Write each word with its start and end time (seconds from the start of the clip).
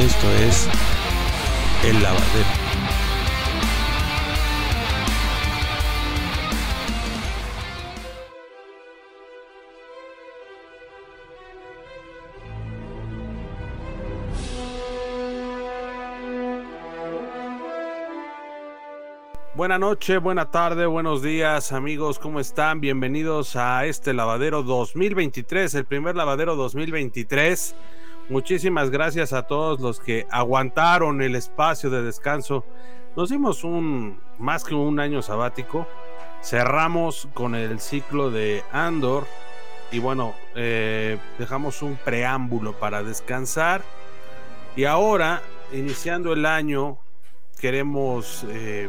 Esto 0.00 0.32
es 0.32 0.66
El 1.84 2.02
Lavadero. 2.02 2.48
Buena 19.54 19.78
noche, 19.78 20.16
buena 20.16 20.50
tarde, 20.50 20.86
buenos 20.86 21.20
días 21.20 21.72
amigos, 21.72 22.18
¿cómo 22.18 22.40
están? 22.40 22.80
Bienvenidos 22.80 23.54
a 23.54 23.84
este 23.84 24.14
lavadero 24.14 24.62
2023, 24.62 25.74
el 25.74 25.84
primer 25.84 26.16
lavadero 26.16 26.56
2023. 26.56 27.74
Muchísimas 28.30 28.90
gracias 28.90 29.32
a 29.32 29.42
todos 29.42 29.80
los 29.80 29.98
que 29.98 30.24
aguantaron 30.30 31.20
el 31.20 31.34
espacio 31.34 31.90
de 31.90 32.00
descanso. 32.04 32.64
Nos 33.16 33.30
dimos 33.30 33.64
un 33.64 34.20
más 34.38 34.62
que 34.62 34.72
un 34.76 35.00
año 35.00 35.20
sabático. 35.20 35.88
Cerramos 36.40 37.26
con 37.34 37.56
el 37.56 37.80
ciclo 37.80 38.30
de 38.30 38.62
Andor 38.70 39.26
y 39.90 39.98
bueno, 39.98 40.36
eh, 40.54 41.18
dejamos 41.40 41.82
un 41.82 41.96
preámbulo 41.96 42.72
para 42.72 43.02
descansar. 43.02 43.82
Y 44.76 44.84
ahora, 44.84 45.42
iniciando 45.72 46.32
el 46.32 46.46
año, 46.46 46.98
queremos, 47.60 48.46
eh, 48.48 48.88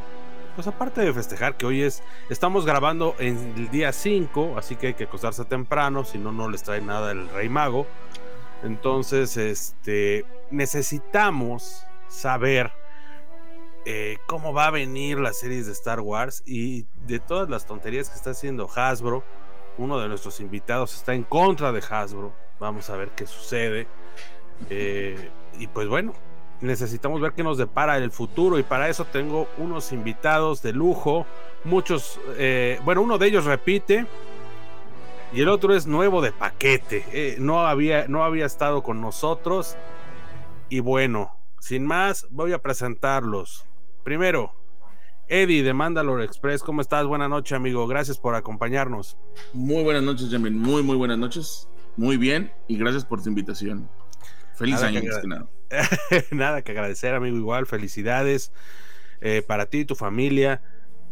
pues 0.53 0.67
aparte 0.67 1.01
de 1.01 1.11
festejar 1.13 1.57
que 1.57 1.65
hoy 1.65 1.81
es, 1.81 2.03
estamos 2.29 2.63
grabando 2.63 3.15
en 3.17 3.55
el 3.57 3.71
día 3.71 3.91
5, 3.91 4.53
así 4.59 4.75
que 4.75 4.87
hay 4.87 4.93
que 4.93 5.05
acostarse 5.05 5.45
temprano, 5.45 6.05
si 6.05 6.19
no, 6.19 6.31
no 6.31 6.47
les 6.47 6.61
trae 6.61 6.79
nada 6.79 7.11
el 7.11 7.27
Rey 7.29 7.49
Mago. 7.49 7.87
Entonces, 8.63 9.37
este, 9.37 10.25
necesitamos 10.51 11.85
saber 12.07 12.71
eh, 13.85 14.17
cómo 14.27 14.53
va 14.53 14.67
a 14.67 14.71
venir 14.71 15.19
las 15.19 15.39
series 15.39 15.65
de 15.65 15.71
Star 15.71 16.01
Wars 16.01 16.43
y 16.45 16.85
de 17.07 17.19
todas 17.19 17.49
las 17.49 17.65
tonterías 17.65 18.09
que 18.09 18.15
está 18.15 18.31
haciendo 18.31 18.69
Hasbro. 18.73 19.23
Uno 19.77 19.99
de 19.99 20.07
nuestros 20.07 20.39
invitados 20.39 20.93
está 20.95 21.13
en 21.15 21.23
contra 21.23 21.71
de 21.71 21.81
Hasbro. 21.89 22.33
Vamos 22.59 22.89
a 22.89 22.97
ver 22.97 23.09
qué 23.09 23.25
sucede. 23.25 23.87
Eh, 24.69 25.31
y 25.57 25.65
pues 25.67 25.87
bueno, 25.87 26.13
necesitamos 26.61 27.19
ver 27.21 27.33
qué 27.33 27.43
nos 27.43 27.57
depara 27.57 27.97
el 27.97 28.11
futuro 28.11 28.59
y 28.59 28.63
para 28.63 28.87
eso 28.89 29.05
tengo 29.05 29.47
unos 29.57 29.91
invitados 29.91 30.61
de 30.61 30.73
lujo. 30.73 31.25
Muchos, 31.63 32.19
eh, 32.37 32.79
bueno, 32.83 33.01
uno 33.01 33.17
de 33.17 33.27
ellos 33.27 33.45
repite, 33.45 34.05
y 35.33 35.41
el 35.41 35.49
otro 35.49 35.75
es 35.75 35.87
nuevo 35.87 36.21
de 36.21 36.31
paquete. 36.31 37.05
Eh, 37.11 37.37
no, 37.39 37.65
había, 37.65 38.07
no 38.07 38.23
había 38.23 38.45
estado 38.45 38.83
con 38.83 38.99
nosotros. 39.01 39.77
Y 40.69 40.79
bueno, 40.79 41.31
sin 41.59 41.85
más, 41.85 42.27
voy 42.29 42.53
a 42.53 42.61
presentarlos. 42.61 43.65
Primero, 44.03 44.53
Eddie 45.27 45.63
de 45.63 45.73
Mandalore 45.73 46.25
Express. 46.25 46.61
¿Cómo 46.63 46.81
estás? 46.81 47.05
Buenas 47.05 47.29
noches, 47.29 47.53
amigo. 47.53 47.87
Gracias 47.87 48.17
por 48.17 48.35
acompañarnos. 48.35 49.17
Muy 49.53 49.83
buenas 49.83 50.03
noches, 50.03 50.29
Jamin. 50.29 50.57
Muy, 50.57 50.83
muy 50.83 50.97
buenas 50.97 51.17
noches. 51.17 51.69
Muy 51.95 52.17
bien. 52.17 52.51
Y 52.67 52.77
gracias 52.77 53.05
por 53.05 53.23
tu 53.23 53.29
invitación. 53.29 53.89
Feliz 54.55 54.75
Nada 54.75 54.87
año, 54.87 55.01
que 55.01 55.07
más 55.07 55.17
que 55.19 55.27
nada. 55.27 55.47
Nada 56.31 56.61
que 56.61 56.71
agradecer, 56.73 57.15
amigo. 57.15 57.37
Igual, 57.37 57.65
felicidades 57.65 58.51
eh, 59.21 59.41
para 59.41 59.67
ti 59.67 59.79
y 59.79 59.85
tu 59.85 59.95
familia. 59.95 60.61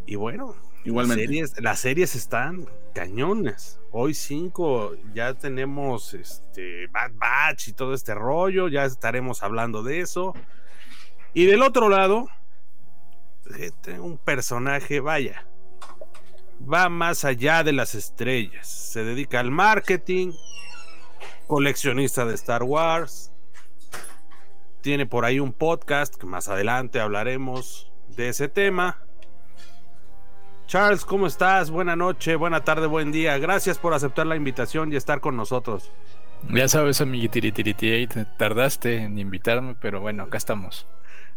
Y 0.05 0.15
bueno, 0.15 0.55
Igualmente. 0.85 1.23
Las 1.23 1.29
series, 1.29 1.61
las 1.61 1.79
series 1.79 2.15
están 2.15 2.69
cañones. 2.93 3.79
Hoy 3.91 4.13
5 4.13 4.95
ya 5.13 5.33
tenemos 5.33 6.13
este 6.13 6.87
Bad 6.87 7.11
Batch 7.15 7.69
y 7.69 7.73
todo 7.73 7.93
este 7.93 8.13
rollo. 8.13 8.67
Ya 8.67 8.85
estaremos 8.85 9.43
hablando 9.43 9.83
de 9.83 10.01
eso. 10.01 10.33
Y 11.33 11.45
del 11.45 11.61
otro 11.61 11.89
lado, 11.89 12.27
eh, 13.57 13.99
un 13.99 14.17
personaje, 14.17 14.99
vaya, 14.99 15.45
va 16.61 16.89
más 16.89 17.25
allá 17.25 17.63
de 17.63 17.73
las 17.73 17.95
estrellas. 17.95 18.67
Se 18.67 19.03
dedica 19.03 19.39
al 19.39 19.51
marketing, 19.51 20.33
coleccionista 21.47 22.25
de 22.25 22.35
Star 22.35 22.63
Wars. 22.63 23.31
Tiene 24.81 25.05
por 25.05 25.25
ahí 25.25 25.39
un 25.39 25.53
podcast 25.53 26.15
que 26.15 26.25
más 26.25 26.47
adelante 26.47 26.99
hablaremos 26.99 27.91
de 28.15 28.29
ese 28.29 28.47
tema. 28.47 29.03
Charles, 30.69 31.03
¿cómo 31.03 31.25
estás? 31.25 31.71
Buena 31.71 31.95
noche, 31.95 32.35
buena 32.35 32.63
tarde, 32.63 32.85
buen 32.85 33.11
día. 33.11 33.39
Gracias 33.39 33.79
por 33.79 33.95
aceptar 33.95 34.27
la 34.27 34.35
invitación 34.35 34.93
y 34.93 34.97
estar 34.97 35.19
con 35.19 35.35
nosotros. 35.35 35.91
Ya 36.47 36.67
sabes, 36.67 37.01
amiguitiritiriti, 37.01 38.05
te 38.05 38.25
tardaste 38.25 38.97
en 38.97 39.17
invitarme, 39.17 39.75
pero 39.81 39.99
bueno, 39.99 40.21
acá 40.21 40.37
estamos. 40.37 40.85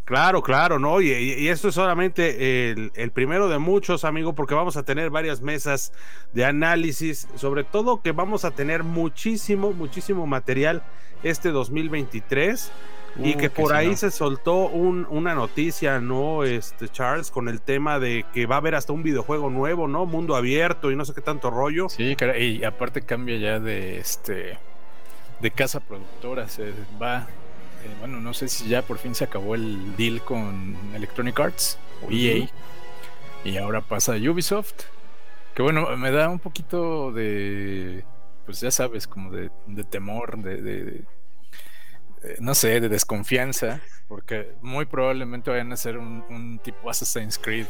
Claro, 0.05 0.43
claro, 0.43 0.79
¿no? 0.79 1.01
Y, 1.01 1.13
y- 1.13 1.33
y 1.45 1.49
esto 1.49 1.69
es 1.69 1.75
solamente 1.77 2.73
el, 2.73 2.93
el 2.95 3.11
primero 3.11 3.49
de 3.49 3.57
muchos, 3.59 4.05
amigo, 4.05 4.35
porque 4.35 4.55
vamos 4.55 4.77
a 4.77 4.83
tener 4.83 5.09
varias 5.09 5.41
mesas 5.41 5.95
de 6.35 6.45
análisis, 6.45 7.27
sobre 7.37 7.65
todo 7.65 8.03
que 8.03 8.13
vamos 8.13 8.45
a 8.45 8.51
tener 8.51 8.83
muchísimo, 8.85 9.73
muchísimo 9.73 10.27
material 10.27 10.83
este 11.23 11.53
2023 11.53 12.71
y 13.19 13.35
que 13.35 13.51
por 13.51 13.75
ahí 13.75 13.95
se 13.97 14.11
soltó 14.11 14.69
un- 14.69 15.07
una 15.11 15.35
noticia, 15.35 16.01
¿no? 16.01 16.45
Este, 16.45 16.89
Charles, 16.89 17.31
con 17.31 17.49
el 17.49 17.61
tema 17.61 17.99
de 17.99 18.25
que 18.33 18.47
va 18.47 18.57
a 18.57 18.59
haber 18.59 18.75
hasta 18.75 18.93
un 18.93 19.03
videojuego 19.03 19.51
nuevo, 19.51 19.87
¿no? 19.89 20.07
Mundo 20.07 20.35
abierto 20.37 20.91
y 20.91 20.97
no 20.97 21.05
sé 21.05 21.13
qué 21.15 21.21
tanto 21.21 21.51
rollo. 21.51 21.89
Sí, 21.89 22.17
y 22.39 22.65
aparte 22.65 23.03
cambia 23.03 23.37
ya 23.37 23.61
de 23.61 23.99
este 23.99 24.59
de 25.41 25.51
casa 25.51 25.81
productora, 25.81 26.49
se 26.49 26.73
va 27.03 27.27
eh, 27.85 27.91
bueno, 27.99 28.21
no 28.21 28.33
sé 28.33 28.47
si 28.49 28.69
ya 28.69 28.83
por 28.83 28.99
fin 28.99 29.13
se 29.15 29.25
acabó 29.25 29.57
el 29.57 29.97
deal 29.97 30.23
con 30.23 30.77
Electronic 30.95 31.39
Arts 31.41 31.79
o 32.07 32.11
EA 32.13 32.49
y 33.45 33.57
ahora 33.57 33.81
pasa 33.81 34.15
a 34.15 34.17
Ubisoft. 34.17 34.85
Que 35.55 35.63
bueno, 35.63 35.95
me 35.97 36.13
da 36.13 36.29
un 36.29 36.39
poquito 36.39 37.11
de 37.13 38.05
pues 38.47 38.61
ya 38.61 38.71
sabes, 38.71 39.07
como 39.07 39.31
de, 39.33 39.51
de 39.67 39.85
temor, 39.85 40.39
de, 40.39 40.63
de- 40.63 40.85
de- 40.85 41.05
no 42.39 42.55
sé, 42.55 42.81
de 42.81 42.89
desconfianza, 42.89 43.81
porque 44.09 44.53
muy 44.61 44.87
probablemente 44.87 45.51
vayan 45.51 45.71
a 45.73 45.75
hacer 45.75 45.99
un, 45.99 46.25
un 46.29 46.59
tipo 46.59 46.89
Assassin's 46.89 47.39
Creed, 47.39 47.67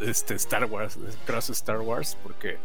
este 0.00 0.34
Star 0.34 0.64
Wars, 0.66 0.98
cross 1.26 1.50
Star 1.50 1.80
Wars, 1.80 2.16
porque 2.22 2.58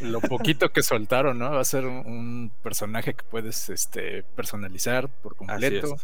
lo, 0.00 0.10
lo 0.10 0.20
poquito 0.28 0.70
que 0.70 0.82
soltaron, 0.82 1.38
¿no? 1.38 1.50
Va 1.50 1.60
a 1.60 1.64
ser 1.64 1.86
un, 1.86 2.06
un 2.06 2.52
personaje 2.62 3.14
que 3.14 3.24
puedes 3.24 3.68
este, 3.68 4.22
personalizar 4.22 5.08
por 5.08 5.36
completo, 5.36 5.96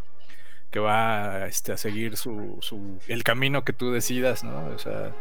que 0.70 0.78
va 0.80 1.46
este, 1.46 1.72
a 1.72 1.76
seguir 1.76 2.16
su, 2.16 2.58
su, 2.60 2.98
el 3.06 3.22
camino 3.22 3.64
que 3.64 3.72
tú 3.72 3.92
decidas, 3.92 4.42
¿no? 4.42 4.66
O 4.74 4.78
sea, 4.78 5.14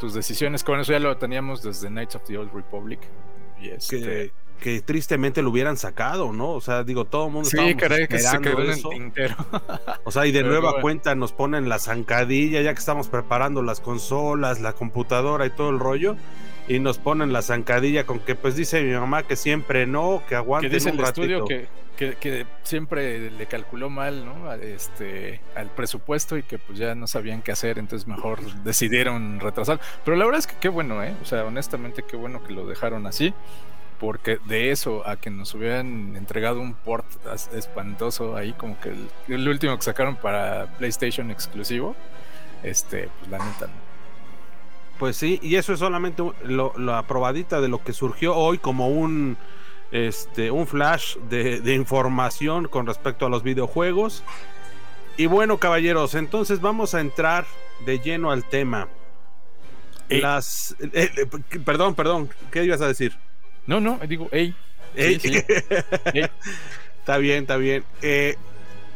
tus 0.00 0.14
decisiones, 0.14 0.64
con 0.64 0.80
eso 0.80 0.92
ya 0.92 1.00
lo 1.00 1.16
teníamos 1.16 1.62
desde 1.62 1.88
Knights 1.88 2.16
of 2.16 2.24
the 2.24 2.38
Old 2.38 2.52
Republic. 2.52 3.00
Y 3.60 3.68
este, 3.68 4.00
Que, 4.00 4.32
que 4.56 4.80
tristemente 4.80 5.42
lo 5.42 5.50
hubieran 5.50 5.76
sacado, 5.76 6.32
¿no? 6.32 6.50
O 6.52 6.60
sea, 6.60 6.82
digo, 6.84 7.04
todo 7.04 7.26
el 7.26 7.32
mundo 7.32 7.48
Sí, 7.48 7.74
caray, 7.76 8.08
que 8.08 8.18
se 8.18 8.40
quedó 8.40 8.62
en 8.62 8.70
el 8.70 8.78
eso. 8.78 8.88
tintero. 8.88 9.36
O 10.04 10.10
sea, 10.10 10.26
y 10.26 10.32
de 10.32 10.40
Pero 10.40 10.52
nueva 10.52 10.70
bueno. 10.70 10.82
cuenta 10.82 11.14
nos 11.14 11.32
ponen 11.32 11.68
la 11.68 11.78
zancadilla, 11.78 12.60
ya 12.62 12.72
que 12.74 12.78
estamos 12.80 13.08
preparando 13.08 13.62
las 13.62 13.80
consolas, 13.80 14.60
la 14.60 14.72
computadora 14.72 15.46
y 15.46 15.50
todo 15.50 15.70
el 15.70 15.78
rollo, 15.80 16.16
y 16.68 16.78
nos 16.80 16.98
ponen 16.98 17.32
la 17.32 17.42
zancadilla 17.42 18.06
con 18.06 18.20
que, 18.20 18.34
pues 18.34 18.56
dice 18.56 18.82
mi 18.82 18.92
mamá 18.92 19.22
que 19.24 19.36
siempre 19.36 19.86
no, 19.86 20.22
que 20.28 20.34
que 20.34 20.36
aguanten 20.36 20.70
dice 20.70 20.90
un 20.90 20.96
el 20.96 20.98
ratito. 20.98 21.44
estudio 21.44 21.44
que, 21.44 21.68
que, 21.96 22.16
que 22.16 22.46
siempre 22.62 23.30
le 23.30 23.46
calculó 23.46 23.88
mal 23.90 24.24
¿no? 24.24 24.50
A 24.50 24.56
este, 24.56 25.40
al 25.54 25.70
presupuesto 25.70 26.36
y 26.36 26.42
que 26.42 26.58
pues 26.58 26.78
ya 26.78 26.94
no 26.94 27.06
sabían 27.06 27.42
qué 27.42 27.52
hacer, 27.52 27.78
entonces 27.78 28.06
mejor 28.08 28.40
decidieron 28.64 29.40
retrasar. 29.40 29.80
Pero 30.04 30.16
la 30.16 30.24
verdad 30.24 30.40
es 30.40 30.46
que 30.46 30.56
qué 30.60 30.68
bueno, 30.68 31.02
¿eh? 31.04 31.14
O 31.22 31.24
sea, 31.24 31.44
honestamente 31.44 32.02
qué 32.08 32.16
bueno 32.16 32.42
que 32.44 32.52
lo 32.52 32.66
dejaron 32.66 33.06
así, 33.06 33.32
porque 33.98 34.38
de 34.46 34.70
eso 34.70 35.06
a 35.08 35.16
que 35.16 35.30
nos 35.30 35.54
hubieran 35.54 36.16
entregado 36.16 36.60
un 36.60 36.74
port 36.74 37.06
espantoso 37.54 38.36
ahí, 38.36 38.52
como 38.52 38.78
que 38.80 38.90
el, 38.90 39.08
el 39.28 39.48
último 39.48 39.76
que 39.76 39.82
sacaron 39.82 40.16
para 40.16 40.66
PlayStation 40.78 41.30
exclusivo, 41.30 41.96
este, 42.62 43.08
pues 43.18 43.30
la 43.30 43.38
neta, 43.38 43.66
¿no? 43.66 43.86
Pues 44.98 45.16
sí, 45.16 45.38
y 45.42 45.56
eso 45.56 45.72
es 45.74 45.78
solamente 45.78 46.22
lo- 46.44 46.72
la 46.78 47.02
probadita 47.02 47.60
de 47.60 47.68
lo 47.68 47.84
que 47.84 47.92
surgió 47.92 48.34
hoy 48.34 48.56
como 48.58 48.88
un, 48.88 49.36
este, 49.92 50.50
un 50.50 50.66
flash 50.66 51.16
de, 51.28 51.60
de 51.60 51.74
información 51.74 52.66
con 52.66 52.86
respecto 52.86 53.26
a 53.26 53.28
los 53.28 53.42
videojuegos. 53.42 54.22
Y 55.18 55.26
bueno, 55.26 55.58
caballeros, 55.58 56.14
entonces 56.14 56.60
vamos 56.62 56.94
a 56.94 57.00
entrar 57.00 57.44
de 57.84 57.98
lleno 57.98 58.30
al 58.30 58.44
tema. 58.44 58.88
Ey. 60.08 60.20
Las, 60.20 60.76
eh, 60.80 61.10
eh, 61.16 61.26
perdón, 61.64 61.94
perdón, 61.94 62.30
¿qué 62.50 62.64
ibas 62.64 62.80
a 62.80 62.86
decir? 62.86 63.18
No, 63.66 63.80
no, 63.80 63.98
digo, 64.06 64.28
hey, 64.32 64.54
Ey. 64.94 65.18
sí. 65.20 65.34
Ey. 66.14 66.26
Está 66.98 67.18
bien, 67.18 67.42
está 67.42 67.56
bien. 67.56 67.84
Eh, 68.02 68.36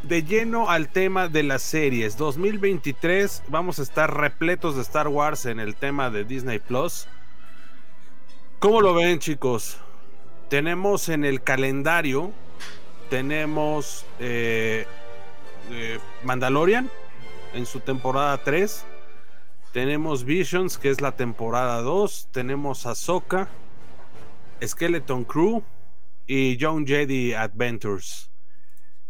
de 0.03 0.23
lleno 0.25 0.71
al 0.71 0.89
tema 0.89 1.29
de 1.29 1.43
las 1.43 1.63
series. 1.63 2.17
2023 2.17 3.45
vamos 3.49 3.79
a 3.79 3.83
estar 3.83 4.17
repletos 4.17 4.77
de 4.77 4.83
Star 4.83 5.09
Wars 5.09 5.47
en 5.47 5.61
el 5.61 5.75
tema 5.75 6.11
de 6.11 6.25
Disney 6.25 6.59
Plus. 6.59 7.07
¿Cómo 8.59 8.81
lo 8.81 8.95
ven, 8.95 9.19
chicos? 9.19 9.79
Tenemos 10.49 11.09
en 11.09 11.25
el 11.25 11.43
calendario, 11.43 12.33
tenemos 13.09 14.05
eh, 14.19 14.87
eh, 15.71 15.99
Mandalorian 16.25 16.91
en 17.55 17.67
su 17.67 17.81
temporada 17.81 18.37
3. 18.43 18.85
Tenemos 19.73 20.25
Visions, 20.25 20.79
que 20.79 20.91
es 20.91 21.01
la 21.01 21.13
temporada 21.13 21.81
2. 21.81 22.29
Tenemos 22.33 22.87
Ahsoka, 22.87 23.49
Skeleton 24.62 25.25
Crew 25.25 25.62
y 26.27 26.57
Young 26.57 26.87
Jedi 26.87 27.35
Adventures. 27.35 28.31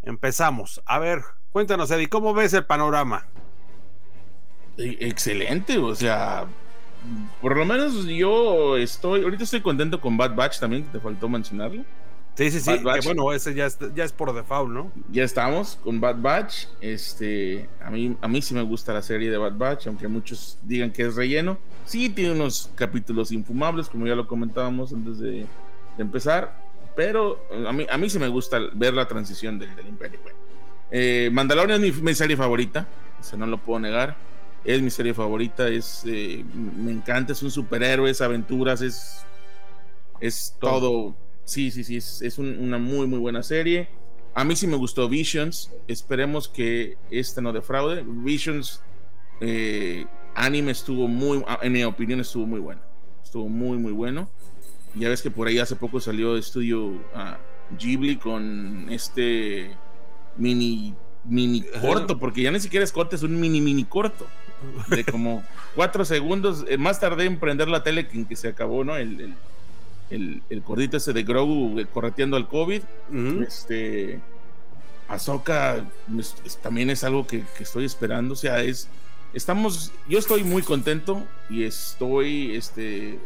Empezamos. 0.03 0.81
A 0.87 0.99
ver, 0.99 1.21
cuéntanos, 1.51 1.91
Eddie, 1.91 2.09
¿cómo 2.09 2.33
ves 2.33 2.55
el 2.55 2.65
panorama? 2.65 3.27
E, 4.79 4.97
excelente, 5.01 5.79
o 5.79 5.95
sea, 5.95 6.47
por 7.41 7.57
lo 7.57 7.65
menos 7.65 8.07
yo 8.07 8.77
estoy, 8.77 9.23
ahorita 9.23 9.45
estoy 9.45 9.61
contento 9.61 10.01
con 10.01 10.17
Bad 10.17 10.35
Batch 10.35 10.59
también, 10.59 10.85
que 10.85 10.91
te 10.91 11.01
faltó 11.01 11.29
mencionarlo. 11.29 11.85
Sí, 12.41 12.51
sí, 12.53 12.61
sí. 12.61 12.71
bueno, 13.05 13.35
ese 13.35 13.53
ya 13.53 13.67
es, 13.67 13.79
ya 13.95 14.03
es 14.03 14.13
por 14.13 14.33
default, 14.33 14.71
¿no? 14.73 14.91
Ya 15.13 15.25
estamos 15.25 15.79
con 15.85 16.01
Bad 16.01 16.23
Batch. 16.23 16.69
Este, 16.81 17.69
a 17.85 17.91
mí, 17.91 18.17
a 18.19 18.29
mí 18.29 18.41
sí 18.41 18.55
me 18.55 18.63
gusta 18.63 18.95
la 18.95 19.03
serie 19.03 19.31
de 19.31 19.37
Bad 19.37 19.59
Batch, 19.59 19.89
aunque 19.89 20.09
muchos 20.09 20.57
digan 20.63 20.91
que 20.91 21.03
es 21.03 21.17
relleno. 21.17 21.59
Sí, 21.85 22.09
tiene 22.09 22.33
unos 22.33 22.71
capítulos 22.75 23.31
infumables, 23.31 23.91
como 23.91 24.07
ya 24.07 24.15
lo 24.15 24.27
comentábamos 24.27 24.91
antes 24.95 25.19
de, 25.19 25.45
empezar. 25.99 26.59
Pero 26.97 27.45
a 27.69 27.75
mí, 27.75 27.87
a 27.91 27.99
mí 27.99 28.09
sí 28.09 28.19
me 28.19 28.29
gusta 28.29 28.59
ver 28.73 28.95
la 28.95 29.07
transición 29.07 29.59
del, 29.59 29.69
Imperio. 29.87 30.19
Eh, 30.91 31.29
Mandalorian 31.31 31.85
es 31.85 32.01
mi, 32.01 32.15
serie 32.15 32.39
favorita, 32.39 32.89
o 33.31 33.37
no 33.37 33.45
lo 33.45 33.59
puedo 33.59 33.81
negar. 33.81 34.17
Es 34.65 34.81
mi 34.81 34.89
serie 34.89 35.13
favorita, 35.13 35.69
es, 35.69 36.05
eh, 36.07 36.43
me 36.55 36.91
encanta, 36.91 37.35
es 37.35 37.43
un 37.43 37.51
superhéroe, 37.51 38.09
es 38.09 38.23
aventuras, 38.23 38.81
es, 38.81 39.27
es 40.21 40.57
todo 40.59 41.15
Sí, 41.45 41.71
sí, 41.71 41.85
sí, 41.85 41.97
es, 41.97 42.39
una 42.39 42.79
muy, 42.79 43.07
muy 43.07 43.19
buena 43.19 43.43
serie. 43.43 43.89
A 44.35 44.45
mí 44.45 44.55
sí 44.55 44.67
me 44.67 44.77
gustó 44.77 45.09
Visions. 45.09 45.73
Esperemos 45.89 46.49
que 46.49 46.97
esta 47.11 47.41
no 47.41 47.53
defraude. 47.53 48.05
Visions 48.07 48.81
eh, 49.41 50.07
anime 50.35 50.71
estuvo 50.71 51.09
muy, 51.09 51.45
en 51.63 51.73
mi 51.73 51.83
opinión, 51.85 52.21
estuvo 52.21 52.47
muy 52.47 52.61
bueno. 52.61 52.81
Estuvo 53.23 53.49
muy, 53.49 53.79
muy 53.79 53.93
bueno. 53.93 54.31
Ya 54.95 55.09
ves 55.09 55.23
que 55.23 55.31
por 55.31 55.49
ahí 55.49 55.59
hace 55.59 55.77
poco 55.77 56.01
salió 56.01 56.37
estudio 56.37 56.87
uh, 56.87 57.77
Ghibli 57.79 58.17
con 58.17 58.89
este 58.91 59.77
mini, 60.37 60.95
mini 61.25 61.65
corto, 61.81 62.19
porque 62.19 62.43
ya 62.43 62.51
ni 62.51 62.61
siquiera 62.61 62.85
es 62.85 62.93
corto, 62.93 63.15
es 63.15 63.23
un 63.23 63.39
mini, 63.39 63.61
mini 63.61 63.85
corto. 63.85 64.27
De 64.89 65.05
como 65.05 65.45
cuatro 65.75 66.05
segundos. 66.05 66.65
Eh, 66.69 66.77
más 66.77 67.01
tarde 67.01 67.25
en 67.25 67.39
prender 67.39 67.69
la 67.69 67.83
tele 67.83 68.09
que, 68.09 68.27
que 68.27 68.37
se 68.37 68.49
acabó, 68.49 68.85
¿no? 68.85 68.97
el 68.97 69.21
el, 69.21 69.35
el 70.11 70.63
cordito 70.65 70.97
ese 70.97 71.13
de 71.13 71.23
Grogu 71.23 71.79
eh, 71.79 71.87
correteando 71.87 72.37
al 72.37 72.49
COVID. 72.49 72.83
Este. 73.47 74.21
Ahsoka 75.09 75.85
también 76.63 76.91
es 76.91 77.03
algo 77.03 77.27
que, 77.27 77.45
estoy 77.59 77.85
esperando. 77.85 78.35
O 78.35 78.37
sea, 78.37 78.63
es. 78.63 78.89
Estamos. 79.33 79.93
Yo 80.09 80.19
estoy 80.19 80.43
muy 80.43 80.63
contento 80.63 81.25
y 81.49 81.65
estoy. 81.65 82.57
Este. 82.57 83.19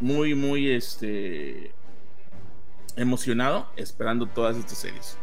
Muy, 0.00 0.34
muy. 0.34 0.70
Este. 0.70 1.72
Emocionado 2.96 3.68
esperando 3.76 4.26
todas 4.26 4.56
estas 4.56 4.78
series. 4.78 5.16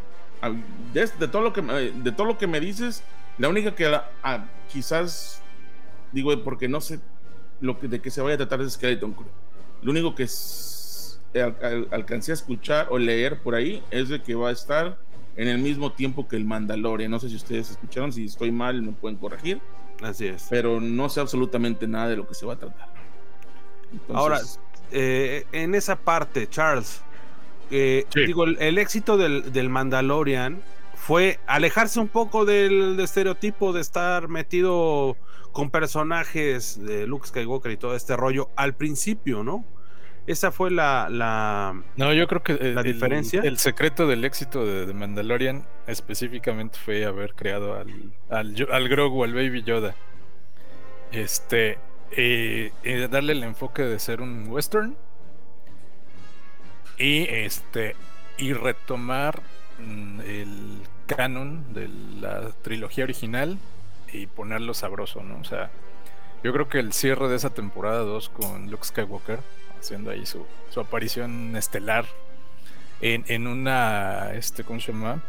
De, 0.93 1.27
todo, 1.27 1.41
lo 1.41 1.53
que, 1.53 1.61
de 1.61 2.11
todo 2.13 2.25
lo 2.25 2.37
que 2.37 2.47
me 2.47 2.59
dices, 2.59 3.03
la 3.37 3.49
única 3.49 3.75
que 3.75 3.99
quizás 4.71 5.41
digo 6.13 6.31
porque 6.43 6.69
no 6.69 6.79
sé 6.79 6.99
lo 7.59 7.77
que, 7.77 7.87
de 7.89 8.01
qué 8.01 8.09
se 8.09 8.21
vaya 8.21 8.35
a 8.35 8.37
tratar 8.37 8.61
es 8.61 8.73
Skeleton 8.73 9.13
Crew. 9.13 9.27
Lo 9.81 9.91
único 9.91 10.15
que 10.15 10.23
es 10.23 10.78
alcancé 11.91 12.31
a 12.31 12.35
escuchar 12.35 12.87
o 12.89 12.97
leer 12.97 13.39
por 13.41 13.55
ahí 13.55 13.83
es 13.91 14.09
de 14.09 14.21
que 14.21 14.35
va 14.35 14.49
a 14.49 14.51
estar 14.51 14.97
en 15.35 15.47
el 15.47 15.59
mismo 15.59 15.91
tiempo 15.91 16.27
que 16.27 16.35
el 16.35 16.45
Mandalorian. 16.45 17.11
No 17.11 17.19
sé 17.19 17.29
si 17.29 17.35
ustedes 17.35 17.71
escucharon, 17.71 18.11
si 18.11 18.25
estoy 18.25 18.51
mal 18.51 18.81
me 18.81 18.91
pueden 18.91 19.17
corregir. 19.17 19.61
Así 20.01 20.27
es. 20.27 20.47
Pero 20.49 20.79
no 20.79 21.09
sé 21.09 21.19
absolutamente 21.19 21.87
nada 21.87 22.09
de 22.09 22.17
lo 22.17 22.27
que 22.27 22.33
se 22.33 22.45
va 22.45 22.53
a 22.53 22.59
tratar. 22.59 22.89
Ahora, 24.13 24.39
eh, 24.91 25.45
en 25.51 25.75
esa 25.75 25.95
parte, 25.95 26.47
Charles, 26.47 27.01
eh, 27.71 28.05
digo, 28.13 28.45
el, 28.45 28.77
éxito 28.77 29.17
del, 29.17 29.51
del, 29.51 29.69
Mandalorian 29.69 30.61
fue 30.95 31.39
alejarse 31.47 31.99
un 31.99 32.07
poco 32.07 32.45
del 32.45 32.99
estereotipo 32.99 33.73
de 33.73 33.81
estar 33.81 34.27
metido 34.27 35.17
con 35.51 35.69
personajes 35.69 36.83
de 36.83 37.07
Luke 37.07 37.27
Skywalker 37.27 37.71
y 37.71 37.77
todo 37.77 37.95
este 37.95 38.15
rollo 38.15 38.49
al 38.55 38.75
principio, 38.75 39.43
¿no? 39.43 39.65
Esa 40.27 40.51
fue 40.51 40.69
la, 40.69 41.73
No, 41.95 42.13
yo 42.13 42.27
creo 42.27 42.43
que 42.43 42.53
la 42.53 42.81
el, 42.81 42.93
diferencia. 42.93 43.41
El 43.41 43.57
secreto 43.57 44.07
del 44.07 44.25
éxito 44.25 44.65
de, 44.65 44.93
Mandalorian 44.93 45.65
específicamente 45.87 46.77
fue 46.77 47.05
haber 47.05 47.33
creado 47.33 47.75
al, 47.75 48.13
al, 48.29 48.55
al 48.71 48.89
Grogu, 48.89 49.23
al 49.23 49.33
Baby 49.33 49.63
Yoda. 49.63 49.95
Este. 51.11 51.79
Eh, 52.11 52.71
darle 53.11 53.33
el 53.33 53.43
enfoque 53.43 53.83
de 53.83 53.99
ser 53.99 54.21
un 54.21 54.47
western. 54.47 54.95
Y 56.97 57.23
este. 57.29 57.95
Y 58.37 58.53
retomar 58.53 59.41
mm, 59.79 60.21
el 60.21 60.81
canon 61.07 61.73
de 61.73 61.89
la 62.21 62.51
trilogía 62.61 63.03
original 63.03 63.57
y 64.13 64.27
ponerlo 64.27 64.73
sabroso, 64.73 65.23
¿no? 65.23 65.39
O 65.39 65.43
sea, 65.43 65.71
yo 66.43 66.53
creo 66.53 66.69
que 66.69 66.79
el 66.79 66.93
cierre 66.93 67.27
de 67.27 67.35
esa 67.35 67.49
temporada 67.49 67.99
2 67.99 68.29
con 68.29 68.71
Luke 68.71 68.85
Skywalker 68.85 69.39
haciendo 69.79 70.11
ahí 70.11 70.25
su, 70.25 70.45
aparición 70.79 71.55
estelar 71.55 72.05
en, 73.01 73.47
una, 73.47 74.33
este, 74.33 74.63
¿cómo 74.63 74.79
se 74.79 74.91
llama? 74.91 75.23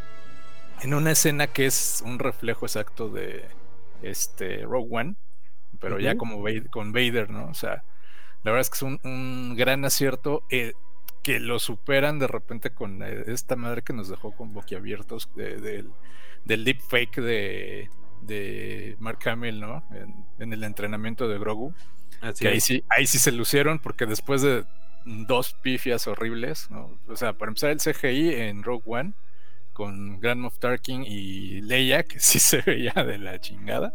En 0.82 0.94
una 0.94 1.12
escena 1.12 1.46
que 1.46 1.66
es 1.66 2.02
un 2.04 2.18
reflejo 2.18 2.66
exacto 2.66 3.08
de 3.08 3.44
este 4.02 4.62
Rogue 4.62 4.88
One, 4.90 5.14
pero 5.78 5.98
ya 6.00 6.16
como 6.16 6.44
con 6.70 6.92
Vader, 6.92 7.30
¿no? 7.30 7.48
O 7.48 7.54
sea, 7.54 7.84
la 8.42 8.52
verdad 8.52 8.60
es 8.60 8.70
que 8.70 8.76
es 8.76 8.82
un, 8.82 9.54
gran 9.56 9.84
acierto 9.84 10.42
eh, 10.50 10.72
que 11.22 11.38
lo 11.38 11.58
superan 11.58 12.18
de 12.18 12.26
repente 12.26 12.70
con 12.70 13.02
eh, 13.02 13.24
esta 13.26 13.56
madre 13.56 13.82
que 13.82 13.92
nos 13.92 14.08
dejó 14.08 14.32
con 14.32 14.52
boquiabiertos 14.52 15.30
del, 15.34 15.92
del 16.44 16.64
deepfake 16.64 17.20
de, 17.20 17.90
de 18.22 18.96
Mark 19.00 19.18
Hamill, 19.28 19.60
¿no? 19.60 19.84
en 20.38 20.52
el 20.52 20.64
entrenamiento 20.64 21.28
de 21.28 21.38
Grogu 21.38 21.74
que 22.38 22.48
ahí 22.48 22.60
sí, 22.60 22.84
ahí 22.88 23.06
sí 23.06 23.18
se 23.18 23.32
lucieron 23.32 23.78
porque 23.78 24.06
después 24.06 24.42
de 24.42 24.64
dos 25.04 25.54
pifias 25.62 26.06
horribles, 26.06 26.68
O 27.08 27.16
sea, 27.16 27.32
para 27.32 27.50
empezar 27.50 27.70
el 27.70 27.78
CGI 27.78 28.34
en 28.34 28.62
Rogue 28.62 28.84
One 28.86 29.12
con 29.72 30.20
Grand 30.20 30.40
Moff 30.40 30.58
Tarkin 30.58 31.04
y 31.06 31.62
Leia, 31.62 32.02
que 32.02 32.20
sí 32.20 32.38
se 32.38 32.60
veía 32.60 32.92
de 32.92 33.18
la 33.18 33.40
chingada. 33.40 33.94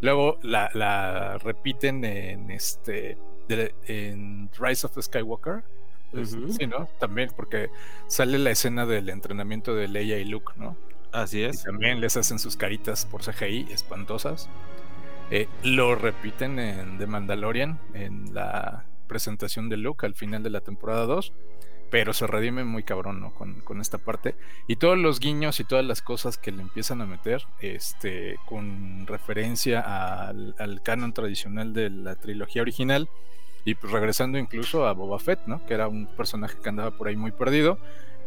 Luego 0.00 0.38
la, 0.42 1.38
repiten 1.38 2.04
en 2.04 2.50
este 2.50 3.18
en 3.48 4.50
Rise 4.58 4.86
of 4.86 4.94
the 4.94 5.02
Skywalker. 5.02 5.62
Pues, 6.10 6.36
sí, 6.58 6.66
¿no? 6.66 6.88
También 6.98 7.30
porque 7.34 7.70
sale 8.06 8.38
la 8.38 8.50
escena 8.50 8.84
del 8.84 9.08
entrenamiento 9.08 9.74
de 9.74 9.88
Leia 9.88 10.18
y 10.18 10.24
Luke, 10.24 10.52
¿no? 10.56 10.76
Así 11.12 11.42
es. 11.42 11.60
Y 11.60 11.64
también 11.64 12.00
les 12.00 12.16
hacen 12.16 12.38
sus 12.38 12.56
caritas 12.56 13.06
por 13.06 13.22
CGI 13.22 13.68
espantosas. 13.70 14.48
Eh, 15.30 15.48
lo 15.62 15.94
repiten 15.94 16.58
en 16.58 16.98
The 16.98 17.06
Mandalorian, 17.06 17.78
en 17.94 18.34
la 18.34 18.84
presentación 19.06 19.68
de 19.68 19.76
Luke 19.76 20.06
al 20.06 20.14
final 20.14 20.42
de 20.42 20.50
la 20.50 20.60
temporada 20.60 21.06
2, 21.06 21.32
pero 21.90 22.14
se 22.14 22.26
redime 22.26 22.64
muy 22.64 22.82
cabrón 22.82 23.20
¿no? 23.20 23.34
con, 23.34 23.80
esta 23.80 23.98
parte. 23.98 24.34
Y 24.66 24.76
todos 24.76 24.96
los 24.96 25.20
guiños 25.20 25.60
y 25.60 25.64
todas 25.64 25.84
las 25.84 26.00
cosas 26.00 26.38
que 26.38 26.50
le 26.50 26.62
empiezan 26.62 27.02
a 27.02 27.06
meter 27.06 27.42
este, 27.60 28.36
con 28.46 29.06
referencia 29.06 29.80
al, 29.80 30.80
canon 30.82 31.12
tradicional 31.12 31.74
de 31.74 31.90
la 31.90 32.14
trilogía 32.14 32.62
original. 32.62 33.08
Y 33.64 33.74
pues 33.74 33.92
regresando 33.92 34.38
incluso 34.38 34.86
a 34.86 34.92
Boba 34.92 35.18
Fett, 35.18 35.40
¿no? 35.46 35.64
Que 35.66 35.74
era 35.74 35.86
un 35.86 36.06
personaje 36.06 36.58
que 36.60 36.68
andaba 36.68 36.90
por 36.90 37.08
ahí 37.08 37.16
muy 37.16 37.30
perdido. 37.30 37.78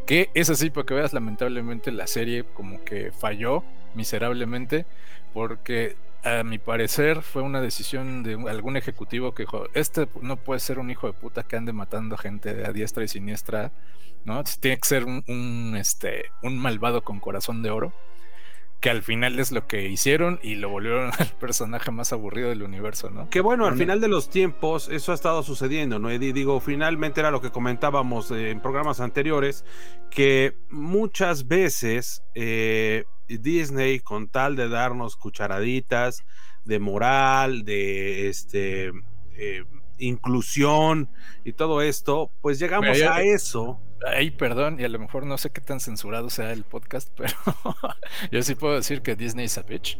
Que 0.05 0.29
es 0.33 0.49
así, 0.49 0.69
porque 0.69 0.93
veas, 0.93 1.13
lamentablemente 1.13 1.91
la 1.91 2.07
serie 2.07 2.43
como 2.43 2.83
que 2.83 3.11
falló 3.11 3.63
miserablemente. 3.95 4.85
Porque 5.33 5.95
a 6.23 6.43
mi 6.43 6.57
parecer 6.57 7.21
fue 7.21 7.43
una 7.43 7.61
decisión 7.61 8.23
de 8.23 8.33
algún 8.49 8.77
ejecutivo 8.77 9.33
que 9.33 9.43
dijo, 9.43 9.65
este 9.73 10.07
no 10.21 10.37
puede 10.37 10.59
ser 10.59 10.79
un 10.79 10.89
hijo 10.89 11.07
de 11.07 11.13
puta 11.13 11.43
que 11.43 11.55
ande 11.55 11.71
matando 11.71 12.17
gente 12.17 12.65
a 12.65 12.71
diestra 12.71 13.03
y 13.03 13.07
siniestra, 13.07 13.71
¿no? 14.25 14.43
Tiene 14.59 14.77
que 14.77 14.87
ser 14.87 15.05
un, 15.05 15.75
este, 15.77 16.25
un 16.41 16.57
malvado 16.57 17.03
con 17.03 17.19
corazón 17.19 17.61
de 17.61 17.69
oro, 17.69 17.93
que 18.79 18.89
al 18.89 19.01
final 19.01 19.39
es 19.39 19.51
lo 19.51 19.67
que 19.67 19.87
hicieron 19.87 20.39
y 20.43 20.55
lo 20.55 20.69
volvieron 20.69 21.11
al 21.19 21.27
personaje 21.39 21.91
más 21.91 22.13
aburrido 22.13 22.49
del 22.49 22.63
universo, 22.63 23.09
¿no? 23.09 23.29
Que 23.29 23.41
bueno, 23.41 23.65
al 23.65 23.77
final 23.77 24.01
de 24.01 24.07
los 24.07 24.29
tiempos 24.29 24.89
eso 24.89 25.11
ha 25.11 25.15
estado 25.15 25.43
sucediendo, 25.43 25.99
¿no? 25.99 26.11
Y 26.11 26.17
digo, 26.17 26.59
finalmente 26.59 27.19
era 27.19 27.31
lo 27.31 27.41
que 27.41 27.51
comentábamos 27.51 28.31
en 28.31 28.61
programas 28.61 28.99
anteriores, 28.99 29.65
que 30.09 30.55
muchas 30.69 31.47
veces... 31.47 32.23
Eh, 32.35 33.05
Disney 33.27 33.99
con 33.99 34.27
tal 34.27 34.55
de 34.55 34.69
darnos 34.69 35.15
cucharaditas 35.15 36.23
de 36.63 36.79
moral, 36.79 37.63
de 37.63 38.29
este 38.29 38.91
eh, 39.35 39.63
inclusión 39.97 41.09
y 41.43 41.53
todo 41.53 41.81
esto, 41.81 42.31
pues 42.41 42.59
llegamos 42.59 43.01
a 43.01 43.21
eso. 43.21 43.79
Ay, 44.05 44.31
perdón, 44.31 44.79
y 44.79 44.83
a 44.83 44.89
lo 44.89 44.99
mejor 44.99 45.25
no 45.25 45.37
sé 45.37 45.49
qué 45.49 45.61
tan 45.61 45.79
censurado 45.79 46.29
sea 46.29 46.51
el 46.51 46.63
podcast, 46.63 47.09
pero 47.17 47.33
yo 48.31 48.41
sí 48.43 48.55
puedo 48.55 48.75
decir 48.75 49.01
que 49.01 49.15
Disney 49.15 49.45
es 49.45 49.57
a 49.57 49.63
bitch. 49.63 49.97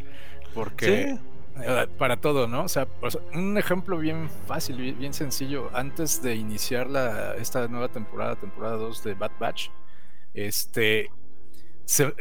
Porque 0.54 1.18
eh, 1.62 1.88
para 1.98 2.18
todo, 2.18 2.48
¿no? 2.48 2.64
O 2.64 2.68
sea, 2.68 2.88
un 3.34 3.58
ejemplo 3.58 3.98
bien 3.98 4.30
fácil, 4.48 4.96
bien, 4.96 5.14
sencillo. 5.14 5.70
Antes 5.74 6.22
de 6.22 6.36
iniciar 6.36 6.90
la, 6.90 7.36
esta 7.36 7.68
nueva 7.68 7.90
temporada, 7.90 8.36
temporada 8.36 8.76
2 8.76 9.04
de 9.04 9.14
Bad 9.14 9.32
Batch, 9.40 9.70
este 10.34 11.12
se, 11.86 12.14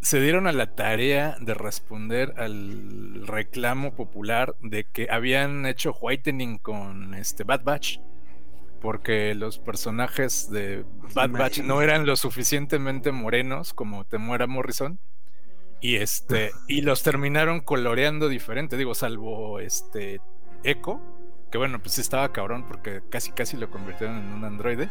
se 0.00 0.20
dieron 0.20 0.46
a 0.46 0.52
la 0.52 0.74
tarea 0.74 1.36
de 1.40 1.54
responder 1.54 2.34
al 2.38 3.26
reclamo 3.26 3.94
popular 3.94 4.54
de 4.60 4.84
que 4.84 5.08
habían 5.10 5.66
hecho 5.66 5.92
whitening 6.00 6.58
con 6.58 7.14
este 7.14 7.44
Bad 7.44 7.64
Batch 7.64 7.98
porque 8.80 9.34
los 9.34 9.58
personajes 9.58 10.50
de 10.50 10.84
Bad 11.14 11.30
Batch 11.30 11.58
no 11.60 11.82
eran 11.82 12.06
lo 12.06 12.16
suficientemente 12.16 13.12
morenos 13.12 13.74
como 13.74 14.04
Temuera 14.04 14.46
Morrison 14.46 14.98
y 15.80 15.96
este 15.96 16.50
y 16.68 16.82
los 16.82 17.02
terminaron 17.02 17.60
coloreando 17.60 18.28
diferente, 18.28 18.76
digo, 18.76 18.94
salvo 18.94 19.60
este 19.60 20.20
Echo, 20.62 21.00
que 21.50 21.58
bueno, 21.58 21.80
pues 21.80 21.98
estaba 21.98 22.32
cabrón 22.32 22.64
porque 22.66 23.02
casi 23.08 23.32
casi 23.32 23.56
lo 23.56 23.70
convirtieron 23.70 24.18
en 24.18 24.32
un 24.32 24.44
androide. 24.44 24.88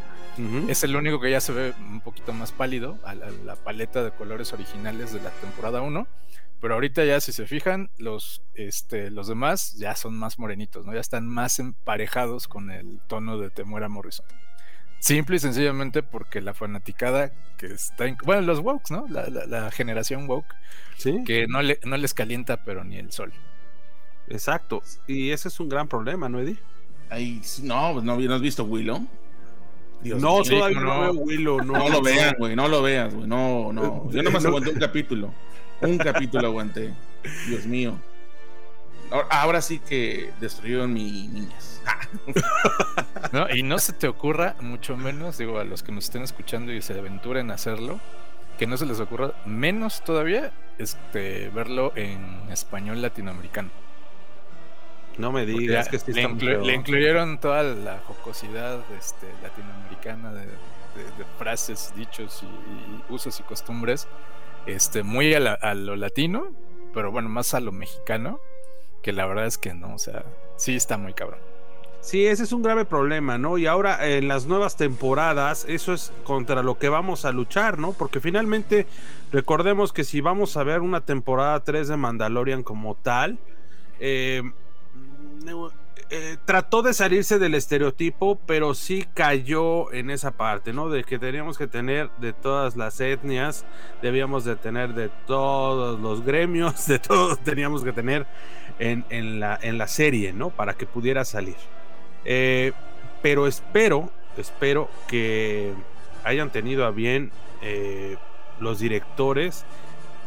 Es 0.68 0.84
el 0.84 0.96
único 0.96 1.20
que 1.20 1.32
ya 1.32 1.42
se 1.42 1.54
ve 1.54 1.74
un 1.80 2.02
poquito 2.02 2.34
más 2.34 2.52
pálido 2.52 2.98
a 3.04 3.14
la, 3.16 3.56
paleta 3.56 4.04
de 4.04 4.12
colores 4.12 4.52
originales 4.52 5.14
de 5.14 5.22
la 5.22 5.30
temporada 5.30 5.82
1. 5.82 6.08
Pero 6.62 6.74
ahorita 6.74 7.06
ya 7.06 7.22
si 7.22 7.32
se 7.32 7.48
fijan, 7.48 7.90
los, 7.98 8.42
este, 8.54 9.12
los 9.12 9.28
demás 9.28 9.76
ya 9.78 9.96
son 9.96 10.18
más 10.18 10.40
morenitos, 10.40 10.86
¿no? 10.86 10.94
Ya 10.94 11.00
están 11.00 11.28
más 11.28 11.60
emparejados 11.60 12.48
con 12.48 12.70
el 12.70 13.00
tono 13.08 13.38
de 13.38 13.50
Temuera 13.50 13.88
Morrison. 13.88 14.26
Simple 15.00 15.38
y 15.38 15.40
sencillamente 15.40 16.04
porque 16.04 16.42
la 16.42 16.54
fanaticada 16.54 17.32
que 17.58 17.68
está... 17.68 18.06
bueno, 18.26 18.42
los 18.42 18.60
woke, 18.60 18.92
¿no? 18.92 19.06
La, 19.08 19.72
generación 19.72 20.28
woke. 20.28 20.54
¿Sí? 20.98 21.24
Que 21.26 21.48
no, 21.48 21.62
le, 21.62 21.80
no 21.86 21.96
les 21.96 22.14
calienta 22.14 22.64
pero 22.66 22.84
ni 22.84 22.98
el 22.98 23.14
sol. 23.14 23.32
Exacto. 24.28 24.84
Y 25.08 25.32
ese 25.32 25.48
es 25.48 25.60
un 25.62 25.70
gran 25.70 25.88
problema, 25.88 26.28
¿no, 26.28 26.40
Eddie? 26.40 26.58
Ahí, 27.10 27.42
no, 27.64 27.94
pues, 27.94 28.04
no, 28.04 28.36
has 28.36 28.42
visto 28.42 28.66
Willow? 28.66 29.08
no, 30.04 30.44
todavía 30.44 30.80
no, 30.80 31.02
veo 31.02 31.14
Willow. 31.14 31.64
No, 31.64 31.78
no 31.78 31.90
lo 31.90 32.02
veas, 32.02 32.36
güey. 32.38 32.56
No 32.56 32.68
lo 32.68 32.82
veas, 32.82 33.14
güey. 33.14 33.28
No, 33.28 33.72
no. 33.74 34.12
Yo 34.12 34.22
nomás 34.22 34.46
aguanté 34.46 34.72
un 34.72 34.80
capítulo. 34.80 35.34
Un 35.82 35.98
capítulo 35.98 36.48
aguanté. 36.48 36.94
Dios 37.48 37.66
mío. 37.66 37.98
Ahora, 39.30 39.62
sí 39.62 39.80
que 39.80 40.32
destruyeron 40.40 40.94
mi 40.94 41.28
niñas. 41.28 41.82
no, 43.32 43.50
y 43.50 43.64
no 43.64 43.80
se 43.80 43.94
te 43.94 44.08
ocurra, 44.08 44.56
mucho 44.60 44.96
menos, 44.98 45.38
digo, 45.38 45.60
a 45.60 45.64
los 45.64 45.82
que 45.82 45.92
nos 45.92 46.06
estén 46.06 46.22
escuchando 46.22 46.72
y 46.72 46.82
se 46.82 46.98
aventuren 46.98 47.50
a 47.50 47.56
hacerlo, 47.56 48.00
que 48.60 48.68
no 48.68 48.78
se 48.78 48.86
les 48.86 49.00
ocurra 49.00 49.34
menos 49.46 50.04
todavía 50.04 50.52
este 50.78 51.50
verlo 51.50 51.92
en 51.96 52.22
español 52.52 53.02
latinoamericano. 53.02 53.70
No 55.18 55.32
me 55.32 55.46
digas 55.46 55.90
que 55.90 56.00
le, 56.14 56.74
incluyeron 56.74 57.40
toda 57.40 57.64
la 57.64 58.00
jocosidad 58.00 58.80
este, 58.98 59.28
latinoamericana 59.42 60.32
de, 60.34 60.48
frases, 61.38 61.94
dichos 61.96 62.44
y, 62.44 63.14
usos 63.14 63.40
y 63.40 63.44
costumbres, 63.44 64.08
este, 64.66 65.04
muy 65.04 65.34
a, 65.34 65.74
lo 65.76 65.96
latino, 65.96 66.48
pero 66.94 67.12
bueno, 67.12 67.30
más 67.30 67.54
a 67.54 67.60
lo 67.60 67.72
mexicano, 67.72 68.40
que 69.02 69.14
la 69.14 69.26
verdad 69.26 69.46
es 69.46 69.58
que 69.58 69.74
no, 69.74 69.96
o 69.96 70.00
sea, 70.00 70.26
sí 70.58 70.76
está 70.76 70.98
muy 70.98 71.14
cabrón. 71.14 71.40
Sí, 72.02 72.26
ese 72.26 72.44
es 72.44 72.54
un 72.54 72.64
grave 72.64 72.86
problema, 72.86 73.38
¿no? 73.38 73.58
Y 73.58 73.68
ahora 73.68 74.08
en 74.08 74.30
las 74.30 74.46
nuevas 74.46 74.78
temporadas, 74.78 75.66
eso 75.68 75.94
es 75.94 76.14
contra 76.24 76.64
lo 76.64 76.80
que 76.80 76.88
vamos 76.88 77.26
a 77.26 77.32
luchar, 77.32 77.78
¿no? 77.78 77.92
Porque 77.92 78.22
finalmente, 78.22 78.88
recordemos 79.34 79.92
que 79.92 80.06
si 80.06 80.22
vamos 80.22 80.56
a 80.56 80.64
ver 80.64 80.80
una 80.80 81.02
temporada 81.02 81.60
3 81.62 81.90
de 81.90 81.98
Mandalorian 81.98 82.64
como 82.64 82.96
tal, 82.96 83.38
eh, 84.00 84.44
eh, 86.12 86.38
trató 86.46 86.82
de 86.82 86.94
salirse 86.94 87.38
del 87.38 87.54
estereotipo, 87.54 88.40
pero 88.48 88.74
sí 88.74 89.06
cayó 89.14 89.92
en 89.94 90.10
esa 90.10 90.32
parte, 90.32 90.74
¿no? 90.74 90.90
De 90.90 91.04
que 91.04 91.20
teníamos 91.20 91.58
que 91.58 91.68
tener 91.68 92.10
de 92.18 92.34
todas 92.34 92.76
las 92.76 93.00
etnias, 93.00 93.64
debíamos 94.02 94.44
de 94.44 94.56
tener 94.56 94.96
de 94.96 95.10
todos 95.28 96.00
los 96.00 96.26
gremios, 96.26 96.88
de 96.88 96.98
todos 96.98 97.40
teníamos 97.40 97.84
que 97.84 97.94
tener 97.94 98.26
en, 98.80 99.40
la, 99.40 99.60
en 99.62 99.78
la 99.78 99.88
serie, 99.88 100.34
¿no? 100.34 100.50
Para 100.50 100.74
que 100.74 100.86
pudiera 100.86 101.26
salir. 101.26 101.58
Eh, 102.26 102.72
pero 103.22 103.46
espero, 103.48 104.10
espero 104.38 104.90
que 105.08 105.74
hayan 106.24 106.50
tenido 106.50 106.86
a 106.86 106.92
bien 106.92 107.32
eh, 107.62 108.18
los 108.60 108.80
directores 108.80 109.66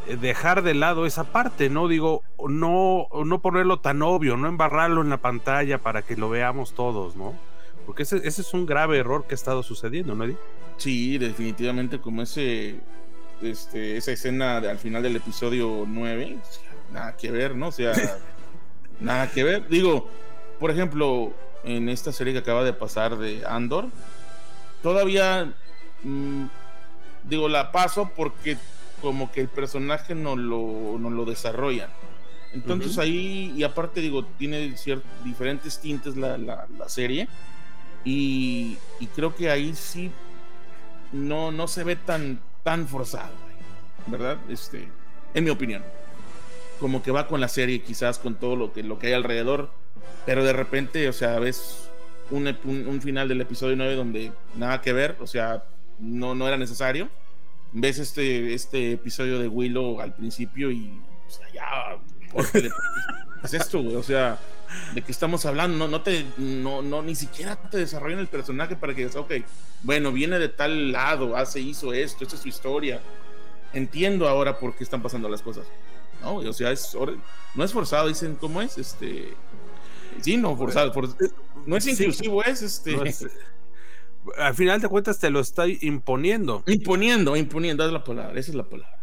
dejar 0.07 0.63
de 0.63 0.75
lado 0.75 1.07
esa 1.07 1.25
parte, 1.25 1.71
¿no? 1.71 1.89
Digo, 1.89 2.23
no, 2.49 3.09
no 3.25 3.41
ponerlo 3.41 3.81
tan 3.81 4.03
obvio, 4.03 4.37
no 4.37 4.49
embarrarlo 4.49 5.01
en 5.01 5.11
la 5.11 5.19
pantalla 5.19 5.79
para 5.79 6.03
que 6.03 6.17
lo 6.17 6.29
veamos 6.29 6.75
todos, 6.75 7.17
¿no? 7.17 7.35
Porque 7.87 8.05
ese, 8.05 8.27
es 8.27 8.55
un 8.55 8.67
grave 8.67 8.99
error 8.99 9.25
que 9.27 9.35
ha 9.35 9.37
estado 9.37 9.63
sucediendo, 9.63 10.15
¿no, 10.15 10.25
Eddie? 10.25 10.37
Sí, 10.77 11.19
definitivamente, 11.19 12.01
como 12.01 12.23
ese, 12.23 12.81
este, 13.41 13.97
esa 13.97 14.13
escena 14.13 14.59
al 14.59 14.79
final 14.79 15.03
del 15.03 15.17
episodio 15.17 15.85
9, 15.87 16.39
nada 16.93 17.17
que 17.17 17.31
ver, 17.31 17.57
¿no? 17.57 17.69
O 17.69 17.73
sea, 17.73 17.93
nada 19.01 19.31
que 19.31 19.45
ver. 19.45 19.69
Digo, 19.69 20.09
por 20.59 20.71
ejemplo, 20.71 21.33
en 21.65 21.89
esta 21.89 22.13
serie 22.13 22.33
que 22.33 22.41
acaba 22.41 22.65
de 22.65 22.73
pasar 22.73 23.17
de 23.19 23.45
Andor, 23.47 23.87
todavía, 24.83 25.53
mm, 26.03 26.45
digo, 27.25 27.49
la 27.49 27.73
paso 27.73 28.11
porque 28.17 28.57
como 29.03 29.33
que 29.33 29.41
el 29.41 29.49
personaje 29.49 30.15
no 30.15 30.37
lo, 30.37 30.97
no 30.99 31.11
lo 31.11 31.25
desarrollan. 31.25 31.91
Entonces 32.55 32.99
ahí, 32.99 33.53
y 33.57 33.65
aparte 33.65 34.01
digo, 34.01 34.25
tiene 34.25 34.75
diferentes 35.25 35.81
tintes 35.81 36.17
la, 36.17 36.39
la, 36.39 36.89
serie. 36.89 37.29
Y, 38.05 38.79
creo 39.17 39.35
que 39.35 39.51
ahí 39.51 39.75
sí 39.75 40.11
no, 41.13 41.51
no 41.51 41.67
se 41.67 41.83
ve 41.83 41.97
tan, 41.97 42.41
tan 42.63 42.87
forzado, 42.87 43.33
¿verdad? 44.07 44.39
Este, 44.49 44.89
en 45.35 45.45
mi 45.45 45.51
opinión. 45.51 45.83
Como 46.79 47.03
que 47.03 47.11
va 47.11 47.27
con 47.27 47.41
la 47.41 47.49
serie, 47.49 47.83
quizás 47.83 48.19
con 48.19 48.35
todo 48.35 48.55
lo 48.55 48.73
que, 48.73 48.83
lo 48.83 48.99
que 48.99 49.09
hay 49.09 49.13
alrededor. 49.15 49.71
Pero 50.27 50.45
de 50.45 50.53
repente, 50.53 51.09
o 51.09 51.13
sea, 51.13 51.39
ves 51.39 51.89
un, 52.31 52.47
un, 52.65 53.01
final 53.01 53.29
del 53.29 53.41
episodio 53.41 53.77
9 53.77 53.95
donde 53.97 54.33
nada 54.57 54.81
que 54.81 54.93
ver, 54.93 55.17
o 55.21 55.27
sea, 55.27 55.65
no, 55.99 56.35
no 56.35 56.47
era 56.47 56.57
necesario 56.57 57.09
ves 57.73 57.99
este, 57.99 58.55
este 58.55 58.93
episodio 58.93 59.39
de 59.39 59.49
Willow 59.49 60.01
al 60.01 60.15
principio 60.15 60.71
y, 60.71 61.01
o 61.27 61.31
sea, 61.31 61.53
ya, 61.53 61.99
¿por 62.33 62.51
qué 62.51 62.71
es 63.45 63.55
esto, 63.55 63.83
güey? 63.83 63.97
O 63.97 64.03
sea, 64.03 64.39
¿de 64.95 65.03
qué 65.03 65.13
estamos 65.13 65.47
hablando? 65.47 65.79
No, 65.79 65.89
no 65.89 66.03
te, 66.03 66.25
no, 66.37 66.83
no, 66.83 67.03
ni 67.03 67.15
siquiera 67.15 67.57
te 67.57 67.79
desarrollan 67.79 68.19
el 68.19 68.29
personaje 68.29 68.77
para 68.77 68.95
que 68.95 69.03
digas, 69.03 69.17
ok, 69.17 69.33
bueno, 69.83 70.13
viene 70.13 70.39
de 70.39 70.49
tal 70.49 70.93
lado, 70.93 71.37
hace, 71.37 71.61
hizo 71.61 71.93
esto, 71.93 72.25
esta 72.25 72.37
es 72.37 72.43
su 72.43 72.49
historia. 72.49 73.01
Entiendo 73.73 74.29
ahora 74.29 74.59
por 74.59 74.75
qué 74.77 74.85
están 74.85 75.03
pasando 75.03 75.29
las 75.31 75.41
cosas. 75.41 75.67
No, 76.21 76.37
o 76.37 76.53
sea, 76.53 76.71
es, 76.71 76.97
no 77.55 77.65
es 77.65 77.73
forzado, 77.73 78.07
dicen, 78.07 78.37
¿cómo 78.37 78.61
es? 78.61 78.77
Este, 78.77 79.35
sí, 80.21 80.37
no, 80.37 80.57
forzado, 80.57 80.93
no 81.67 81.77
es 81.77 81.87
inclusivo, 81.87 82.45
es 82.45 82.63
este 82.63 82.97
al 84.39 84.55
final 84.55 84.81
de 84.81 84.89
cuentas 84.89 85.19
te 85.19 85.31
lo 85.31 85.41
está 85.41 85.67
imponiendo. 85.67 86.63
Imponiendo, 86.67 87.37
imponiendo, 87.37 87.85
es 87.85 87.93
la 87.93 88.05
palabra, 88.05 88.39
esa 88.39 88.51
es 88.51 88.57
la 88.57 88.65
palabra. 88.65 89.03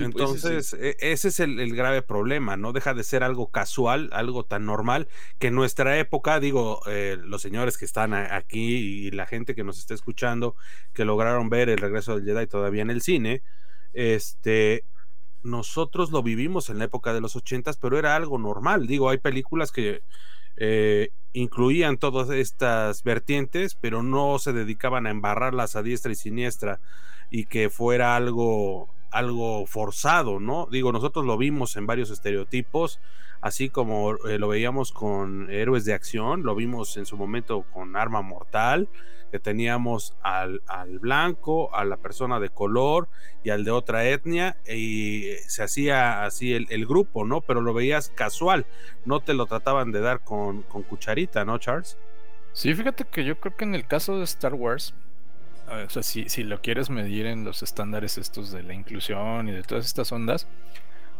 Entonces, 0.00 0.72
e, 0.72 0.96
ese 1.00 1.28
es 1.28 1.40
el, 1.40 1.74
grave 1.74 2.02
problema, 2.02 2.56
no 2.56 2.72
deja 2.72 2.94
de 2.94 3.04
ser 3.04 3.22
algo 3.22 3.48
casual, 3.48 4.08
algo 4.12 4.44
tan 4.44 4.64
normal, 4.64 5.08
que 5.38 5.48
en 5.48 5.54
nuestra 5.54 5.98
época, 5.98 6.40
digo, 6.40 6.80
eh, 6.86 7.18
los 7.22 7.42
señores 7.42 7.76
que 7.76 7.84
están 7.84 8.14
aquí 8.14 8.76
y 8.76 9.10
la 9.10 9.26
gente 9.26 9.54
que 9.54 9.64
nos 9.64 9.78
está 9.78 9.94
escuchando, 9.94 10.56
que 10.94 11.04
lograron 11.04 11.50
ver 11.50 11.68
el 11.68 11.78
regreso 11.78 12.16
del 12.16 12.24
Jedi 12.24 12.46
todavía 12.46 12.82
en 12.82 12.90
el 12.90 13.02
cine, 13.02 13.42
este, 13.92 14.84
nosotros 15.42 16.10
lo 16.10 16.22
vivimos 16.22 16.70
en 16.70 16.78
la 16.78 16.84
época 16.84 17.12
de 17.12 17.20
los 17.20 17.36
ochentas, 17.36 17.76
pero 17.76 17.98
era 17.98 18.16
algo 18.16 18.38
normal. 18.38 18.86
Digo, 18.86 19.10
hay 19.10 19.18
películas 19.18 19.72
que 19.72 20.02
eh, 20.64 21.08
incluían 21.32 21.98
todas 21.98 22.30
estas 22.30 23.02
vertientes, 23.02 23.74
pero 23.74 24.04
no 24.04 24.38
se 24.38 24.52
dedicaban 24.52 25.08
a 25.08 25.10
embarrarlas 25.10 25.74
a 25.74 25.82
diestra 25.82 26.12
y 26.12 26.14
siniestra 26.14 26.78
y 27.30 27.46
que 27.46 27.68
fuera 27.68 28.14
algo, 28.14 28.88
algo 29.10 29.66
forzado, 29.66 30.38
¿no? 30.38 30.68
Digo, 30.70 30.92
nosotros 30.92 31.24
lo 31.24 31.36
vimos 31.36 31.74
en 31.76 31.88
varios 31.88 32.10
estereotipos, 32.10 33.00
así 33.42 33.68
como 33.68 34.14
eh, 34.28 34.38
lo 34.38 34.48
veíamos 34.48 34.92
con 34.92 35.50
héroes 35.50 35.84
de 35.84 35.92
acción, 35.92 36.44
lo 36.44 36.54
vimos 36.54 36.96
en 36.96 37.04
su 37.04 37.16
momento 37.16 37.64
con 37.72 37.96
Arma 37.96 38.22
Mortal, 38.22 38.88
que 39.32 39.40
teníamos 39.40 40.14
al, 40.22 40.60
blanco, 41.00 41.74
a 41.74 41.84
la 41.84 41.96
persona 41.96 42.38
de 42.38 42.50
color 42.50 43.08
y 43.42 43.50
al 43.50 43.64
de 43.64 43.72
otra 43.72 44.08
etnia, 44.08 44.56
y 44.68 45.32
se 45.48 45.64
hacía 45.64 46.24
así 46.24 46.52
el, 46.52 46.86
grupo, 46.86 47.24
¿no? 47.24 47.40
Pero 47.40 47.62
lo 47.62 47.74
veías 47.74 48.10
casual, 48.14 48.64
no 49.04 49.20
te 49.20 49.34
lo 49.34 49.46
trataban 49.46 49.90
de 49.90 50.00
dar 50.00 50.20
con, 50.20 50.62
cucharita, 50.62 51.44
¿no, 51.44 51.58
Charles? 51.58 51.98
Sí, 52.52 52.74
fíjate 52.74 53.04
que 53.04 53.24
yo 53.24 53.40
creo 53.40 53.56
que 53.56 53.64
en 53.64 53.74
el 53.74 53.86
caso 53.86 54.18
de 54.18 54.24
Star 54.24 54.54
Wars, 54.54 54.94
o 55.66 55.90
sea, 55.90 56.02
si, 56.02 56.28
si 56.28 56.44
lo 56.44 56.60
quieres 56.60 56.90
medir 56.90 57.26
en 57.26 57.44
los 57.44 57.62
estándares 57.62 58.18
estos 58.18 58.52
de 58.52 58.62
la 58.62 58.74
inclusión 58.74 59.48
y 59.48 59.52
de 59.52 59.62
todas 59.62 59.86
estas 59.86 60.12
ondas, 60.12 60.46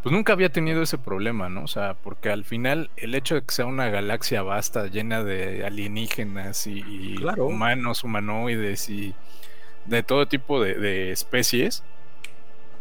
pues 0.02 0.12
nunca 0.12 0.32
había 0.32 0.48
tenido 0.50 0.82
ese 0.82 0.98
problema, 0.98 1.48
¿no? 1.48 1.62
O 1.62 1.68
sea, 1.68 1.94
porque 1.94 2.30
al 2.30 2.44
final 2.44 2.90
el 2.96 3.14
hecho 3.14 3.36
de 3.36 3.42
que 3.42 3.54
sea 3.54 3.66
una 3.66 3.88
galaxia 3.88 4.42
vasta, 4.42 4.88
llena 4.88 5.22
de 5.22 5.64
alienígenas 5.64 6.66
y, 6.66 7.16
humanos, 7.36 8.02
humanoides 8.02 8.88
y 8.90 9.14
de 9.86 10.02
todo 10.02 10.26
tipo 10.26 10.60
de, 10.60 11.12
especies, 11.12 11.84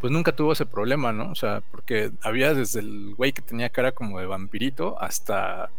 pues 0.02 0.12
nunca 0.12 0.36
tuvo 0.36 0.54
ese 0.54 0.66
problema, 0.66 1.12
¿no? 1.12 1.32
O 1.32 1.36
sea, 1.36 1.62
porque 1.70 2.12
había 2.24 2.56
desde 2.56 2.80
el 2.80 3.14
güey 3.16 3.34
que 3.34 3.44
tenía 3.44 3.70
cara 3.70 3.92
como 3.92 4.20
de 4.20 4.26
vampirito 4.26 5.00
hasta 5.00 5.70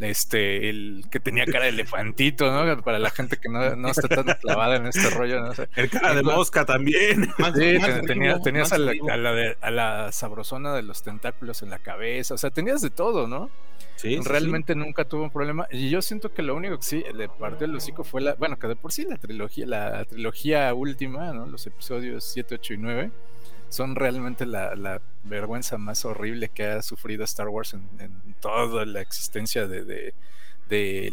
este, 0.00 0.68
el 0.70 1.04
que 1.10 1.20
tenía 1.20 1.46
cara 1.46 1.64
de 1.64 1.70
elefantito, 1.70 2.50
¿no? 2.50 2.82
Para 2.82 2.98
la 2.98 3.10
gente 3.10 3.36
que 3.36 3.48
no, 3.48 3.76
no 3.76 3.88
está 3.88 4.08
tan 4.08 4.24
clavada 4.40 4.76
en 4.76 4.86
este 4.86 5.08
rollo, 5.10 5.40
¿no? 5.40 5.52
el 5.76 5.90
cara 5.90 6.14
de 6.14 6.22
mosca 6.22 6.64
también. 6.64 7.24
sí, 7.54 7.78
tenías 8.42 8.72
a 8.72 8.78
la, 8.78 9.54
a, 9.60 9.70
la 9.70 10.12
sabrosona 10.12 10.74
de 10.74 10.82
los 10.82 11.02
tentáculos 11.02 11.62
en 11.62 11.70
la 11.70 11.78
cabeza, 11.78 12.34
o 12.34 12.38
sea, 12.38 12.50
tenías 12.50 12.82
de 12.82 12.90
todo, 12.90 13.26
¿no? 13.28 13.50
Sí, 13.96 14.18
Realmente 14.24 14.74
nunca 14.74 15.04
tuvo 15.04 15.22
un 15.22 15.30
problema. 15.30 15.68
Y 15.70 15.88
yo 15.88 16.02
siento 16.02 16.32
que 16.32 16.42
lo 16.42 16.56
único 16.56 16.76
que 16.78 16.82
sí 16.82 17.04
le 17.14 17.28
partió 17.28 17.66
el 17.66 17.76
hocico 17.76 18.02
fue 18.02 18.20
la. 18.20 18.34
Bueno, 18.34 18.58
que 18.58 18.66
de 18.66 18.76
por 18.76 18.92
sí 18.92 19.04
la 19.08 19.16
trilogía, 19.16 19.66
la 19.66 20.04
trilogía 20.04 20.74
última, 20.74 21.32
¿no? 21.32 21.46
Los 21.46 21.66
episodios 21.66 22.24
7, 22.24 22.56
8 22.56 22.74
y 22.74 22.76
9 22.78 23.10
son 23.74 23.96
realmente 23.96 24.46
la, 24.46 25.00
vergüenza 25.24 25.78
más 25.78 26.04
horrible 26.04 26.48
que 26.48 26.64
ha 26.66 26.82
sufrido 26.82 27.24
Star 27.24 27.48
Wars 27.48 27.74
en, 27.74 28.34
toda 28.40 28.84
la 28.84 29.00
existencia 29.00 29.66
de, 29.66 30.14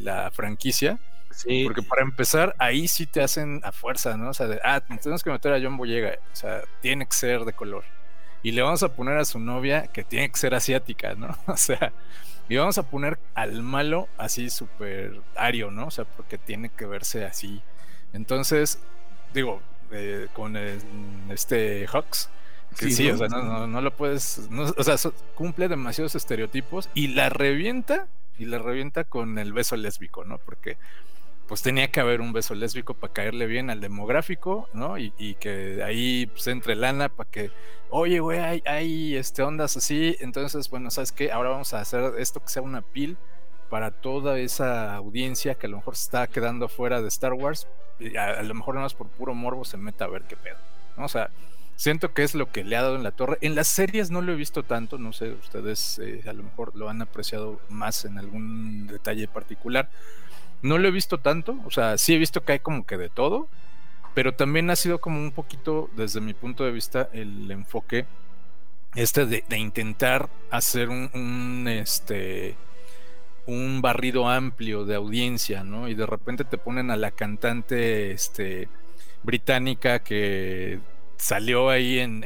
la 0.04 0.32
franquicia. 0.32 1.00
Sí. 1.32 1.64
Porque 1.64 1.82
para 1.82 2.02
empezar, 2.02 2.56
ahí 2.60 2.88
sí 2.88 3.06
te 3.06 3.22
hacen 3.22 3.62
a 3.64 3.72
fuerza, 3.72 4.18
¿no? 4.18 4.30
O 4.30 4.34
sea, 4.34 4.48
de, 4.48 4.60
ah, 4.64 4.82
tenemos 4.82 5.24
que 5.24 5.32
meter 5.32 5.54
a 5.54 5.62
John 5.62 5.78
Boyega, 5.78 6.18
o 6.32 6.36
sea, 6.36 6.62
tiene 6.82 7.06
que 7.06 7.14
ser 7.14 7.46
de 7.46 7.54
color. 7.54 7.86
Y 8.44 8.52
le 8.52 8.62
vamos 8.62 8.84
a 8.84 8.94
poner 8.94 9.18
a 9.18 9.26
su 9.26 9.40
novia 9.40 9.88
que 9.88 10.04
tiene 10.04 10.30
que 10.30 10.38
ser 10.38 10.54
asiática, 10.54 11.16
¿no? 11.16 11.36
O 11.48 11.58
sea, 11.58 11.94
y 12.50 12.58
vamos 12.58 12.78
a 12.78 12.84
poner 12.84 13.18
al 13.34 13.64
malo 13.64 14.10
así 14.18 14.50
súper 14.50 15.22
ario, 15.36 15.72
¿no? 15.72 15.88
O 15.88 15.92
sea, 15.92 16.06
porque 16.06 16.38
tiene 16.38 16.70
que 16.70 16.86
verse 16.86 17.26
así. 17.26 17.62
Entonces, 18.14 18.80
digo, 19.34 19.62
eh, 19.92 20.28
con 20.34 20.58
este 21.30 21.88
Hawks, 21.88 22.30
sí, 22.76 23.10
o 23.10 23.18
sea, 23.18 23.28
no, 23.28 23.82
lo 23.82 23.96
puedes. 23.96 24.50
o 24.50 24.84
sea, 24.84 24.96
cumple 25.36 25.68
demasiados 25.68 26.16
estereotipos 26.16 26.90
y 26.94 27.10
la 27.10 27.30
revienta. 27.30 28.08
Y 28.38 28.46
la 28.46 28.58
revienta 28.58 29.04
con 29.04 29.38
el 29.38 29.54
beso 29.54 29.76
lésbico, 29.76 30.24
¿no? 30.24 30.40
Porque 30.40 30.78
pues 31.52 31.62
tenía 31.62 31.92
que 31.92 32.00
haber 32.00 32.22
un 32.22 32.32
beso 32.32 32.56
lésbico 32.56 32.94
para 32.94 33.12
caerle 33.12 33.46
bien 33.46 33.70
al 33.70 33.82
demográfico, 33.82 34.70
¿no? 34.74 34.98
Y, 34.98 35.36
que 35.38 35.84
ahí 35.84 36.28
pues 36.28 36.48
entre 36.48 36.76
lana 36.76 37.10
para 37.10 37.30
que, 37.30 37.52
oye, 37.90 38.22
güey, 38.22 38.40
hay, 38.40 38.64
hay 38.66 39.16
este, 39.18 39.44
ondas 39.44 39.76
así. 39.76 40.16
Entonces, 40.22 40.70
bueno, 40.70 40.90
¿sabes 40.90 41.12
qué? 41.12 41.30
Ahora 41.30 41.50
vamos 41.50 41.74
a 41.74 41.82
hacer 41.82 42.14
esto 42.20 42.40
que 42.40 42.48
sea 42.48 42.62
una 42.62 42.82
pil 42.82 43.18
para 43.70 43.92
toda 43.92 44.40
esa 44.40 44.96
audiencia 44.96 45.56
que 45.56 45.68
a 45.68 45.70
lo 45.70 45.78
mejor 45.78 45.98
se 45.98 46.04
está 46.04 46.28
quedando 46.28 46.70
fuera 46.70 47.02
de 47.02 47.10
Star 47.10 47.34
Wars. 47.34 47.68
Y 48.00 48.16
a, 48.16 48.42
lo 48.44 48.54
mejor 48.54 48.76
nada 48.76 48.86
más 48.86 48.94
por 48.94 49.08
puro 49.10 49.34
morbo 49.34 49.66
se 49.66 49.76
meta 49.76 50.06
a 50.06 50.08
ver 50.08 50.24
qué 50.24 50.38
pedo, 50.38 50.58
¿no? 50.96 51.04
O 51.04 51.10
sea, 51.10 51.30
Siento 51.82 52.14
que 52.14 52.22
es 52.22 52.36
lo 52.36 52.52
que 52.52 52.64
le 52.64 52.76
ha 52.76 52.84
dado 52.84 52.96
en 52.96 53.02
la 53.02 53.10
torre. 53.10 53.40
En 53.42 53.56
las 53.56 53.66
series 53.66 54.12
no 54.12 54.22
lo 54.22 54.34
he 54.34 54.36
visto 54.36 54.62
tanto, 54.62 55.00
no 55.00 55.14
sé, 55.14 55.32
ustedes 55.32 55.98
eh, 55.98 56.22
a 56.28 56.34
lo 56.34 56.44
mejor 56.44 56.76
lo 56.76 56.90
han 56.90 57.02
apreciado 57.02 57.60
más 57.70 58.06
en 58.06 58.20
algún 58.20 58.86
detalle 58.86 59.28
particular. 59.28 59.90
No 60.62 60.78
lo 60.78 60.88
he 60.88 60.92
visto 60.92 61.18
tanto, 61.18 61.58
o 61.66 61.72
sea, 61.72 61.98
sí 61.98 62.14
he 62.14 62.20
visto 62.20 62.44
que 62.44 62.52
hay 62.52 62.60
como 62.60 62.86
que 62.86 63.00
de 63.00 63.10
todo, 63.10 63.48
pero 64.14 64.36
también 64.36 64.70
ha 64.70 64.76
sido 64.76 65.02
como 65.02 65.18
un 65.18 65.32
poquito, 65.32 65.90
desde 65.96 66.22
mi 66.22 66.36
punto 66.36 66.66
de 66.66 66.72
vista, 66.72 67.10
el 67.14 67.50
enfoque 67.50 68.06
este 68.94 69.26
de, 69.26 69.44
intentar 69.58 70.30
hacer 70.52 70.88
un, 70.88 71.10
un, 71.16 71.68
este 71.68 72.58
un 73.48 73.82
barrido 73.82 74.30
amplio 74.30 74.86
de 74.86 74.94
audiencia, 74.94 75.64
¿no? 75.64 75.88
Y 75.88 75.96
de 75.96 76.06
repente 76.06 76.46
te 76.46 76.60
ponen 76.60 76.92
a 76.92 76.96
la 76.96 77.10
cantante 77.10 78.12
este 78.12 78.70
británica 79.24 79.98
que 80.04 80.80
salió 81.22 81.70
ahí 81.70 82.00
en, 82.00 82.24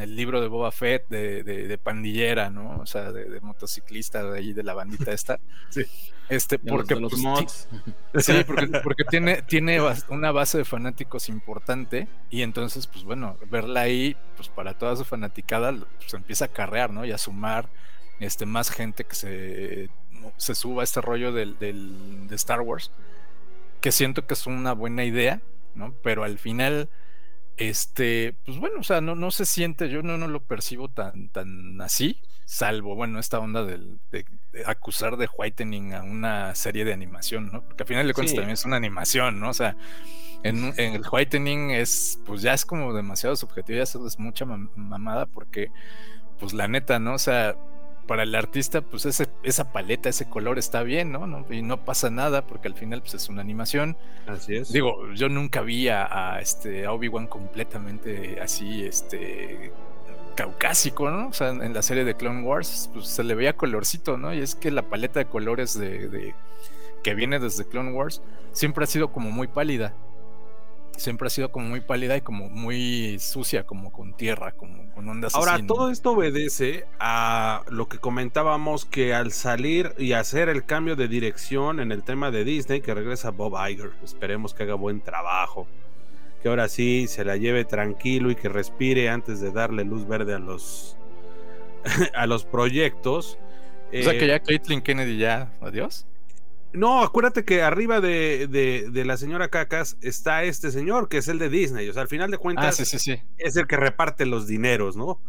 el 0.00 0.16
libro 0.16 0.40
de 0.40 0.48
Boba 0.48 0.72
Fett 0.72 1.08
de, 1.08 1.78
pandillera, 1.80 2.50
¿no? 2.50 2.80
O 2.80 2.86
sea, 2.86 3.12
de, 3.12 3.40
motociclista 3.40 4.24
de 4.24 4.36
ahí 4.36 4.52
de 4.52 4.64
la 4.64 4.74
bandita 4.74 5.12
esta. 5.12 5.38
Sí. 5.70 5.84
Este, 6.28 6.58
porque, 6.58 6.94
los, 6.96 7.12
pues, 7.12 7.22
mods. 7.22 7.68
Sí, 8.18 8.32
porque, 8.82 9.04
tiene, 9.04 9.42
tiene 9.42 9.78
una 10.08 10.32
base 10.32 10.58
de 10.58 10.64
fanáticos 10.64 11.28
importante 11.28 12.08
y 12.30 12.42
entonces, 12.42 12.86
pues 12.86 13.04
bueno, 13.04 13.36
verla 13.50 13.82
ahí, 13.82 14.16
pues 14.36 14.48
para 14.48 14.74
toda 14.74 14.96
su 14.96 15.04
fanaticada, 15.04 15.72
pues 15.72 16.12
empieza 16.12 16.46
a 16.46 16.48
carrear, 16.48 16.90
¿no? 16.90 17.04
Y 17.04 17.12
a 17.12 17.18
sumar 17.18 17.68
este, 18.18 18.44
más 18.44 18.70
gente 18.70 19.04
que 19.04 19.14
se, 19.14 19.88
se 20.36 20.54
suba 20.54 20.82
a 20.82 20.84
este 20.84 21.00
rollo 21.00 21.32
del, 21.32 21.58
del, 21.58 22.28
de 22.28 22.36
Star 22.36 22.60
Wars, 22.60 22.90
que 23.80 23.92
siento 23.92 24.26
que 24.26 24.34
es 24.34 24.46
una 24.46 24.72
buena 24.72 25.04
idea, 25.04 25.40
¿no? 25.74 25.94
Pero 26.02 26.24
al 26.24 26.38
final 26.38 26.88
este, 27.56 28.34
pues 28.44 28.58
bueno, 28.58 28.80
o 28.80 28.82
sea, 28.82 29.00
no, 29.00 29.14
no 29.14 29.30
se 29.30 29.44
siente, 29.44 29.88
yo 29.88 30.02
no, 30.02 30.18
no 30.18 30.28
lo 30.28 30.42
percibo 30.42 30.88
tan, 30.88 31.28
tan 31.28 31.80
así, 31.80 32.18
salvo, 32.44 32.94
bueno, 32.94 33.18
esta 33.18 33.38
onda 33.38 33.64
del, 33.64 33.98
de, 34.10 34.24
acusar 34.66 35.16
de 35.16 35.28
whitening 35.36 35.94
a 35.94 36.02
una 36.02 36.54
serie 36.54 36.84
de 36.84 36.92
animación, 36.92 37.50
¿no? 37.52 37.62
Porque 37.62 37.82
al 37.82 37.88
final 37.88 38.06
de 38.06 38.14
cuentas 38.14 38.34
también 38.34 38.54
es 38.54 38.64
una 38.64 38.76
animación, 38.76 39.40
¿no? 39.40 39.50
O 39.50 39.54
sea, 39.54 39.76
en, 40.42 40.74
el 40.76 41.02
whitening 41.10 41.70
es, 41.70 42.20
pues 42.26 42.42
ya 42.42 42.52
es 42.52 42.64
como 42.64 42.92
demasiado 42.92 43.36
subjetivo, 43.36 43.76
ya 43.76 43.84
es 43.84 44.18
mucha 44.18 44.44
mamada 44.44 45.26
porque, 45.26 45.70
pues 46.38 46.52
la 46.52 46.68
neta, 46.68 46.98
¿no? 46.98 47.14
O 47.14 47.18
sea, 47.18 47.56
para 48.06 48.24
el 48.24 48.34
artista, 48.34 48.80
pues 48.80 49.06
ese, 49.06 49.28
esa 49.42 49.72
paleta, 49.72 50.08
ese 50.08 50.28
color 50.28 50.58
está 50.58 50.82
bien, 50.82 51.12
¿no? 51.12 51.44
Y 51.50 51.62
no 51.62 51.84
pasa 51.84 52.10
nada 52.10 52.46
porque 52.46 52.68
al 52.68 52.74
final 52.74 53.00
pues, 53.00 53.14
es 53.14 53.28
una 53.28 53.40
animación. 53.40 53.96
Así 54.26 54.56
es. 54.56 54.72
Digo, 54.72 55.12
yo 55.14 55.28
nunca 55.28 55.62
vi 55.62 55.88
a, 55.88 56.38
este, 56.40 56.86
Obi-Wan 56.86 57.26
completamente 57.26 58.40
así, 58.40 58.84
este 58.84 59.72
caucásico, 60.34 61.10
¿no? 61.10 61.28
O 61.28 61.32
sea, 61.32 61.50
en 61.50 61.74
la 61.74 61.82
serie 61.82 62.04
de 62.04 62.14
Clone 62.16 62.42
Wars, 62.42 62.90
pues 62.92 63.06
se 63.06 63.22
le 63.22 63.34
veía 63.34 63.54
colorcito, 63.54 64.16
¿no? 64.16 64.32
Y 64.32 64.40
es 64.40 64.54
que 64.54 64.70
la 64.70 64.82
paleta 64.82 65.18
de 65.18 65.26
colores 65.26 65.78
de 65.78 66.34
que 67.02 67.14
viene 67.14 67.38
desde 67.38 67.66
Clone 67.66 67.92
Wars 67.92 68.22
siempre 68.52 68.84
ha 68.84 68.86
sido 68.86 69.12
como 69.12 69.30
muy 69.30 69.48
pálida 69.48 69.92
siempre 70.96 71.26
ha 71.26 71.30
sido 71.30 71.50
como 71.50 71.68
muy 71.68 71.80
pálida 71.80 72.16
y 72.16 72.20
como 72.20 72.48
muy 72.48 73.18
sucia, 73.18 73.64
como 73.64 73.92
con 73.92 74.14
tierra, 74.14 74.52
como 74.52 74.92
con 74.94 75.08
ondas 75.08 75.34
Ahora, 75.34 75.58
todo 75.66 75.90
esto 75.90 76.12
obedece 76.12 76.86
a 76.98 77.62
lo 77.68 77.88
que 77.88 77.98
comentábamos 77.98 78.84
que 78.84 79.14
al 79.14 79.32
salir 79.32 79.94
y 79.98 80.12
hacer 80.12 80.48
el 80.48 80.64
cambio 80.64 80.96
de 80.96 81.08
dirección 81.08 81.80
en 81.80 81.92
el 81.92 82.02
tema 82.02 82.30
de 82.30 82.44
Disney, 82.44 82.80
que 82.80 82.94
regresa 82.94 83.30
Bob 83.30 83.54
Iger, 83.68 83.92
esperemos 84.02 84.54
que 84.54 84.64
haga 84.64 84.74
buen 84.74 85.00
trabajo, 85.00 85.66
que 86.42 86.48
ahora 86.48 86.68
sí 86.68 87.06
se 87.08 87.24
la 87.24 87.36
lleve 87.36 87.64
tranquilo 87.64 88.30
y 88.30 88.34
que 88.34 88.48
respire 88.48 89.08
antes 89.08 89.40
de 89.40 89.52
darle 89.52 89.84
luz 89.84 90.06
verde 90.06 90.34
a 90.34 90.38
los 90.38 90.96
a 92.14 92.26
los 92.26 92.44
proyectos. 92.44 93.38
O 93.88 94.02
sea 94.02 94.12
que 94.12 94.24
eh, 94.24 94.28
ya 94.28 94.40
Caitlyn 94.40 94.80
Kennedy 94.80 95.18
ya, 95.18 95.52
adiós. 95.60 96.06
No, 96.72 97.02
acuérdate 97.02 97.44
que 97.44 97.62
arriba 97.62 98.00
de, 98.00 98.90
la 99.04 99.16
señora 99.16 99.48
Cacas 99.48 99.96
está 100.00 100.44
este 100.44 100.70
señor, 100.70 101.08
que 101.08 101.18
es 101.18 101.28
el 101.28 101.38
de 101.38 101.48
Disney. 101.48 101.88
O 101.88 101.92
sea, 101.92 102.02
al 102.02 102.08
final 102.08 102.30
de 102.30 102.38
cuentas, 102.38 102.80
ah, 102.80 103.16
es 103.38 103.56
el 103.56 103.66
que 103.66 103.76
reparte 103.76 104.26
los 104.26 104.46
dineros, 104.46 104.96
¿no? 104.96 105.20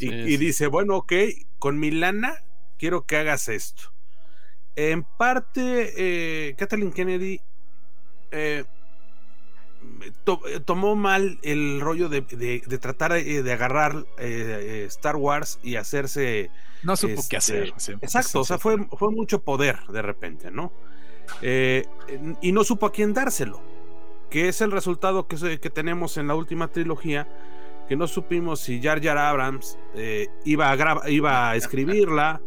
Y, 0.00 0.36
dice, 0.36 0.68
bueno, 0.68 0.96
ok, 0.96 1.12
con 1.58 1.78
mi 1.78 1.90
lana 1.90 2.34
quiero 2.78 3.04
que 3.04 3.16
hagas 3.16 3.48
esto. 3.48 3.92
En 4.76 5.02
parte, 5.02 5.92
eh, 5.96 6.54
Kathleen 6.56 6.92
Kennedy 6.92 7.40
eh, 8.30 8.64
tomó 10.64 10.96
mal 10.96 11.38
el 11.42 11.80
rollo 11.80 12.08
de, 12.08 12.22
tratar 12.80 13.12
eh, 13.12 13.42
de 13.42 13.52
agarrar 13.52 14.04
Star 14.18 15.16
Wars 15.16 15.58
y 15.62 15.76
hacerse 15.76 16.50
no 16.82 16.96
supo 16.96 17.22
qué 17.28 17.36
hacer. 17.36 17.72
Este, 17.76 17.92
exacto, 17.92 18.40
o 18.40 18.44
sea, 18.44 18.58
fue, 18.58 18.76
fue 18.96 19.10
mucho 19.10 19.40
poder 19.40 19.78
de 19.88 20.02
repente, 20.02 20.50
¿no? 20.50 20.72
Eh, 21.42 21.84
y 22.40 22.52
no 22.52 22.64
supo 22.64 22.86
a 22.86 22.92
quién 22.92 23.12
dárselo, 23.12 23.60
que 24.30 24.48
es 24.48 24.60
el 24.60 24.70
resultado 24.70 25.26
que, 25.26 25.58
que 25.58 25.70
tenemos 25.70 26.16
en 26.16 26.28
la 26.28 26.34
última 26.34 26.68
trilogía, 26.68 27.28
que 27.88 27.96
no 27.96 28.06
supimos 28.06 28.60
si 28.60 28.80
Jar 28.80 29.02
Jar 29.02 29.18
Abrams 29.18 29.78
eh, 29.94 30.28
iba, 30.44 30.70
a 30.70 31.10
iba 31.10 31.50
a 31.50 31.56
escribirla 31.56 32.40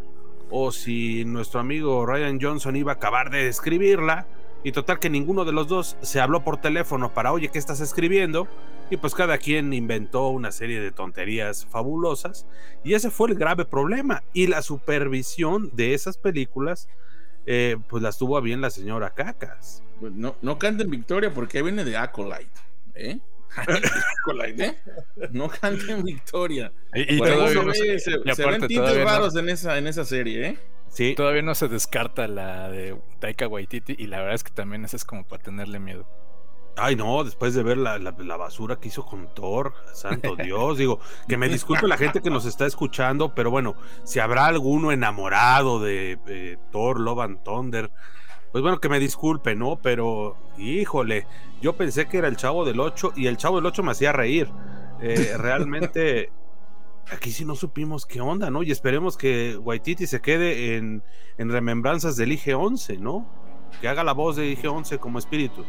o 0.49 0.71
si 0.71 1.25
nuestro 1.25 1.59
amigo 1.59 2.05
Ryan 2.05 2.39
Johnson 2.41 2.75
iba 2.75 2.93
a 2.93 2.95
acabar 2.95 3.29
de 3.29 3.47
escribirla. 3.47 4.27
Y 4.63 4.71
total 4.71 4.99
que 4.99 5.09
ninguno 5.09 5.43
de 5.43 5.51
los 5.51 5.67
dos 5.67 5.97
se 6.01 6.19
habló 6.19 6.43
por 6.43 6.57
teléfono 6.57 7.13
para, 7.13 7.31
oye, 7.31 7.49
¿qué 7.49 7.57
estás 7.57 7.81
escribiendo? 7.81 8.47
Y 8.91 8.97
pues 8.97 9.15
cada 9.15 9.37
quien 9.37 9.73
inventó 9.73 10.27
una 10.27 10.51
serie 10.51 10.79
de 10.79 10.91
tonterías 10.91 11.65
fabulosas. 11.65 12.45
Y 12.83 12.93
ese 12.93 13.09
fue 13.09 13.29
el 13.29 13.35
grave 13.35 13.65
problema. 13.65 14.23
Y 14.33 14.47
la 14.47 14.61
supervisión 14.61 15.71
de 15.73 15.93
esas 15.93 16.17
películas, 16.17 16.89
eh, 17.45 17.77
pues 17.87 18.03
las 18.03 18.17
tuvo 18.17 18.39
bien 18.41 18.61
la 18.61 18.69
señora 18.69 19.11
Cacas. 19.11 19.81
Pues 19.99 20.13
no, 20.13 20.35
no 20.41 20.59
canten 20.59 20.89
victoria 20.89 21.33
porque 21.33 21.61
viene 21.63 21.83
de 21.83 21.97
Acolyte. 21.97 22.61
¿eh? 22.95 23.19
¿eh? 24.57 24.77
No 25.31 25.49
canten 25.49 26.03
victoria. 26.03 26.71
Y, 26.93 27.15
y 27.15 27.17
todavía 27.17 27.73
se, 27.73 28.11
y 28.23 28.35
se 28.35 28.45
ven 28.45 28.67
tintes 28.67 29.03
raros 29.03 29.35
en, 29.35 29.49
esa, 29.49 29.77
en 29.77 29.87
esa 29.87 30.05
serie, 30.05 30.47
¿eh? 30.47 30.57
Sí, 30.91 31.15
todavía 31.15 31.41
no 31.41 31.55
se 31.55 31.67
descarta 31.69 32.27
la 32.27 32.69
de 32.69 32.99
Taika 33.19 33.47
Waititi 33.47 33.95
y 33.97 34.07
la 34.07 34.19
verdad 34.19 34.35
es 34.35 34.43
que 34.43 34.51
también 34.51 34.83
esa 34.85 34.97
es 34.97 35.05
como 35.05 35.25
para 35.25 35.41
tenerle 35.41 35.79
miedo. 35.79 36.05
Ay, 36.77 36.95
no, 36.95 37.23
después 37.23 37.53
de 37.53 37.63
ver 37.63 37.77
la, 37.77 37.99
la- 37.99 38.15
la 38.17 38.37
basura 38.37 38.77
que 38.77 38.87
hizo 38.87 39.05
con 39.05 39.33
Thor, 39.33 39.73
santo 39.93 40.35
Dios, 40.37 40.77
digo, 40.77 40.99
que 41.27 41.37
me 41.37 41.49
disculpe 41.49 41.87
la 41.87 41.97
gente 41.97 42.21
que 42.21 42.29
nos 42.29 42.45
está 42.45 42.65
escuchando, 42.65 43.35
pero 43.35 43.51
bueno, 43.51 43.75
si 44.03 44.19
habrá 44.19 44.45
alguno 44.47 44.91
enamorado 44.91 45.79
de 45.81 46.17
eh, 46.27 46.57
Thor, 46.71 46.99
Love 46.99 47.19
and 47.21 47.43
Thunder, 47.43 47.91
pues 48.51 48.61
bueno, 48.61 48.79
que 48.79 48.89
me 48.89 48.99
disculpe, 48.99 49.55
¿no? 49.55 49.79
Pero, 49.81 50.37
híjole, 50.57 51.27
yo 51.61 51.73
pensé 51.77 52.07
que 52.07 52.17
era 52.17 52.27
el 52.29 52.37
Chavo 52.37 52.65
del 52.65 52.79
8 52.79 53.13
y 53.15 53.27
el 53.27 53.37
Chavo 53.37 53.57
del 53.57 53.65
8 53.65 53.83
me 53.83 53.91
hacía 53.91 54.11
reír. 54.13 54.49
Eh, 55.01 55.33
realmente, 55.37 56.31
aquí 57.11 57.31
sí 57.31 57.45
no 57.45 57.55
supimos 57.55 58.05
qué 58.05 58.21
onda, 58.21 58.49
¿no? 58.49 58.63
Y 58.63 58.71
esperemos 58.71 59.17
que 59.17 59.57
Waititi 59.57 60.07
se 60.07 60.21
quede 60.21 60.75
en, 60.75 61.03
en 61.37 61.49
remembranzas 61.49 62.15
del 62.15 62.31
IG-11, 62.31 62.99
¿no? 62.99 63.27
Que 63.79 63.87
haga 63.87 64.03
la 64.03 64.13
voz 64.13 64.35
de 64.35 64.51
IG-11 64.55 64.99
como 64.99 65.19
espíritu. 65.19 65.65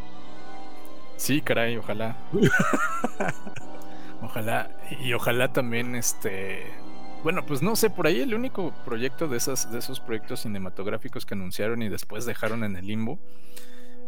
Sí, 1.17 1.41
caray, 1.41 1.77
ojalá. 1.77 2.17
ojalá. 4.21 4.69
Y 5.01 5.13
ojalá 5.13 5.53
también 5.53 5.95
este. 5.95 6.65
Bueno, 7.23 7.45
pues 7.45 7.61
no 7.61 7.75
sé, 7.77 7.89
por 7.89 8.07
ahí 8.07 8.19
el 8.19 8.33
único 8.33 8.73
proyecto 8.83 9.29
de 9.29 9.37
esas, 9.37 9.71
de 9.71 9.79
esos 9.79 10.01
proyectos 10.01 10.41
cinematográficos 10.41 11.25
que 11.25 11.35
anunciaron 11.35 11.81
y 11.81 11.87
después 11.87 12.25
dejaron 12.25 12.63
en 12.65 12.75
el 12.75 12.87
limbo. 12.87 13.19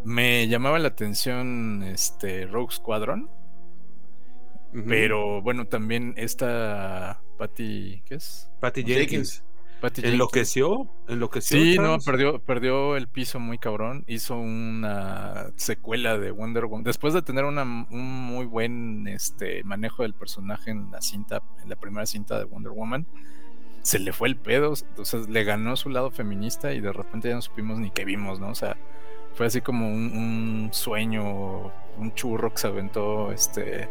Me 0.04 0.48
llamaba 0.48 0.78
la 0.80 0.90
atención 0.90 1.84
este 1.84 2.46
Rogue 2.46 2.74
Squadron. 2.74 3.30
Pero 4.88 5.42
bueno, 5.42 5.66
también 5.66 6.14
esta 6.18 7.22
Patty. 7.38 8.02
¿Qué 8.06 8.16
es? 8.16 8.50
Patty 8.60 8.84
Jenkins. 8.84 9.44
Patty 9.82 10.02
Jenkins. 10.02 10.14
Enloqueció, 10.14 10.90
enloqueció. 11.08 11.58
Sí, 11.60 11.76
no, 11.78 11.98
perdió, 12.00 12.40
perdió 12.40 12.96
el 12.96 13.08
piso 13.08 13.40
muy 13.40 13.58
cabrón. 13.58 14.04
Hizo 14.08 14.36
una 14.38 15.48
secuela 15.58 16.18
de 16.18 16.32
Wonder 16.32 16.66
Woman. 16.66 16.84
Después 16.84 17.14
de 17.14 17.22
tener 17.22 17.46
una- 17.46 17.64
un 17.64 18.12
muy 18.26 18.46
buen 18.46 19.08
este, 19.08 19.64
manejo 19.64 20.04
del 20.04 20.14
personaje 20.14 20.72
en 20.72 20.92
la 20.92 21.02
cinta, 21.02 21.42
en 21.62 21.70
la 21.70 21.76
primera 21.76 22.06
cinta 22.06 22.38
de 22.40 22.46
Wonder 22.46 22.72
Woman, 22.72 23.06
se 23.82 24.00
le 24.00 24.14
fue 24.14 24.30
el 24.30 24.38
pedo. 24.38 24.74
Entonces 24.90 25.30
le 25.30 25.44
ganó 25.44 25.76
su 25.76 25.90
lado 25.90 26.10
feminista 26.10 26.74
y 26.74 26.80
de 26.82 26.92
repente 26.92 27.30
ya 27.30 27.36
no 27.36 27.42
supimos 27.42 27.78
ni 27.80 27.92
qué 27.92 28.06
vimos, 28.06 28.40
¿no? 28.40 28.50
O 28.50 28.56
sea, 28.56 28.78
fue 29.36 29.46
así 29.46 29.62
como 29.62 29.88
un, 29.88 30.18
un 30.18 30.70
sueño, 30.72 31.72
un 31.98 32.14
churro 32.16 32.52
que 32.52 32.58
se 32.58 32.68
aventó 32.68 33.32
este 33.34 33.90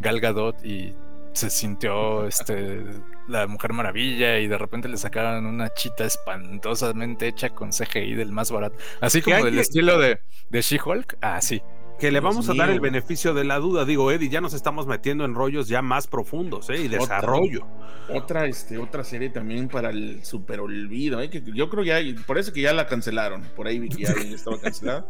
Gal 0.00 0.20
Gadot 0.20 0.64
y 0.64 0.94
se 1.32 1.50
sintió 1.50 2.26
este 2.26 2.84
la 3.28 3.46
Mujer 3.46 3.72
Maravilla 3.72 4.38
y 4.38 4.48
de 4.48 4.58
repente 4.58 4.88
le 4.88 4.96
sacaron 4.96 5.44
una 5.46 5.68
chita 5.74 6.04
espantosamente 6.04 7.28
hecha 7.28 7.50
con 7.50 7.70
CGI 7.70 8.14
del 8.14 8.32
más 8.32 8.50
barato. 8.50 8.76
Así 9.00 9.20
Que 9.20 9.32
como 9.32 9.44
del 9.44 9.54
que- 9.54 9.60
estilo 9.60 9.98
de, 9.98 10.20
de 10.50 10.60
She-Hulk. 10.62 11.18
Ah, 11.20 11.40
sí. 11.40 11.62
Que 11.98 12.12
le 12.12 12.20
Dios 12.20 12.24
vamos 12.32 12.48
a 12.48 12.54
dar 12.54 12.70
el 12.70 12.78
beneficio 12.80 13.34
de 13.34 13.42
la 13.44 13.58
duda. 13.58 13.84
Digo, 13.84 14.10
Eddie, 14.12 14.28
ya 14.28 14.40
nos 14.40 14.54
estamos 14.54 14.86
metiendo 14.86 15.24
en 15.24 15.34
rollos 15.34 15.66
ya 15.66 15.82
más 15.82 16.06
profundos, 16.06 16.70
¿eh? 16.70 16.76
Y 16.82 16.86
Otra. 16.86 16.98
desarrollo. 17.00 17.66
Otra, 18.08 18.46
este, 18.46 18.78
otra 18.78 19.02
serie 19.02 19.30
también 19.30 19.68
para 19.68 19.90
el 19.90 20.24
super 20.24 20.60
olvido, 20.60 21.20
¿eh? 21.20 21.28
que 21.28 21.42
yo 21.52 21.68
creo 21.68 21.82
ya, 21.82 21.98
por 22.24 22.38
eso 22.38 22.52
que 22.52 22.60
ya 22.62 22.72
la 22.72 22.86
cancelaron, 22.86 23.42
por 23.56 23.66
ahí 23.66 23.80
vi 23.80 23.88
que 23.88 24.04
ya 24.04 24.12
estaba 24.32 24.60
cancelada. 24.60 25.06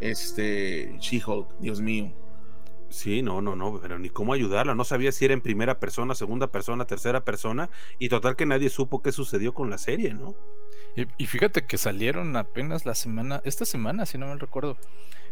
Este, 0.00 0.96
She-Hulk, 0.98 1.58
Dios 1.60 1.80
mío. 1.80 2.12
Sí, 2.90 3.22
no, 3.22 3.40
no, 3.40 3.54
no, 3.54 3.80
pero 3.80 3.98
ni 3.98 4.10
cómo 4.10 4.32
ayudarla. 4.32 4.74
No 4.74 4.84
sabía 4.84 5.12
si 5.12 5.24
era 5.24 5.32
en 5.32 5.40
primera 5.40 5.78
persona, 5.78 6.14
segunda 6.14 6.48
persona, 6.48 6.86
tercera 6.86 7.24
persona. 7.24 7.70
Y 7.98 8.08
total 8.08 8.36
que 8.36 8.46
nadie 8.46 8.68
supo 8.68 9.00
qué 9.00 9.12
sucedió 9.12 9.54
con 9.54 9.70
la 9.70 9.78
serie, 9.78 10.12
¿no? 10.12 10.34
Y, 10.96 11.06
y 11.16 11.26
fíjate 11.26 11.66
que 11.66 11.78
salieron 11.78 12.36
apenas 12.36 12.84
la 12.84 12.96
semana, 12.96 13.40
esta 13.44 13.64
semana, 13.64 14.06
si 14.06 14.18
no 14.18 14.26
me 14.26 14.36
recuerdo, 14.36 14.76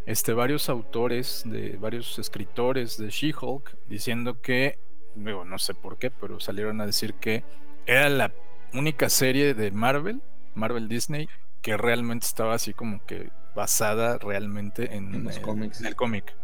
este, 0.07 0.33
varios 0.33 0.69
autores, 0.69 1.43
de 1.45 1.77
varios 1.77 2.19
escritores 2.19 2.97
de 2.97 3.11
She-Hulk 3.11 3.77
diciendo 3.89 4.41
que, 4.41 4.79
digo, 5.17 5.45
no 5.45 5.59
sé 5.59 5.75
por 5.75 5.99
qué, 5.99 6.11
pero 6.11 6.39
salieron 6.39 6.81
a 6.81 6.87
decir 6.87 7.15
que 7.15 7.43
era 7.87 8.09
la 8.09 8.33
única 8.73 9.09
serie 9.09 9.55
de 9.55 9.73
Marvel, 9.73 10.23
Marvel 10.55 10.89
Disney, 10.89 11.29
que 11.61 11.77
realmente 11.77 12.25
estaba 12.25 12.55
así 12.55 12.73
como 12.73 13.05
que 13.05 13.31
basada 13.55 14.19
realmente 14.19 14.95
en, 14.95 15.13
En 15.13 15.25
los 15.25 15.41
cómics. 15.41 15.81
en 15.81 15.87
el 15.87 15.97
cómic. 15.97 16.35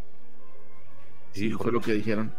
Sí, 1.35 1.51
fue 1.53 1.73
lo 1.73 1.81
que 1.81 1.92
dijeron. 1.92 2.33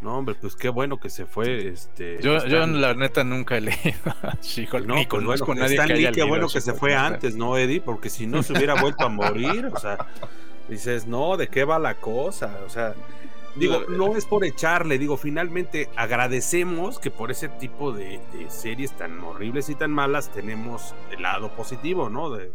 No, 0.00 0.18
hombre, 0.18 0.34
pues 0.34 0.56
qué 0.56 0.68
bueno 0.68 0.98
que 0.98 1.08
se 1.08 1.26
fue. 1.26 1.68
Este, 1.68 2.18
Yo, 2.20 2.44
yo 2.46 2.66
la 2.66 2.92
neta 2.94 3.22
nunca 3.22 3.56
he 3.56 3.60
leído 3.60 4.10
a 4.22 4.36
She-Hulk, 4.42 4.84
No, 4.84 4.96
ni 4.96 5.06
pues 5.06 5.22
conozco 5.22 5.46
bueno, 5.46 5.62
nadie 5.62 5.74
Stan 5.76 5.86
que 5.86 5.94
Lee, 5.94 6.06
haya 6.06 6.12
qué 6.12 6.24
bueno 6.24 6.48
que 6.48 6.60
se 6.60 6.72
fue 6.72 6.96
antes, 6.96 7.36
¿no, 7.36 7.56
Eddie? 7.56 7.80
Porque 7.80 8.10
si 8.10 8.26
no 8.26 8.42
se 8.42 8.52
hubiera 8.52 8.80
vuelto 8.80 9.04
a 9.04 9.08
morir, 9.08 9.66
o 9.66 9.78
sea, 9.78 9.98
dices, 10.68 11.06
no, 11.06 11.36
¿de 11.36 11.46
qué 11.46 11.64
va 11.64 11.78
la 11.78 11.94
cosa? 11.94 12.62
O 12.66 12.68
sea, 12.68 12.94
digo, 13.54 13.84
no 13.88 14.16
es 14.16 14.24
por 14.24 14.44
echarle, 14.44 14.98
digo, 14.98 15.16
finalmente 15.16 15.88
agradecemos 15.94 16.98
que 16.98 17.12
por 17.12 17.30
ese 17.30 17.48
tipo 17.48 17.92
de, 17.92 18.18
de 18.32 18.50
series 18.50 18.90
tan 18.96 19.20
horribles 19.20 19.68
y 19.68 19.76
tan 19.76 19.92
malas 19.92 20.32
tenemos 20.32 20.96
el 21.12 21.22
lado 21.22 21.54
positivo, 21.54 22.08
¿no? 22.10 22.30
De, 22.30 22.50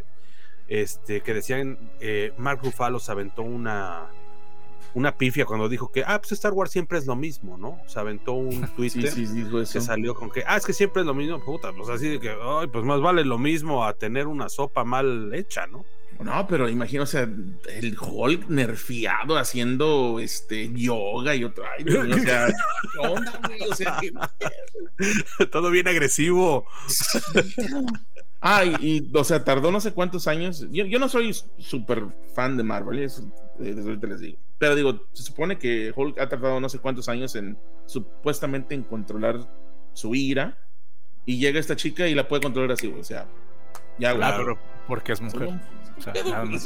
este, 0.67 1.21
que 1.21 1.33
decían, 1.33 1.77
eh, 2.01 2.33
Mark 2.37 2.59
Ruffalo 2.61 2.99
se 2.99 3.09
aventó 3.11 3.41
una 3.41 4.07
una 4.97 5.15
pifia 5.15 5.45
cuando 5.45 5.69
dijo 5.69 5.91
que, 5.91 6.03
ah, 6.05 6.19
pues 6.19 6.31
Star 6.31 6.53
Wars 6.53 6.71
siempre 6.71 6.97
es 6.97 7.05
lo 7.05 7.15
mismo, 7.15 7.55
¿no? 7.55 7.79
Se 7.85 7.99
aventó 7.99 8.33
un 8.33 8.67
Twitter 8.75 9.11
sí, 9.11 9.27
que 9.71 9.79
salió 9.81 10.15
con 10.15 10.31
que, 10.31 10.43
ah, 10.47 10.57
es 10.57 10.65
que 10.65 10.73
siempre 10.73 11.01
es 11.01 11.05
lo 11.05 11.13
mismo, 11.13 11.39
puta, 11.39 11.71
pues 11.71 11.87
así 11.89 12.07
de 12.09 12.19
que, 12.19 12.29
ay, 12.29 12.67
pues 12.67 12.83
más 12.83 12.99
vale 12.99 13.23
lo 13.23 13.37
mismo 13.37 13.85
a 13.85 13.93
tener 13.93 14.25
una 14.25 14.49
sopa 14.49 14.83
mal 14.83 15.31
hecha, 15.35 15.67
¿no? 15.67 15.85
No, 16.19 16.47
pero 16.47 16.67
imagino, 16.67 17.03
o 17.03 17.05
sea, 17.05 17.29
el 17.69 17.95
Hulk 17.99 18.47
nerfiado 18.49 19.37
haciendo 19.37 20.19
este 20.19 20.71
yoga 20.73 21.35
y 21.35 21.41
mío, 21.41 21.51
o 21.51 22.17
sea, 22.17 22.47
¿qué 22.47 23.07
onda, 23.07 23.39
güey? 23.45 23.61
O 23.69 23.75
sea, 23.75 23.99
que- 24.01 25.45
Todo 25.51 25.69
bien 25.69 25.87
agresivo. 25.87 26.65
Ah, 28.41 28.65
y, 28.65 28.75
y, 28.81 29.11
o 29.13 29.23
sea, 29.23 29.43
tardó 29.43 29.71
no 29.71 29.79
sé 29.79 29.93
cuántos 29.93 30.27
años. 30.27 30.65
Yo, 30.71 30.85
yo 30.85 30.97
no 30.97 31.07
soy 31.07 31.35
súper 31.59 32.05
fan 32.33 32.57
de 32.57 32.63
Marvel, 32.63 32.97
eso 32.99 33.21
eh, 33.59 33.73
desde 33.75 33.87
ahorita 33.89 34.07
les 34.07 34.19
digo. 34.21 34.39
Pero 34.59 34.75
digo, 34.75 35.05
se 35.13 35.23
supone 35.23 35.57
que 35.57 35.91
Hulk 35.95 36.19
ha 36.19 36.29
tardado 36.29 36.59
no 36.59 36.69
sé 36.69 36.79
cuántos 36.79 37.09
años 37.09 37.35
en 37.35 37.57
supuestamente 37.85 38.73
en 38.75 38.83
controlar 38.83 39.39
su 39.93 40.15
ira. 40.15 40.57
Y 41.25 41.39
llega 41.39 41.59
esta 41.59 41.75
chica 41.75 42.07
y 42.07 42.15
la 42.15 42.27
puede 42.27 42.41
controlar 42.41 42.71
así. 42.71 42.87
O 42.87 43.03
sea, 43.03 43.27
ya, 43.99 44.13
güey. 44.13 44.23
Ah, 44.23 44.35
pero 44.37 44.57
porque 44.87 45.11
es 45.11 45.21
mujer. 45.21 45.49
O 45.97 46.01
sea, 46.01 46.13
nada 46.23 46.45
más. 46.45 46.65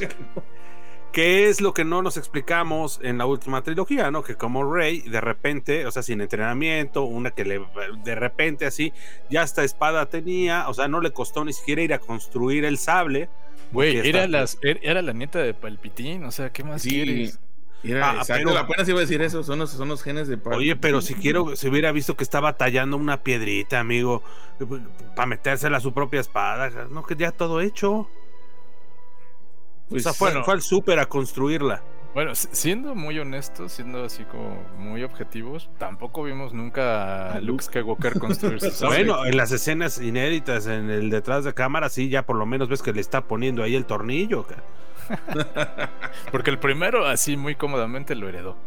¿Qué 1.12 1.50
es 1.50 1.60
lo 1.60 1.74
que 1.74 1.84
no 1.84 2.02
nos 2.02 2.16
explicamos 2.16 3.00
en 3.04 3.18
la 3.18 3.26
última 3.26 3.62
trilogía, 3.64 4.12
no? 4.12 4.24
Que 4.24 4.36
como 4.36 4.72
Rey, 4.74 5.02
de 5.02 5.20
repente, 5.20 5.86
o 5.86 5.92
sea, 5.92 6.04
sin 6.04 6.22
entrenamiento, 6.22 7.04
una 7.04 7.32
que 7.32 7.44
le, 7.44 7.62
de 8.06 8.16
repente 8.16 8.66
así, 8.66 8.94
ya 9.30 9.42
hasta 9.42 9.66
espada 9.66 10.06
tenía, 10.06 10.70
o 10.70 10.74
sea, 10.74 10.88
no 10.88 11.02
le 11.02 11.12
costó 11.12 11.44
ni 11.44 11.52
siquiera 11.52 11.82
ir 11.82 11.94
a 11.94 12.00
construir 12.00 12.64
el 12.64 12.78
sable. 12.78 13.28
Güey, 13.74 13.98
era, 14.08 14.26
las, 14.26 14.58
er- 14.62 14.80
era 14.84 15.02
la 15.02 15.12
nieta 15.12 15.40
de 15.40 15.54
Palpitín, 15.54 16.24
o 16.24 16.32
sea, 16.32 16.50
¿qué 16.54 16.64
más 16.64 16.82
Sí, 16.82 16.90
quieres? 16.92 17.40
Ah, 17.84 18.18
exacto, 18.20 18.50
pero- 18.50 18.58
apenas 18.60 18.88
iba 18.90 18.98
a 19.00 19.02
decir 19.02 19.22
eso, 19.22 19.44
son 19.44 19.60
los, 19.60 19.72
son 19.72 19.88
los 19.90 20.04
genes 20.04 20.28
de. 20.28 20.38
Oye, 20.46 20.76
pero 20.76 21.02
si 21.02 21.16
quiero, 21.16 21.56
se 21.56 21.68
hubiera 21.70 21.92
visto 21.92 22.16
que 22.16 22.24
estaba 22.24 22.54
tallando 22.58 22.96
una 22.98 23.24
piedrita, 23.24 23.80
amigo, 23.80 24.22
para 25.16 25.26
metérsela 25.26 25.78
a 25.78 25.82
su 25.82 25.92
propia 25.94 26.20
espada, 26.20 26.70
no, 26.92 27.04
que 27.04 27.16
ya 27.16 27.32
todo 27.32 27.60
hecho. 27.62 28.08
Pues, 29.90 30.06
o 30.06 30.10
sea, 30.10 30.14
fue, 30.14 30.30
bueno. 30.30 30.46
fue 30.46 30.54
al 30.54 30.62
súper 30.62 31.00
a 31.00 31.06
construirla. 31.08 31.84
Bueno, 32.14 32.36
si- 32.36 32.50
siendo 32.52 32.94
muy 32.94 33.18
honestos, 33.20 33.72
siendo 33.72 34.04
así 34.04 34.24
como 34.26 34.62
muy 34.78 35.04
objetivos, 35.04 35.70
tampoco 35.78 36.24
vimos 36.24 36.54
nunca 36.54 37.34
a 37.34 37.40
Luke. 37.42 37.64
Skywalker 37.64 38.20
construir 38.20 38.60
su. 38.72 38.86
Bueno, 38.86 39.26
en 39.26 39.36
las 39.38 39.52
escenas 39.52 40.00
inéditas, 40.00 40.68
en 40.68 40.90
el 40.90 41.10
detrás 41.10 41.46
de 41.46 41.54
cámara, 41.54 41.90
sí, 41.90 42.10
ya 42.10 42.26
por 42.26 42.36
lo 42.36 42.46
menos 42.46 42.70
ves 42.70 42.82
que 42.82 42.94
le 42.94 43.02
está 43.02 43.22
poniendo 43.22 43.64
ahí 43.64 43.76
el 43.76 43.86
tornillo. 43.86 44.46
ca. 44.46 44.58
Porque 46.32 46.50
el 46.50 46.60
primero 46.60 47.06
así 47.06 47.38
muy 47.38 47.56
cómodamente 47.56 48.16
lo 48.16 48.30
heredó. 48.30 48.58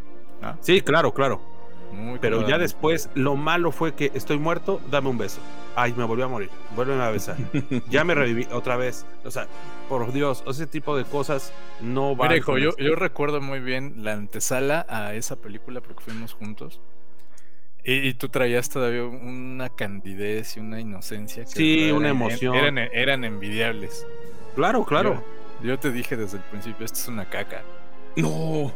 ¿no? 0.41 0.59
Sí, 0.61 0.81
claro, 0.81 1.13
claro. 1.13 1.41
Muy 1.95 2.19
Pero 2.19 2.47
ya 2.47 2.59
después, 2.59 3.09
lo 3.15 3.37
malo 3.37 3.71
fue 3.71 3.95
que 3.95 4.11
estoy 4.15 4.39
muerto, 4.39 4.81
dame 4.91 5.09
un 5.09 5.19
beso. 5.19 5.41
Ay, 5.77 5.95
me 5.97 6.05
volvió 6.05 6.25
a 6.25 6.29
morir. 6.29 6.51
Vuélveme 6.75 7.03
a 7.03 7.11
besar. 7.11 7.37
ya 7.89 8.05
me 8.05 8.15
reviví 8.15 8.47
otra 8.53 8.77
vez. 8.77 9.07
O 9.25 9.31
sea, 9.31 9.47
por 9.89 10.13
Dios, 10.13 10.43
ese 10.47 10.67
tipo 10.67 10.97
de 10.97 11.05
cosas 11.05 11.53
no 11.81 12.17
van. 12.17 12.29
Mira, 12.29 12.39
hijo, 12.39 12.59
yo, 12.59 12.73
recuerdo 12.97 13.41
muy 13.41 13.61
bien 13.61 13.95
la 13.99 14.13
antesala 14.13 14.87
a 14.89 15.15
esa 15.15 15.37
película 15.37 15.81
porque 15.81 16.03
fuimos 16.03 16.35
juntos. 16.35 16.81
Y, 17.85 18.09
y 18.09 18.15
tú 18.15 18.29
traías 18.29 18.71
todavía 18.71 19.05
una 19.05 19.69
candidez 19.69 20.57
y 20.57 20.61
una 20.61 20.81
inocencia. 20.81 21.45
que 21.45 21.51
Sí, 21.51 21.93
una 21.93 22.09
emoción. 22.09 22.57
Eran, 22.57 22.79
eran 22.79 23.41
Claro, 24.55 24.85
claro. 24.85 25.23
Yo, 25.65 25.79
te 25.79 25.91
dije 25.91 26.17
desde 26.17 26.37
el 26.37 26.43
principio, 26.45 26.85
esto 26.85 26.99
es 26.99 27.09
una 27.09 27.29
caca. 27.29 27.65
No. 28.17 28.73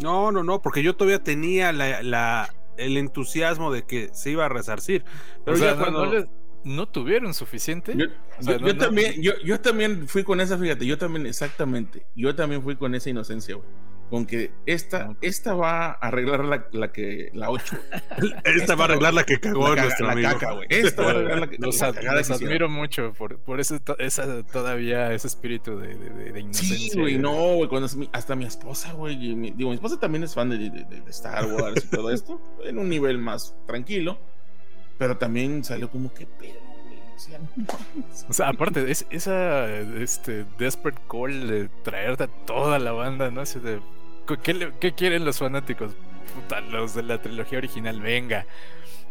No, 0.00 0.30
no, 0.32 0.42
no, 0.42 0.60
porque 0.60 0.82
yo 0.82 0.94
todavía 0.96 1.22
tenía 1.22 1.72
la, 1.72 2.02
la, 2.02 2.54
el 2.76 2.96
entusiasmo 2.96 3.72
de 3.72 3.84
que 3.84 4.10
se 4.12 4.30
iba 4.32 4.44
a 4.44 4.48
resarcir. 4.48 5.04
Pero 5.44 5.56
O 5.56 5.60
sea, 5.60 5.70
ya 5.70 5.76
no- 5.76 5.82
cuando... 5.98 6.26
no, 6.64 6.86
tuvieron 6.88 7.32
suficiente. 7.32 7.94
Yo, 7.96 8.06
O 8.38 8.42
sea, 8.42 8.54
yo- 8.54 8.60
no- 8.60 8.66
yo 8.66 8.74
no- 8.74 8.78
también, 8.80 9.22
yo, 9.22 9.32
yo 9.44 9.60
también 9.60 10.08
fui 10.08 10.24
con 10.24 10.40
esa, 10.40 10.58
fíjate, 10.58 10.84
yo 10.84 10.98
también, 10.98 11.26
exactamente, 11.26 12.06
yo 12.14 12.34
también 12.34 12.62
fui 12.62 12.76
con 12.76 12.94
esa 12.94 13.08
inocencia, 13.08 13.54
güey. 13.54 13.68
Con 14.10 14.24
que 14.24 14.52
esta, 14.66 15.16
esta 15.20 15.54
va 15.54 15.86
a 15.86 15.90
arreglar 15.94 16.44
la, 16.44 16.66
la 16.70 16.92
que, 16.92 17.30
la 17.34 17.50
8. 17.50 17.76
Esta 18.44 18.76
va 18.76 18.84
a 18.84 18.88
arreglar 18.88 19.14
la 19.14 19.24
que 19.24 19.40
cagó 19.40 19.68
la, 19.68 19.74
caga- 19.74 19.82
nuestro 19.82 20.06
la 20.06 20.12
amigo. 20.12 20.28
caca. 20.30 20.54
Esta 20.68 21.02
va 21.02 21.08
a 21.08 21.10
arreglar 21.10 21.38
la, 21.40 21.46
que- 21.48 21.56
los, 21.58 21.80
la 21.80 21.86
ad- 21.88 21.94
cagada 21.96 22.16
los 22.18 22.30
admiro 22.30 22.68
mucho 22.68 23.12
por, 23.14 23.38
por 23.40 23.58
ese, 23.58 23.80
to- 23.80 23.98
esa, 23.98 24.44
todavía 24.44 25.12
ese 25.12 25.26
espíritu 25.26 25.76
de, 25.80 25.96
de- 25.96 26.32
de- 26.32 26.40
inocencia. 26.40 26.76
Sí, 26.92 26.96
güey, 27.00 27.18
no, 27.18 27.56
güey, 27.56 27.68
hasta 28.12 28.36
mi 28.36 28.44
esposa, 28.44 28.92
güey, 28.92 29.16
mi- 29.34 29.50
digo, 29.50 29.70
mi 29.70 29.74
esposa 29.74 29.98
también 29.98 30.22
es 30.22 30.34
fan 30.34 30.50
de, 30.50 30.58
de- 30.70 30.86
Star 31.10 31.44
Wars 31.46 31.84
y 31.84 31.88
todo 31.90 32.12
esto, 32.12 32.40
en 32.64 32.78
un 32.78 32.88
nivel 32.88 33.18
más 33.18 33.56
tranquilo, 33.66 34.18
pero 34.98 35.16
también 35.16 35.64
salió 35.64 35.90
como 35.90 36.14
que 36.14 36.26
pedo, 36.26 36.60
güey, 36.60 36.98
o 37.12 37.18
sea, 37.18 37.38
no 37.40 37.48
mames. 37.56 38.24
O 38.28 38.32
sea, 38.32 38.50
aparte, 38.50 38.88
es, 38.88 39.04
esa 39.10 39.68
este, 39.68 40.44
desperate 40.58 41.00
call 41.10 41.48
de 41.48 41.68
traerte 41.82 42.22
a 42.24 42.28
toda 42.28 42.78
la 42.78 42.92
banda, 42.92 43.32
¿no? 43.32 43.40
Así 43.40 43.58
de, 43.58 43.80
¿qué, 44.26 44.92
quieren 44.92 45.24
los 45.24 45.38
fanáticos? 45.38 45.92
Puta, 46.34 46.60
los 46.60 46.94
de 46.94 47.02
la 47.02 47.20
trilogía 47.20 47.58
original, 47.58 48.00
venga. 48.00 48.46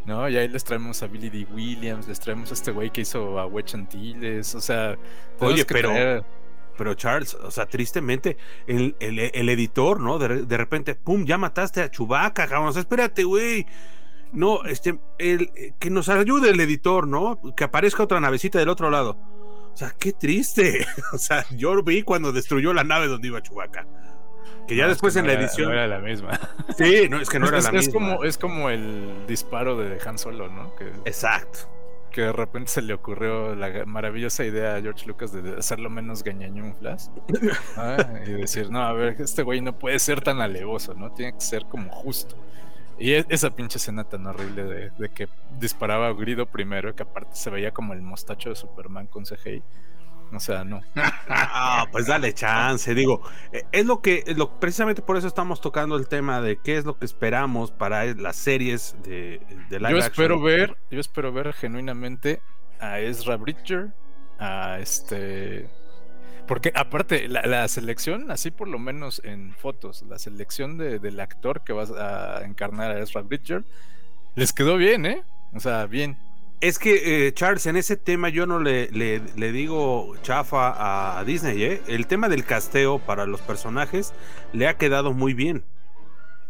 ¿No? 0.06 0.30
Y 0.30 0.38
ahí 0.38 0.48
les 0.48 0.64
traemos 0.64 1.02
a 1.02 1.08
Billy 1.08 1.30
D. 1.30 1.48
Williams, 1.52 2.08
les 2.08 2.20
traemos 2.20 2.52
a 2.52 2.54
este 2.54 2.72
güey 2.72 2.92
que 2.92 3.02
hizo 3.02 3.40
a 3.40 3.48
Wedge 3.48 3.74
Antilles, 3.74 4.54
o 4.54 4.62
sea... 4.62 4.96
Oye, 5.40 5.66
que 5.66 5.74
pero- 5.74 5.90
traer- 5.90 6.24
Pero 6.78 6.94
Charles, 6.94 7.34
o 7.34 7.50
sea, 7.50 7.66
tristemente, 7.66 8.38
el, 8.68 8.96
el- 9.00 9.18
el 9.34 9.50
editor, 9.50 10.00
¿no? 10.00 10.20
De, 10.20 10.46
de 10.46 10.58
repente, 10.58 10.94
pum, 10.94 11.26
ya 11.26 11.38
mataste 11.40 11.82
a 11.82 11.90
Chubaca, 11.90 12.46
cabrón. 12.48 12.68
O 12.68 12.72
sea, 12.74 12.82
espérate, 12.82 13.24
güey. 13.24 13.66
No, 14.34 14.64
este, 14.66 15.00
el, 15.18 15.50
que 15.80 15.90
nos 15.90 16.10
ayude 16.10 16.50
el 16.50 16.60
editor, 16.60 17.08
¿no? 17.08 17.40
Que 17.56 17.64
aparezca 17.64 18.04
otra 18.04 18.20
navecita 18.20 18.60
del 18.60 18.68
otro 18.70 18.90
lado. 18.92 19.18
O 19.74 19.78
sea, 19.78 19.96
qué 19.98 20.12
triste. 20.14 20.86
O 21.14 21.18
sea, 21.18 21.46
yo 21.52 21.82
vi 21.82 22.04
cuando 22.04 22.32
destruyó 22.34 22.74
la 22.74 22.84
nave 22.84 23.08
donde 23.08 23.28
iba 23.30 23.42
Chubaca. 23.42 23.88
Que 24.68 24.76
ya 24.76 24.86
No, 24.86 24.92
es 24.92 24.96
después 24.98 25.14
que 25.14 25.20
en 25.20 25.26
no 25.26 25.32
la 25.32 25.34
era- 25.34 25.44
edición. 25.46 25.68
No 25.70 25.74
era 25.74 25.88
la 25.88 26.00
misma. 26.00 26.40
Sí, 26.78 27.08
no, 27.10 27.20
es 27.22 27.30
que 27.30 27.40
no 27.40 27.48
era 27.48 27.60
es, 27.60 27.64
la 27.66 27.80
es 27.80 27.88
misma. 27.88 27.94
como, 27.94 28.24
es 28.24 28.38
como 28.38 28.70
el 28.70 29.26
disparo 29.28 29.78
de 29.78 30.00
Han 30.06 30.18
Solo, 30.18 30.50
¿no? 30.50 30.76
Que, 30.76 30.88
Exacto. 31.06 31.60
que 32.12 32.22
de 32.22 32.32
repente 32.34 32.70
se 32.72 32.82
le 32.82 32.94
ocurrió 32.94 33.56
la 33.56 33.86
maravillosa 33.86 34.44
idea 34.46 34.76
a 34.76 34.82
George 34.82 35.06
Lucas 35.06 35.32
de 35.32 35.58
hacerlo 35.58 35.90
menos 35.90 36.24
gañañón 36.24 36.76
Flash. 36.76 37.08
¿ah? 37.78 37.98
Y 38.26 38.32
decir, 38.32 38.70
no, 38.70 38.82
a 38.82 38.94
ver, 38.94 39.16
este 39.20 39.44
güey 39.44 39.62
no 39.62 39.78
puede 39.78 40.00
ser 40.00 40.22
tan 40.22 40.42
alevoso, 40.42 40.94
¿no? 40.96 41.12
Tiene 41.12 41.34
que 41.34 41.42
ser 41.42 41.66
como 41.66 41.90
justo. 41.92 42.36
Y 42.98 43.12
es- 43.14 43.26
esa 43.30 43.50
pinche 43.52 43.78
escena 43.78 44.04
tan 44.06 44.26
horrible 44.26 44.64
de, 44.64 44.90
de 44.98 45.10
que 45.10 45.28
disparaba 45.60 46.08
a 46.08 46.14
Grido 46.14 46.46
primero, 46.46 46.96
que 46.96 47.04
aparte 47.04 47.32
se 47.36 47.50
veía 47.50 47.72
como 47.72 47.94
el 47.94 48.02
mostacho 48.02 48.50
de 48.50 48.56
Superman 48.56 49.08
con 49.08 49.24
CGI. 49.26 49.62
O 50.34 50.40
sea, 50.40 50.64
no. 50.64 50.82
Ah, 51.28 51.88
pues 51.92 52.08
dale 52.08 52.34
chance, 52.34 52.94
digo, 52.94 53.22
eh, 53.52 53.64
es 53.72 53.86
lo 53.86 54.02
que, 54.02 54.24
es 54.28 54.38
lo, 54.38 54.60
precisamente 54.60 55.02
por 55.02 55.18
eso 55.18 55.28
estamos 55.28 55.60
tocando 55.62 55.96
el 55.96 56.08
tema 56.08 56.40
de 56.42 56.58
qué 56.58 56.78
es 56.78 56.86
lo 56.86 56.98
que 56.98 57.06
esperamos 57.06 57.72
para 57.72 58.06
las 58.14 58.36
series 58.36 58.96
de, 59.04 59.42
de 59.70 59.80
live 59.80 59.92
Yo 59.92 59.98
action. 59.98 60.12
espero 60.12 60.42
ver, 60.42 60.78
yo 60.92 61.00
espero 61.00 61.32
ver 61.34 61.54
genuinamente 61.54 62.42
a 62.80 63.00
Ezra 63.00 63.38
Bridger, 63.38 63.94
a 64.40 64.78
este. 64.80 65.68
Porque 66.48 66.72
aparte, 66.76 67.28
la, 67.28 67.42
la 67.44 67.68
selección, 67.68 68.30
así 68.30 68.52
por 68.52 68.68
lo 68.68 68.78
menos 68.78 69.20
en 69.24 69.54
fotos, 69.56 70.04
la 70.04 70.20
selección 70.20 70.78
de- 70.78 71.00
del 71.00 71.20
actor 71.20 71.64
que 71.64 71.74
vas 71.74 71.90
a 71.92 72.44
encarnar 72.46 72.92
a 72.92 73.00
Ezra 73.00 73.22
Bridger, 73.22 73.64
les 74.36 74.54
quedó 74.54 74.78
bien, 74.78 75.06
¿eh? 75.08 75.24
O 75.54 75.60
sea, 75.60 75.86
bien. 75.88 76.18
Es 76.62 76.80
que, 76.80 77.28
eh, 77.28 77.34
Charles, 77.34 77.66
en 77.68 77.76
ese 77.76 77.98
tema 77.98 78.30
yo 78.30 78.46
no 78.48 78.60
le, 78.60 78.90
le, 78.92 79.22
le 79.36 79.52
digo 79.52 80.16
chafa 80.24 81.20
a 81.20 81.24
Disney, 81.24 81.62
¿eh? 81.64 81.82
El 81.88 82.08
tema 82.08 82.28
del 82.30 82.44
casteo 82.46 82.98
para 83.00 83.26
los 83.26 83.42
personajes 83.42 84.14
le 84.54 84.68
ha 84.68 84.76
quedado 84.78 85.14
muy 85.14 85.34
bien. 85.34 85.64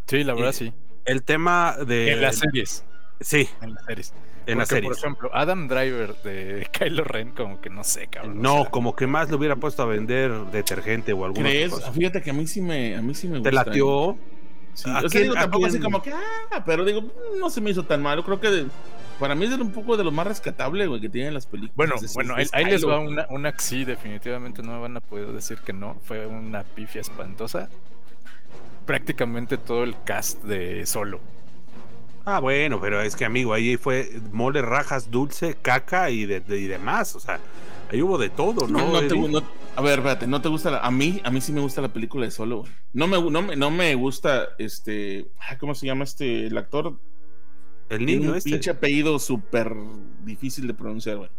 Sí, 0.08 0.24
la 0.24 0.34
verdad 0.34 0.52
Eh, 0.52 0.54
sí. 0.54 0.74
El 1.06 1.24
tema 1.24 1.76
de... 1.86 2.14
En 2.14 2.22
las 2.22 2.38
series. 2.38 2.84
Sí, 3.20 3.50
En 3.62 3.74
las 3.74 3.86
series. 3.86 4.14
en 4.46 4.58
las 4.58 4.70
Porque, 4.70 4.82
series. 4.82 4.90
Por 4.90 4.98
ejemplo, 5.06 5.30
Adam 5.34 5.68
Driver 5.68 6.16
de 6.24 6.68
Kylo 6.78 7.04
Ren, 7.04 7.32
como 7.32 7.60
que 7.60 7.70
no 7.70 7.84
sé, 7.84 8.08
cabrón. 8.08 8.40
o 8.40 8.42
No, 8.42 8.62
sea, 8.62 8.72
como 8.72 8.96
que 8.96 9.08
más 9.08 9.30
le 9.30 9.36
hubiera 9.36 9.56
puesto 9.56 9.84
a 9.84 9.86
vender 9.88 10.32
detergente 10.52 11.14
o 11.14 11.26
alguna 11.26 11.50
¿Crees? 11.50 11.72
cosa. 11.72 11.92
Fíjate 11.92 12.22
que 12.22 12.30
a 12.30 12.34
mí 12.34 12.46
sí 12.48 12.62
me, 12.62 12.96
a 12.96 13.02
mí 13.02 13.14
sí 13.16 13.28
me 13.28 13.40
gusta. 13.40 13.50
¿Te 13.50 13.56
latió? 13.56 14.18
Sí, 14.74 14.90
¿A 14.90 14.98
o 14.98 15.02
sea, 15.02 15.10
quién- 15.10 15.24
digo, 15.24 15.36
tampoco 15.36 15.66
así 15.66 15.80
como 15.80 16.02
que, 16.02 16.12
ah, 16.12 16.64
pero 16.66 16.86
digo, 16.86 17.04
no 17.40 17.50
se 17.50 17.60
me 17.62 17.72
hizo 17.72 17.84
tan 17.86 18.02
malo. 18.02 18.24
Creo 18.24 18.40
que 18.40 18.50
de- 18.50 18.68
para 19.20 19.36
mí 19.36 19.46
es 19.46 19.52
de 19.52 19.62
un 19.62 19.72
poco 19.72 19.98
de 19.98 20.04
lo 20.04 20.12
más 20.12 20.28
rescatable, 20.28 20.88
güey, 20.88 21.02
que 21.02 21.10
tienen 21.10 21.34
las 21.34 21.46
películas. 21.46 21.76
Bueno, 21.76 21.96
Es- 21.96 22.14
bueno, 22.14 22.36
ahí, 22.36 22.44
es 22.44 22.54
ahí 22.54 22.66
les 22.66 22.86
va 22.88 23.00
una, 23.00 23.26
una 23.30 23.54
sí, 23.58 23.86
definitivamente 23.86 24.62
no 24.62 24.74
me 24.74 24.80
van 24.80 24.98
a 24.98 25.02
poder 25.02 25.28
decir 25.32 25.58
que 25.60 25.74
no. 25.74 25.96
Fue 26.04 26.26
una 26.28 26.64
pifia 26.64 27.02
espantosa. 27.02 27.70
Prácticamente 28.86 29.58
todo 29.58 29.84
el 29.84 29.96
cast 30.04 30.44
de 30.44 30.86
solo. 30.86 31.20
Ah, 32.24 32.40
bueno, 32.40 32.80
pero 32.82 33.02
es 33.02 33.16
que 33.16 33.26
amigo, 33.26 33.54
ahí 33.54 33.78
fue 33.78 34.10
mole, 34.32 34.62
rajas, 34.62 35.10
dulce, 35.12 35.56
caca 35.62 36.10
y, 36.10 36.26
de, 36.26 36.40
de- 36.40 36.60
y 36.60 36.68
demás. 36.68 37.16
O 37.16 37.20
sea, 37.20 37.40
ahí 37.92 38.02
hubo 38.02 38.18
de 38.18 38.30
todo, 38.30 38.68
¿no? 38.68 38.80
No, 38.80 39.02
no 39.02 39.08
te, 39.08 39.16
no- 39.18 39.44
a 39.76 39.82
ver, 39.82 40.00
espérate, 40.00 40.28
¿no 40.28 40.42
te 40.42 40.50
gusta? 40.50 40.72
la- 40.72 40.80
a 40.80 40.92
mí, 40.92 41.22
a 41.24 41.32
mí 41.32 41.42
sí 41.42 41.52
me 41.52 41.62
gusta 41.62 41.82
la 41.82 41.90
película 41.94 42.26
de 42.26 42.32
Solo, 42.32 42.60
güey. 42.60 42.72
No 42.94 43.08
me, 43.08 43.22
no 43.32 43.42
me, 43.42 43.56
no 43.56 43.72
me 43.72 43.94
gusta, 43.96 44.50
este, 44.58 45.28
ay, 45.40 45.58
¿cómo 45.58 45.76
se 45.76 45.86
llama 45.88 46.04
este, 46.04 46.48
el 46.48 46.58
actor? 46.58 47.00
El 47.90 47.98
Tiene 48.00 48.16
niño 48.18 48.32
un 48.32 48.38
este. 48.38 48.50
pinche 48.50 48.72
apellido 48.72 49.20
súper 49.20 49.74
difícil 50.24 50.68
de 50.68 50.74
pronunciar, 50.74 51.18
güey. 51.18 51.30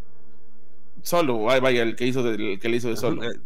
Solo, 1.01 1.49
ay, 1.49 1.59
vaya, 1.59 1.83
el 1.83 1.95
que 1.95 2.05
hizo, 2.07 2.23
de- 2.23 2.53
el 2.53 2.59
que 2.59 2.69
le 2.69 2.77
hizo 2.77 2.89
de 2.89 2.97
Solo. 2.97 3.23
Eh, 3.23 3.39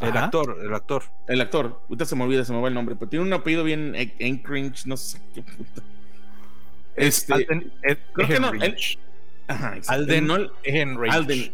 El 0.00 0.08
Ajá. 0.10 0.24
actor, 0.26 0.58
el 0.62 0.74
actor. 0.74 1.04
El 1.26 1.40
actor, 1.40 1.80
ahorita 1.88 2.04
se 2.04 2.16
me 2.16 2.24
olvida, 2.24 2.44
se 2.44 2.52
me 2.52 2.60
va 2.60 2.68
el 2.68 2.74
nombre, 2.74 2.96
pero 2.96 3.08
tiene 3.08 3.24
un 3.24 3.32
apellido 3.32 3.64
bien 3.64 3.94
en- 3.94 4.12
Enkrinch, 4.18 4.84
no 4.84 4.96
sé 4.96 5.20
qué 5.34 5.42
puta. 5.42 5.82
Este, 6.96 7.32
Alden 7.32 7.72
Ed- 7.82 7.98
creo 8.12 8.28
que 8.28 8.40
no, 8.40 8.48
Ehrenreich. 8.48 8.98
ajá, 9.48 9.76
exacto, 9.76 9.92
Alden 10.02 10.26
no, 10.26 10.36
Ehrenreich. 10.64 11.12
Alden 11.14 11.52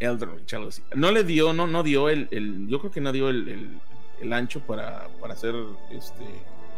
Eldenreich, 0.00 0.54
algo 0.54 0.68
así. 0.68 0.82
No 0.94 1.10
le 1.10 1.24
dio, 1.24 1.52
no, 1.52 1.66
no 1.66 1.82
dio 1.82 2.08
el, 2.08 2.28
el- 2.30 2.68
yo 2.68 2.78
creo 2.78 2.92
que 2.92 3.00
no 3.00 3.10
dio 3.12 3.28
el, 3.28 3.48
el- 3.48 3.80
el 4.20 4.32
ancho 4.32 4.60
para, 4.60 5.08
para 5.20 5.34
hacer 5.34 5.54
este 5.90 6.24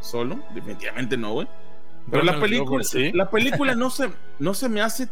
solo, 0.01 0.43
definitivamente 0.55 1.19
no, 1.19 1.33
güey. 1.35 1.49
Pero 2.11 2.23
la 2.23 2.39
película, 2.41 2.85
sí. 2.85 3.11
la 3.13 3.29
película 3.31 3.75
no 3.77 3.91
se, 3.91 4.11
no 4.39 4.55
se 4.55 4.69
me 4.69 4.81
hace 4.81 5.09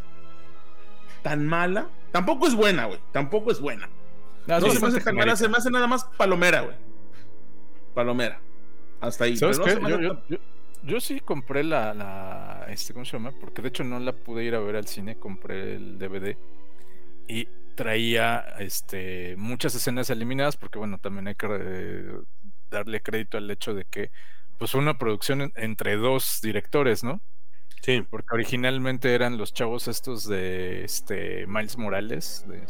tan 1.22 1.46
mala. 1.46 1.88
Tampoco 2.12 2.46
es 2.46 2.54
buena, 2.54 2.86
güey. 2.86 3.00
Tampoco 3.12 3.50
es 3.50 3.60
buena. 3.60 3.88
No, 4.46 4.60
se 4.60 4.80
me 4.80 4.86
hace 4.88 5.00
tan 5.00 5.14
mala, 5.16 5.36
se 5.36 5.48
me 5.48 5.58
hace 5.58 5.70
nada 5.70 5.86
más 5.86 6.04
palomera, 6.16 6.62
güey. 6.62 6.76
Palomera. 7.94 8.40
Hasta 9.00 9.24
ahí. 9.24 9.36
¿Sabes 9.36 9.58
pero 9.58 9.66
no 9.68 9.74
qué? 9.74 9.74
se 9.74 9.80
me 9.80 9.90
Yo, 9.90 9.94
hace 9.96 10.04
yo- 10.04 10.14
tan- 10.16 10.24
yo- 10.28 10.38
yo 10.84 11.00
sí 11.00 11.20
compré 11.20 11.64
la, 11.64 11.92
la- 11.92 12.66
este, 12.68 12.92
¿cómo 12.92 13.04
se 13.04 13.12
llama? 13.12 13.32
Porque 13.40 13.62
de 13.62 13.68
hecho 13.68 13.84
no 13.84 13.98
la 13.98 14.12
pude 14.12 14.44
ir 14.44 14.54
a 14.54 14.60
ver 14.60 14.76
al 14.76 14.86
cine, 14.86 15.16
compré 15.18 15.74
el 15.74 15.98
DVD 15.98 16.36
y 17.26 17.46
traía 17.74 18.38
este 18.58 19.34
muchas 19.36 19.74
escenas 19.74 20.08
eliminadas 20.10 20.56
porque 20.56 20.78
bueno, 20.78 20.98
también 20.98 21.28
hay 21.28 21.34
que 21.34 21.46
eh, 21.50 22.12
darle 22.70 23.02
crédito 23.02 23.38
al 23.38 23.50
hecho 23.50 23.74
de 23.74 23.84
que 23.84 24.10
pues 24.58 24.70
fue 24.72 24.80
una 24.80 24.98
producción 24.98 25.40
en- 25.42 25.52
entre 25.56 25.96
dos 25.96 26.40
directores, 26.42 27.04
¿no? 27.04 27.20
Sí. 27.82 28.02
Porque 28.10 28.34
originalmente 28.34 29.14
eran 29.14 29.38
los 29.38 29.52
chavos 29.54 29.88
estos 29.88 30.26
de 30.28 30.84
este 30.84 31.46
Miles 31.46 31.78
Morales 31.78 32.44
de, 32.48 32.62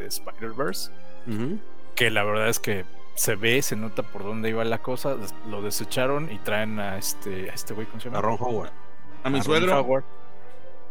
de 0.00 0.06
Spider-Verse 0.06 0.90
que 1.94 2.10
la 2.10 2.24
verdad 2.24 2.48
es 2.48 2.58
que 2.58 2.84
se 3.14 3.34
ve, 3.36 3.60
se 3.62 3.76
nota 3.76 4.02
por 4.02 4.22
dónde 4.24 4.48
iba 4.48 4.64
la 4.64 4.78
cosa, 4.78 5.16
lo 5.48 5.60
desecharon 5.62 6.32
y 6.32 6.38
traen 6.38 6.80
a 6.80 6.96
este, 6.96 7.50
a 7.50 7.54
este 7.54 7.74
güey, 7.74 7.86
¿cómo 7.86 8.00
se 8.00 8.06
llama? 8.08 8.18
A 8.18 8.22
Ron 8.22 8.36
Howard. 8.40 8.72
a 9.22 9.30
mi 9.30 9.38
a 9.38 9.42
Ron 9.42 9.44
suegro. 9.44 9.80
Howard. 9.80 10.04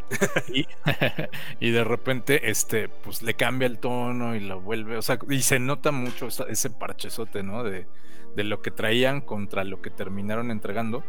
y, 0.53 0.67
y 1.59 1.71
de 1.71 1.83
repente, 1.83 2.49
este, 2.51 2.89
pues 2.89 3.21
le 3.23 3.33
cambia 3.33 3.65
el 3.65 3.79
tono 3.79 4.35
y 4.35 4.41
lo 4.41 4.61
vuelve, 4.61 4.97
o 4.97 5.01
sea, 5.01 5.17
y 5.29 5.41
se 5.41 5.59
nota 5.59 5.91
mucho 5.91 6.27
ese 6.27 6.69
parchezote, 6.69 7.43
¿no? 7.43 7.63
De, 7.63 7.87
de 8.35 8.43
lo 8.43 8.61
que 8.61 8.71
traían 8.71 9.21
contra 9.21 9.63
lo 9.63 9.81
que 9.81 9.89
terminaron 9.89 10.51
entregando. 10.51 11.03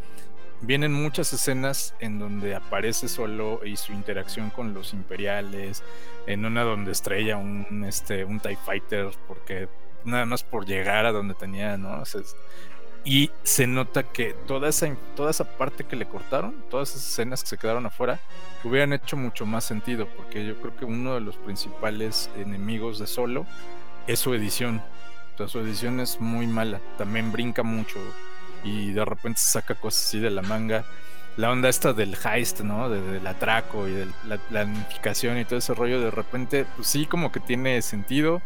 Vienen 0.60 0.92
muchas 0.92 1.32
escenas 1.32 1.94
en 1.98 2.20
donde 2.20 2.54
aparece 2.54 3.08
solo 3.08 3.60
y 3.64 3.76
su 3.76 3.92
interacción 3.92 4.50
con 4.50 4.74
los 4.74 4.92
imperiales, 4.92 5.82
en 6.26 6.44
una 6.44 6.62
donde 6.62 6.92
estrella 6.92 7.36
un, 7.36 7.84
este, 7.86 8.24
un 8.24 8.38
TIE 8.38 8.56
Fighter, 8.56 9.10
porque 9.26 9.68
nada 10.04 10.24
más 10.24 10.44
por 10.44 10.64
llegar 10.64 11.04
a 11.04 11.12
donde 11.12 11.34
tenía, 11.34 11.76
¿no? 11.76 12.02
Y 13.04 13.32
se 13.42 13.66
nota 13.66 14.04
que 14.04 14.34
toda 14.46 14.68
esa, 14.68 14.94
toda 15.16 15.32
esa 15.32 15.56
parte 15.56 15.82
que 15.82 15.96
le 15.96 16.06
cortaron, 16.06 16.54
todas 16.70 16.90
esas 16.90 17.08
escenas 17.08 17.42
que 17.42 17.48
se 17.48 17.58
quedaron 17.58 17.84
afuera, 17.84 18.20
hubieran 18.62 18.92
hecho 18.92 19.16
mucho 19.16 19.44
más 19.44 19.64
sentido, 19.64 20.06
porque 20.16 20.46
yo 20.46 20.56
creo 20.60 20.76
que 20.76 20.84
uno 20.84 21.14
de 21.14 21.20
los 21.20 21.36
principales 21.36 22.30
enemigos 22.36 23.00
de 23.00 23.08
Solo 23.08 23.44
es 24.06 24.20
su 24.20 24.32
edición. 24.34 24.80
O 25.38 25.48
su 25.48 25.58
edición 25.60 25.98
es 26.00 26.20
muy 26.20 26.46
mala, 26.46 26.80
también 26.98 27.32
brinca 27.32 27.62
mucho 27.62 27.98
y 28.62 28.92
de 28.92 29.04
repente 29.04 29.40
saca 29.40 29.74
cosas 29.74 30.04
así 30.06 30.20
de 30.20 30.30
la 30.30 30.42
manga. 30.42 30.84
La 31.36 31.50
onda 31.50 31.68
esta 31.68 31.92
del 31.94 32.16
heist, 32.24 32.60
¿no? 32.60 32.90
del 32.90 33.26
atraco 33.26 33.88
y 33.88 33.92
de 33.92 34.06
la 34.28 34.36
planificación 34.36 35.38
y 35.38 35.44
todo 35.44 35.58
ese 35.58 35.72
rollo, 35.74 36.00
de 36.00 36.10
repente, 36.10 36.66
pues 36.76 36.88
sí, 36.88 37.06
como 37.06 37.32
que 37.32 37.40
tiene 37.40 37.80
sentido, 37.80 38.42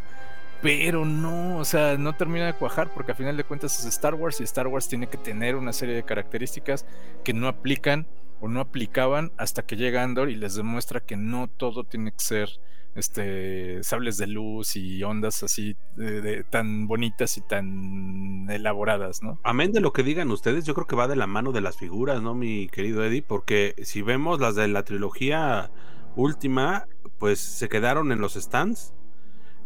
pero 0.61 1.05
no, 1.05 1.57
o 1.57 1.65
sea, 1.65 1.97
no 1.97 2.13
termina 2.13 2.45
de 2.45 2.53
cuajar 2.53 2.89
porque 2.93 3.11
a 3.11 3.15
final 3.15 3.35
de 3.35 3.43
cuentas 3.43 3.77
es 3.79 3.85
Star 3.85 4.15
Wars 4.15 4.39
y 4.39 4.43
Star 4.43 4.67
Wars 4.67 4.87
tiene 4.87 5.07
que 5.07 5.17
tener 5.17 5.55
una 5.55 5.73
serie 5.73 5.95
de 5.95 6.03
características 6.03 6.85
que 7.23 7.33
no 7.33 7.47
aplican 7.47 8.07
o 8.39 8.47
no 8.47 8.61
aplicaban 8.61 9.31
hasta 9.37 9.63
que 9.63 9.75
llega 9.75 10.03
Andor 10.03 10.29
y 10.29 10.35
les 10.35 10.55
demuestra 10.55 11.01
que 11.01 11.17
no 11.17 11.47
todo 11.47 11.83
tiene 11.83 12.11
que 12.11 12.23
ser 12.23 12.49
este 12.95 13.83
sables 13.83 14.17
de 14.17 14.27
luz 14.27 14.75
y 14.75 15.03
ondas 15.03 15.43
así 15.43 15.75
de, 15.95 16.43
tan 16.43 16.87
bonitas 16.87 17.37
y 17.37 17.41
tan 17.41 18.49
elaboradas, 18.49 19.21
¿no? 19.21 19.39
Amén 19.43 19.71
de 19.71 19.81
lo 19.81 19.93
que 19.93 20.03
digan 20.03 20.31
ustedes, 20.31 20.65
yo 20.65 20.73
creo 20.73 20.87
que 20.87 20.95
va 20.95 21.07
de 21.07 21.15
la 21.15 21.27
mano 21.27 21.51
de 21.51 21.61
las 21.61 21.77
figuras, 21.77 22.21
¿no, 22.21 22.33
mi 22.33 22.67
querido 22.67 23.03
Eddie? 23.03 23.21
Porque 23.21 23.75
si 23.83 24.01
vemos 24.01 24.39
las 24.39 24.55
de 24.55 24.67
la 24.67 24.83
trilogía 24.83 25.71
última, 26.15 26.87
pues 27.19 27.39
se 27.39 27.69
quedaron 27.69 28.11
en 28.11 28.19
los 28.19 28.33
stands. 28.33 28.93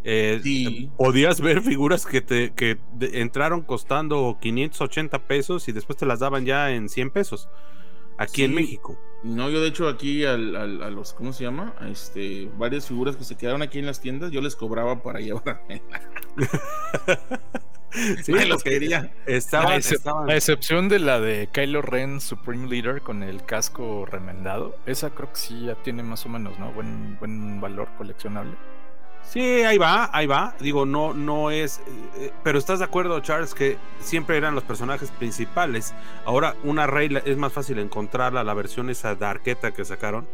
Eh, 0.04 0.90
podías 0.98 1.42
ver 1.42 1.62
figuras 1.62 2.08
que 2.08 2.22
te 2.22 2.54
que 2.54 2.80
entraron 3.00 3.62
costando 3.62 4.36
580 4.42 5.28
pesos 5.28 5.68
y 5.68 5.74
después 5.74 5.96
te 5.96 6.08
las 6.08 6.20
daban 6.20 6.44
ya 6.44 6.72
en 6.72 6.90
100 6.90 7.12
pesos 7.12 7.48
aquí 8.18 8.44
en 8.44 8.54
México. 8.54 8.98
No, 9.24 9.50
yo 9.50 9.62
de 9.62 9.68
hecho 9.68 9.88
aquí 9.88 10.26
a 10.26 10.36
los, 10.36 11.14
¿cómo 11.14 11.32
se 11.32 11.44
llama? 11.44 11.76
este, 11.88 12.50
varias 12.58 12.88
figuras 12.88 13.16
que 13.16 13.24
se 13.24 13.36
quedaron 13.36 13.62
aquí 13.62 13.78
en 13.78 13.86
las 13.86 14.02
tiendas, 14.02 14.32
yo 14.32 14.42
les 14.42 14.56
cobraba 14.56 15.04
para 15.04 15.20
llevarme. 15.20 15.84
sí, 18.24 18.34
los 18.46 18.64
quería. 18.64 19.14
Estaban, 19.28 19.74
a, 19.74 20.36
excepción 20.36 20.90
de 20.90 21.00
la 21.00 21.20
de 21.20 21.50
Kylo 21.52 21.84
Ren 21.84 22.20
Supreme 22.20 22.68
Leader 22.68 23.02
con 23.02 23.22
el 23.22 23.46
casco 23.46 24.08
remendado, 24.08 24.76
esa 24.88 25.12
creo 25.12 25.30
que 25.30 25.38
sí 25.38 25.66
ya 25.66 25.76
tiene 25.76 26.02
más 26.02 26.26
o 26.26 26.30
menos, 26.30 26.58
¿no? 26.58 26.72
Buen, 26.74 27.20
buen 27.20 27.62
valor 27.62 27.90
coleccionable. 27.98 28.56
Sí, 29.24 29.40
ahí 29.40 29.78
va, 29.78 30.10
ahí 30.12 30.28
va. 30.28 30.56
Digo, 30.60 30.86
no, 30.86 31.14
no 31.14 31.52
es. 31.52 31.82
Eh, 32.18 32.32
pero 32.44 32.60
estás 32.60 32.80
de 32.80 32.86
acuerdo, 32.86 33.20
Charles, 33.22 33.54
que 33.54 33.78
siempre 34.02 34.38
eran 34.38 34.56
los 34.56 34.64
personajes 34.64 35.10
principales. 35.12 35.94
Ahora, 36.26 36.56
una 36.64 36.86
Rey 36.88 37.10
es 37.26 37.38
más 37.38 37.54
fácil 37.54 37.80
encontrarla, 37.80 38.44
la 38.44 38.54
versión 38.54 38.90
esa 38.90 39.16
de 39.16 39.26
Arqueta 39.26 39.72
que 39.72 39.86
sacaron. 39.86 40.28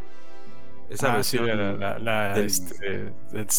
Esa 0.89 1.11
ah, 1.11 1.15
versión. 1.17 1.79
la, 1.79 1.99
la, 1.99 2.39
este, 2.39 3.13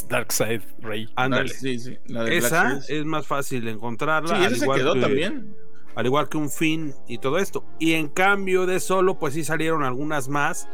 Dark 0.08 0.32
Side 0.32 0.62
Rey. 0.80 1.08
Ándale. 1.14 1.50
Sí, 1.50 1.78
sí, 1.78 1.98
esa 2.30 2.80
es 2.88 3.04
más 3.04 3.26
fácil 3.26 3.68
encontrarla. 3.68 4.38
Sí, 4.38 4.54
esa 4.54 4.56
se 4.56 4.78
quedó 4.78 4.98
también. 4.98 5.54
Al 5.94 6.06
igual 6.06 6.28
que 6.28 6.36
un 6.36 6.50
fin 6.50 6.94
y 7.06 7.18
todo 7.18 7.38
esto. 7.38 7.64
Y 7.78 7.94
en 7.94 8.08
cambio 8.08 8.66
de 8.66 8.80
solo, 8.80 9.18
pues 9.18 9.34
sí 9.34 9.44
salieron 9.44 9.82
algunas 9.82 10.28
más 10.28 10.68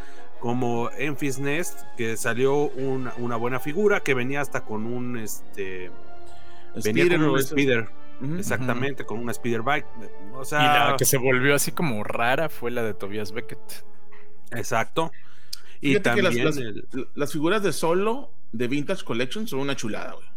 como 0.44 0.90
Enfys 0.98 1.38
Nest, 1.38 1.80
que 1.96 2.18
salió 2.18 2.68
una, 2.68 3.36
buena 3.36 3.60
figura, 3.60 4.00
que 4.00 4.12
venía 4.12 4.42
hasta 4.42 4.62
con 4.62 4.84
un 4.84 5.16
este 5.16 5.90
venía 6.84 7.08
con 7.08 7.22
un 7.22 7.42
speeder. 7.42 7.88
exactamente, 8.38 9.06
con 9.06 9.20
una 9.20 9.32
speeder 9.32 9.62
bike. 9.62 9.86
O 10.34 10.44
sea, 10.44 10.60
y 10.60 10.90
la 10.90 10.96
que 10.98 11.06
se 11.06 11.16
volvió 11.16 11.54
así 11.54 11.72
como 11.72 12.04
rara 12.04 12.50
fue 12.50 12.70
la 12.70 12.82
de 12.82 12.92
Tobias 12.92 13.32
Beckett. 13.32 13.86
Exacto. 14.50 15.12
Y 15.80 15.98
también 16.00 16.44
las, 17.14 17.32
figuras 17.32 17.62
de 17.62 17.72
solo 17.72 18.30
de 18.52 18.68
Vintage 18.68 19.02
Collection 19.02 19.48
son 19.48 19.60
una 19.60 19.74
chulada, 19.76 20.12
güey. 20.12 20.28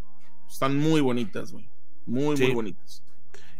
Están 0.49 0.77
muy 0.77 1.01
bonitas, 1.01 1.51
güey. 1.51 1.67
Muy, 2.05 2.37
muy 2.37 2.51
bonitas. 2.53 3.03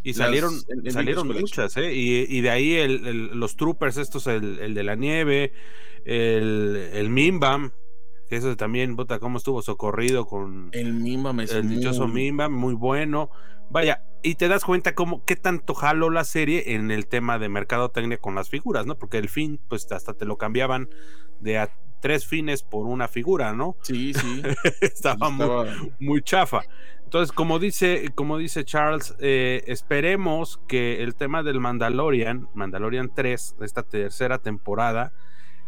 Y 0.08 0.14
salieron, 0.14 0.54
salieron 0.90 1.28
muchas, 1.28 1.76
¿eh? 1.76 1.94
Y, 1.94 2.40
de 2.40 2.50
ahí 2.50 2.88
los 2.88 3.58
troopers, 3.58 3.98
estos, 3.98 4.26
el, 4.28 4.74
de 4.74 4.84
la 4.84 4.96
nieve, 4.96 5.52
el, 6.06 6.92
el 6.94 7.10
Mimbam, 7.10 7.74
que 8.30 8.38
eso 8.38 8.56
también, 8.56 8.96
puta, 8.96 9.20
cómo 9.20 9.38
estuvo 9.38 9.62
socorrido 9.62 10.26
con 10.26 10.70
el 10.72 10.94
Mimbam, 10.94 11.42
es 11.42 11.52
el 11.52 11.68
dichoso 11.68 12.08
Mimbam, 12.08 12.54
muy 12.54 12.74
bueno. 12.74 13.30
Vaya, 13.70 14.06
y 14.24 14.36
te 14.36 14.48
das 14.48 14.64
cuenta 14.64 14.96
cómo 14.96 15.26
qué 15.26 15.36
tanto 15.36 15.74
jaló 15.74 16.10
la 16.10 16.24
serie 16.24 16.76
en 16.76 16.90
el 16.90 17.08
tema 17.08 17.38
de 17.38 17.50
mercadotecnia 17.50 18.18
con 18.18 18.34
las 18.34 18.50
figuras, 18.50 18.86
¿no? 18.86 18.98
Porque 18.98 19.18
el 19.18 19.28
fin, 19.28 19.60
pues 19.68 19.92
hasta 19.92 20.14
te 20.14 20.24
lo 20.24 20.38
cambiaban 20.38 20.88
de 21.42 21.58
a 21.58 21.70
tres 22.00 22.26
fines 22.26 22.64
por 22.64 22.86
una 22.86 23.08
figura, 23.08 23.54
¿no? 23.54 23.76
Sí, 23.82 24.14
sí. 24.14 24.42
Estaba, 24.82 25.30
Muy, 25.30 25.94
muy, 26.00 26.22
chafa. 26.22 26.62
Entonces, 27.04 27.32
como 27.32 27.58
dice, 27.58 28.12
como 28.16 28.38
dice 28.38 28.66
Charles, 28.66 29.16
eh, 29.20 29.64
esperemos 29.68 30.60
que 30.68 31.04
el 31.04 31.16
tema 31.16 31.42
del 31.42 31.60
Mandalorian, 31.60 32.50
Mandalorian 32.54 33.12
3, 33.14 33.56
de 33.60 33.66
esta 33.66 33.84
tercera 33.84 34.40
temporada, 34.40 35.14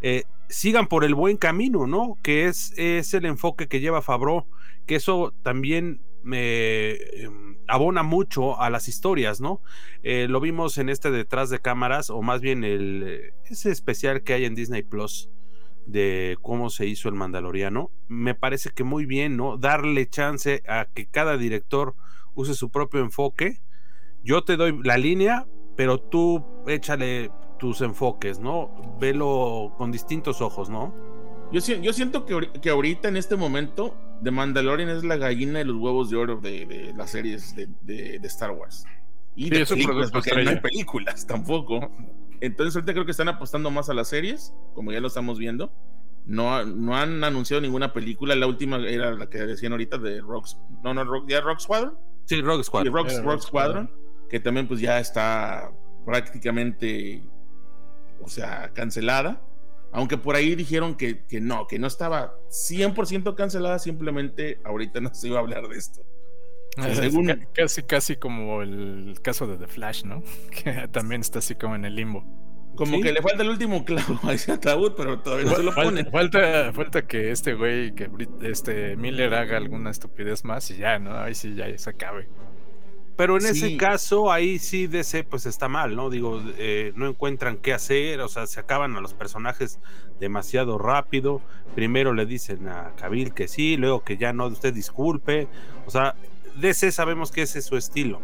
eh, 0.02 0.24
sigan 0.50 0.88
por 0.88 1.06
el 1.06 1.16
buen 1.16 1.38
camino, 1.38 1.88
¿no? 1.88 2.18
Que 2.24 2.48
es, 2.48 2.74
es 2.78 3.14
el 3.14 3.26
enfoque 3.26 3.68
que 3.68 3.80
lleva 3.80 4.02
Fabro, 4.02 4.48
que 4.86 4.96
eso 4.96 5.34
también 5.44 6.02
me 6.24 6.92
em, 6.92 7.58
abona 7.68 8.04
mucho 8.04 8.60
a 8.60 8.70
las 8.70 8.88
historias, 8.88 9.40
¿no? 9.40 9.62
Eh, 10.04 10.28
lo 10.30 10.42
vimos 10.42 10.78
en 10.78 10.90
este 10.90 11.12
detrás 11.12 11.50
de 11.50 11.60
cámaras, 11.60 12.10
o 12.10 12.22
más 12.22 12.42
bien 12.42 12.64
el, 12.64 13.32
ese 13.50 13.72
especial 13.72 14.24
que 14.24 14.34
hay 14.34 14.46
en 14.46 14.56
Disney 14.56 14.84
Plus 14.84 15.30
de 15.92 16.38
cómo 16.42 16.70
se 16.70 16.88
hizo 16.88 17.10
el 17.10 17.16
Mandaloriano. 17.16 17.92
Me 18.08 18.36
parece 18.36 18.70
que 18.72 18.84
muy 18.84 19.06
bien, 19.06 19.38
¿no? 19.38 19.58
Darle 19.58 20.08
chance 20.08 20.64
a 20.68 20.88
que 20.94 21.08
cada 21.08 21.38
director 21.38 21.96
use 22.36 22.54
su 22.54 22.70
propio 22.70 23.02
enfoque. 23.02 23.62
Yo 24.24 24.44
te 24.44 24.58
doy 24.58 24.80
la 24.84 24.98
línea, 24.98 25.46
pero 25.76 26.00
tú 26.00 26.46
échale 26.68 27.32
tus 27.58 27.82
enfoques, 27.82 28.40
¿no? 28.40 28.98
Velo 29.00 29.74
con 29.78 29.92
distintos 29.92 30.42
ojos, 30.42 30.70
¿no? 30.70 30.94
Yo, 31.52 31.60
yo 31.60 31.94
siento 31.94 32.26
que, 32.26 32.52
que 32.62 32.70
ahorita 32.70 33.08
en 33.08 33.18
este 33.18 33.36
momento 33.36 33.98
The 34.24 34.32
Mandalorian 34.32 34.90
es 34.90 35.04
la 35.04 35.18
gallina 35.18 35.60
de 35.60 35.66
los 35.66 35.78
huevos 35.78 36.10
de 36.10 36.18
oro 36.18 36.38
de, 36.38 36.94
las 36.96 37.12
series 37.12 37.56
de, 37.56 38.20
Star 38.24 38.52
Wars. 38.52 38.86
Y 39.36 39.50
de 39.50 39.66
películas, 39.66 40.12
porque 40.12 40.44
no 40.44 40.50
hay 40.50 40.60
películas 40.60 41.26
tampoco. 41.26 41.92
Entonces 42.42 42.76
ahorita 42.76 42.94
creo 42.94 43.06
que 43.06 43.12
están 43.12 43.28
apostando 43.28 43.72
más 43.72 43.90
a 43.90 43.94
las 43.94 44.08
series, 44.08 44.54
como 44.74 44.92
ya 44.92 45.00
lo 45.00 45.08
estamos 45.08 45.38
viendo. 45.38 45.74
No, 46.26 46.64
no 46.64 46.96
han 46.96 47.24
anunciado 47.24 47.62
ninguna 47.62 47.92
película. 47.92 48.36
La 48.36 48.48
última 48.48 48.78
era 48.78 49.12
la 49.12 49.30
que 49.30 49.40
decían 49.40 49.72
ahorita 49.72 49.98
de 49.98 50.22
Rocks. 50.22 50.58
No, 50.84 50.94
no, 50.94 51.04
Rock, 51.04 51.28
¿ya 51.28 51.42
Rock 51.42 51.60
Squadron? 51.60 51.98
Sí, 52.26 52.42
Rock 52.42 52.64
Squadron. 52.64 52.94
Rock, 53.24 53.42
Squadron, 53.42 53.92
que 54.30 54.40
también 54.40 54.68
pues 54.68 54.80
ya 54.80 55.00
está 55.00 55.72
prácticamente 56.06 57.24
o 58.22 58.30
sea, 58.30 58.72
cancelada. 58.74 59.42
Aunque 59.92 60.18
por 60.18 60.36
ahí 60.36 60.56
dijeron 60.56 60.96
que, 60.96 61.26
que 61.26 61.42
no, 61.42 61.66
que 61.68 61.80
no 61.80 61.88
estaba 61.88 62.36
100% 62.50 63.36
cancelada, 63.36 63.80
simplemente 63.80 64.62
ahorita 64.64 65.02
no 65.02 65.14
se 65.14 65.28
iba 65.28 65.38
a 65.38 65.42
hablar 65.42 65.68
de 65.68 65.78
esto. 65.78 66.02
Casi, 67.54 67.84
casi 67.84 68.16
como 68.16 68.62
el 68.62 69.20
caso 69.22 69.48
de 69.48 69.58
The 69.58 69.68
Flash, 69.68 70.04
¿no? 70.04 70.24
Que 70.64 70.88
también 70.90 71.22
está 71.22 71.40
así 71.40 71.56
como 71.56 71.76
en 71.76 71.86
el 71.86 71.96
limbo. 71.96 72.24
Como 72.76 73.02
que 73.02 73.12
le 73.12 73.22
falta 73.22 73.44
el 73.44 73.50
último 73.50 73.84
clavo 73.84 74.20
a 74.24 74.34
ese 74.34 74.54
ataúd, 74.54 74.94
pero 74.96 75.20
todavía 75.20 75.50
no 75.50 75.56
se 75.56 75.64
lo 75.64 75.76
pone. 75.76 76.06
Falta, 76.06 76.72
falta 76.72 77.06
que 77.06 77.32
este 77.32 77.54
güey, 77.54 77.94
que 77.94 78.10
este 78.42 78.96
Miller 78.96 79.34
haga 79.34 79.58
alguna 79.58 79.90
estupidez 79.90 80.46
más 80.46 80.72
y 80.72 80.78
ya, 80.78 80.98
¿no? 80.98 81.18
Ahí 81.18 81.36
sí 81.36 81.56
ya 81.56 81.78
se 81.78 81.90
acabe. 81.90 82.30
Pero 83.20 83.38
en 83.38 83.48
ese 83.48 83.76
caso, 83.76 84.32
ahí 84.32 84.60
sí 84.60 84.88
DC 84.88 85.26
pues 85.26 85.46
está 85.46 85.68
mal, 85.68 85.94
¿no? 85.94 86.10
Digo, 86.10 86.42
eh, 86.58 86.94
no 86.96 87.06
encuentran 87.06 87.58
qué 87.58 87.74
hacer, 87.74 88.22
o 88.22 88.30
sea, 88.30 88.48
se 88.48 88.62
acaban 88.62 88.96
a 88.96 89.02
los 89.02 89.14
personajes 89.14 89.78
demasiado 90.22 90.78
rápido. 90.78 91.42
Primero 91.76 92.14
le 92.14 92.26
dicen 92.26 92.70
a 92.70 92.94
Kabil 92.96 93.34
que 93.34 93.50
sí, 93.50 93.76
luego 93.76 94.06
que 94.06 94.16
ya 94.16 94.32
no, 94.32 94.48
usted 94.48 94.74
disculpe. 94.74 95.50
O 95.86 95.92
sea, 95.92 96.16
DC 96.60 96.92
sabemos 96.92 97.32
que 97.32 97.44
ese 97.44 97.60
es 97.60 97.66
su 97.66 97.78
estilo. 97.78 98.20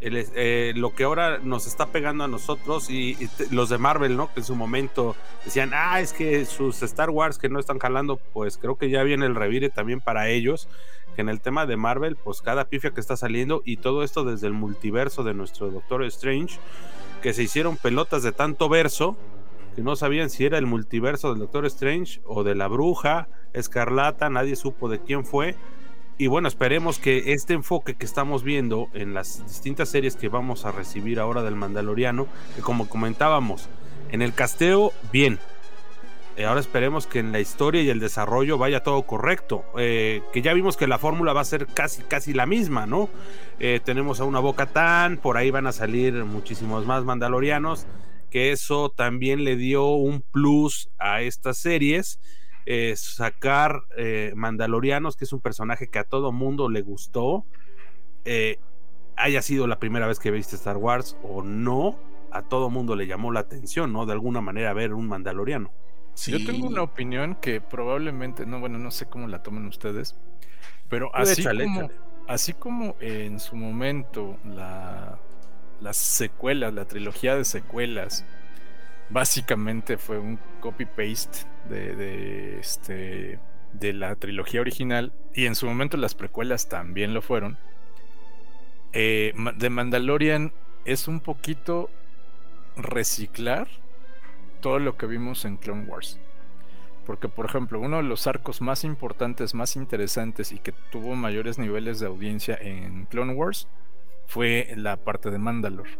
Eh, 0.00 0.74
lo 0.76 0.94
que 0.94 1.02
ahora 1.02 1.38
nos 1.38 1.66
está 1.66 1.86
pegando 1.86 2.22
a 2.22 2.28
nosotros 2.28 2.88
y, 2.88 3.16
los 3.50 3.68
de 3.68 3.78
Marvel, 3.78 4.16
¿no? 4.16 4.32
Que 4.32 4.40
en 4.40 4.46
su 4.46 4.54
momento 4.54 5.16
decían, 5.44 5.72
ah, 5.74 6.00
es 6.00 6.12
que 6.12 6.44
sus 6.44 6.82
Star 6.82 7.10
Wars 7.10 7.38
que 7.38 7.48
no 7.48 7.58
están 7.58 7.80
jalando, 7.80 8.16
pues 8.16 8.58
creo 8.58 8.76
que 8.76 8.90
ya 8.90 9.02
viene 9.02 9.26
el 9.26 9.34
revire 9.34 9.70
también 9.70 10.00
para 10.00 10.28
ellos 10.28 10.68
en 11.16 11.28
el 11.28 11.40
tema 11.40 11.66
de 11.66 11.76
Marvel, 11.76 12.14
pues 12.14 12.42
cada 12.42 12.66
pifia 12.66 12.92
que 12.92 13.00
está 13.00 13.16
saliendo 13.16 13.60
y 13.64 13.78
todo 13.78 14.04
esto 14.04 14.22
desde 14.22 14.46
el 14.46 14.52
multiverso 14.52 15.24
de 15.24 15.34
nuestro 15.34 15.68
Doctor 15.70 16.04
Strange, 16.04 16.60
que 17.20 17.34
se 17.34 17.42
hicieron 17.42 17.76
pelotas 17.76 18.22
de 18.22 18.30
tanto 18.30 18.68
verso 18.68 19.16
que 19.74 19.82
no 19.82 19.96
sabían 19.96 20.30
si 20.30 20.44
era 20.44 20.58
el 20.58 20.66
multiverso 20.66 21.30
del 21.30 21.40
Doctor 21.40 21.66
Strange 21.66 22.20
o 22.24 22.44
de 22.44 22.54
la 22.54 22.68
bruja 22.68 23.28
escarlata, 23.52 24.30
nadie 24.30 24.54
supo 24.54 24.88
de 24.88 25.00
quién 25.00 25.24
fue. 25.24 25.56
Y 26.20 26.26
bueno, 26.26 26.48
esperemos 26.48 26.98
que 26.98 27.32
este 27.32 27.54
enfoque 27.54 27.94
que 27.94 28.04
estamos 28.04 28.42
viendo 28.42 28.88
en 28.92 29.14
las 29.14 29.44
distintas 29.46 29.88
series 29.88 30.16
que 30.16 30.28
vamos 30.28 30.64
a 30.64 30.72
recibir 30.72 31.20
ahora 31.20 31.42
del 31.42 31.54
Mandaloriano, 31.54 32.26
que 32.56 32.60
como 32.60 32.88
comentábamos, 32.88 33.68
en 34.10 34.22
el 34.22 34.34
casteo, 34.34 34.92
bien, 35.12 35.38
Eh, 36.36 36.44
ahora 36.44 36.60
esperemos 36.60 37.08
que 37.08 37.18
en 37.18 37.32
la 37.32 37.40
historia 37.40 37.82
y 37.82 37.90
el 37.90 37.98
desarrollo 37.98 38.58
vaya 38.58 38.84
todo 38.84 39.02
correcto. 39.02 39.64
Eh, 39.76 40.22
que 40.32 40.40
ya 40.40 40.54
vimos 40.54 40.76
que 40.76 40.86
la 40.86 40.96
fórmula 40.98 41.32
va 41.32 41.40
a 41.40 41.44
ser 41.44 41.66
casi, 41.66 42.02
casi 42.02 42.32
la 42.32 42.46
misma, 42.46 42.86
¿no? 42.86 43.10
Eh, 43.58 43.80
tenemos 43.84 44.20
a 44.20 44.24
una 44.24 44.38
Boca 44.38 44.66
Tan, 44.66 45.18
por 45.18 45.36
ahí 45.36 45.50
van 45.50 45.66
a 45.66 45.72
salir 45.72 46.14
muchísimos 46.24 46.86
más 46.86 47.02
mandalorianos. 47.02 47.86
Que 48.30 48.52
eso 48.52 48.88
también 48.88 49.42
le 49.42 49.56
dio 49.56 49.86
un 49.88 50.22
plus 50.30 50.88
a 50.96 51.22
estas 51.22 51.58
series. 51.58 52.20
Sacar 52.96 53.82
Mandalorianos, 54.34 55.16
que 55.16 55.24
es 55.24 55.32
un 55.32 55.40
personaje 55.40 55.88
que 55.88 55.98
a 55.98 56.04
todo 56.04 56.32
mundo 56.32 56.68
le 56.68 56.82
gustó. 56.82 57.44
haya 59.16 59.42
sido 59.42 59.66
la 59.66 59.78
primera 59.78 60.06
vez 60.06 60.18
que 60.18 60.30
viste 60.30 60.56
Star 60.56 60.76
Wars 60.76 61.16
o 61.22 61.42
no, 61.42 61.98
a 62.30 62.42
todo 62.42 62.70
mundo 62.70 62.94
le 62.96 63.06
llamó 63.06 63.32
la 63.32 63.40
atención, 63.40 63.92
¿no? 63.92 64.06
De 64.06 64.12
alguna 64.12 64.40
manera 64.40 64.72
ver 64.72 64.94
un 64.94 65.08
Mandaloriano. 65.08 65.70
Yo 66.26 66.44
tengo 66.44 66.66
una 66.66 66.82
opinión 66.82 67.36
que 67.36 67.60
probablemente, 67.60 68.44
no, 68.44 68.58
bueno, 68.58 68.78
no 68.78 68.90
sé 68.90 69.06
cómo 69.06 69.28
la 69.28 69.42
toman 69.42 69.66
ustedes, 69.66 70.16
pero 70.88 71.14
así, 71.14 71.44
como, 71.44 71.90
así 72.26 72.52
como 72.54 72.96
en 73.00 73.38
su 73.38 73.54
momento 73.54 74.36
la, 74.44 75.20
las 75.80 75.96
secuelas, 75.96 76.74
la 76.74 76.86
trilogía 76.86 77.36
de 77.36 77.44
secuelas, 77.44 78.24
básicamente 79.10 79.96
fue 79.96 80.18
un 80.18 80.38
copy-paste 80.60 81.46
de, 81.68 81.96
de, 81.96 82.58
este, 82.58 83.38
de 83.72 83.92
la 83.92 84.14
trilogía 84.16 84.60
original, 84.60 85.12
y 85.34 85.46
en 85.46 85.54
su 85.54 85.66
momento 85.66 85.96
las 85.96 86.14
precuelas 86.14 86.68
también 86.68 87.14
lo 87.14 87.22
fueron. 87.22 87.58
Eh, 88.92 89.34
de 89.56 89.70
Mandalorian 89.70 90.52
es 90.84 91.08
un 91.08 91.20
poquito 91.20 91.90
reciclar 92.76 93.68
todo 94.60 94.78
lo 94.78 94.96
que 94.96 95.06
vimos 95.06 95.44
en 95.44 95.56
Clone 95.56 95.84
Wars. 95.84 96.18
Porque, 97.06 97.28
por 97.28 97.46
ejemplo, 97.46 97.80
uno 97.80 97.98
de 97.98 98.02
los 98.02 98.26
arcos 98.26 98.60
más 98.60 98.84
importantes, 98.84 99.54
más 99.54 99.76
interesantes 99.76 100.52
y 100.52 100.58
que 100.58 100.72
tuvo 100.90 101.14
mayores 101.14 101.58
niveles 101.58 102.00
de 102.00 102.06
audiencia 102.06 102.58
en 102.60 103.06
Clone 103.06 103.32
Wars 103.32 103.66
fue 104.26 104.72
la 104.76 104.96
parte 104.98 105.30
de 105.30 105.38
Mandalore. 105.38 105.90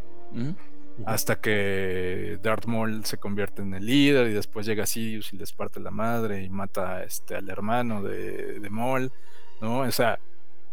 Hasta 1.06 1.40
que 1.40 2.38
Darth 2.42 2.66
Maul 2.66 3.04
se 3.04 3.18
convierte 3.18 3.62
en 3.62 3.74
el 3.74 3.86
líder 3.86 4.28
y 4.28 4.32
después 4.32 4.66
llega 4.66 4.86
Sidious 4.86 5.32
y 5.32 5.36
les 5.36 5.52
parte 5.52 5.80
la 5.80 5.90
madre 5.90 6.42
y 6.42 6.48
mata 6.48 7.04
este, 7.04 7.36
al 7.36 7.48
hermano 7.48 8.02
de, 8.02 8.58
de 8.60 8.70
Maul. 8.70 9.12
¿no? 9.60 9.80
O 9.80 9.90
sea, 9.92 10.18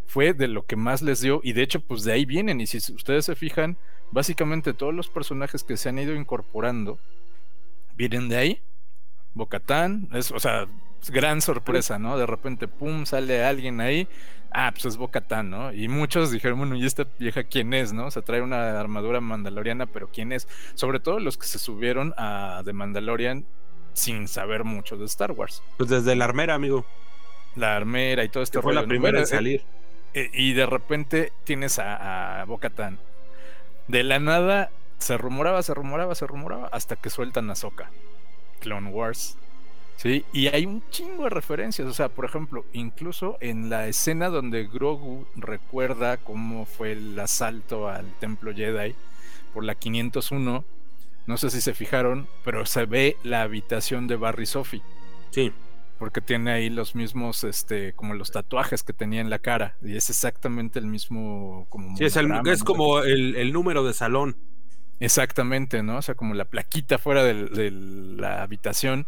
fue 0.08 0.34
de 0.34 0.48
lo 0.48 0.66
que 0.66 0.76
más 0.76 1.02
les 1.02 1.22
dio 1.22 1.42
y 1.44 1.54
de 1.54 1.64
hecho 1.64 1.80
pues 1.80 2.04
de 2.04 2.14
ahí 2.14 2.26
vienen 2.26 2.62
y 2.62 2.68
si 2.68 2.78
ustedes 2.94 3.26
se 3.26 3.36
fijan, 3.36 3.78
básicamente 4.12 4.74
todos 4.74 4.94
los 4.94 5.10
personajes 5.10 5.64
que 5.64 5.78
se 5.78 5.90
han 5.90 6.00
ido 6.00 6.16
incorporando 6.16 7.00
vienen 7.96 8.30
de 8.30 8.38
ahí. 8.38 8.62
Bocatán, 9.34 10.10
o 10.14 10.40
sea, 10.40 10.66
gran 11.10 11.42
sorpresa, 11.42 12.00
¿no? 12.00 12.18
De 12.18 12.26
repente, 12.26 12.68
pum, 12.68 13.06
sale 13.06 13.44
alguien 13.44 13.82
ahí. 13.82 14.08
Ah, 14.52 14.72
pues 14.72 14.86
es 14.86 14.98
Bocatán, 14.98 15.50
¿no? 15.50 15.74
Y 15.74 15.88
muchos 15.88 16.32
dijeron, 16.32 16.60
bueno, 16.60 16.76
¿y 16.76 16.86
esta 16.86 17.06
vieja 17.20 17.44
quién 17.44 17.74
es, 17.74 17.92
no? 17.92 18.06
O 18.06 18.12
sea, 18.12 18.22
trae 18.22 18.42
una 18.42 18.80
armadura 18.80 19.20
mandaloriana, 19.20 19.86
pero 19.86 20.10
¿quién 20.10 20.32
es? 20.32 20.48
Sobre 20.76 21.00
todo 21.00 21.20
los 21.20 21.38
que 21.38 21.46
se 21.46 21.60
subieron 21.60 22.14
a 22.18 22.62
The 22.64 22.72
Mandalorian 22.72 23.46
sin 23.94 24.28
saber 24.28 24.64
mucho 24.64 24.98
de 24.98 25.06
Star 25.06 25.32
Wars. 25.32 25.62
Pues 25.78 25.90
desde 25.90 26.16
la 26.16 26.26
armera, 26.26 26.54
amigo. 26.54 26.86
La 27.56 27.76
armera 27.76 28.24
y 28.24 28.30
todo 28.30 28.44
esto. 28.44 28.62
Fue 28.62 28.74
la 28.74 28.86
primera 28.86 29.20
en 29.20 29.28
salir. 29.28 29.64
Eh, 30.14 30.30
y 30.34 30.54
de 30.54 30.66
repente 30.66 31.34
tienes 31.44 31.80
a, 31.80 32.42
a 32.42 32.46
Bocatán. 32.46 33.00
De 33.88 34.04
la 34.04 34.20
nada 34.20 34.72
se 35.00 35.18
rumoraba, 35.18 35.62
se 35.64 35.74
rumoraba, 35.74 36.16
se 36.16 36.26
rumoraba, 36.28 36.68
hasta 36.72 36.96
que 36.96 37.10
sueltan 37.10 37.50
a 37.50 37.56
Soka. 37.56 37.92
Clone 38.60 38.90
Wars. 38.90 39.38
Sí, 39.98 40.26
y 40.34 40.48
hay 40.48 40.66
un 40.66 40.84
chingo 40.90 41.24
de 41.24 41.30
referencias. 41.30 41.88
O 41.88 41.94
sea, 41.94 42.10
por 42.10 42.26
ejemplo, 42.26 42.66
incluso 42.74 43.38
en 43.40 43.70
la 43.70 43.88
escena 43.88 44.30
donde 44.30 44.68
Grogu 44.68 45.26
recuerda 45.36 46.18
cómo 46.18 46.66
fue 46.66 46.92
el 46.92 47.18
asalto 47.20 47.88
al 47.88 48.12
templo 48.20 48.54
Jedi 48.54 48.94
por 49.54 49.64
la 49.64 49.76
501. 49.76 50.64
No 51.28 51.38
sé 51.38 51.50
si 51.50 51.62
se 51.62 51.74
fijaron, 51.74 52.28
pero 52.44 52.66
se 52.66 52.86
ve 52.86 53.18
la 53.24 53.42
habitación 53.42 54.08
de 54.08 54.16
Barry 54.16 54.46
Sophie. 54.46 54.82
Sí. 55.32 55.52
Porque 55.98 56.20
tiene 56.20 56.52
ahí 56.52 56.70
los 56.70 56.94
mismos, 56.94 57.46
este, 57.46 57.94
como 57.94 58.14
los 58.14 58.32
tatuajes 58.32 58.84
que 58.84 58.92
tenía 58.92 59.22
en 59.22 59.30
la 59.30 59.40
cara. 59.40 59.76
Y 59.82 59.96
es 59.96 60.10
exactamente 60.10 60.78
el 60.78 60.88
mismo. 60.88 61.66
Como 61.70 61.96
sí, 61.98 62.04
es, 62.04 62.18
es 62.18 62.64
como 62.64 63.00
el, 63.00 63.38
el 63.38 63.54
número 63.54 63.86
de 63.86 63.94
salón. 63.94 64.36
Exactamente, 65.00 65.84
¿no? 65.84 65.98
O 65.98 66.02
sea, 66.02 66.16
como 66.16 66.34
la 66.34 66.46
plaquita 66.46 66.98
fuera 66.98 67.24
de, 67.24 67.72
la 67.72 68.42
habitación. 68.44 69.08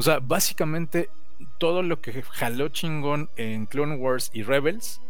O 0.00 0.02
sea, 0.02 0.18
básicamente 0.18 1.10
todo 1.58 1.82
lo 1.82 2.00
que 2.00 2.22
jaló 2.22 2.70
chingón 2.70 3.28
en 3.36 3.66
Clone 3.66 3.96
Wars 3.96 4.30
y 4.32 4.42
Rebels 4.42 5.02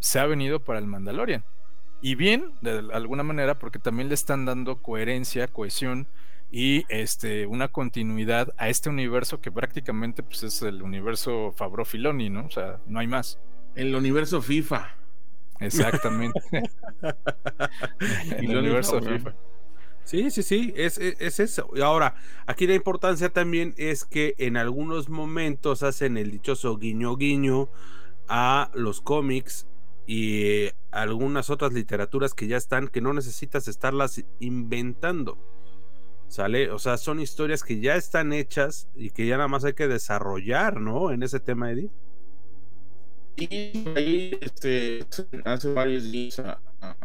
se 0.00 0.18
ha 0.18 0.24
venido 0.24 0.60
para 0.60 0.78
el 0.78 0.86
Mandalorian. 0.86 1.44
Y 2.00 2.14
bien, 2.14 2.54
de 2.62 2.88
alguna 2.94 3.22
manera, 3.22 3.58
porque 3.58 3.78
también 3.78 4.08
le 4.08 4.14
están 4.14 4.46
dando 4.46 4.80
coherencia, 4.80 5.46
cohesión 5.46 6.08
y 6.50 6.86
este, 6.88 7.44
una 7.44 7.68
continuidad 7.68 8.54
a 8.56 8.70
este 8.70 8.88
universo 8.88 9.42
que 9.42 9.52
prácticamente 9.52 10.22
pues, 10.22 10.42
es 10.42 10.62
el 10.62 10.80
universo 10.80 11.52
Fabro 11.54 11.84
Filoni, 11.84 12.30
¿no? 12.30 12.46
O 12.46 12.50
sea, 12.50 12.78
no 12.86 12.98
hay 12.98 13.08
más. 13.08 13.38
El 13.74 13.94
universo 13.94 14.40
FIFA. 14.40 14.88
Exactamente. 15.60 16.40
el 18.38 18.56
universo 18.56 19.02
FIFA. 19.02 19.34
Sí, 20.04 20.30
sí, 20.30 20.42
sí, 20.42 20.72
es, 20.76 20.98
es, 20.98 21.40
eso. 21.40 21.70
Y 21.74 21.80
ahora, 21.80 22.16
aquí 22.46 22.66
la 22.66 22.74
importancia 22.74 23.28
también 23.30 23.74
es 23.76 24.04
que 24.04 24.34
en 24.38 24.56
algunos 24.56 25.08
momentos 25.08 25.82
hacen 25.82 26.16
el 26.16 26.30
dichoso 26.30 26.76
guiño 26.76 27.16
guiño 27.16 27.68
a 28.28 28.70
los 28.74 29.00
cómics 29.00 29.66
y 30.06 30.68
algunas 30.90 31.50
otras 31.50 31.72
literaturas 31.72 32.34
que 32.34 32.48
ya 32.48 32.56
están, 32.56 32.88
que 32.88 33.00
no 33.00 33.12
necesitas 33.12 33.68
estarlas 33.68 34.24
inventando. 34.40 35.38
¿Sale? 36.28 36.70
O 36.70 36.78
sea, 36.78 36.96
son 36.96 37.20
historias 37.20 37.62
que 37.62 37.78
ya 37.80 37.94
están 37.94 38.32
hechas 38.32 38.88
y 38.94 39.10
que 39.10 39.26
ya 39.26 39.36
nada 39.36 39.48
más 39.48 39.64
hay 39.64 39.74
que 39.74 39.86
desarrollar, 39.86 40.80
¿no? 40.80 41.10
En 41.10 41.22
ese 41.22 41.40
tema, 41.40 41.70
Eddie. 41.70 41.90
Y 43.36 43.84
ahí, 43.94 44.38
este, 44.40 45.06
hace 45.44 45.72
varios 45.72 46.10
días. 46.10 46.40
Ah. 46.80 46.96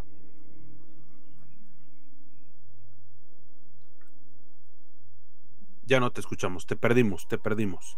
Ya 5.88 6.00
no 6.00 6.12
te 6.12 6.20
escuchamos, 6.22 6.68
te 6.68 6.76
perdimos, 6.76 7.28
te 7.28 7.38
perdimos. 7.38 7.98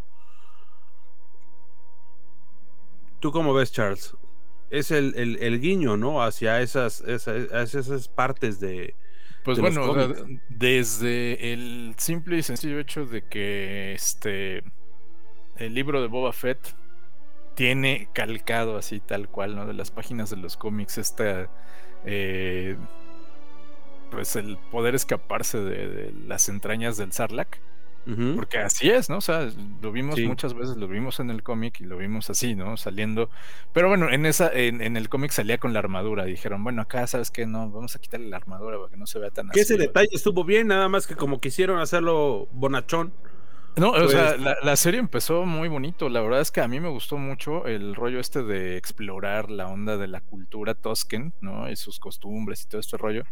¿Tú 3.20 3.32
cómo 3.32 3.54
ves, 3.54 3.72
Charles? 3.72 4.16
Es 4.70 4.92
el, 4.92 5.16
el, 5.16 5.60
guiño, 5.60 5.98
¿no? 5.98 6.22
Hacia 6.22 6.62
esas, 6.62 7.02
esas, 7.02 7.76
esas 7.76 8.08
partes 8.08 8.60
de. 8.60 8.96
Pues 9.44 9.60
bueno, 9.60 10.14
desde 10.50 11.54
el 11.54 11.96
simple 11.98 12.38
y 12.38 12.44
sencillo 12.44 12.80
hecho 12.80 13.06
de 13.06 13.24
que 13.24 13.94
este 13.94 14.64
el 15.58 15.74
libro 15.74 16.02
de 16.02 16.08
Boba 16.08 16.32
Fett 16.32 16.76
tiene 17.56 18.08
calcado 18.14 18.78
así 18.78 19.00
tal 19.00 19.28
cual, 19.28 19.56
¿no? 19.56 19.66
De 19.66 19.74
las 19.74 19.92
páginas 19.92 20.30
de 20.30 20.38
los 20.38 20.56
cómics, 20.56 20.98
esta... 20.98 21.50
Eh, 22.06 22.78
pues 24.10 24.36
el 24.38 24.58
poder 24.72 24.96
escaparse 24.96 25.60
de, 25.60 26.14
las 26.26 26.48
entrañas 26.48 26.96
del 26.96 27.12
Sarlacc. 27.12 27.58
Porque 28.36 28.58
así 28.58 28.90
es, 28.90 29.10
¿no? 29.10 29.18
O 29.18 29.22
sea, 29.22 29.50
lo 29.82 29.92
vimos 29.92 30.20
muchas 30.22 30.54
veces, 30.54 30.78
lo 30.78 30.88
vimos 30.88 31.20
en 31.20 31.30
el 31.30 31.44
cómic 31.44 31.80
y 31.82 31.86
lo 31.86 31.98
vimos 31.98 32.30
así, 32.30 32.56
¿no? 32.56 32.76
Saliendo. 32.76 33.30
Pero 33.72 33.88
bueno, 33.88 34.10
en 34.10 34.26
esa, 34.26 34.52
en, 34.52 34.98
el 34.98 35.10
cómic 35.10 35.32
salía 35.32 35.58
con 35.60 35.74
la 35.74 35.80
armadura. 35.80 36.26
Dijeron, 36.26 36.64
bueno, 36.64 36.82
acá, 36.82 37.06
¿sabes 37.06 37.30
qué? 37.30 37.46
No, 37.46 37.70
vamos 37.70 37.96
a 37.96 38.00
quitarle 38.00 38.28
la 38.28 38.38
armadura 38.38 38.78
para 38.78 38.90
que 38.90 38.98
no 38.98 39.06
se 39.06 39.20
vea 39.20 39.30
tan 39.30 39.50
así. 39.52 39.60
ese 39.60 39.78
detalle 39.78 40.10
estuvo 40.12 40.44
bien, 40.44 40.68
nada 40.68 40.90
más 40.90 41.06
que 41.06 41.16
como 41.16 41.40
quisieron 41.40 41.80
hacerlo 41.80 42.48
bonachón. 42.52 43.14
No, 43.76 43.92
o 43.92 44.08
sea, 44.10 44.36
pues, 44.36 44.58
la, 44.64 44.76
serie 44.76 45.00
empezó 45.00 45.46
muy 45.46 45.70
bonito. 45.70 46.10
La 46.10 46.22
verdad 46.22 46.42
es 46.42 46.52
que 46.52 46.62
a 46.62 46.68
mí 46.68 46.80
me 46.80 46.90
gustó 46.90 47.18
mucho 47.18 47.66
el 47.66 47.96
rollo 47.96 48.20
este 48.20 48.44
de 48.44 48.78
explorar 48.78 49.50
la 49.50 49.68
onda 49.68 49.98
de 49.98 50.08
la 50.08 50.22
cultura 50.22 50.74
Tosken, 50.74 51.34
¿no? 51.42 51.70
Y 51.70 51.76
sus 51.76 52.00
costumbres 52.00 52.64
y 52.64 52.68
todo 52.68 52.82
este 52.82 52.98
rollo. 52.98 53.24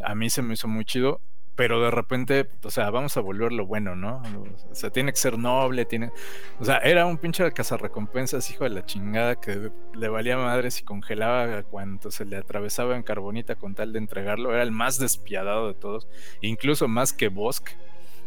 A 0.00 0.14
mí 0.14 0.28
se 0.30 0.42
me 0.42 0.54
hizo 0.54 0.68
muy 0.68 0.84
chido, 0.84 1.20
pero 1.56 1.80
de 1.80 1.90
repente, 1.90 2.48
o 2.62 2.70
sea, 2.70 2.90
vamos 2.90 3.16
a 3.16 3.20
volverlo 3.20 3.66
bueno, 3.66 3.96
¿no? 3.96 4.22
O 4.70 4.74
sea, 4.74 4.90
tiene 4.90 5.10
que 5.10 5.18
ser 5.18 5.38
noble, 5.38 5.86
tiene. 5.86 6.12
O 6.60 6.64
sea, 6.64 6.76
era 6.78 7.06
un 7.06 7.16
pinche 7.16 7.50
cazarrecompensas, 7.50 8.50
hijo 8.50 8.64
de 8.64 8.70
la 8.70 8.84
chingada, 8.84 9.36
que 9.36 9.70
le 9.94 10.08
valía 10.08 10.36
madre 10.36 10.70
si 10.70 10.84
congelaba 10.84 11.62
cuando 11.62 12.10
se 12.10 12.26
le 12.26 12.36
atravesaba 12.36 12.94
en 12.94 13.02
carbonita 13.02 13.54
con 13.54 13.74
tal 13.74 13.94
de 13.94 13.98
entregarlo. 13.98 14.52
Era 14.52 14.62
el 14.62 14.70
más 14.70 14.98
despiadado 14.98 15.68
de 15.68 15.74
todos, 15.74 16.06
incluso 16.42 16.88
más 16.88 17.14
que 17.14 17.28
Bosk 17.28 17.70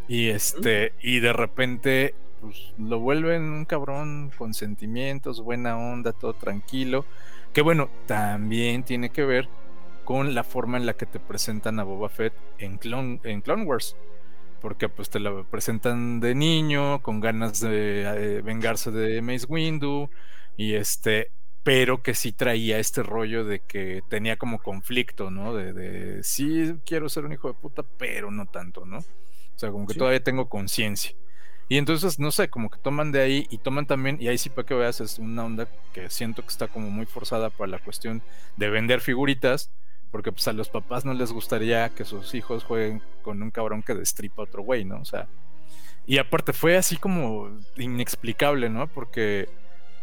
y 0.08 0.30
este, 0.30 0.92
y 1.00 1.20
de 1.20 1.32
repente, 1.32 2.16
pues 2.40 2.74
lo 2.78 2.98
vuelven 2.98 3.42
un 3.42 3.64
cabrón 3.64 4.32
con 4.36 4.54
sentimientos, 4.54 5.40
buena 5.40 5.78
onda, 5.78 6.12
todo 6.12 6.34
tranquilo. 6.34 7.04
Que 7.52 7.62
bueno, 7.62 7.90
también 8.06 8.82
tiene 8.82 9.10
que 9.10 9.24
ver 9.24 9.48
con 10.04 10.34
la 10.34 10.44
forma 10.44 10.78
en 10.78 10.86
la 10.86 10.94
que 10.96 11.06
te 11.06 11.20
presentan 11.20 11.78
a 11.80 11.84
Boba 11.84 12.08
Fett 12.08 12.34
en 12.58 12.78
Clone, 12.78 13.20
en 13.24 13.40
Clone 13.42 13.64
Wars. 13.64 13.96
porque 14.60 14.88
pues 14.88 15.10
te 15.10 15.20
lo 15.20 15.44
presentan 15.48 16.20
de 16.20 16.34
niño, 16.34 17.02
con 17.02 17.20
ganas 17.20 17.60
de 17.60 18.02
eh, 18.38 18.42
vengarse 18.42 18.90
de 18.90 19.22
Mace 19.22 19.46
Windu, 19.48 20.10
y 20.56 20.74
este, 20.74 21.32
pero 21.62 22.02
que 22.02 22.14
sí 22.14 22.32
traía 22.32 22.78
este 22.78 23.02
rollo 23.02 23.44
de 23.44 23.60
que 23.60 24.02
tenía 24.08 24.36
como 24.36 24.60
conflicto, 24.60 25.30
¿no? 25.30 25.54
De, 25.54 25.72
de 25.72 26.22
sí 26.24 26.74
quiero 26.84 27.08
ser 27.08 27.24
un 27.24 27.32
hijo 27.32 27.48
de 27.48 27.54
puta, 27.54 27.82
pero 27.98 28.30
no 28.30 28.46
tanto, 28.46 28.84
¿no? 28.86 28.98
O 28.98 29.04
sea, 29.56 29.70
como 29.70 29.86
que 29.86 29.94
todavía 29.94 30.22
tengo 30.22 30.48
conciencia. 30.48 31.14
Y 31.68 31.78
entonces, 31.78 32.18
no 32.18 32.32
sé, 32.32 32.50
como 32.50 32.70
que 32.70 32.78
toman 32.80 33.12
de 33.12 33.20
ahí 33.22 33.46
y 33.50 33.58
toman 33.58 33.86
también, 33.86 34.18
y 34.20 34.28
ahí 34.28 34.38
sí 34.38 34.50
para 34.50 34.66
que 34.66 34.74
veas, 34.74 35.00
es 35.00 35.18
una 35.18 35.44
onda 35.44 35.68
que 35.92 36.10
siento 36.10 36.42
que 36.42 36.48
está 36.48 36.68
como 36.68 36.90
muy 36.90 37.06
forzada 37.06 37.50
para 37.50 37.70
la 37.70 37.78
cuestión 37.78 38.24
de 38.56 38.70
vender 38.70 39.00
figuritas, 39.00 39.72
porque 40.10 40.32
pues 40.32 40.46
a 40.48 40.52
los 40.52 40.68
papás 40.68 41.04
no 41.04 41.14
les 41.14 41.32
gustaría 41.32 41.88
que 41.90 42.04
sus 42.04 42.34
hijos 42.34 42.64
jueguen 42.64 43.02
con 43.22 43.42
un 43.42 43.50
cabrón 43.50 43.82
que 43.82 43.94
destripa 43.94 44.42
a 44.42 44.44
otro 44.44 44.62
güey, 44.62 44.84
¿no? 44.84 45.00
O 45.00 45.04
sea, 45.04 45.28
y 46.06 46.18
aparte 46.18 46.52
fue 46.52 46.76
así 46.76 46.96
como 46.96 47.50
inexplicable, 47.76 48.68
¿no? 48.68 48.88
Porque 48.88 49.48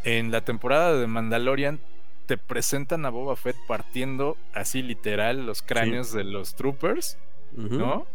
en 0.03 0.32
la 0.32 0.41
temporada 0.41 0.95
de 0.95 1.08
Mandalorian 1.08 1.80
te 2.28 2.38
presentan 2.38 3.05
a 3.05 3.10
Boba 3.10 3.36
Fett 3.36 3.58
partiendo 3.68 4.38
así 4.53 4.82
literal 4.82 5.45
los 5.45 5.62
cráneos 5.62 6.14
de 6.14 6.24
los 6.24 6.55
troopers, 6.55 7.18
¿no? 7.51 8.05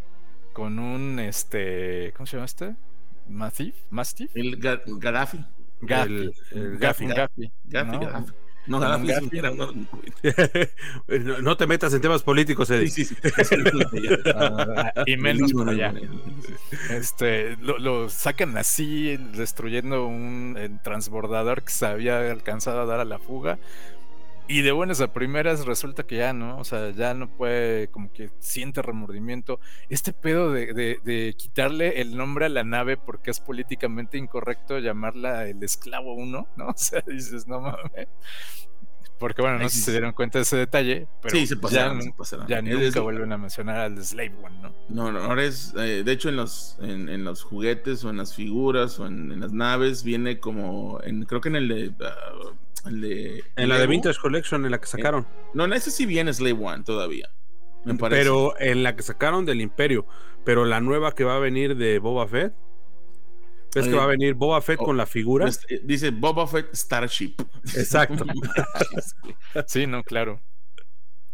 Con 0.52 0.78
un 0.78 1.18
este, 1.18 2.12
¿cómo 2.16 2.26
se 2.26 2.36
llama 2.36 2.46
este? 2.46 2.74
Mastiff, 3.28 3.74
Mastiff. 3.90 4.30
El 4.36 4.56
Gaddafi. 4.56 5.44
Gaddafi. 5.80 6.30
El, 6.50 6.78
Gaddafi. 6.78 7.50
Gaddafi. 7.64 8.32
No, 8.66 8.78
no, 11.42 11.56
te 11.56 11.66
metas 11.66 11.92
en 11.94 12.00
temas 12.00 12.22
políticos, 12.22 12.70
Eddie. 12.70 12.88
Sí, 12.88 13.04
sí, 13.04 13.16
ah, 14.34 14.92
y 15.04 15.16
menos 15.16 15.52
por 15.52 15.68
allá. 15.68 15.92
Este, 16.90 17.56
lo, 17.56 18.08
sacan 18.08 18.56
así, 18.56 19.16
destruyendo 19.16 20.06
un 20.06 20.80
transbordador 20.84 21.62
que 21.64 21.72
se 21.72 21.86
había 21.86 22.30
alcanzado 22.30 22.82
a 22.82 22.86
dar 22.86 23.00
a 23.00 23.04
la 23.04 23.18
fuga. 23.18 23.58
Y 24.52 24.60
de 24.60 24.70
buenas 24.70 25.00
a 25.00 25.14
primeras 25.14 25.64
resulta 25.64 26.02
que 26.02 26.16
ya 26.16 26.34
no, 26.34 26.58
o 26.58 26.64
sea, 26.64 26.90
ya 26.90 27.14
no 27.14 27.26
puede, 27.26 27.88
como 27.88 28.12
que 28.12 28.28
siente 28.38 28.82
remordimiento. 28.82 29.58
Este 29.88 30.12
pedo 30.12 30.52
de, 30.52 30.74
de, 30.74 31.34
quitarle 31.38 32.02
el 32.02 32.18
nombre 32.18 32.44
a 32.44 32.48
la 32.50 32.62
nave 32.62 32.98
porque 32.98 33.30
es 33.30 33.40
políticamente 33.40 34.18
incorrecto 34.18 34.78
llamarla 34.78 35.48
el 35.48 35.62
esclavo 35.62 36.12
1, 36.12 36.48
¿no? 36.56 36.66
O 36.66 36.74
sea, 36.76 37.02
dices, 37.06 37.48
no 37.48 37.62
mames. 37.62 38.08
Porque 39.18 39.40
bueno, 39.40 39.58
no 39.58 39.70
sé 39.70 39.76
si 39.76 39.84
se 39.84 39.90
dieron 39.92 40.12
cuenta 40.12 40.38
de 40.38 40.42
ese 40.42 40.58
detalle, 40.58 41.08
pero 41.22 41.34
sí, 41.34 41.46
se 41.46 41.56
pasaron, 41.56 42.02
ya, 42.46 42.60
nunca 42.60 43.00
vuelven 43.00 43.32
a 43.32 43.38
mencionar 43.38 43.78
al 43.78 44.04
Slave 44.04 44.34
One, 44.42 44.58
¿no? 44.60 44.74
No, 44.90 45.12
no, 45.12 45.20
ahora 45.20 45.44
es, 45.44 45.72
eh, 45.78 46.02
de 46.04 46.12
hecho 46.12 46.28
en 46.28 46.36
los, 46.36 46.76
en, 46.82 47.24
los 47.24 47.42
juguetes 47.42 48.04
o 48.04 48.10
en 48.10 48.18
las 48.18 48.34
figuras 48.34 49.00
o 49.00 49.06
en, 49.06 49.40
las 49.40 49.52
naves 49.52 50.02
viene 50.02 50.40
como, 50.40 51.00
en, 51.04 51.24
creo 51.24 51.40
que 51.40 51.48
en 51.48 51.56
el 51.56 51.68
de... 51.68 51.94
En 52.84 53.68
la 53.68 53.78
de 53.78 53.86
Vintage 53.86 54.18
Collection, 54.20 54.64
en 54.64 54.70
la 54.70 54.80
que 54.80 54.86
sacaron. 54.86 55.26
no, 55.54 55.64
en 55.64 55.72
ese 55.72 55.90
sí 55.90 56.06
viene 56.06 56.32
Slave 56.32 56.58
One 56.60 56.84
todavía. 56.84 57.28
Me 57.84 57.94
parece. 57.94 58.22
Pero 58.22 58.58
en 58.60 58.82
la 58.82 58.96
que 58.96 59.02
sacaron 59.02 59.44
del 59.44 59.60
Imperio. 59.60 60.06
Pero 60.44 60.64
la 60.64 60.80
nueva 60.80 61.14
que 61.14 61.24
va 61.24 61.36
a 61.36 61.38
venir 61.38 61.76
de 61.76 61.98
Boba 61.98 62.26
Fett. 62.26 62.54
¿Ves 63.74 63.88
que 63.88 63.94
va 63.94 64.04
a 64.04 64.08
venir 64.08 64.34
Boba 64.34 64.60
Fett 64.60 64.78
oh, 64.80 64.84
con 64.84 64.96
la 64.96 65.06
figura? 65.06 65.48
Eh, 65.68 65.80
dice 65.82 66.10
Boba 66.10 66.46
Fett 66.46 66.74
Starship. 66.74 67.36
Exacto. 67.74 68.24
sí, 69.66 69.86
no, 69.86 70.02
claro. 70.02 70.40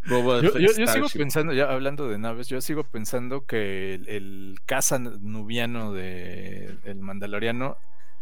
yo, 0.06 0.86
sigo 0.86 1.08
pensando, 1.12 1.52
ya 1.52 1.70
hablando 1.70 2.08
de 2.08 2.18
naves, 2.18 2.48
yo 2.48 2.60
sigo 2.60 2.84
pensando 2.84 3.44
que 3.44 3.94
el, 3.94 4.08
el 4.08 4.58
caza 4.66 4.98
nubiano 4.98 5.92
de 5.92 6.76
el 6.84 7.00
Mandaloriano 7.00 7.76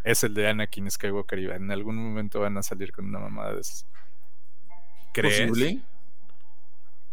es 0.07 0.23
el 0.23 0.35
de 0.35 0.49
Anakin 0.49 0.89
Skywalker 0.89 1.39
y 1.41 1.51
en 1.51 1.71
algún 1.73 1.97
momento 1.97 2.41
van 2.41 2.57
a 2.57 2.63
salir 2.63 2.93
con 2.93 3.07
una 3.07 3.19
mamada 3.19 3.55
de 3.55 3.61
esas. 3.61 3.85
¿Crees? 5.13 5.53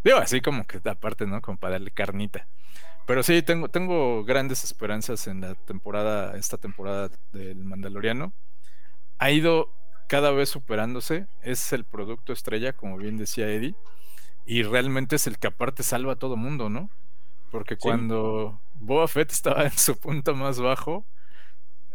Digo, 0.03 0.17
así 0.17 0.41
como 0.41 0.65
que 0.65 0.79
aparte, 0.87 1.25
¿no? 1.25 1.41
Como 1.41 1.57
para 1.57 1.73
darle 1.73 1.89
carnita. 1.89 2.47
Pero 3.07 3.23
sí, 3.23 3.41
tengo, 3.41 3.67
tengo 3.67 4.23
grandes 4.23 4.63
esperanzas 4.63 5.25
en 5.25 5.41
la 5.41 5.55
temporada, 5.55 6.37
esta 6.37 6.57
temporada 6.57 7.09
del 7.31 7.65
Mandaloriano. 7.65 8.31
Ha 9.17 9.31
ido 9.31 9.71
cada 10.07 10.29
vez 10.29 10.49
superándose. 10.49 11.25
Es 11.41 11.73
el 11.73 11.85
producto 11.85 12.31
estrella, 12.31 12.73
como 12.73 12.97
bien 12.97 13.17
decía 13.17 13.49
Eddie. 13.49 13.75
Y 14.45 14.61
realmente 14.61 15.15
es 15.15 15.25
el 15.25 15.39
que 15.39 15.47
aparte 15.47 15.81
salva 15.81 16.13
a 16.13 16.17
todo 16.17 16.37
mundo, 16.37 16.69
¿no? 16.69 16.91
Porque 17.49 17.75
cuando 17.75 18.61
Boba 18.75 19.07
Fett 19.07 19.31
estaba 19.31 19.63
en 19.63 19.71
su 19.71 19.97
punto 19.97 20.35
más 20.35 20.59
bajo, 20.59 21.07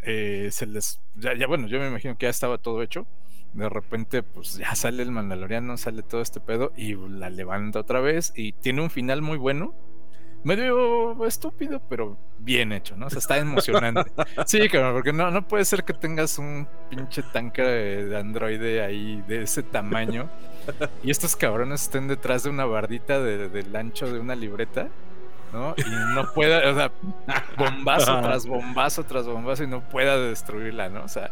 eh, 0.03 0.49
se 0.51 0.67
les. 0.67 1.01
Ya, 1.17 1.47
bueno, 1.47 1.67
yo 1.67 1.79
me 1.79 1.89
imagino 1.89 2.17
que 2.17 2.27
ya 2.27 2.31
estaba 2.31 2.59
todo 2.59 2.83
hecho. 2.83 3.07
De 3.53 3.69
repente, 3.69 4.23
pues 4.23 4.59
ya 4.59 4.75
sale 4.75 5.03
el 5.03 5.11
Mandaloriano, 5.11 5.77
sale 5.77 6.03
todo 6.03 6.21
este 6.21 6.41
pedo 6.41 6.73
y 6.77 6.95
la 6.95 7.31
levanta 7.31 7.81
otra 7.81 8.01
vez. 8.01 8.33
Y 8.37 8.53
tiene 8.53 8.83
un 8.83 8.91
final 8.91 9.23
muy 9.23 9.39
bueno. 9.39 9.75
Medio 10.45 11.27
estúpido, 11.27 11.83
pero 11.89 12.17
bien 12.39 12.73
hecho, 12.73 12.97
¿no? 12.97 13.07
O 13.07 13.11
sea, 13.11 13.19
está 13.19 13.39
emocionante. 13.39 14.13
sí, 14.47 14.69
claro, 14.69 14.95
porque 14.95 15.13
no, 15.13 15.31
no 15.31 15.49
puede 15.49 15.65
ser 15.65 15.83
que 15.85 15.95
tengas 15.95 16.39
un 16.39 16.69
pinche 16.89 17.23
tanque 17.33 17.63
de 17.63 18.17
androide 18.17 18.83
ahí 18.83 19.23
de 19.27 19.43
ese 19.43 19.65
tamaño 19.65 20.31
y 21.03 21.11
estos 21.11 21.35
cabrones 21.35 21.83
estén 21.83 22.07
detrás 22.07 22.45
de 22.45 22.51
una 22.51 22.67
bardita 22.67 23.21
del 23.21 23.75
ancho 23.75 24.13
de 24.13 24.21
una 24.21 24.37
libreta 24.37 24.91
¿no? 25.53 25.75
Y 25.77 26.15
no 26.15 26.33
pueda, 26.33 26.71
o 26.71 26.75
sea, 26.75 26.93
bombazo 27.57 28.21
tras 28.21 28.47
bombazo 28.47 29.05
tras 29.05 29.27
bombazo 29.27 29.65
y 29.65 29.67
no 29.67 29.81
pueda 29.81 30.19
destruirla, 30.19 30.89
¿no? 30.89 31.05
O 31.05 31.09
sea, 31.09 31.31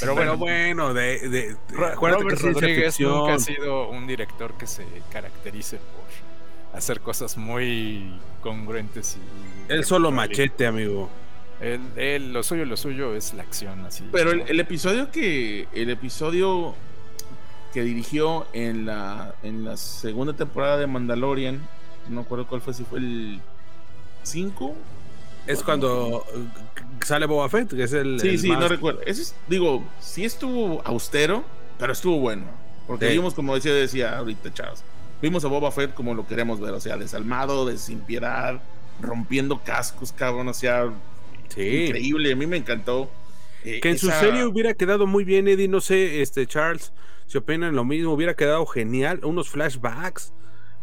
pero 0.00 0.14
bueno, 0.14 0.36
bueno, 0.36 0.94
de, 0.94 1.28
de, 1.28 1.56
Robert 1.70 2.40
Rodríguez 2.40 2.98
nunca 3.00 3.34
ha 3.34 3.38
sido 3.38 3.88
un 3.88 4.06
director 4.06 4.54
que 4.54 4.66
se 4.66 4.84
caracterice 5.12 5.76
por 5.78 6.78
hacer 6.78 7.00
cosas 7.00 7.36
muy 7.36 8.18
congruentes 8.42 9.16
y 9.16 9.72
él 9.72 9.84
solo 9.84 10.10
machete, 10.10 10.66
amigo. 10.66 11.08
Él, 11.60 12.32
lo 12.32 12.42
suyo, 12.42 12.66
lo 12.66 12.76
suyo 12.76 13.14
es 13.14 13.32
la 13.32 13.42
acción, 13.42 13.84
así. 13.86 14.06
Pero 14.12 14.30
el, 14.30 14.42
el, 14.46 14.60
episodio 14.60 15.10
que 15.10 15.66
el 15.72 15.88
episodio 15.88 16.74
que 17.72 17.82
dirigió 17.82 18.46
en 18.52 18.84
la 18.84 19.34
en 19.42 19.64
la 19.64 19.78
segunda 19.78 20.34
temporada 20.34 20.76
de 20.76 20.86
Mandalorian, 20.86 21.66
no 22.08 22.22
recuerdo 22.22 22.46
cuál 22.46 22.60
fue, 22.60 22.74
si 22.74 22.84
fue 22.84 22.98
el 22.98 23.40
5. 24.26 24.74
Es 25.46 25.62
cuando 25.62 26.24
uh, 26.34 27.04
sale 27.04 27.26
Boba 27.26 27.48
Fett, 27.48 27.70
que 27.70 27.84
es 27.84 27.92
el. 27.92 28.20
Sí, 28.20 28.36
sí, 28.36 28.50
no 28.50 28.68
recuerdo. 28.68 29.00
Ese 29.06 29.34
digo, 29.48 29.84
sí 30.00 30.24
estuvo 30.24 30.82
austero, 30.84 31.44
pero 31.78 31.92
estuvo 31.92 32.18
bueno. 32.18 32.44
Porque 32.86 33.08
vimos, 33.08 33.34
como 33.34 33.54
decía, 33.54 33.74
decía 33.74 34.18
ahorita 34.18 34.54
Charles, 34.54 34.84
vimos 35.20 35.44
a 35.44 35.48
Boba 35.48 35.72
Fett 35.72 35.94
como 35.94 36.14
lo 36.14 36.26
queremos 36.26 36.60
ver, 36.60 36.72
o 36.72 36.80
sea, 36.80 36.96
desalmado, 36.96 37.66
de 37.66 37.78
sin 37.78 38.00
piedad, 38.00 38.60
rompiendo 39.00 39.62
cascos, 39.64 40.12
cabrón, 40.12 40.48
o 40.48 40.54
sea, 40.54 40.92
increíble, 41.56 42.32
a 42.32 42.36
mí 42.36 42.46
me 42.46 42.56
encantó. 42.56 43.10
Eh, 43.64 43.80
que 43.80 43.90
en 43.90 43.98
su 43.98 44.08
serie 44.10 44.44
hubiera 44.44 44.74
quedado 44.74 45.06
muy 45.06 45.24
bien, 45.24 45.48
Eddie, 45.48 45.66
no 45.66 45.80
sé, 45.80 46.22
este 46.22 46.46
Charles, 46.46 46.92
si 47.26 47.38
opinan 47.38 47.74
lo 47.74 47.84
mismo, 47.84 48.12
hubiera 48.12 48.34
quedado 48.34 48.64
genial, 48.66 49.20
unos 49.24 49.48
flashbacks 49.48 50.32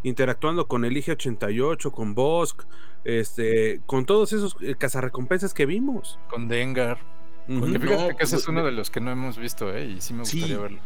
interactuando 0.03 0.67
con 0.67 0.85
el 0.85 0.95
IG-88, 0.95 1.91
con 1.91 2.13
Bosk, 2.13 2.63
este, 3.03 3.81
con 3.85 4.05
todos 4.05 4.33
esos 4.33 4.55
eh, 4.61 4.75
cazarrecompensas 4.77 5.53
que 5.53 5.65
vimos. 5.65 6.19
Con 6.29 6.47
Dengar. 6.47 6.99
fíjate 7.47 8.15
que 8.15 8.23
ese 8.23 8.35
es 8.35 8.47
uno 8.47 8.63
de 8.63 8.71
los 8.71 8.89
que 8.89 9.01
no 9.01 9.11
hemos 9.11 9.37
visto, 9.37 9.73
¿eh? 9.73 9.85
Y 9.85 10.01
sí 10.01 10.13
me 10.13 10.19
gustaría 10.19 10.57
verlo. 10.57 10.79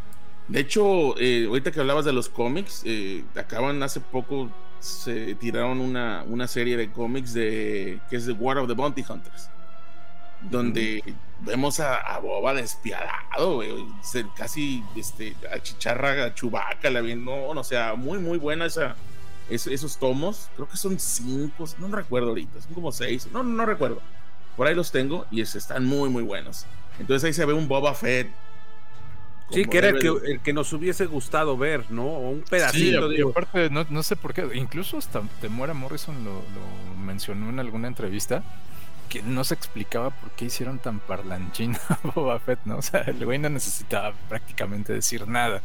De 0.47 0.61
hecho, 0.61 1.19
eh, 1.19 1.45
ahorita 1.47 1.71
que 1.71 1.79
hablabas 1.81 2.05
de 2.05 2.13
los 2.13 2.29
cómics, 2.29 2.83
eh, 2.85 3.25
acaban 3.35 3.83
hace 3.83 3.99
poco, 3.99 4.49
se 4.79 5.35
tiraron 5.35 5.81
una, 5.81 6.23
una 6.25 6.47
serie 6.47 6.77
de 6.77 6.89
cómics 6.91 7.33
de 7.33 7.99
que 8.09 8.15
es 8.15 8.25
The 8.25 8.31
War 8.31 8.57
of 8.57 8.67
the 8.67 8.73
Bounty 8.73 9.03
Hunters, 9.07 9.49
donde 10.49 11.03
vemos 11.41 11.79
a, 11.79 12.19
Boba 12.19 12.53
despiadado, 12.53 13.61
casi 14.35 14.83
este, 14.95 15.35
a 15.51 15.59
Chicharra, 15.59 16.25
a 16.25 16.33
Chubaca, 16.33 16.89
la 16.89 17.01
bien, 17.01 17.23
no, 17.23 17.53
no, 17.53 17.61
o 17.61 17.63
sea, 17.63 17.95
muy, 17.95 18.19
muy 18.19 18.37
buena 18.37 18.65
esa, 18.65 18.95
esos 19.49 19.97
tomos, 19.97 20.49
creo 20.55 20.67
que 20.67 20.77
son 20.77 20.99
cinco, 20.99 21.65
no 21.79 21.87
recuerdo 21.89 22.29
ahorita, 22.29 22.61
son 22.61 22.73
como 22.73 22.91
seis, 22.91 23.27
no, 23.31 23.43
no 23.43 23.65
recuerdo. 23.65 24.01
Por 24.55 24.65
ahí 24.65 24.73
los 24.73 24.91
tengo 24.91 25.27
y 25.29 25.41
están 25.41 25.85
muy, 25.85 26.09
muy 26.09 26.23
buenos. 26.23 26.65
Entonces 26.99 27.25
ahí 27.25 27.33
se 27.33 27.45
ve 27.45 27.53
un 27.53 27.67
Boba 27.67 27.93
Fett. 27.93 28.27
Sí, 29.51 29.63
que 29.65 29.77
era 29.77 29.89
el 29.89 29.99
que, 29.99 30.07
el 30.07 30.39
que, 30.41 30.51
nos 30.51 30.73
hubiese 30.73 31.05
gustado 31.05 31.57
ver, 31.57 31.89
¿no? 31.89 32.05
un 32.05 32.41
pedacito. 32.41 33.09
Sí, 33.09 33.21
aparte, 33.21 33.69
no, 33.69 33.85
no, 33.89 34.03
sé 34.03 34.17
por 34.17 34.33
qué, 34.33 34.45
incluso 34.55 34.97
hasta 34.97 35.21
Temora 35.39 35.73
Morrison 35.73 36.21
lo, 36.25 36.33
lo 36.33 36.95
mencionó 36.97 37.49
en 37.49 37.59
alguna 37.59 37.87
entrevista 37.87 38.43
que 39.09 39.21
no 39.21 39.43
se 39.43 39.53
explicaba 39.53 40.09
por 40.09 40.31
qué 40.31 40.45
hicieron 40.45 40.79
tan 40.79 40.99
parlanchina 40.99 41.79
a 41.89 41.99
Boba 42.15 42.39
Fett, 42.39 42.59
¿no? 42.65 42.77
O 42.77 42.81
sea, 42.81 43.01
el 43.01 43.23
güey 43.23 43.39
no 43.39 43.49
necesitaba 43.49 44.13
prácticamente 44.29 44.93
decir 44.93 45.27
nada. 45.27 45.61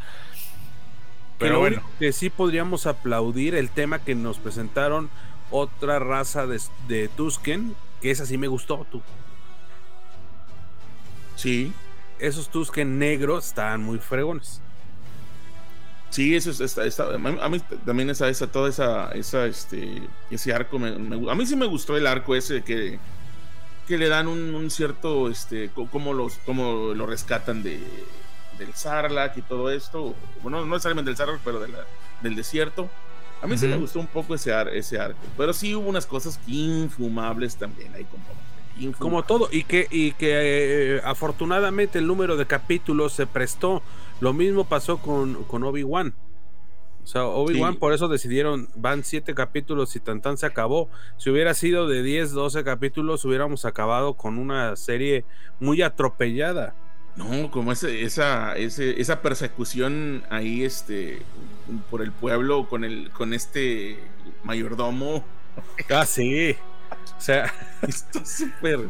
Pero 1.39 1.59
bueno. 1.59 1.83
Que 1.99 2.13
sí 2.13 2.31
podríamos 2.31 2.87
aplaudir 2.87 3.55
el 3.55 3.71
tema 3.71 3.99
que 3.99 4.15
nos 4.15 4.39
presentaron 4.39 5.11
otra 5.51 5.99
raza 5.99 6.47
de, 6.47 7.09
Tusken, 7.17 7.75
que 8.01 8.11
esa 8.11 8.27
sí 8.27 8.39
me 8.39 8.49
gustó, 8.49 8.87
tú. 8.91 9.03
Sí. 11.37 11.73
Esos 12.19 12.49
Tusken 12.49 12.99
negros 12.99 13.47
estaban 13.47 13.83
muy 13.83 13.99
fregones. 13.99 14.61
Sí, 16.11 16.37
eso 16.37 16.51
está, 16.51 16.85
está, 16.85 17.15
a 17.15 17.49
mí 17.49 17.59
también 17.87 18.11
esa, 18.11 18.29
esa, 18.29 18.47
toda 18.47 18.69
esa, 18.69 19.11
esa, 19.13 19.47
este, 19.47 20.03
ese 20.31 20.53
arco, 20.53 20.79
me, 20.79 20.91
a 21.31 21.35
mí 21.35 21.47
sí 21.47 21.57
me 21.57 21.65
gustó 21.65 21.97
el 21.97 22.07
arco 22.07 22.37
ese 22.37 22.63
que, 22.63 22.99
que 23.93 23.99
le 23.99 24.09
dan 24.09 24.27
un, 24.27 24.71
cierto, 24.71 25.29
este, 25.29 25.69
como 25.69 26.15
los, 26.15 26.39
como 26.47 26.95
lo 26.95 27.05
rescatan 27.05 27.63
de, 27.63 27.79
del 28.57 28.73
Sarlacc 28.73 29.37
y 29.37 29.43
todo 29.43 29.71
esto, 29.71 30.15
bueno, 30.43 30.65
no 30.65 30.67
necesariamente 30.67 31.11
del 31.11 31.19
Sarlacc, 31.19 31.43
pero 31.45 31.61
de 31.61 31.69
la, 31.69 31.81
del 32.23 32.35
desierto. 32.35 32.89
A 33.43 33.47
mí 33.47 33.59
sí 33.59 33.67
me 33.67 33.77
gustó 33.77 34.01
un 34.01 34.07
poco 34.07 34.35
ese, 34.35 34.51
ese 34.73 34.99
arco, 34.99 35.21
pero 35.37 35.53
sí 35.53 35.75
hubo 35.75 35.91
unas 35.91 36.07
cosas 36.07 36.41
infumables 36.47 37.57
también 37.57 37.95
ahí 37.95 38.05
como 38.05 38.25
como 38.99 39.23
todo, 39.25 39.51
y 39.53 39.65
que, 39.65 39.87
y 39.91 40.13
que 40.13 40.97
eh, 40.97 41.01
afortunadamente 41.05 41.99
el 41.99 42.07
número 42.07 42.39
de 42.39 42.47
capítulos 42.47 43.13
se 43.13 43.27
prestó. 43.27 43.83
Lo 44.21 44.33
mismo 44.33 44.65
pasó 44.65 44.97
con, 44.97 45.45
con 45.45 45.63
Obi-Wan. 45.65 46.15
O 47.05 47.07
sea, 47.07 47.25
Obi-Wan 47.25 47.77
por 47.77 47.93
eso 47.93 48.09
decidieron, 48.09 48.69
van 48.77 49.03
siete 49.05 49.35
capítulos 49.35 49.97
y 49.97 50.01
tan 50.01 50.37
se 50.37 50.47
acabó. 50.47 50.89
Si 51.17 51.31
hubiera 51.31 51.53
sido 51.55 51.89
de 51.89 52.03
10, 52.03 52.33
12 52.33 52.63
capítulos, 52.65 53.25
hubiéramos 53.25 53.65
acabado 53.65 54.15
con 54.15 54.39
una 54.39 54.77
serie 54.77 55.25
muy 55.59 55.83
atropellada. 55.83 56.75
No, 57.17 57.51
como 57.51 57.73
ese, 57.73 58.03
esa, 58.03 58.57
ese, 58.57 59.01
esa 59.01 59.21
persecución 59.21 60.23
ahí 60.31 60.65
este, 60.65 61.21
por 61.91 62.03
el 62.03 62.13
pueblo 62.13 62.69
con, 62.69 62.85
el, 62.85 63.11
con 63.11 63.35
este 63.35 63.99
mayordomo. 64.45 65.25
Ah, 65.91 66.07
sí. 66.07 66.57
O 67.19 67.21
sea, 67.21 67.53
está 67.83 68.25
súper. 68.25 68.89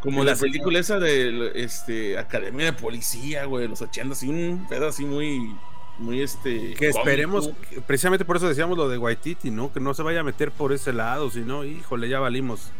Como 0.00 0.24
la 0.24 0.36
película 0.36 0.78
esa 0.78 0.98
de 0.98 1.52
este, 1.54 2.18
Academia 2.18 2.66
de 2.66 2.72
Policía, 2.72 3.44
güey, 3.44 3.62
de 3.62 3.68
los 3.68 3.82
80, 3.82 4.12
así 4.12 4.28
un 4.28 4.66
pedo 4.68 4.88
así 4.88 5.04
muy. 5.04 5.54
Muy 6.02 6.20
este. 6.20 6.74
Que 6.74 6.88
esperemos, 6.88 7.50
precisamente 7.86 8.24
por 8.24 8.36
eso 8.36 8.48
decíamos 8.48 8.76
lo 8.76 8.88
de 8.88 8.98
Waititi, 8.98 9.50
¿no? 9.50 9.72
Que 9.72 9.80
no 9.80 9.94
se 9.94 10.02
vaya 10.02 10.20
a 10.20 10.24
meter 10.24 10.50
por 10.50 10.72
ese 10.72 10.92
lado, 10.92 11.30
si 11.30 11.40
no, 11.40 11.64
híjole, 11.64 12.08
ya 12.08 12.18
valimos. 12.18 12.70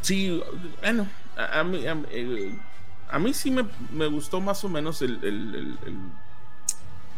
Sí, 0.00 0.42
bueno, 0.80 1.06
a, 1.36 1.62
mí, 1.62 1.84
a, 1.86 3.18
mí 3.20 3.34
sí 3.34 3.52
me, 3.52 4.06
gustó 4.08 4.40
más 4.40 4.64
o 4.64 4.68
menos 4.68 5.00
el, 5.00 5.78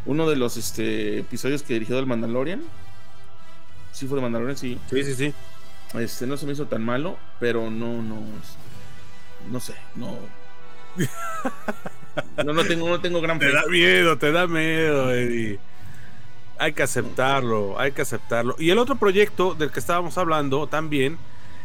uno 0.05 0.29
de 0.29 0.37
los 0.37 0.59
este, 0.59 1.21
episodios 1.21 1.63
que 1.63 1.73
dirigió 1.73 1.97
del 1.97 2.05
Mandalorian 2.05 2.63
sí 3.95 4.07
fue 4.07 4.17
de 4.17 4.23
Mandalorian, 4.23 4.59
sí. 4.59 4.79
Sí, 4.91 5.05
sí, 5.05 5.15
sí. 5.15 5.35
Este, 5.99 6.27
no 6.27 6.37
se 6.37 6.45
me 6.45 6.53
hizo 6.53 6.67
tan 6.67 6.85
malo, 6.85 7.17
pero 7.39 7.71
no, 7.71 8.03
no, 8.03 8.21
no 9.51 9.61
sé, 9.61 9.75
no. 9.95 10.19
no, 12.45 12.53
no 12.53 12.65
tengo, 12.65 12.89
no 12.89 13.01
tengo 13.01 13.21
gran 13.21 13.39
Te 13.39 13.53
da 13.53 13.67
miedo, 13.67 14.19
te 14.19 14.33
da 14.33 14.47
miedo, 14.47 15.12
Eddie. 15.12 15.59
Hay 16.59 16.73
que 16.73 16.83
aceptarlo, 16.83 17.79
hay 17.79 17.93
que 17.93 18.03
aceptarlo. 18.03 18.55
Y 18.59 18.71
el 18.71 18.79
otro 18.79 18.97
proyecto 18.97 19.55
del 19.55 19.71
que 19.71 19.81
estábamos 19.81 20.17
hablando 20.19 20.67
también 20.67 21.19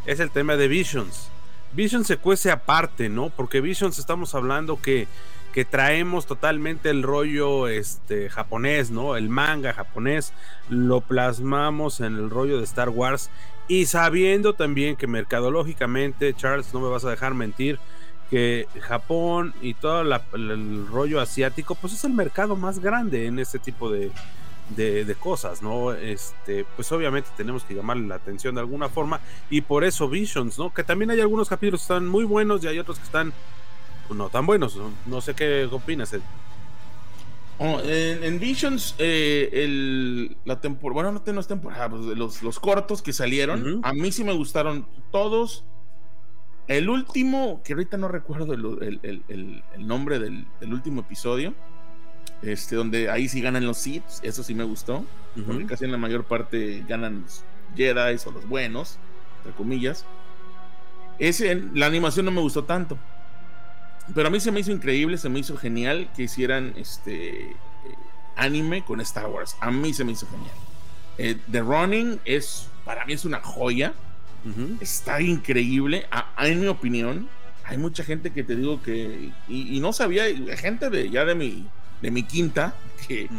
es 0.06 0.20
el 0.20 0.32
tema 0.32 0.56
de 0.56 0.68
Visions. 0.68 1.30
Visions 1.74 2.08
se 2.08 2.18
cuece 2.18 2.50
aparte, 2.50 3.10
¿no? 3.10 3.30
Porque 3.30 3.62
Visions 3.62 4.00
estamos 4.00 4.34
hablando 4.34 4.82
que 4.82 5.08
que 5.54 5.66
traemos 5.66 6.26
totalmente 6.26 6.90
el 6.90 7.04
rollo 7.04 7.68
este, 7.68 8.30
japonés, 8.30 8.92
¿no? 8.92 9.16
El 9.16 9.30
manga 9.30 9.74
japonés, 9.74 10.34
lo 10.70 11.02
plasmamos 11.02 12.02
en 12.02 12.16
el 12.16 12.30
rollo 12.30 12.58
de 12.58 12.64
Star 12.64 12.90
Wars 12.90 13.30
y 13.68 13.86
sabiendo 13.86 14.54
también 14.54 14.96
que 14.96 15.08
mercadológicamente, 15.08 16.34
Charles, 16.34 16.74
no 16.74 16.80
me 16.80 16.90
vas 16.90 17.06
a 17.06 17.10
dejar 17.10 17.34
mentir, 17.34 17.80
que 18.30 18.68
Japón 18.82 19.54
y 19.62 19.74
todo 19.74 20.02
el 20.02 20.88
rollo 20.88 21.20
asiático, 21.20 21.76
pues 21.76 21.94
es 21.94 22.04
el 22.04 22.14
mercado 22.14 22.56
más 22.56 22.80
grande 22.80 23.26
en 23.26 23.40
este 23.40 23.60
tipo 23.60 23.92
de, 23.92 24.12
de, 24.76 25.16
cosas, 25.16 25.62
¿no? 25.62 25.94
Este, 25.94 26.66
pues 26.76 26.92
obviamente 26.92 27.30
tenemos 27.36 27.64
que 27.64 27.74
llamarle 27.74 28.08
la 28.08 28.16
atención 28.16 28.56
de 28.56 28.62
alguna 28.62 28.90
forma 28.90 29.20
y 29.50 29.62
por 29.62 29.84
eso 29.84 30.08
Visions, 30.08 30.58
¿no? 30.60 30.74
Que 30.74 30.84
también 30.84 31.12
hay 31.12 31.20
algunos 31.20 31.50
capítulos 31.50 31.82
que 31.82 31.94
están 31.94 32.08
muy 32.08 32.24
buenos 32.24 32.64
y 32.64 32.68
hay 32.68 32.80
otros 32.80 33.00
que 33.00 33.06
están 33.06 33.34
no 34.10 34.30
tan 34.30 34.46
buenos. 34.46 34.78
No, 35.06 35.22
sé 35.22 35.34
qué 35.34 35.68
opinas. 35.72 36.16
Oh, 37.58 37.80
en, 37.84 38.40
Visions, 38.40 38.96
eh, 38.98 39.50
el, 39.52 40.38
la 40.46 40.62
temporada, 40.62 40.94
bueno, 40.94 41.12
no 41.12 41.22
tenemos 41.22 41.48
temporada, 41.48 41.90
pues, 41.90 42.06
los, 42.18 42.42
los 42.42 42.60
cortos 42.60 43.02
que 43.02 43.12
salieron, 43.12 43.82
a 43.84 43.94
mí 43.94 44.12
sí 44.12 44.24
me 44.24 44.34
gustaron 44.34 44.86
todos. 45.12 45.64
El 46.70 46.88
último, 46.88 47.62
que 47.64 47.74
ahorita 47.74 47.98
no 47.98 48.08
recuerdo 48.08 48.54
el, 48.54 49.00
el, 49.02 49.64
nombre 49.88 50.20
del, 50.20 50.46
último 50.62 51.02
episodio, 51.02 51.56
este, 52.44 52.76
donde 52.76 53.10
ahí 53.10 53.28
sí 53.28 53.42
ganan 53.42 53.66
los 53.66 53.80
Sith, 53.80 54.04
eso 54.22 54.44
sí 54.44 54.54
me 54.54 54.64
gustó, 54.64 55.04
porque 55.48 55.66
casi 55.66 55.86
en 55.86 55.92
la 55.92 55.98
mayor 55.98 56.26
parte 56.26 56.86
ganan 56.88 57.24
los 57.24 57.44
Jedi 57.76 58.18
o 58.24 58.32
los 58.32 58.48
buenos, 58.48 59.00
entre 59.38 59.54
comillas. 59.54 60.06
Ese, 61.18 61.56
la 61.74 61.88
animación 61.88 62.28
no 62.28 62.32
me 62.32 62.42
gustó 62.42 62.64
tanto. 62.64 63.00
Pero 64.14 64.28
a 64.28 64.32
mí 64.32 64.40
se 64.40 64.52
me 64.52 64.60
hizo 64.60 64.72
increíble, 64.72 65.18
se 65.18 65.28
me 65.28 65.40
hizo 65.40 65.58
genial 65.58 66.08
que 66.16 66.24
hicieran 66.24 66.74
este 66.78 67.50
eh, 67.50 67.56
anime 68.36 68.86
con 68.86 69.02
Star 69.02 69.26
Wars. 69.26 69.58
A 69.60 69.72
mí 69.72 69.92
se 69.96 70.04
me 70.04 70.12
hizo 70.12 70.28
genial. 70.28 70.56
Eh, 71.18 71.36
The 71.52 71.62
Running 71.62 72.20
es, 72.26 72.70
para 72.86 73.06
mí 73.06 73.14
es 73.14 73.26
una 73.26 73.42
joya. 73.42 73.96
Está 74.80 75.22
increíble. 75.22 76.08
en 76.38 76.62
mi 76.62 76.68
opinión, 76.68 77.28
hay 77.64 77.78
mucha 77.78 78.04
gente 78.04 78.32
que 78.32 78.44
te 78.44 78.56
digo 78.56 78.82
que, 78.82 79.32
y, 79.48 79.80
no 79.80 79.94
sabía, 79.94 80.24
gente 80.58 80.90
de 80.90 81.10
ya 81.10 81.26
de 81.26 81.36
mi, 81.36 81.66
de 82.02 82.12
mi 82.12 82.24
quinta, 82.24 82.74
que, 83.08 83.30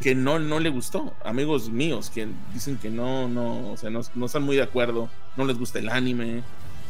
que 0.00 0.14
no, 0.14 0.38
no 0.38 0.60
le 0.60 0.70
gustó. 0.70 1.14
Amigos 1.24 1.68
míos 1.70 2.10
que 2.10 2.28
dicen 2.52 2.78
que 2.78 2.90
no, 2.90 3.28
no, 3.28 3.72
o 3.72 3.76
sea, 3.76 3.90
no, 3.90 4.00
no 4.14 4.26
están 4.26 4.42
muy 4.42 4.56
de 4.56 4.62
acuerdo, 4.62 5.08
no 5.36 5.44
les 5.44 5.58
gusta 5.58 5.78
el 5.78 5.88
anime. 5.88 6.42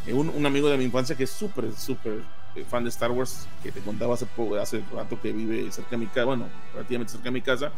Eh, 0.07 0.13
un, 0.13 0.29
un, 0.29 0.47
amigo 0.47 0.69
de 0.69 0.79
mi 0.79 0.85
infancia 0.85 1.17
que 1.17 1.25
es 1.25 1.31
súper, 1.31 1.73
súper 1.75 2.23
eh, 2.55 2.65
fan 2.69 2.83
de 2.83 2.91
Star 2.91 3.11
Wars 3.11 3.47
que 3.63 3.71
te 3.71 3.81
contaba 3.81 4.15
hace, 4.15 4.27
hace 4.61 4.83
rato 4.95 5.21
que 5.21 5.33
vive 5.33 5.71
cerca 5.71 5.91
de 5.91 5.99
mi 5.99 6.07
casa, 6.07 6.25
bueno, 6.25 6.47
relativamente 6.73 7.13
cerca 7.13 7.25
de 7.25 7.31
mi 7.31 7.43
casa, 7.43 7.73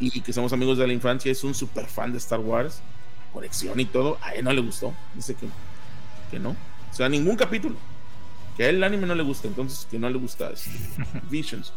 y 0.00 0.20
que 0.20 0.32
somos 0.32 0.52
amigos 0.52 0.78
de 0.78 0.86
la 0.86 0.92
infancia, 0.92 1.30
es 1.30 1.44
un 1.44 1.54
super 1.54 1.86
fan 1.86 2.12
de 2.12 2.18
Star 2.18 2.40
Wars, 2.40 2.80
colección 3.36 3.78
y 3.78 3.84
todo, 3.84 4.16
a 4.22 4.30
él 4.30 4.44
no 4.44 4.52
le 4.54 4.62
gustó, 4.62 4.94
dice 5.14 5.34
que, 5.34 5.46
que 6.30 6.38
no, 6.38 6.50
o 6.50 6.94
sea, 6.94 7.06
ningún 7.10 7.36
capítulo, 7.36 7.76
que 8.56 8.64
a 8.64 8.70
él 8.70 8.76
el 8.76 8.84
anime 8.84 9.06
no 9.06 9.14
le 9.14 9.22
gusta, 9.22 9.46
entonces 9.46 9.86
que 9.90 9.98
no 9.98 10.08
le 10.08 10.16
gusta 10.16 10.48
este, 10.48 10.70
Visions. 11.30 11.74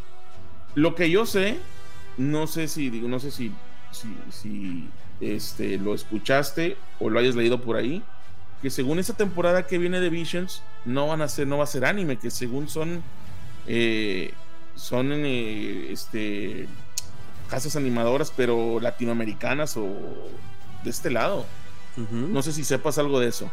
Lo 0.74 0.94
que 0.94 1.10
yo 1.10 1.26
sé, 1.26 1.58
no 2.16 2.46
sé 2.46 2.66
si, 2.66 2.88
digo, 2.88 3.08
no 3.08 3.20
sé 3.20 3.30
si, 3.30 3.52
si, 3.90 4.08
si 4.30 4.88
este, 5.20 5.76
lo 5.76 5.94
escuchaste 5.94 6.78
o 6.98 7.10
lo 7.10 7.18
hayas 7.18 7.34
leído 7.34 7.60
por 7.60 7.76
ahí, 7.76 8.02
que 8.62 8.70
según 8.70 8.98
esa 8.98 9.14
temporada 9.14 9.66
que 9.66 9.76
viene 9.76 10.00
de 10.00 10.08
Visions 10.08 10.62
no 10.86 11.08
van 11.08 11.20
a 11.20 11.28
ser 11.28 11.46
no 11.46 11.58
va 11.58 11.64
a 11.64 11.66
ser 11.66 11.84
anime 11.84 12.16
que 12.18 12.30
según 12.30 12.68
son 12.68 13.02
eh, 13.66 14.32
son 14.76 15.12
eh, 15.12 15.92
este 15.92 16.68
casas 17.48 17.76
animadoras 17.76 18.32
pero 18.36 18.78
latinoamericanas 18.80 19.76
o 19.76 19.88
de 20.84 20.90
este 20.90 21.10
lado 21.10 21.46
no 21.96 22.42
sé 22.42 22.52
si 22.52 22.64
sepas 22.64 22.98
algo 22.98 23.20
de 23.20 23.28
eso 23.28 23.50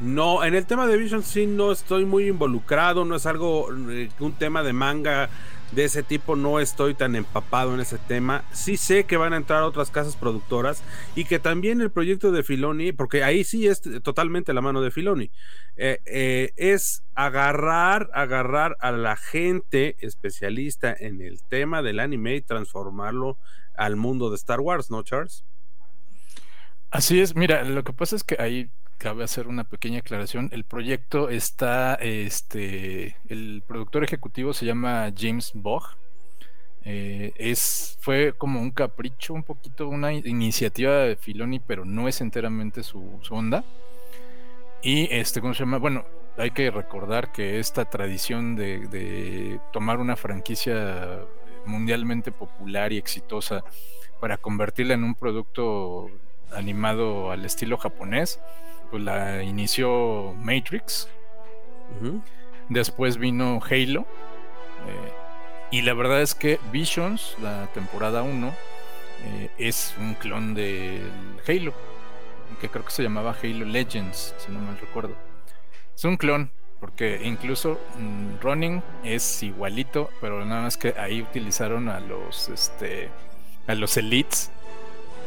no, 0.00 0.44
en 0.44 0.54
el 0.54 0.66
tema 0.66 0.86
de 0.86 0.96
Visions 0.98 1.26
sí 1.26 1.46
no 1.46 1.72
estoy 1.72 2.04
muy 2.04 2.28
involucrado, 2.28 3.06
no 3.06 3.16
es 3.16 3.24
algo, 3.24 3.68
eh, 3.90 4.10
un 4.20 4.34
tema 4.34 4.62
de 4.62 4.74
manga 4.74 5.30
de 5.72 5.84
ese 5.84 6.02
tipo 6.02 6.36
no 6.36 6.60
estoy 6.60 6.94
tan 6.94 7.16
empapado 7.16 7.74
en 7.74 7.80
ese 7.80 7.98
tema. 7.98 8.44
Sí 8.52 8.76
sé 8.76 9.04
que 9.04 9.16
van 9.16 9.32
a 9.32 9.36
entrar 9.36 9.62
otras 9.62 9.90
casas 9.90 10.14
productoras 10.14 10.82
y 11.14 11.24
que 11.24 11.38
también 11.38 11.80
el 11.80 11.90
proyecto 11.90 12.30
de 12.30 12.42
Filoni, 12.42 12.92
porque 12.92 13.24
ahí 13.24 13.42
sí 13.42 13.66
es 13.66 13.80
totalmente 14.02 14.52
la 14.52 14.60
mano 14.60 14.80
de 14.80 14.90
Filoni, 14.90 15.30
eh, 15.76 16.00
eh, 16.04 16.52
es 16.56 17.02
agarrar, 17.14 18.10
agarrar 18.12 18.76
a 18.80 18.92
la 18.92 19.16
gente 19.16 19.96
especialista 20.00 20.94
en 20.96 21.20
el 21.20 21.42
tema 21.42 21.82
del 21.82 22.00
anime 22.00 22.36
y 22.36 22.42
transformarlo 22.42 23.38
al 23.76 23.96
mundo 23.96 24.30
de 24.30 24.36
Star 24.36 24.60
Wars, 24.60 24.90
¿no, 24.90 25.02
Charles? 25.02 25.44
Así 26.90 27.20
es, 27.20 27.34
mira, 27.34 27.64
lo 27.64 27.84
que 27.84 27.92
pasa 27.92 28.16
es 28.16 28.24
que 28.24 28.36
ahí 28.38 28.70
cabe 28.98 29.24
hacer 29.24 29.48
una 29.48 29.64
pequeña 29.64 29.98
aclaración. 29.98 30.48
El 30.52 30.64
proyecto 30.64 31.28
está, 31.28 31.94
este, 31.96 33.16
el 33.28 33.62
productor 33.66 34.04
ejecutivo 34.04 34.52
se 34.52 34.66
llama 34.66 35.12
James 35.16 35.52
Bogg. 35.54 35.84
Eh, 36.84 37.32
es, 37.36 37.98
fue 38.00 38.32
como 38.32 38.60
un 38.60 38.70
capricho, 38.70 39.34
un 39.34 39.42
poquito 39.42 39.88
una 39.88 40.12
iniciativa 40.12 40.92
de 40.98 41.16
Filoni, 41.16 41.58
pero 41.58 41.84
no 41.84 42.08
es 42.08 42.20
enteramente 42.20 42.82
su, 42.82 43.20
onda. 43.30 43.64
Y 44.82 45.08
este, 45.10 45.40
¿cómo 45.40 45.54
se 45.54 45.60
llama? 45.60 45.78
Bueno, 45.78 46.04
hay 46.38 46.52
que 46.52 46.70
recordar 46.70 47.32
que 47.32 47.58
esta 47.58 47.86
tradición 47.86 48.54
de, 48.54 48.86
de 48.88 49.60
tomar 49.72 49.98
una 49.98 50.16
franquicia 50.16 51.20
mundialmente 51.64 52.30
popular 52.30 52.92
y 52.92 52.98
exitosa 52.98 53.64
para 54.20 54.38
convertirla 54.38 54.94
en 54.94 55.02
un 55.04 55.14
producto 55.14 56.10
animado 56.52 57.30
al 57.30 57.44
estilo 57.44 57.76
japonés, 57.76 58.40
pues 58.90 59.02
la 59.02 59.42
inició 59.42 60.34
Matrix. 60.38 61.08
Después 62.68 63.16
vino 63.18 63.60
Halo. 63.68 64.06
Eh, 64.86 65.12
y 65.70 65.82
la 65.82 65.94
verdad 65.94 66.22
es 66.22 66.34
que 66.34 66.60
Visions, 66.72 67.36
la 67.42 67.66
temporada 67.72 68.22
1, 68.22 68.54
eh, 69.24 69.50
es 69.58 69.94
un 69.98 70.14
clon 70.14 70.54
del 70.54 71.10
Halo. 71.46 71.72
Que 72.60 72.68
creo 72.68 72.84
que 72.84 72.90
se 72.90 73.02
llamaba 73.02 73.36
Halo 73.42 73.64
Legends, 73.64 74.34
si 74.38 74.52
no 74.52 74.60
mal 74.60 74.78
recuerdo. 74.78 75.14
Es 75.94 76.04
un 76.04 76.16
clon, 76.16 76.50
porque 76.80 77.20
incluso 77.24 77.80
mm, 77.98 78.40
Running 78.40 78.82
es 79.02 79.42
igualito, 79.42 80.10
pero 80.20 80.44
nada 80.44 80.62
más 80.62 80.76
que 80.76 80.94
ahí 80.98 81.22
utilizaron 81.22 81.88
a 81.88 82.00
los 82.00 82.48
este 82.48 83.08
a 83.66 83.74
los 83.74 83.96
elites 83.96 84.52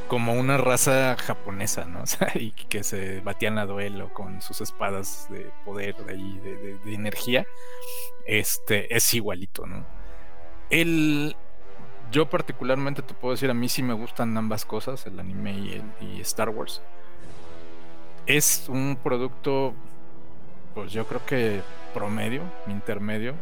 como 0.09 0.33
una 0.33 0.57
raza 0.57 1.15
japonesa, 1.15 1.85
¿no? 1.85 2.01
O 2.03 2.05
sea, 2.05 2.33
y 2.35 2.51
que 2.51 2.83
se 2.83 3.21
batían 3.21 3.57
a 3.57 3.65
duelo 3.65 4.13
con 4.13 4.41
sus 4.41 4.59
espadas 4.59 5.27
de 5.29 5.49
poder 5.63 5.95
ahí, 6.09 6.37
de, 6.43 6.77
de, 6.77 6.93
energía. 6.93 7.45
Este 8.25 8.93
es 8.93 9.13
igualito, 9.13 9.65
¿no? 9.65 9.85
El, 10.69 11.37
yo 12.11 12.29
particularmente 12.29 13.01
te 13.01 13.13
puedo 13.13 13.33
decir, 13.33 13.49
a 13.49 13.53
mí 13.53 13.69
sí 13.69 13.81
me 13.81 13.93
gustan 13.93 14.35
ambas 14.37 14.65
cosas, 14.65 15.05
el 15.07 15.17
anime 15.19 15.53
y, 15.53 15.73
el, 15.73 16.15
y 16.15 16.21
Star 16.21 16.49
Wars. 16.49 16.81
Es 18.25 18.65
un 18.67 18.99
producto 19.01 19.73
pues 20.73 20.91
yo 20.91 21.05
creo 21.05 21.25
que 21.25 21.61
promedio, 21.93 22.41
intermedio. 22.67 23.33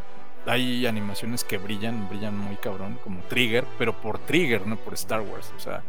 Hay 0.46 0.86
animaciones 0.86 1.44
que 1.44 1.58
brillan, 1.58 2.08
brillan 2.08 2.38
muy 2.38 2.56
cabrón, 2.56 2.98
como 3.04 3.22
Trigger, 3.24 3.66
pero 3.78 3.94
por 3.94 4.18
Trigger, 4.20 4.66
no 4.66 4.78
por 4.78 4.94
Star 4.94 5.22
Wars. 5.22 5.52
O 5.56 5.60
sea, 5.60 5.84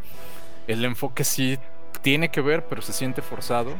el 0.68 0.84
enfoque 0.84 1.24
sí 1.24 1.58
tiene 2.02 2.30
que 2.30 2.40
ver, 2.40 2.66
pero 2.68 2.82
se 2.82 2.92
siente 2.92 3.20
forzado. 3.22 3.74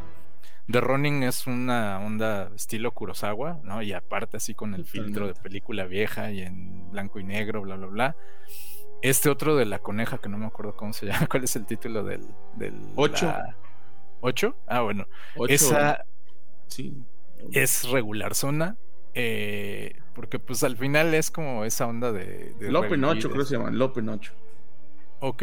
The 0.70 0.80
Running 0.80 1.22
es 1.22 1.46
una 1.46 1.98
onda 2.00 2.50
estilo 2.54 2.90
Kurosawa, 2.90 3.60
¿no? 3.62 3.80
Y 3.80 3.92
aparte 3.92 4.36
así 4.36 4.54
con 4.54 4.74
el 4.74 4.84
filtro 4.84 5.28
de 5.28 5.34
película 5.34 5.86
vieja 5.86 6.30
y 6.32 6.42
en 6.42 6.90
blanco 6.90 7.20
y 7.20 7.24
negro, 7.24 7.62
bla, 7.62 7.76
bla, 7.76 7.86
bla. 7.86 8.16
Este 9.00 9.30
otro 9.30 9.56
de 9.56 9.64
la 9.64 9.78
coneja, 9.78 10.18
que 10.18 10.28
no 10.28 10.36
me 10.36 10.46
acuerdo 10.46 10.76
cómo 10.76 10.92
se 10.92 11.06
llama, 11.06 11.26
¿cuál 11.26 11.44
es 11.44 11.54
el 11.54 11.64
título 11.64 12.02
del... 12.02 12.26
del 12.56 12.74
¿Ocho? 12.96 13.32
¿Ocho? 14.20 14.56
Ah, 14.66 14.80
bueno. 14.80 15.06
Esa... 15.48 16.04
Sí 16.66 17.04
es 17.52 17.88
regular 17.88 18.34
zona. 18.34 18.76
Eh, 19.14 19.96
porque 20.14 20.38
pues 20.38 20.62
al 20.62 20.76
final 20.76 21.14
es 21.14 21.30
como 21.30 21.64
esa 21.64 21.86
onda 21.86 22.12
de... 22.12 22.54
de 22.58 22.70
Lopen 22.70 23.02
8 23.04 23.30
creo 23.30 23.42
que 23.42 23.48
se 23.48 23.56
llama, 23.56 23.70
Lopen 23.70 24.08
8. 24.08 24.32
Ok. 25.20 25.42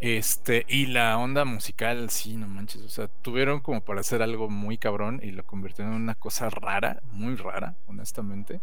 Este, 0.00 0.64
y 0.68 0.86
la 0.86 1.18
onda 1.18 1.44
musical, 1.44 2.10
sí, 2.10 2.36
no 2.36 2.46
manches. 2.46 2.82
O 2.82 2.88
sea, 2.88 3.08
tuvieron 3.08 3.60
como 3.60 3.80
para 3.84 4.00
hacer 4.00 4.22
algo 4.22 4.48
muy 4.48 4.78
cabrón 4.78 5.20
y 5.22 5.32
lo 5.32 5.44
convirtieron 5.44 5.94
en 5.94 6.02
una 6.02 6.14
cosa 6.14 6.50
rara, 6.50 7.00
muy 7.12 7.34
rara, 7.34 7.74
honestamente. 7.86 8.60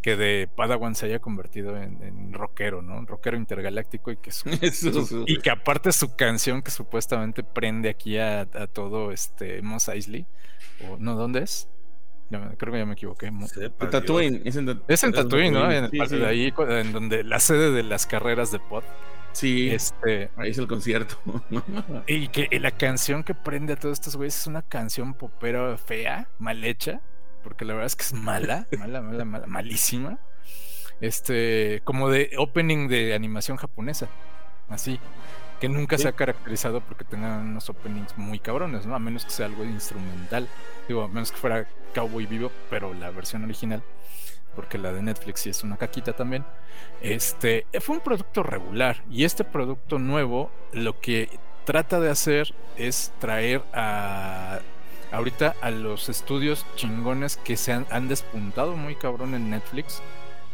Que 0.00 0.16
de 0.16 0.48
Padawan 0.56 0.94
se 0.94 1.04
haya 1.04 1.18
convertido 1.18 1.76
en, 1.76 2.32
rockero, 2.32 2.80
¿no? 2.80 3.04
rockero 3.04 3.36
intergaláctico 3.36 4.10
y 4.10 4.16
que, 4.16 4.30
y 5.26 5.36
que 5.38 5.50
aparte 5.50 5.92
su 5.92 6.16
canción 6.16 6.62
que 6.62 6.70
supuestamente 6.70 7.44
prende 7.44 7.90
aquí 7.90 8.16
a, 8.16 8.46
todo 8.72 9.12
este 9.12 9.60
Mos 9.60 9.88
Eisley. 9.88 10.24
O, 10.88 10.96
no, 10.96 11.14
¿dónde 11.16 11.42
es? 11.42 11.68
creo 12.30 12.72
que 12.72 12.78
ya 12.78 12.86
me 12.86 12.92
equivoqué. 12.92 13.30
Tatooine. 13.90 14.42
Es 14.44 14.56
en, 14.56 15.12
Tatooine, 15.12 15.52
¿no? 15.52 15.70
En, 15.70 15.90
de 15.90 16.26
ahí, 16.26 16.54
en 16.56 16.92
donde 16.92 17.24
la 17.24 17.40
sede 17.40 17.72
de 17.72 17.82
las 17.82 18.06
carreras 18.06 18.52
de 18.52 18.60
pod. 18.60 18.84
Sí. 19.32 19.70
Este, 19.70 20.30
ahí 20.36 20.50
es 20.50 20.58
el 20.58 20.66
concierto. 20.66 21.18
y 22.06 22.28
que 22.28 22.48
la 22.60 22.70
canción 22.70 23.22
que 23.22 23.34
prende 23.34 23.74
a 23.74 23.76
todos 23.76 23.98
estos 23.98 24.16
güeyes 24.16 24.38
es 24.38 24.46
una 24.46 24.62
canción 24.62 25.14
popera 25.14 25.76
fea, 25.76 26.28
mal 26.38 26.64
hecha. 26.64 27.00
Porque 27.42 27.64
la 27.64 27.72
verdad 27.72 27.86
es 27.86 27.96
que 27.96 28.02
es 28.04 28.12
mala, 28.12 28.66
mala, 28.78 29.00
mala, 29.00 29.24
mala, 29.24 29.46
malísima. 29.46 30.18
Este, 31.00 31.80
como 31.84 32.10
de 32.10 32.30
opening 32.36 32.88
de 32.88 33.14
animación 33.14 33.56
japonesa. 33.56 34.08
Así 34.68 35.00
que 35.60 35.68
nunca 35.68 35.98
se 35.98 36.08
ha 36.08 36.12
caracterizado 36.12 36.80
porque 36.80 37.04
tengan 37.04 37.48
unos 37.48 37.68
openings 37.68 38.16
muy 38.16 38.38
cabrones, 38.38 38.86
¿no? 38.86 38.94
A 38.94 38.98
menos 38.98 39.26
que 39.26 39.30
sea 39.30 39.46
algo 39.46 39.62
instrumental. 39.62 40.48
Digo, 40.88 41.02
a 41.02 41.08
menos 41.08 41.30
que 41.30 41.36
fuera 41.36 41.66
Cowboy 41.94 42.24
Vivo, 42.24 42.50
pero 42.70 42.94
la 42.94 43.10
versión 43.10 43.44
original, 43.44 43.82
porque 44.54 44.78
la 44.78 44.92
de 44.92 45.02
Netflix 45.02 45.40
sí 45.40 45.50
es 45.50 45.62
una 45.62 45.76
caquita 45.76 46.14
también. 46.14 46.44
Este 47.00 47.66
fue 47.80 47.96
un 47.96 48.02
producto 48.02 48.42
regular 48.42 49.02
y 49.10 49.24
este 49.24 49.44
producto 49.44 49.98
nuevo 49.98 50.50
lo 50.72 51.00
que 51.00 51.28
trata 51.64 52.00
de 52.00 52.10
hacer 52.10 52.54
es 52.76 53.12
traer 53.18 53.62
a 53.72 54.60
ahorita 55.12 55.56
a 55.60 55.70
los 55.70 56.08
estudios 56.08 56.64
chingones 56.76 57.36
que 57.36 57.56
se 57.56 57.72
han, 57.72 57.86
han 57.90 58.06
despuntado 58.06 58.76
muy 58.76 58.94
cabrón 58.94 59.34
en 59.34 59.50
Netflix, 59.50 60.02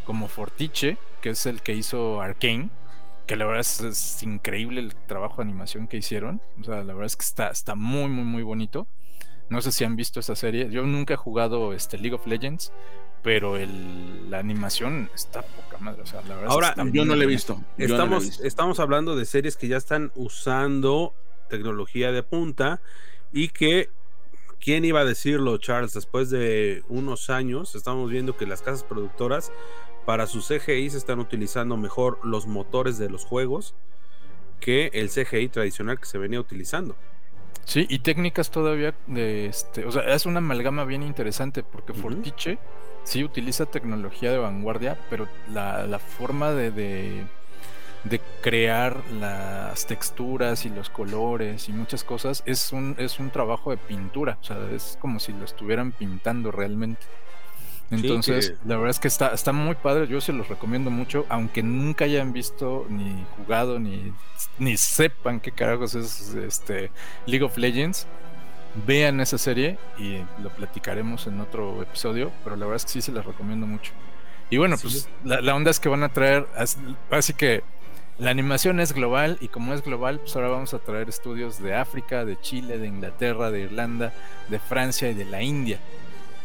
como 0.04 0.28
Fortiche, 0.28 0.96
que 1.20 1.30
es 1.30 1.44
el 1.44 1.60
que 1.60 1.74
hizo 1.74 2.22
Arkane 2.22 2.70
que 3.26 3.36
la 3.36 3.44
verdad 3.44 3.60
es, 3.60 4.22
increíble 4.22 4.80
el 4.80 4.94
trabajo 4.94 5.36
de 5.36 5.42
animación 5.42 5.88
que 5.88 5.96
hicieron. 5.96 6.40
O 6.60 6.64
sea, 6.64 6.76
la 6.84 6.94
verdad 6.94 7.06
es 7.06 7.16
que 7.16 7.24
está, 7.24 7.48
está 7.48 7.74
muy, 7.74 8.08
muy, 8.08 8.24
muy 8.24 8.42
bonito. 8.42 8.86
No 9.48 9.60
sé 9.62 9.72
si 9.72 9.84
han 9.84 9.96
visto 9.96 10.20
esa 10.20 10.36
serie. 10.36 10.70
Yo 10.70 10.84
nunca 10.84 11.14
he 11.14 11.16
jugado 11.16 11.72
este 11.72 11.98
League 11.98 12.14
of 12.14 12.26
Legends, 12.26 12.72
pero 13.22 13.56
el, 13.56 14.30
la 14.30 14.38
animación 14.38 15.10
está 15.14 15.42
poca 15.42 15.78
madre. 15.78 16.02
O 16.02 16.06
sea, 16.06 16.22
la 16.22 16.36
verdad 16.36 16.50
Ahora, 16.50 16.74
yo 16.92 17.04
no 17.04 17.16
la 17.16 17.24
he 17.24 17.26
visto. 17.26 17.60
Estamos, 17.78 18.40
estamos 18.40 18.80
hablando 18.80 19.16
de 19.16 19.24
series 19.24 19.56
que 19.56 19.68
ya 19.68 19.76
están 19.76 20.12
usando 20.14 21.14
tecnología 21.48 22.12
de 22.12 22.22
punta 22.22 22.80
y 23.32 23.48
que 23.48 23.90
¿Quién 24.58 24.84
iba 24.84 25.00
a 25.00 25.04
decirlo, 25.04 25.58
Charles? 25.58 25.92
Después 25.92 26.30
de 26.30 26.82
unos 26.88 27.30
años, 27.30 27.74
estamos 27.74 28.10
viendo 28.10 28.36
que 28.36 28.46
las 28.46 28.62
casas 28.62 28.82
productoras 28.82 29.52
para 30.04 30.26
sus 30.26 30.48
CGI 30.48 30.90
se 30.90 30.98
están 30.98 31.18
utilizando 31.18 31.76
mejor 31.76 32.18
los 32.24 32.46
motores 32.46 32.98
de 32.98 33.10
los 33.10 33.24
juegos 33.24 33.74
que 34.60 34.90
el 34.94 35.10
CGI 35.10 35.48
tradicional 35.48 36.00
que 36.00 36.06
se 36.06 36.18
venía 36.18 36.40
utilizando. 36.40 36.96
Sí, 37.64 37.86
y 37.88 37.98
técnicas 37.98 38.50
todavía 38.50 38.94
de 39.06 39.46
este, 39.46 39.84
o 39.84 39.92
sea, 39.92 40.02
es 40.02 40.24
una 40.24 40.38
amalgama 40.38 40.84
bien 40.84 41.02
interesante 41.02 41.62
porque 41.62 41.92
Fortiche 41.92 42.58
sí 43.06 43.22
utiliza 43.22 43.66
tecnología 43.66 44.32
de 44.32 44.38
vanguardia, 44.38 44.98
pero 45.08 45.28
la, 45.52 45.98
forma 45.98 46.50
de, 46.50 46.72
de, 46.72 47.24
de, 48.04 48.20
crear 48.42 49.00
las 49.20 49.86
texturas 49.86 50.66
y 50.66 50.70
los 50.70 50.90
colores 50.90 51.68
y 51.68 51.72
muchas 51.72 52.02
cosas 52.02 52.42
es 52.46 52.72
un, 52.72 52.96
es 52.98 53.20
un 53.20 53.30
trabajo 53.30 53.70
de 53.70 53.76
pintura, 53.76 54.38
o 54.40 54.44
sea, 54.44 54.58
es 54.74 54.98
como 55.00 55.20
si 55.20 55.32
lo 55.32 55.44
estuvieran 55.44 55.92
pintando 55.92 56.50
realmente. 56.50 57.06
Entonces, 57.92 58.54
la 58.64 58.74
verdad 58.74 58.90
es 58.90 58.98
que 58.98 59.06
está, 59.06 59.28
está 59.28 59.52
muy 59.52 59.76
padre, 59.76 60.08
yo 60.08 60.20
se 60.20 60.32
los 60.32 60.48
recomiendo 60.48 60.90
mucho, 60.90 61.24
aunque 61.28 61.62
nunca 61.62 62.06
hayan 62.06 62.32
visto 62.32 62.84
ni 62.88 63.24
jugado 63.36 63.78
ni, 63.78 64.12
ni 64.58 64.76
sepan 64.76 65.38
qué 65.38 65.52
carajos 65.52 65.94
es 65.94 66.34
este 66.34 66.90
League 67.26 67.44
of 67.44 67.56
Legends. 67.56 68.08
Vean 68.84 69.20
esa 69.20 69.38
serie 69.38 69.78
y 69.98 70.18
lo 70.42 70.50
platicaremos 70.50 71.26
en 71.26 71.40
otro 71.40 71.82
episodio, 71.82 72.32
pero 72.44 72.56
la 72.56 72.66
verdad 72.66 72.76
es 72.76 72.84
que 72.84 72.92
sí 72.92 73.02
se 73.02 73.12
los 73.12 73.24
recomiendo 73.24 73.66
mucho. 73.66 73.92
Y 74.50 74.58
bueno, 74.58 74.76
pues 74.78 75.08
la, 75.24 75.54
onda 75.54 75.70
es 75.70 75.80
que 75.80 75.88
van 75.88 76.02
a 76.02 76.10
traer, 76.10 76.46
así 77.10 77.32
que 77.32 77.62
la 78.18 78.30
animación 78.30 78.80
es 78.80 78.92
global 78.92 79.38
y 79.40 79.48
como 79.48 79.74
es 79.74 79.82
global, 79.82 80.20
pues 80.20 80.36
ahora 80.36 80.48
vamos 80.48 80.72
a 80.72 80.78
traer 80.78 81.08
estudios 81.08 81.60
de 81.60 81.74
África, 81.74 82.24
de 82.24 82.40
Chile, 82.40 82.78
de 82.78 82.86
Inglaterra, 82.86 83.50
de 83.50 83.60
Irlanda, 83.60 84.12
de 84.48 84.58
Francia 84.58 85.10
y 85.10 85.14
de 85.14 85.24
la 85.24 85.42
India. 85.42 85.80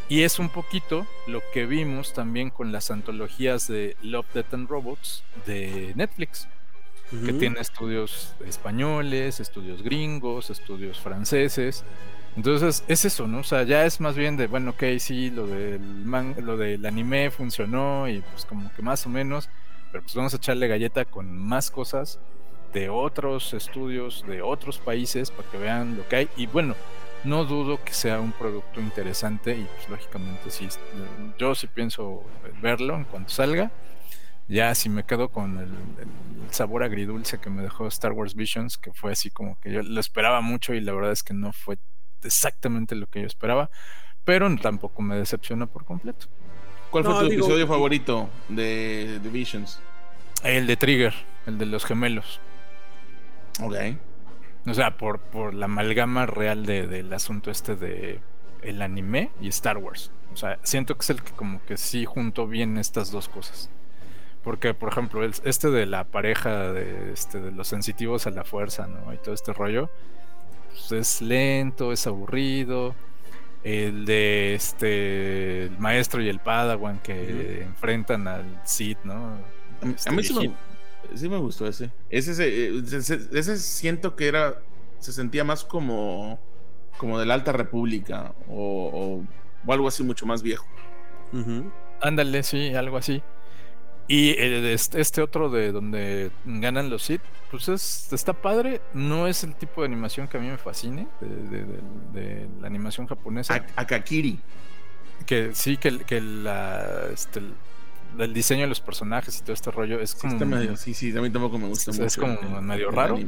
Y 0.08 0.22
es 0.22 0.38
un 0.38 0.50
poquito 0.50 1.06
lo 1.26 1.40
que 1.54 1.64
vimos 1.64 2.12
también 2.12 2.50
con 2.50 2.72
las 2.72 2.90
antologías 2.90 3.68
de 3.68 3.96
Love, 4.02 4.26
Death 4.34 4.52
and 4.52 4.68
Robots 4.68 5.22
de 5.46 5.92
Netflix, 5.94 6.48
que 7.24 7.32
tiene 7.34 7.60
estudios 7.60 8.34
españoles, 8.46 9.38
estudios 9.40 9.82
gringos, 9.82 10.50
estudios 10.50 10.98
franceses. 10.98 11.84
Entonces 12.36 12.82
es 12.88 13.04
eso, 13.04 13.26
¿no? 13.26 13.40
O 13.40 13.44
sea, 13.44 13.62
ya 13.64 13.84
es 13.84 14.00
más 14.00 14.16
bien 14.16 14.36
de, 14.36 14.46
bueno, 14.46 14.70
ok, 14.70 14.84
sí, 14.98 15.30
lo 15.30 15.46
del, 15.46 16.04
lo 16.38 16.56
del 16.56 16.84
anime 16.86 17.30
funcionó 17.30 18.08
y 18.08 18.20
pues 18.20 18.46
como 18.46 18.72
que 18.72 18.80
más 18.82 19.04
o 19.06 19.10
menos, 19.10 19.50
pero 19.90 20.02
pues 20.02 20.14
vamos 20.14 20.32
a 20.32 20.36
echarle 20.36 20.68
galleta 20.68 21.04
con 21.04 21.36
más 21.36 21.70
cosas 21.70 22.18
de 22.72 22.88
otros 22.88 23.52
estudios, 23.52 24.24
de 24.26 24.40
otros 24.40 24.78
países, 24.78 25.30
para 25.30 25.48
que 25.50 25.58
vean 25.58 25.96
lo 25.98 26.08
que 26.08 26.16
hay. 26.16 26.28
Y 26.36 26.46
bueno, 26.46 26.74
no 27.24 27.44
dudo 27.44 27.82
que 27.84 27.92
sea 27.92 28.20
un 28.20 28.32
producto 28.32 28.80
interesante 28.80 29.56
y 29.56 29.64
pues 29.76 29.88
lógicamente 29.88 30.50
sí, 30.50 30.68
yo 31.38 31.54
sí 31.54 31.66
pienso 31.66 32.24
verlo 32.60 32.96
en 32.96 33.04
cuanto 33.04 33.30
salga. 33.30 33.70
Ya 34.48 34.74
si 34.74 34.88
me 34.88 35.04
quedo 35.04 35.28
con 35.28 35.58
el, 35.58 35.70
sabor 36.50 36.82
agridulce 36.82 37.38
que 37.38 37.48
me 37.48 37.62
dejó 37.62 37.86
Star 37.86 38.12
Wars 38.12 38.34
Visions, 38.34 38.76
que 38.76 38.92
fue 38.92 39.12
así 39.12 39.30
como 39.30 39.58
que 39.60 39.72
yo 39.72 39.82
lo 39.82 40.00
esperaba 40.00 40.40
mucho 40.40 40.74
y 40.74 40.80
la 40.80 40.92
verdad 40.92 41.12
es 41.12 41.22
que 41.22 41.32
no 41.32 41.52
fue 41.52 41.78
exactamente 42.24 42.94
lo 42.94 43.06
que 43.06 43.20
yo 43.20 43.26
esperaba, 43.26 43.70
pero 44.24 44.54
tampoco 44.56 45.02
me 45.02 45.16
decepciona 45.16 45.66
por 45.66 45.84
completo. 45.84 46.26
¿Cuál 46.90 47.04
fue 47.04 47.14
tu 47.14 47.32
episodio 47.32 47.66
favorito 47.66 48.28
de, 48.48 49.18
de 49.22 49.28
Visions? 49.30 49.80
El 50.44 50.66
de 50.66 50.76
Trigger, 50.76 51.14
el 51.46 51.58
de 51.58 51.66
los 51.66 51.84
gemelos. 51.84 52.40
Ok. 53.60 53.74
O 54.66 54.74
sea, 54.74 54.96
por, 54.96 55.18
por 55.18 55.54
la 55.54 55.64
amalgama 55.64 56.26
real 56.26 56.66
de, 56.66 56.86
del 56.86 57.12
asunto 57.12 57.50
este 57.50 57.76
de 57.76 58.20
el 58.62 58.80
anime 58.80 59.30
y 59.40 59.48
Star 59.48 59.78
Wars. 59.78 60.10
O 60.32 60.36
sea, 60.36 60.58
siento 60.62 60.96
que 60.96 61.00
es 61.02 61.10
el 61.10 61.22
que 61.22 61.32
como 61.32 61.64
que 61.64 61.76
sí 61.76 62.04
juntó 62.04 62.46
bien 62.46 62.78
estas 62.78 63.10
dos 63.10 63.28
cosas. 63.28 63.70
Porque, 64.44 64.74
por 64.74 64.90
ejemplo, 64.90 65.24
este 65.24 65.70
de 65.70 65.86
la 65.86 66.04
pareja 66.04 66.72
de, 66.72 67.12
este, 67.12 67.40
de 67.40 67.52
los 67.52 67.68
sensitivos 67.68 68.26
a 68.26 68.30
la 68.30 68.44
fuerza, 68.44 68.86
¿no? 68.86 69.12
Y 69.12 69.18
todo 69.18 69.34
este 69.34 69.52
rollo, 69.52 69.88
pues 70.88 70.92
es 70.92 71.22
lento, 71.22 71.92
es 71.92 72.06
aburrido. 72.06 72.94
El 73.64 74.04
de 74.06 74.54
este 74.54 75.66
el 75.66 75.78
maestro 75.78 76.20
y 76.20 76.28
el 76.28 76.40
padawan 76.40 76.98
que 76.98 77.62
enfrentan 77.62 78.26
al 78.26 78.60
Sith, 78.64 78.98
¿no? 79.04 79.36
a 79.82 79.86
mí 79.86 79.94
este, 79.96 80.50
sí 81.14 81.28
me, 81.28 81.38
gustó 81.38 81.66
ese. 81.66 81.90
Ese, 82.10 82.32
ese. 82.32 83.20
ese, 83.32 83.56
siento 83.58 84.16
que 84.16 84.28
era. 84.28 84.60
Se 84.98 85.12
sentía 85.12 85.44
más 85.44 85.64
como. 85.64 86.40
Como 86.96 87.18
de 87.18 87.26
la 87.26 87.34
Alta 87.34 87.52
República. 87.52 88.34
O, 88.48 89.24
o, 89.66 89.72
algo 89.72 89.88
así 89.88 90.02
mucho 90.02 90.26
más 90.26 90.42
viejo. 90.42 90.66
Ándale, 92.00 92.42
sí, 92.42 92.74
algo 92.74 92.96
así. 92.96 93.22
Y 94.08 94.34
este 94.38 95.22
otro 95.22 95.48
de 95.48 95.72
donde 95.72 96.30
ganan 96.44 96.90
los 96.90 97.04
Sith, 97.04 97.22
pues 97.50 97.68
es, 97.68 98.12
está 98.12 98.32
padre. 98.32 98.80
No 98.92 99.26
es 99.26 99.44
el 99.44 99.54
tipo 99.54 99.82
de 99.82 99.86
animación 99.86 100.28
que 100.28 100.36
a 100.36 100.40
mí 100.40 100.48
me 100.48 100.58
fascine, 100.58 101.06
de, 101.20 102.48
la 102.60 102.66
animación 102.66 103.06
japonesa. 103.06 103.64
Akakiri. 103.76 104.38
Que 105.26 105.54
sí, 105.54 105.76
que, 105.76 106.00
que 106.00 106.20
la, 106.20 107.06
este, 107.12 107.40
el 108.18 108.34
diseño 108.34 108.62
de 108.62 108.68
los 108.68 108.80
personajes 108.80 109.38
y 109.38 109.42
todo 109.42 109.52
este 109.52 109.70
rollo 109.70 110.00
es 110.00 110.14
como. 110.14 110.38
Sí, 110.76 110.94
sí, 110.94 111.16
a 111.16 111.20
mí 111.20 111.30
tampoco 111.30 111.58
me 111.58 111.68
gusta 111.68 111.92
mucho. 111.92 112.04
Es 112.04 112.16
como 112.16 112.60
medio 112.60 112.90
raro. 112.90 113.18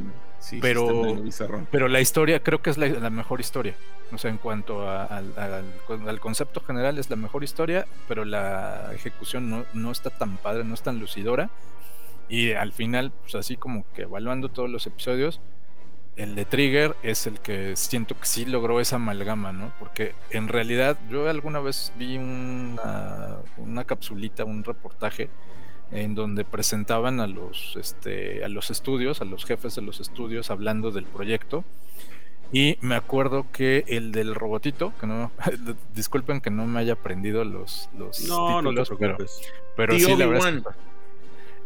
pero, 0.61 1.23
pero 1.71 1.87
la 1.87 2.01
historia 2.01 2.41
creo 2.41 2.61
que 2.61 2.69
es 2.69 2.77
la, 2.77 3.09
mejor 3.09 3.39
historia. 3.39 3.75
O 4.11 4.17
sea, 4.17 4.29
en 4.29 4.37
cuanto 4.37 4.89
al, 4.89 6.19
concepto 6.19 6.61
general 6.61 6.97
es 6.97 7.09
la 7.09 7.15
mejor 7.15 7.43
historia, 7.43 7.85
pero 8.07 8.25
la 8.25 8.91
ejecución 8.93 9.49
no, 9.49 9.65
no 9.73 9.91
está 9.91 10.09
tan 10.09 10.37
padre, 10.37 10.63
no 10.63 10.73
es 10.73 10.81
tan 10.81 10.99
lucidora. 10.99 11.49
Y 12.27 12.53
al 12.53 12.71
final, 12.71 13.11
pues 13.21 13.35
así 13.35 13.55
como 13.55 13.85
que 13.93 14.03
evaluando 14.03 14.49
todos 14.49 14.69
los 14.69 14.87
episodios, 14.87 15.39
el 16.15 16.35
de 16.35 16.45
Trigger 16.45 16.95
es 17.03 17.27
el 17.27 17.39
que 17.39 17.75
siento 17.75 18.17
que 18.17 18.25
sí 18.25 18.45
logró 18.45 18.79
esa 18.79 18.95
amalgama, 18.95 19.51
¿no? 19.51 19.73
Porque 19.79 20.15
en 20.29 20.47
realidad 20.47 20.97
yo 21.09 21.29
alguna 21.29 21.59
vez 21.59 21.91
vi 21.97 22.17
una, 22.17 23.37
una 23.57 23.83
capsulita, 23.83 24.45
un 24.45 24.63
reportaje 24.63 25.29
en 25.91 26.15
donde 26.15 26.45
presentaban 26.45 27.19
a 27.19 27.27
los, 27.27 27.75
este, 27.75 28.45
a 28.45 28.47
los 28.49 28.71
estudios, 28.71 29.21
a 29.21 29.25
los 29.25 29.45
jefes 29.45 29.75
de 29.75 29.81
los 29.81 29.99
estudios 29.99 30.49
hablando 30.51 30.91
del 30.91 31.05
proyecto. 31.05 31.65
Y 32.51 32.77
me 32.79 32.95
acuerdo 32.95 33.45
que 33.51 33.83
el 33.87 34.11
del 34.11 34.35
robotito, 34.35 34.93
que 35.01 35.07
no, 35.07 35.31
disculpen 35.95 36.39
que 36.39 36.49
no 36.49 36.65
me 36.65 36.79
haya 36.79 36.93
aprendido 36.93 37.43
los, 37.43 37.89
los 37.97 38.21
no, 38.21 38.59
títulos, 38.59 38.89
no 38.91 38.97
pero, 38.97 39.17
pero 39.75 39.99
sí 39.99 40.15
la 40.15 40.27
verdad. 40.27 40.63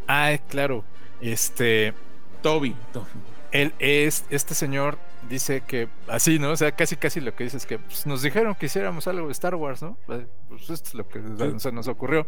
Ah, 0.08 0.36
claro. 0.50 0.84
Este. 1.22 1.94
Toby. 2.42 2.76
Toby 2.94 3.06
él 3.52 3.74
es, 3.80 4.26
este 4.30 4.54
señor 4.54 4.98
dice 5.28 5.62
que 5.62 5.90
así, 6.08 6.40
¿no? 6.40 6.52
O 6.52 6.56
sea, 6.56 6.72
casi 6.72 6.96
casi 6.96 7.20
lo 7.20 7.36
que 7.36 7.44
dice 7.44 7.58
es 7.58 7.66
que 7.66 7.80
pues, 7.80 8.06
nos 8.06 8.22
dijeron 8.22 8.56
que 8.56 8.68
hiciéramos 8.68 9.08
algo 9.08 9.28
de 9.28 9.32
Star 9.32 9.56
Wars, 9.56 9.82
¿no? 9.82 9.98
Pues, 10.06 10.26
pues 10.48 10.70
esto 10.70 10.90
es 10.90 10.94
lo 10.94 11.08
que 11.08 11.22
se 11.60 11.72
nos 11.72 11.88
ocurrió. 11.88 12.28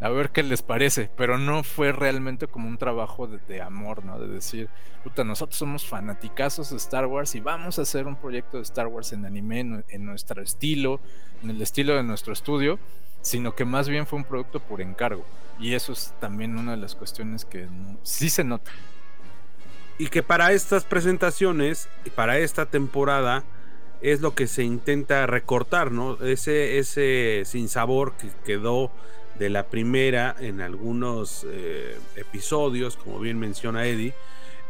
A 0.00 0.08
ver 0.08 0.30
qué 0.30 0.42
les 0.42 0.62
parece, 0.62 1.08
pero 1.16 1.38
no 1.38 1.62
fue 1.62 1.92
realmente 1.92 2.46
como 2.46 2.68
un 2.68 2.76
trabajo 2.76 3.26
de, 3.26 3.62
amor, 3.62 4.04
¿no? 4.04 4.18
De 4.18 4.26
decir, 4.26 4.68
puta, 5.02 5.24
nosotros 5.24 5.56
somos 5.56 5.86
fanaticazos 5.86 6.70
de 6.70 6.76
Star 6.76 7.06
Wars 7.06 7.34
y 7.36 7.40
vamos 7.40 7.78
a 7.78 7.82
hacer 7.82 8.06
un 8.06 8.16
proyecto 8.16 8.56
de 8.56 8.64
Star 8.64 8.88
Wars 8.88 9.12
en 9.12 9.24
anime, 9.24 9.60
en, 9.60 10.04
nuestro 10.04 10.42
estilo, 10.42 11.00
en 11.42 11.50
el 11.50 11.62
estilo 11.62 11.94
de 11.94 12.02
nuestro 12.02 12.32
estudio, 12.32 12.78
sino 13.22 13.54
que 13.54 13.64
más 13.64 13.88
bien 13.88 14.06
fue 14.06 14.18
un 14.18 14.24
producto 14.24 14.60
por 14.60 14.80
encargo. 14.82 15.24
Y 15.58 15.74
eso 15.74 15.92
es 15.92 16.12
también 16.20 16.58
una 16.58 16.72
de 16.72 16.78
las 16.78 16.96
cuestiones 16.96 17.44
que 17.44 17.68
sí 18.02 18.28
se 18.28 18.42
nota 18.44 18.72
y 19.98 20.08
que 20.08 20.22
para 20.22 20.52
estas 20.52 20.84
presentaciones, 20.84 21.88
para 22.14 22.38
esta 22.38 22.66
temporada, 22.66 23.44
es 24.02 24.20
lo 24.20 24.34
que 24.34 24.46
se 24.46 24.64
intenta 24.64 25.26
recortar, 25.26 25.90
¿no? 25.90 26.22
Ese, 26.22 26.78
ese 26.78 27.42
sinsabor 27.46 28.12
que 28.14 28.28
quedó 28.44 28.90
de 29.38 29.48
la 29.48 29.66
primera 29.66 30.36
en 30.38 30.60
algunos 30.60 31.46
eh, 31.48 31.98
episodios, 32.16 32.96
como 32.96 33.18
bien 33.18 33.38
menciona 33.38 33.86
Eddie, 33.86 34.14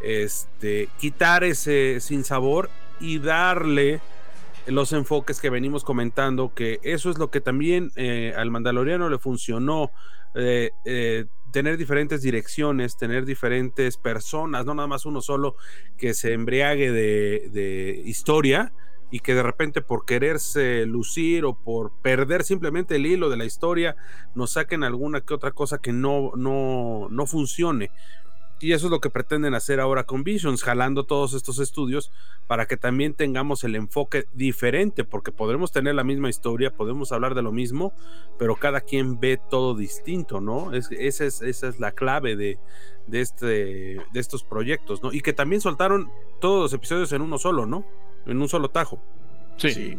este, 0.03 0.89
quitar 0.99 1.43
ese 1.43 2.01
sinsabor 2.01 2.71
y 3.01 3.19
darle 3.19 4.01
los 4.67 4.93
enfoques 4.93 5.41
que 5.41 5.51
venimos 5.51 5.85
comentando, 5.85 6.55
que 6.55 6.79
eso 6.83 7.11
es 7.11 7.19
lo 7.19 7.31
que 7.31 7.41
también 7.41 7.91
eh, 7.97 8.35
al 8.37 8.51
Mandaloriano 8.51 9.09
le 9.09 9.19
funcionó. 9.19 9.91
Eh, 10.35 11.27
tener 11.55 11.77
diferentes 11.77 12.21
direcciones, 12.21 12.97
tener 12.97 13.25
diferentes 13.25 13.97
personas, 13.97 14.67
no 14.67 14.75
nada 14.75 14.89
más 14.89 15.07
uno 15.07 15.21
solo 15.21 15.55
que 15.97 16.13
se 16.13 16.33
embriague 16.33 16.91
de, 16.91 18.03
historia 18.05 18.73
y 19.13 19.21
que 19.21 19.37
de 19.37 19.45
repente 19.45 19.81
por 19.81 20.05
quererse 20.05 20.85
lucir 20.85 21.45
o 21.45 21.55
por 21.55 21.93
perder 22.03 22.43
simplemente 22.43 22.97
el 22.97 23.07
hilo 23.07 23.31
de 23.31 23.37
la 23.37 23.45
historia 23.45 23.95
nos 24.35 24.55
saquen 24.55 24.83
alguna 24.83 25.21
que 25.21 25.33
otra 25.33 25.53
cosa 25.53 25.79
que 25.79 25.93
no, 25.93 26.33
no, 26.35 27.07
no 27.09 27.25
funcione. 27.25 27.93
Y 28.65 28.73
eso 28.73 28.87
es 28.87 28.91
lo 28.91 28.99
que 29.03 29.11
pretenden 29.11 29.53
hacer 29.53 29.79
ahora 29.79 30.05
con 30.05 30.25
Visions, 30.25 30.63
jalando 30.63 31.05
todos 31.05 31.35
estos 31.35 31.59
estudios 31.59 32.11
para 32.47 32.65
que 32.65 32.79
también 32.79 33.13
tengamos 33.13 33.63
el 33.63 33.77
enfoque 33.77 34.25
diferente, 34.33 35.05
porque 35.05 35.33
podremos 35.33 35.71
tener 35.71 35.95
la 35.95 36.03
misma 36.03 36.31
historia, 36.31 36.75
podemos 36.75 37.13
hablar 37.13 37.35
de 37.35 37.43
lo 37.43 37.53
mismo, 37.53 37.93
pero 38.39 38.57
cada 38.57 38.81
quien 38.81 39.21
ve 39.21 39.39
todo 39.51 39.75
distinto, 39.75 40.41
¿no? 40.41 40.73
Es, 40.73 40.91
esa, 40.93 41.27
es, 41.27 41.43
esa 41.43 41.69
es 41.69 41.79
la 41.79 41.93
clave 41.93 42.37
de, 42.37 42.59
de, 43.07 43.21
este, 43.21 43.45
de 43.45 44.01
estos 44.15 44.45
proyectos, 44.45 45.03
¿no? 45.03 45.13
Y 45.13 45.21
que 45.21 45.35
también 45.35 45.61
soltaron 45.61 46.11
todos 46.41 46.63
los 46.63 46.73
episodios 46.73 47.13
en 47.13 47.21
uno 47.21 47.37
solo, 47.37 47.67
¿no? 47.67 47.85
En 48.25 48.41
un 48.41 48.49
solo 48.49 48.71
tajo. 48.71 48.99
Sí. 49.59 49.73
Sí, 49.75 49.99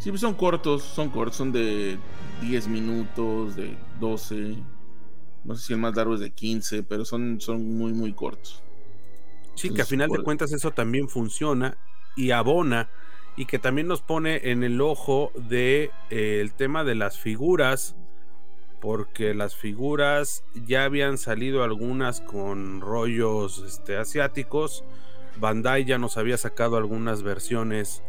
sí 0.00 0.10
pues 0.10 0.22
son 0.22 0.34
cortos, 0.34 0.82
son 0.82 1.08
cortos, 1.10 1.36
son 1.36 1.52
de 1.52 1.98
10 2.42 2.66
minutos, 2.66 3.54
de 3.54 3.76
12 4.00 4.56
no 5.48 5.56
sé 5.56 5.68
si 5.68 5.72
el 5.72 5.78
más 5.78 5.96
largo 5.96 6.14
es 6.14 6.20
de 6.20 6.30
15, 6.30 6.82
pero 6.82 7.06
son, 7.06 7.40
son 7.40 7.78
muy, 7.78 7.94
muy 7.94 8.12
cortos. 8.12 8.62
Sí, 9.54 9.70
que 9.70 9.80
a 9.80 9.86
final 9.86 10.10
de 10.10 10.22
cuentas 10.22 10.52
eso 10.52 10.72
también 10.72 11.08
funciona 11.08 11.78
y 12.16 12.32
abona 12.32 12.90
y 13.34 13.46
que 13.46 13.58
también 13.58 13.88
nos 13.88 14.02
pone 14.02 14.50
en 14.50 14.62
el 14.62 14.78
ojo 14.82 15.32
de 15.34 15.90
eh, 16.10 16.40
el 16.42 16.52
tema 16.52 16.84
de 16.84 16.94
las 16.94 17.18
figuras 17.18 17.96
porque 18.78 19.32
las 19.32 19.56
figuras 19.56 20.44
ya 20.66 20.84
habían 20.84 21.16
salido 21.16 21.64
algunas 21.64 22.20
con 22.20 22.82
rollos 22.82 23.64
este, 23.66 23.96
asiáticos. 23.96 24.84
Bandai 25.40 25.86
ya 25.86 25.96
nos 25.96 26.18
había 26.18 26.36
sacado 26.36 26.76
algunas 26.76 27.22
versiones 27.22 28.02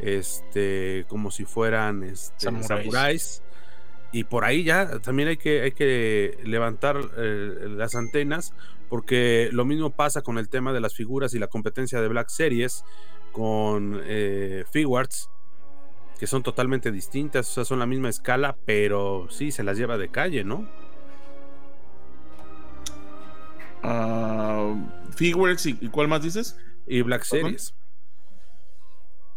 este 0.00 1.04
como 1.08 1.30
si 1.30 1.44
fueran 1.44 2.02
este, 2.02 2.50
samuráis 2.62 3.42
y 4.12 4.24
por 4.24 4.44
ahí 4.44 4.64
ya 4.64 5.00
también 5.00 5.28
hay 5.28 5.36
que, 5.36 5.62
hay 5.62 5.72
que 5.72 6.38
levantar 6.44 6.98
eh, 7.16 7.66
las 7.68 7.94
antenas 7.94 8.54
porque 8.88 9.50
lo 9.52 9.64
mismo 9.64 9.90
pasa 9.90 10.22
con 10.22 10.38
el 10.38 10.48
tema 10.48 10.72
de 10.72 10.80
las 10.80 10.94
figuras 10.94 11.34
y 11.34 11.38
la 11.38 11.48
competencia 11.48 12.00
de 12.00 12.08
Black 12.08 12.28
Series 12.30 12.84
con 13.32 14.00
eh, 14.04 14.64
Figuarts 14.72 15.28
que 16.18 16.26
son 16.26 16.42
totalmente 16.42 16.90
distintas, 16.90 17.48
o 17.50 17.52
sea, 17.52 17.64
son 17.64 17.78
la 17.78 17.86
misma 17.86 18.08
escala, 18.08 18.56
pero 18.64 19.28
sí 19.30 19.52
se 19.52 19.62
las 19.62 19.78
lleva 19.78 19.96
de 19.98 20.08
calle, 20.08 20.42
¿no? 20.42 20.68
Uh, 23.84 24.76
Figuarts 25.14 25.66
y, 25.66 25.74
cuál 25.90 26.08
más 26.08 26.22
dices? 26.22 26.58
Y 26.88 27.02
Black 27.02 27.22
Series. 27.22 27.72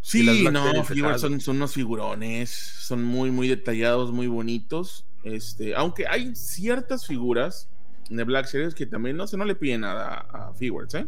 Sí, 0.02 0.24
no, 0.24 0.84
son, 1.20 1.39
son, 1.39 1.56
unos 1.58 1.74
figurones, 1.74 2.49
son 2.49 3.04
muy, 3.04 3.30
muy 3.30 3.47
detallados, 3.47 4.12
muy 4.12 4.28
bonitos. 4.28 5.06
Este, 5.24 5.76
aunque 5.76 6.08
hay 6.08 6.36
ciertas 6.36 7.06
figuras 7.06 7.70
de 8.10 8.24
Black 8.24 8.47
Series 8.47 8.74
que 8.74 8.88
también 8.88 9.16
no 9.16 9.28
se 9.28 9.38
no 9.38 9.45
le 9.45 9.56
piden 9.56 9.82
nada 9.82 10.26
a, 10.32 10.54
Figuarts, 10.54 10.95
¿eh? 10.95 11.08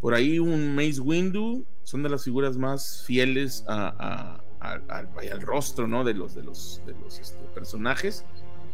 Por 0.00 0.14
ahí 0.14 0.40
un 0.40 0.74
Maze 0.74 1.00
Windu 1.00 1.64
son 1.84 2.02
de 2.02 2.08
las 2.08 2.24
figuras 2.24 2.56
más 2.56 3.04
fieles 3.06 3.64
a, 3.68 4.42
al 4.60 5.40
rostro, 5.40 5.86
¿no? 5.86 6.02
De 6.02 6.12
los, 6.12 6.34
de 6.34 6.42
los, 6.42 6.82
de 6.84 6.94
los 6.94 7.20
este, 7.20 7.38
personajes. 7.54 8.24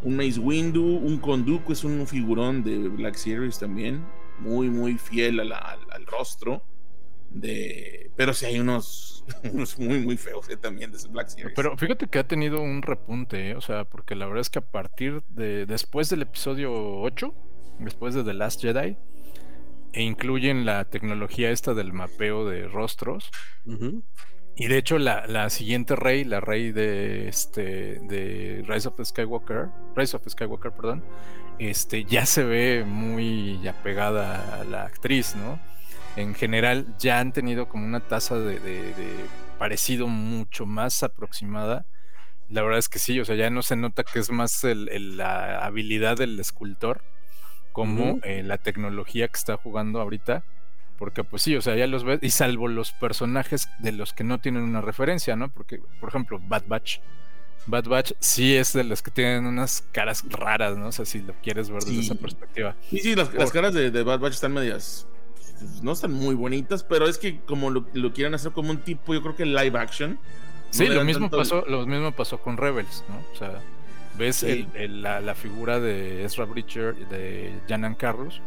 Un 0.03 0.17
Maze 0.17 0.41
Windu, 0.41 0.83
un 0.83 1.19
Konduku 1.19 1.73
es 1.73 1.85
un 1.85 2.07
figurón 2.07 2.65
de 2.65 2.89
Black 2.89 3.17
Series 3.17 3.59
también, 3.59 4.03
muy, 4.39 4.71
muy 4.71 4.97
fiel 4.97 5.39
al 5.41 6.07
rostro 6.07 6.63
de 7.31 8.11
pero 8.17 8.35
si 8.35 8.47
hay 8.47 8.59
unos, 8.61 9.25
muy 9.79 10.01
muy 10.01 10.17
feos 10.17 10.49
eh, 10.49 10.57
también 10.57 10.91
de 10.91 10.99
Black 11.11 11.29
Series. 11.29 11.53
Pero 11.55 11.77
fíjate 11.77 12.07
que 12.07 12.19
ha 12.19 12.27
tenido 12.27 12.61
un 12.61 12.83
repunte, 12.83 13.51
eh, 13.51 13.55
o 13.55 13.61
sea, 13.61 13.85
porque 13.85 14.15
la 14.15 14.27
verdad 14.27 14.41
es 14.41 14.51
que 14.51 14.59
a 14.59 14.71
partir 14.71 15.23
de 15.29 15.67
después 15.67 16.09
del 16.11 16.23
episodio 16.23 16.73
8, 17.01 17.35
después 17.81 18.15
de 18.15 18.25
The 18.25 18.35
Last 18.35 18.61
Jedi, 18.61 18.97
e 19.93 20.03
incluyen 20.03 20.67
la 20.67 20.85
tecnología 20.85 21.51
esta 21.51 21.75
del 21.75 21.93
mapeo 21.93 22.47
de 22.47 22.69
rostros. 22.69 23.31
Y 24.57 24.67
de 24.67 24.77
hecho, 24.77 24.99
la, 24.99 25.51
siguiente 25.51 25.95
rey, 25.95 26.25
la 26.25 26.41
rey 26.41 26.73
de 26.73 27.29
este 27.29 28.01
de 28.01 28.65
Rise 28.67 28.89
of 28.89 29.01
Skywalker, 29.03 29.69
Rise 29.95 30.17
of 30.17 30.29
Skywalker, 30.29 30.73
perdón, 30.73 31.05
este, 31.61 32.05
ya 32.05 32.27
se 32.27 32.43
ve 32.43 32.85
muy 32.85 33.67
apegada 33.69 34.61
a 34.61 34.65
la 34.65 34.83
actriz, 34.85 35.37
¿no? 35.37 35.61
En 36.19 36.35
general, 36.35 36.97
ya 36.99 37.21
han 37.21 37.33
tenido 37.33 37.69
como 37.69 37.85
una 37.85 38.01
tasa 38.01 38.39
de, 38.39 39.01
parecido 39.59 40.07
mucho 40.07 40.67
más 40.67 41.03
aproximada. 41.03 41.87
La 42.49 42.63
verdad 42.63 42.79
es 42.79 42.89
que 42.89 42.99
sí, 42.99 43.21
o 43.21 43.25
sea, 43.25 43.37
ya 43.37 43.51
no 43.51 43.63
se 43.63 43.77
nota 43.77 44.05
que 44.05 44.19
es 44.19 44.31
más 44.31 44.65
la 44.65 45.65
habilidad 45.65 46.17
del 46.17 46.39
escultor 46.41 47.03
como 47.73 48.19
eh, 48.25 48.43
la 48.43 48.59
tecnología 48.59 49.29
que 49.29 49.37
está 49.37 49.57
jugando 49.57 50.01
ahorita 50.01 50.43
porque 50.99 51.23
pues 51.23 51.43
sí, 51.43 51.55
o 51.55 51.63
sea, 51.63 51.77
ya 51.77 51.87
los 51.87 52.03
ves, 52.03 52.19
y 52.23 52.31
salvo 52.31 52.67
los 52.67 52.93
personajes 52.93 53.69
de 53.79 53.93
los 53.93 54.13
que 54.13 54.25
no 54.25 54.41
tienen 54.41 54.65
una 54.65 54.81
referencia, 54.81 55.37
¿no? 55.37 55.49
Porque, 55.49 55.81
por 56.01 56.09
ejemplo, 56.09 56.41
Bad 56.43 56.65
Batch. 56.67 56.99
Bad 57.67 57.85
Batch 57.85 58.13
sí 58.19 58.57
es 58.57 58.73
de 58.73 58.83
los 58.83 59.01
que 59.01 59.13
tienen 59.13 59.47
unas 59.47 59.85
caras 59.93 60.25
raras, 60.29 60.77
¿no? 60.77 60.89
O 60.89 60.93
sea, 60.93 61.05
si 61.05 61.21
lo 61.21 61.35
quieres 61.35 61.71
ver 61.71 61.85
desde 61.85 62.01
esa 62.01 62.15
perspectiva. 62.17 62.75
Sí, 62.91 62.99
sí, 62.99 63.15
las, 63.15 63.29
caras 63.53 63.75
de, 63.75 63.91
Bad 64.03 64.19
Batch 64.19 64.35
están 64.35 64.53
medias. 64.53 65.07
Pues, 65.59 65.83
no 65.83 65.93
están 65.93 66.13
muy 66.13 66.35
bonitas, 66.35 66.83
pero 66.83 67.09
es 67.09 67.19
que 67.19 67.41
como 67.41 67.71
lo, 67.71 67.87
lo 67.93 68.13
quieren 68.13 68.35
hacer 68.35 68.53
como 68.53 68.71
un 68.71 68.79
tipo, 68.79 69.15
yo 69.15 69.23
creo 69.23 69.37
que 69.37 69.47
live 69.47 69.79
action. 69.79 70.19
Sí, 70.71 70.87
lo 70.87 71.05
mismo, 71.05 71.31
pasó, 71.31 71.65
lo 71.67 71.87
mismo 71.87 72.13
pasó 72.13 72.39
con 72.39 72.57
Rebels, 72.57 73.05
¿no? 73.09 73.17
O 73.33 73.37
sea, 73.37 73.61
ves 74.19 74.45
la, 74.75 75.21
la, 75.21 75.35
figura 75.35 75.81
de 75.81 76.25
Ezra 76.25 76.45
Bridger, 76.45 76.95
de 77.09 77.55
Janan 77.69 77.95
Carlos 77.95 78.43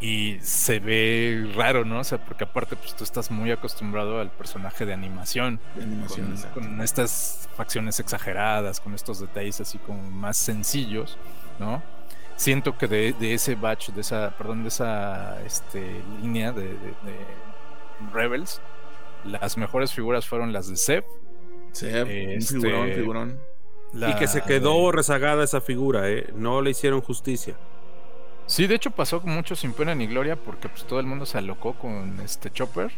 y 0.00 0.36
se 0.42 0.78
ve 0.78 1.50
raro, 1.54 1.84
¿no? 1.84 2.00
O 2.00 2.04
sea, 2.04 2.18
porque 2.18 2.44
aparte 2.44 2.76
pues 2.76 2.94
tú 2.94 3.04
estás 3.04 3.30
muy 3.30 3.50
acostumbrado 3.50 4.20
al 4.20 4.30
personaje 4.30 4.84
de 4.84 4.92
animación, 4.92 5.58
con, 6.54 6.80
estas 6.82 7.48
facciones 7.56 7.98
exageradas, 7.98 8.80
con 8.80 8.94
estos 8.94 9.20
detalles 9.20 9.60
así 9.60 9.78
como 9.78 10.02
más 10.10 10.36
sencillos, 10.36 11.16
¿no? 11.58 11.82
Siento 12.36 12.76
que 12.76 12.86
de, 12.86 13.34
ese 13.34 13.54
batch, 13.54 13.90
de 13.90 14.02
esa, 14.02 14.36
perdón, 14.36 14.62
de 14.62 14.68
esa 14.68 15.42
este, 15.44 16.02
línea 16.20 16.52
de, 16.52 16.76
Rebels, 18.12 18.60
las 19.24 19.56
mejores 19.56 19.92
figuras 19.92 20.26
fueron 20.26 20.52
las 20.52 20.68
de 20.68 20.76
Seb. 20.76 21.04
Seb, 21.72 22.06
este, 22.08 22.60
figurón, 22.60 22.92
figurón. 22.92 23.40
y 23.94 24.14
que 24.16 24.26
se 24.26 24.42
quedó 24.42 24.92
rezagada 24.92 25.44
esa 25.44 25.60
figura, 25.60 26.10
¿eh? 26.10 26.30
No 26.34 26.60
le 26.60 26.70
hicieron 26.70 27.00
justicia. 27.00 27.56
Sí, 28.46 28.66
de 28.66 28.76
hecho 28.76 28.92
pasó 28.92 29.20
mucho 29.22 29.56
sin 29.56 29.72
pena 29.72 29.94
ni 29.94 30.06
gloria 30.06 30.36
porque 30.36 30.68
pues 30.68 30.84
todo 30.84 31.00
el 31.00 31.06
mundo 31.06 31.26
se 31.26 31.38
alocó 31.38 31.74
con 31.74 32.20
este 32.20 32.50
Chopper, 32.50 32.92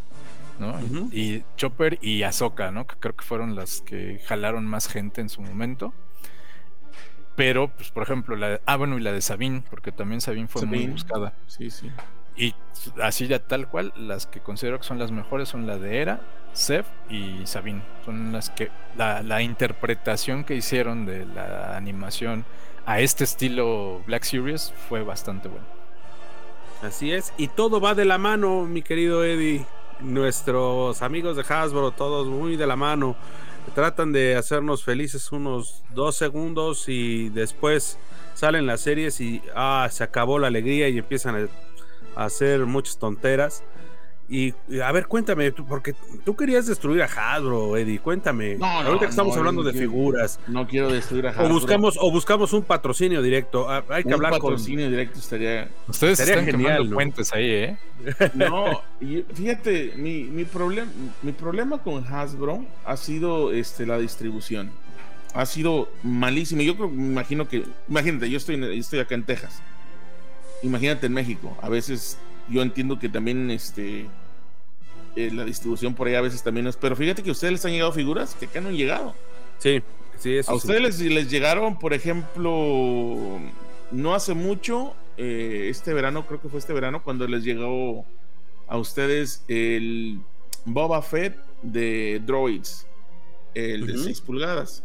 ¿no? 0.58 0.78
Y 1.10 1.42
Chopper 1.56 1.98
y 2.02 2.22
Ahsoka, 2.22 2.70
¿no? 2.70 2.86
Que 2.86 2.96
creo 2.96 3.16
que 3.16 3.24
fueron 3.24 3.56
las 3.56 3.80
que 3.80 4.20
jalaron 4.26 4.66
más 4.66 4.88
gente 4.88 5.20
en 5.22 5.30
su 5.30 5.40
momento. 5.40 5.94
Pero, 7.38 7.68
pues, 7.68 7.92
por 7.92 8.02
ejemplo, 8.02 8.34
la 8.34 8.60
ah, 8.66 8.76
bueno, 8.76 8.98
y 8.98 9.00
la 9.00 9.12
de 9.12 9.20
Sabine, 9.20 9.62
porque 9.70 9.92
también 9.92 10.20
Sabine 10.20 10.48
fue 10.48 10.66
muy 10.66 10.88
buscada. 10.88 11.34
Sí, 11.46 11.70
sí. 11.70 11.88
Y 12.36 12.52
así 13.00 13.28
ya 13.28 13.38
tal 13.38 13.68
cual, 13.68 13.92
las 13.96 14.26
que 14.26 14.40
considero 14.40 14.80
que 14.80 14.84
son 14.84 14.98
las 14.98 15.12
mejores 15.12 15.48
son 15.48 15.64
la 15.64 15.78
de 15.78 15.98
Era, 15.98 16.20
Seth 16.52 16.86
y 17.08 17.46
Sabine. 17.46 17.82
Son 18.04 18.32
las 18.32 18.50
que 18.50 18.72
la, 18.96 19.22
la 19.22 19.40
interpretación 19.40 20.42
que 20.42 20.56
hicieron 20.56 21.06
de 21.06 21.26
la 21.26 21.76
animación 21.76 22.44
a 22.86 22.98
este 22.98 23.22
estilo 23.22 24.02
Black 24.04 24.24
Series 24.24 24.74
fue 24.88 25.04
bastante 25.04 25.46
bueno. 25.46 25.66
Así 26.82 27.12
es, 27.12 27.32
y 27.36 27.46
todo 27.46 27.80
va 27.80 27.94
de 27.94 28.04
la 28.04 28.18
mano, 28.18 28.64
mi 28.64 28.82
querido 28.82 29.22
Eddie. 29.24 29.64
Nuestros 30.00 31.02
amigos 31.02 31.36
de 31.36 31.42
Hasbro, 31.48 31.92
todos 31.92 32.26
muy 32.26 32.56
de 32.56 32.66
la 32.66 32.74
mano. 32.74 33.14
Tratan 33.74 34.12
de 34.12 34.36
hacernos 34.36 34.84
felices 34.84 35.30
unos 35.32 35.82
dos 35.94 36.16
segundos 36.16 36.88
y 36.88 37.28
después 37.28 37.98
salen 38.34 38.66
las 38.66 38.80
series 38.80 39.20
y 39.20 39.42
ah, 39.54 39.88
se 39.90 40.04
acabó 40.04 40.38
la 40.38 40.48
alegría 40.48 40.88
y 40.88 40.98
empiezan 40.98 41.48
a 42.16 42.24
hacer 42.24 42.66
muchas 42.66 42.98
tonteras. 42.98 43.62
Y 44.30 44.52
a 44.82 44.92
ver, 44.92 45.06
cuéntame, 45.06 45.52
porque 45.52 45.94
tú 46.22 46.36
querías 46.36 46.66
destruir 46.66 47.00
a 47.00 47.06
Hasbro, 47.06 47.78
Eddie, 47.78 47.98
cuéntame. 47.98 48.56
No, 48.56 48.66
Ahorita 48.66 49.06
que 49.06 49.10
estamos 49.10 49.34
hablando 49.34 49.62
de 49.62 49.72
figuras. 49.72 50.38
No 50.46 50.66
quiero 50.66 50.92
destruir 50.92 51.28
a 51.28 51.30
Hasbro. 51.30 51.46
O 51.46 51.48
buscamos, 51.48 51.96
o 51.98 52.10
buscamos 52.10 52.52
un 52.52 52.62
patrocinio 52.62 53.22
directo. 53.22 53.70
Ah, 53.70 53.82
hay 53.88 54.04
que 54.04 54.12
hablar 54.12 54.32
con. 54.32 54.52
Un 54.52 54.56
patrocinio 54.56 54.90
directo 54.90 55.18
estaría. 55.18 55.70
Ustedes 55.88 56.20
estaría 56.20 56.42
están 56.42 56.60
genial, 56.60 56.90
puentes 56.90 57.32
ahí, 57.32 57.50
¿eh? 57.50 57.78
No, 58.34 58.82
fíjate, 59.32 59.94
mi, 59.96 60.24
mi, 60.24 60.44
problem, 60.44 60.90
mi 61.22 61.32
problema 61.32 61.82
con 61.82 62.04
Hasbro 62.04 62.66
ha 62.84 62.96
sido 62.98 63.50
este, 63.52 63.86
la 63.86 63.96
distribución. 63.96 64.70
Ha 65.32 65.46
sido 65.46 65.88
malísimo. 66.02 66.60
Yo 66.60 66.76
creo, 66.76 66.90
me 66.90 67.06
imagino 67.06 67.48
que. 67.48 67.64
Imagínate, 67.88 68.28
yo 68.28 68.36
estoy, 68.36 68.60
yo 68.60 68.66
estoy 68.66 68.98
acá 68.98 69.14
en 69.14 69.24
Texas. 69.24 69.62
Imagínate 70.62 71.06
en 71.06 71.14
México. 71.14 71.56
A 71.62 71.70
veces 71.70 72.18
yo 72.50 72.62
entiendo 72.62 72.98
que 72.98 73.08
también 73.08 73.50
este 73.50 74.06
eh, 75.26 75.30
la 75.32 75.44
distribución 75.44 75.94
por 75.94 76.06
ahí 76.06 76.14
a 76.14 76.20
veces 76.20 76.42
también 76.42 76.66
es. 76.66 76.76
Pero 76.76 76.96
fíjate 76.96 77.22
que 77.22 77.30
a 77.30 77.32
ustedes 77.32 77.52
les 77.52 77.64
han 77.64 77.72
llegado 77.72 77.92
figuras 77.92 78.34
que 78.34 78.46
acá 78.46 78.60
no 78.60 78.68
han 78.68 78.76
llegado. 78.76 79.14
Sí, 79.58 79.82
sí, 80.18 80.36
eso 80.36 80.52
A 80.52 80.54
ustedes 80.54 81.00
Les, 81.00 81.30
llegaron, 81.30 81.78
por 81.78 81.92
ejemplo, 81.92 83.40
no 83.90 84.14
hace 84.14 84.34
mucho, 84.34 84.94
eh, 85.16 85.68
este 85.70 85.92
verano, 85.92 86.26
creo 86.26 86.40
que 86.40 86.48
fue 86.48 86.60
este 86.60 86.72
verano, 86.72 87.02
cuando 87.02 87.26
les 87.26 87.44
llegó 87.44 88.04
a 88.68 88.78
ustedes 88.78 89.42
el 89.48 90.20
Boba 90.64 91.02
Fett 91.02 91.36
de 91.62 92.20
Droids, 92.24 92.86
el 93.54 93.86
de 93.86 93.98
6 93.98 94.20
pulgadas, 94.20 94.84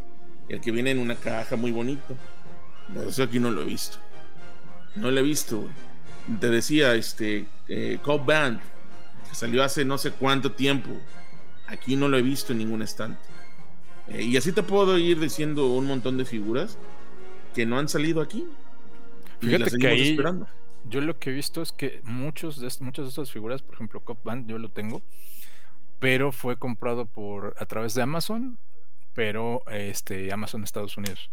el 0.49 0.59
que 0.61 0.71
viene 0.71 0.91
en 0.91 0.99
una 0.99 1.15
caja 1.15 1.55
muy 1.55 1.71
bonito. 1.71 2.15
Eso 3.07 3.23
aquí 3.23 3.39
no 3.39 3.51
lo 3.51 3.61
he 3.61 3.65
visto. 3.65 3.97
No 4.95 5.11
lo 5.11 5.19
he 5.19 5.23
visto, 5.23 5.59
güey 5.59 5.93
te 6.39 6.49
decía, 6.49 6.95
este, 6.95 7.45
eh, 7.67 7.99
Band, 8.25 8.59
que 9.33 9.39
salió 9.39 9.63
hace 9.63 9.83
no 9.83 9.97
sé 9.97 10.11
cuánto 10.11 10.51
tiempo. 10.51 10.91
Aquí 11.65 11.95
no 11.95 12.07
lo 12.07 12.17
he 12.17 12.21
visto 12.21 12.51
en 12.51 12.59
ningún 12.59 12.83
estante. 12.83 13.19
Eh, 14.07 14.21
y 14.21 14.37
así 14.37 14.51
te 14.51 14.61
puedo 14.61 14.97
ir 14.99 15.19
diciendo 15.19 15.67
un 15.73 15.87
montón 15.87 16.17
de 16.17 16.25
figuras 16.25 16.77
que 17.55 17.65
no 17.65 17.79
han 17.79 17.89
salido 17.89 18.21
aquí. 18.21 18.47
Fíjate 19.39 19.75
que 19.77 19.87
ahí 19.87 20.17
yo 20.85 21.01
lo 21.01 21.17
que 21.17 21.29
he 21.29 21.33
visto 21.33 21.61
es 21.61 21.71
que 21.71 22.01
muchos 22.03 22.59
de, 22.59 22.69
muchas 22.83 23.05
de 23.05 23.09
estas 23.09 23.31
figuras, 23.31 23.61
por 23.61 23.75
ejemplo, 23.75 24.01
Cop 24.01 24.23
Band, 24.23 24.49
yo 24.49 24.59
lo 24.59 24.69
tengo, 24.69 25.01
pero 25.99 26.31
fue 26.31 26.57
comprado 26.57 27.05
por 27.05 27.55
a 27.57 27.65
través 27.65 27.93
de 27.95 28.01
Amazon, 28.01 28.59
pero 29.13 29.63
este 29.71 30.31
Amazon 30.31 30.63
Estados 30.63 30.97
Unidos. 30.97 31.31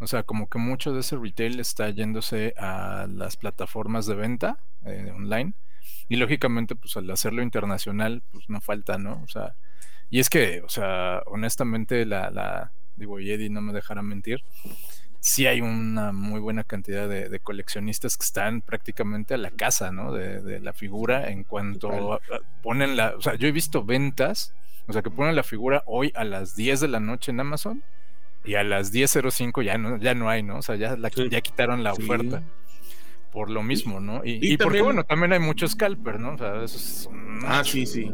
O 0.00 0.06
sea, 0.06 0.24
como 0.24 0.48
que 0.48 0.58
mucho 0.58 0.92
de 0.92 1.00
ese 1.00 1.16
retail 1.16 1.60
está 1.60 1.88
yéndose 1.90 2.54
a 2.58 3.06
las 3.08 3.36
plataformas 3.36 4.06
de 4.06 4.14
venta 4.16 4.58
eh, 4.84 5.12
online. 5.14 5.54
Y 6.08 6.16
lógicamente, 6.16 6.74
pues 6.74 6.96
al 6.96 7.10
hacerlo 7.10 7.42
internacional, 7.42 8.22
pues 8.32 8.48
no 8.48 8.60
falta, 8.60 8.98
¿no? 8.98 9.22
O 9.22 9.28
sea, 9.28 9.54
y 10.10 10.20
es 10.20 10.30
que, 10.30 10.62
o 10.62 10.68
sea, 10.68 11.22
honestamente, 11.26 12.06
la, 12.06 12.30
la 12.30 12.72
digo, 12.96 13.20
y 13.20 13.30
Eddie 13.30 13.50
no 13.50 13.60
me 13.60 13.72
dejará 13.72 14.02
mentir, 14.02 14.42
sí 15.20 15.46
hay 15.46 15.60
una 15.60 16.12
muy 16.12 16.40
buena 16.40 16.64
cantidad 16.64 17.08
de, 17.08 17.40
coleccionistas 17.40 18.16
que 18.16 18.24
están 18.24 18.60
prácticamente 18.60 19.34
a 19.34 19.38
la 19.38 19.50
casa, 19.50 19.92
¿no? 19.92 20.12
De, 20.12 20.60
la 20.60 20.72
figura 20.72 21.30
en 21.30 21.44
cuanto 21.44 22.20
ponen 22.62 22.96
la, 22.96 23.14
o 23.16 23.20
sea, 23.20 23.34
yo 23.34 23.48
he 23.48 23.52
visto 23.52 23.84
ventas, 23.84 24.54
o 24.86 24.92
sea, 24.92 25.02
que 25.02 25.10
ponen 25.10 25.36
la 25.36 25.42
figura 25.42 25.82
hoy 25.86 26.12
a 26.14 26.24
las 26.24 26.56
10 26.56 26.80
de 26.80 26.88
la 26.88 27.00
noche 27.00 27.30
en 27.30 27.40
Amazon 27.40 27.82
y 28.44 28.54
a 28.54 28.64
las 28.64 28.92
10.05 28.92 29.62
ya 29.62 29.76
no, 29.78 29.98
ya 29.98 30.14
no 30.14 30.30
hay, 30.30 30.42
¿no? 30.42 30.58
O 30.58 30.62
sea, 30.62 30.76
ya, 30.76 30.96
ya 30.96 31.40
quitaron 31.40 31.84
la 31.84 31.92
oferta. 31.92 32.42
Por 33.32 33.50
lo 33.50 33.62
mismo, 33.62 34.00
¿no? 34.00 34.22
Y, 34.24 34.56
porque, 34.56 34.80
bueno, 34.80 35.04
también 35.04 35.32
hay 35.32 35.38
muchos 35.38 35.72
scalper, 35.72 36.18
¿no? 36.18 36.34
O 36.34 36.38
sea, 36.38 36.62
eso 36.62 36.76
es... 36.76 37.10
Ah, 37.44 37.62
sí, 37.64 37.84
sí. 37.84 38.10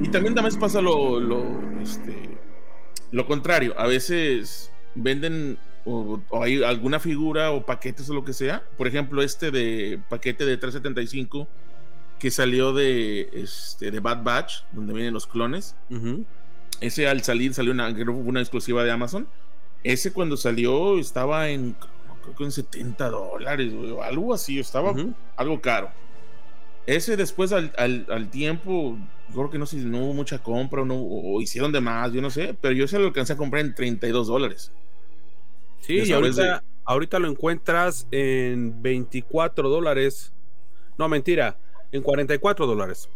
Y 0.00 0.08
también 0.08 0.34
también 0.34 0.58
pasa 0.60 0.82
lo, 0.82 1.18
lo, 1.18 1.42
este, 1.80 2.36
lo 3.10 3.26
contrario. 3.26 3.74
A 3.78 3.86
veces 3.86 4.70
venden 4.94 5.58
o, 5.84 6.20
hay 6.42 6.62
alguna 6.62 7.00
figura 7.00 7.50
o 7.50 7.64
paquetes 7.64 8.10
o 8.10 8.14
lo 8.14 8.24
que 8.24 8.34
sea. 8.34 8.62
Por 8.76 8.86
ejemplo, 8.86 9.22
este 9.22 9.50
de 9.50 10.00
paquete 10.08 10.44
de 10.44 10.56
375 10.56 11.48
que 12.18 12.30
salió 12.30 12.72
de, 12.72 13.30
este, 13.32 13.90
de 13.90 14.00
Bad 14.00 14.22
Batch, 14.22 14.64
donde 14.72 14.92
vienen 14.92 15.14
los 15.14 15.26
clones. 15.26 15.74
Ese 16.80 17.08
al 17.08 17.22
salir 17.22 17.54
salió 17.54 17.72
una, 17.72 17.88
una 17.88 18.40
exclusiva 18.40 18.84
de 18.84 18.90
Amazon 18.90 19.26
ese 19.84 20.12
cuando 20.12 20.36
salió 20.36 20.98
estaba 20.98 21.48
en, 21.48 21.76
creo 22.22 22.34
que 22.34 22.44
en 22.44 22.52
70 22.52 23.10
dólares, 23.10 23.72
o 23.74 24.02
algo 24.02 24.32
así, 24.32 24.58
estaba 24.58 24.94
algo 25.36 25.60
caro. 25.60 25.90
Ese 26.86 27.16
después 27.16 27.52
al, 27.52 27.72
al, 27.76 28.30
tiempo, 28.30 28.98
creo 29.32 29.50
que 29.50 29.58
no 29.58 29.66
sé 29.66 29.80
si 29.80 29.84
no 29.86 29.98
hubo 29.98 30.14
mucha 30.14 30.42
compra 30.42 30.82
o, 30.82 30.84
no, 30.84 30.96
o 30.96 31.40
hicieron 31.40 31.70
de 31.70 31.80
más, 31.80 32.12
yo 32.12 32.20
no 32.20 32.30
sé, 32.30 32.56
pero 32.60 32.74
yo 32.74 32.88
se 32.88 32.98
lo 32.98 33.06
alcancé 33.06 33.34
a 33.34 33.36
comprar 33.36 33.64
en 33.64 33.74
32 33.74 34.26
dólares. 34.26 34.72
Sí, 35.80 36.02
y 36.04 36.12
ahorita, 36.12 36.62
ahorita 36.84 37.18
lo 37.18 37.28
encuentras 37.28 38.06
en 38.10 38.82
24 38.82 39.68
dólares. 39.68 40.32
No, 40.96 41.08
mentira. 41.08 41.56
En 41.90 42.02
44 42.02 42.66
dólares. 42.66 43.08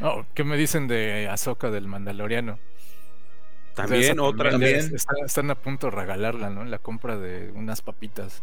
Oh, 0.00 0.24
¿Qué 0.34 0.44
me 0.44 0.56
dicen 0.56 0.88
de 0.88 1.28
Azoka 1.28 1.70
del 1.70 1.86
Mandaloriano? 1.86 2.58
También 3.74 4.20
otra. 4.20 4.50
También. 4.50 4.94
Están, 5.24 5.50
a 5.50 5.54
punto 5.54 5.88
de 5.88 5.96
regalarla, 5.96 6.50
¿no? 6.50 6.64
La 6.64 6.78
compra 6.78 7.18
de 7.18 7.50
unas 7.54 7.82
papitas. 7.82 8.42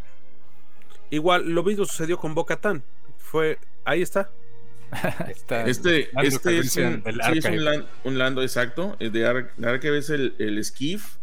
Igual, 1.09 1.49
lo 1.49 1.63
mismo 1.63 1.85
sucedió 1.85 2.17
con 2.17 2.35
Bocatán. 2.35 2.83
Fue. 3.17 3.57
Ahí 3.85 4.01
está. 4.01 4.29
está 5.29 5.65
este 5.65 6.09
este 6.21 6.59
es, 6.59 6.75
un, 6.75 7.03
un, 8.03 8.17
lando 8.17 8.41
exacto. 8.41 8.97
De 8.99 9.25
Archive 9.25 9.97
es 9.97 10.09
el, 10.09 10.35
el 10.37 10.63
skiff. 10.63 11.15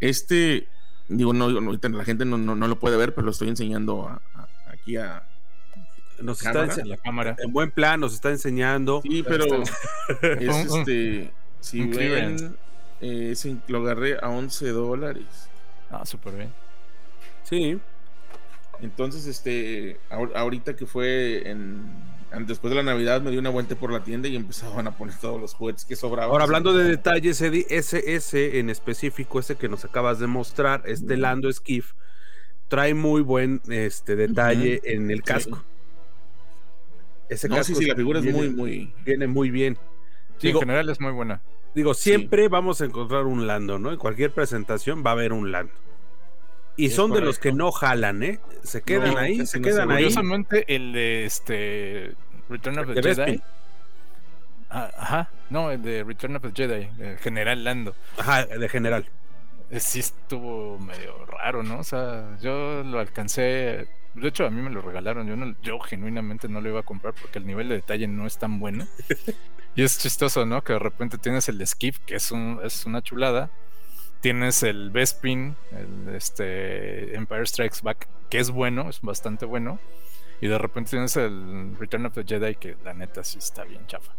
Este, 0.00 0.66
digo, 1.08 1.32
no, 1.32 1.48
la 1.50 2.04
gente 2.04 2.24
no, 2.24 2.38
no, 2.38 2.68
lo 2.68 2.78
puede 2.78 2.96
ver, 2.96 3.14
pero 3.14 3.26
lo 3.26 3.30
estoy 3.30 3.48
enseñando 3.48 4.20
aquí 4.66 4.96
a, 4.96 5.26
nos 6.20 6.44
está 6.44 6.64
en 6.80 6.88
la 6.88 6.96
cámara. 6.96 7.36
En 7.38 7.52
buen 7.52 7.70
plan 7.70 8.00
nos 8.00 8.14
está 8.14 8.30
enseñando. 8.30 9.02
Sí, 9.02 9.22
pero 9.22 9.62
es 9.62 9.70
este. 10.74 11.32
Si 11.60 11.82
ven, 11.84 12.56
eh, 13.00 13.34
lo 13.68 13.78
agarré 13.78 14.16
a 14.20 14.28
11 14.28 14.68
dólares. 14.70 15.48
Ah, 15.90 16.04
súper 16.04 16.34
bien. 16.34 16.52
Sí. 17.44 17.78
Entonces, 18.80 19.26
este, 19.26 19.98
ahorita 20.10 20.76
que 20.76 20.86
fue 20.86 21.48
en, 21.48 21.86
después 22.46 22.70
de 22.70 22.76
la 22.76 22.82
Navidad, 22.82 23.22
me 23.22 23.30
di 23.30 23.38
una 23.38 23.50
vuelta 23.50 23.74
por 23.74 23.90
la 23.90 24.04
tienda 24.04 24.28
y 24.28 24.36
empezaban 24.36 24.86
a 24.86 24.96
poner 24.96 25.14
todos 25.16 25.40
los 25.40 25.54
juguetes 25.54 25.84
que 25.84 25.96
sobraban. 25.96 26.30
Ahora, 26.30 26.44
hablando 26.44 26.74
de 26.74 26.84
detalles, 26.84 27.40
ese, 27.40 28.14
ese 28.14 28.58
en 28.58 28.68
específico, 28.68 29.40
ese 29.40 29.56
que 29.56 29.68
nos 29.68 29.84
acabas 29.84 30.18
de 30.18 30.26
mostrar, 30.26 30.82
este 30.86 31.16
Lando 31.16 31.50
Skiff, 31.52 31.92
trae 32.68 32.94
muy 32.94 33.22
buen 33.22 33.62
este 33.68 34.16
detalle 34.16 34.80
en 34.84 35.10
el 35.10 35.22
casco. 35.22 35.62
Ese 37.28 37.48
no, 37.48 37.62
sí, 37.64 37.74
sí, 37.74 37.86
la 37.86 37.96
figura 37.96 38.20
es 38.20 38.26
muy, 38.26 38.50
muy. 38.50 38.92
Viene 39.04 39.26
muy 39.26 39.50
bien. 39.50 39.78
en 40.42 40.58
general 40.58 40.88
es 40.90 41.00
muy 41.00 41.12
buena. 41.12 41.42
Digo, 41.76 41.92
siempre 41.92 42.48
vamos 42.48 42.80
a 42.80 42.86
encontrar 42.86 43.26
un 43.26 43.46
Lando, 43.46 43.78
¿no? 43.78 43.92
En 43.92 43.98
cualquier 43.98 44.30
presentación 44.30 45.04
va 45.04 45.10
a 45.10 45.12
haber 45.12 45.34
un 45.34 45.52
Lando. 45.52 45.74
Y 46.74 46.88
son 46.88 47.12
de 47.12 47.20
los 47.20 47.38
que 47.38 47.52
no 47.52 47.70
jalan, 47.70 48.22
¿eh? 48.22 48.40
Se 48.62 48.80
quedan 48.80 49.18
ahí, 49.18 49.44
se 49.44 49.60
quedan 49.60 49.90
ahí. 49.90 50.04
Curiosamente, 50.04 50.74
el 50.74 50.94
de 50.94 51.26
este 51.26 52.14
Return 52.48 52.78
of 52.78 52.94
the, 52.94 53.02
Jedi. 53.02 53.42
Ah, 54.70 54.90
ajá, 54.96 55.30
no, 55.50 55.70
el 55.70 55.82
de 55.82 56.02
Return 56.02 56.36
of 56.36 56.42
the 56.44 56.52
Jedi, 56.54 56.88
el 56.98 57.18
General 57.18 57.62
Lando. 57.62 57.94
Ajá, 58.16 58.46
de 58.46 58.68
General. 58.70 59.04
Eh, 59.70 59.78
sí 59.78 60.00
estuvo 60.00 60.78
medio 60.78 61.26
raro, 61.26 61.62
¿no? 61.62 61.80
O 61.80 61.84
sea, 61.84 62.38
yo 62.40 62.84
lo 62.84 63.00
alcancé 63.00 63.86
de 64.16 64.28
hecho, 64.28 64.46
a 64.46 64.50
mí 64.50 64.62
me 64.62 64.70
lo 64.70 64.80
regalaron. 64.80 65.26
Yo, 65.26 65.36
no, 65.36 65.54
yo 65.62 65.78
genuinamente 65.78 66.48
no 66.48 66.62
lo 66.62 66.70
iba 66.70 66.80
a 66.80 66.84
comprar 66.84 67.12
porque 67.20 67.38
el 67.38 67.46
nivel 67.46 67.68
de 67.68 67.76
detalle 67.76 68.08
no 68.08 68.26
es 68.26 68.38
tan 68.38 68.58
bueno. 68.58 68.86
y 69.76 69.82
es 69.82 69.98
chistoso, 69.98 70.46
¿no? 70.46 70.64
Que 70.64 70.72
de 70.72 70.78
repente 70.78 71.18
tienes 71.18 71.48
el 71.50 71.64
Skip, 71.66 71.96
que 72.06 72.16
es, 72.16 72.32
un, 72.32 72.60
es 72.64 72.86
una 72.86 73.02
chulada. 73.02 73.50
Tienes 74.22 74.62
el 74.62 74.90
Bespin, 74.90 75.54
el 75.70 76.14
este, 76.14 77.14
Empire 77.14 77.46
Strikes 77.46 77.80
Back, 77.82 78.08
que 78.30 78.38
es 78.38 78.50
bueno, 78.50 78.88
es 78.88 79.02
bastante 79.02 79.44
bueno. 79.44 79.78
Y 80.40 80.48
de 80.48 80.56
repente 80.56 80.90
tienes 80.90 81.16
el 81.16 81.76
Return 81.78 82.06
of 82.06 82.14
the 82.14 82.24
Jedi, 82.24 82.54
que 82.56 82.76
la 82.84 82.94
neta 82.94 83.22
sí 83.22 83.38
está 83.38 83.64
bien 83.64 83.86
chafa. 83.86 84.14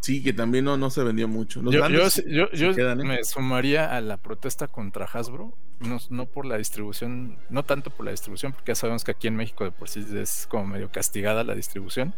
Sí, 0.00 0.22
que 0.22 0.32
también 0.32 0.64
no, 0.64 0.76
no 0.76 0.90
se 0.90 1.02
vendió 1.02 1.26
mucho. 1.26 1.62
yo, 1.62 1.86
¿eh? 1.86 2.94
me 2.96 3.24
sumaría 3.24 3.96
a 3.96 4.00
la 4.00 4.18
protesta 4.18 4.68
contra 4.68 5.06
Hasbro, 5.06 5.54
no, 5.80 5.98
no, 6.10 6.26
por 6.26 6.46
la 6.46 6.58
distribución, 6.58 7.38
no 7.48 7.64
tanto 7.64 7.90
por 7.90 8.04
la 8.04 8.12
distribución, 8.12 8.52
porque 8.52 8.70
ya 8.70 8.74
sabemos 8.76 9.04
que 9.04 9.10
aquí 9.10 9.26
en 9.26 9.36
México 9.36 9.64
de 9.64 9.72
por 9.72 9.88
sí 9.88 10.06
es 10.14 10.46
como 10.48 10.66
medio 10.66 10.90
castigada 10.90 11.42
la 11.44 11.54
distribución, 11.54 12.14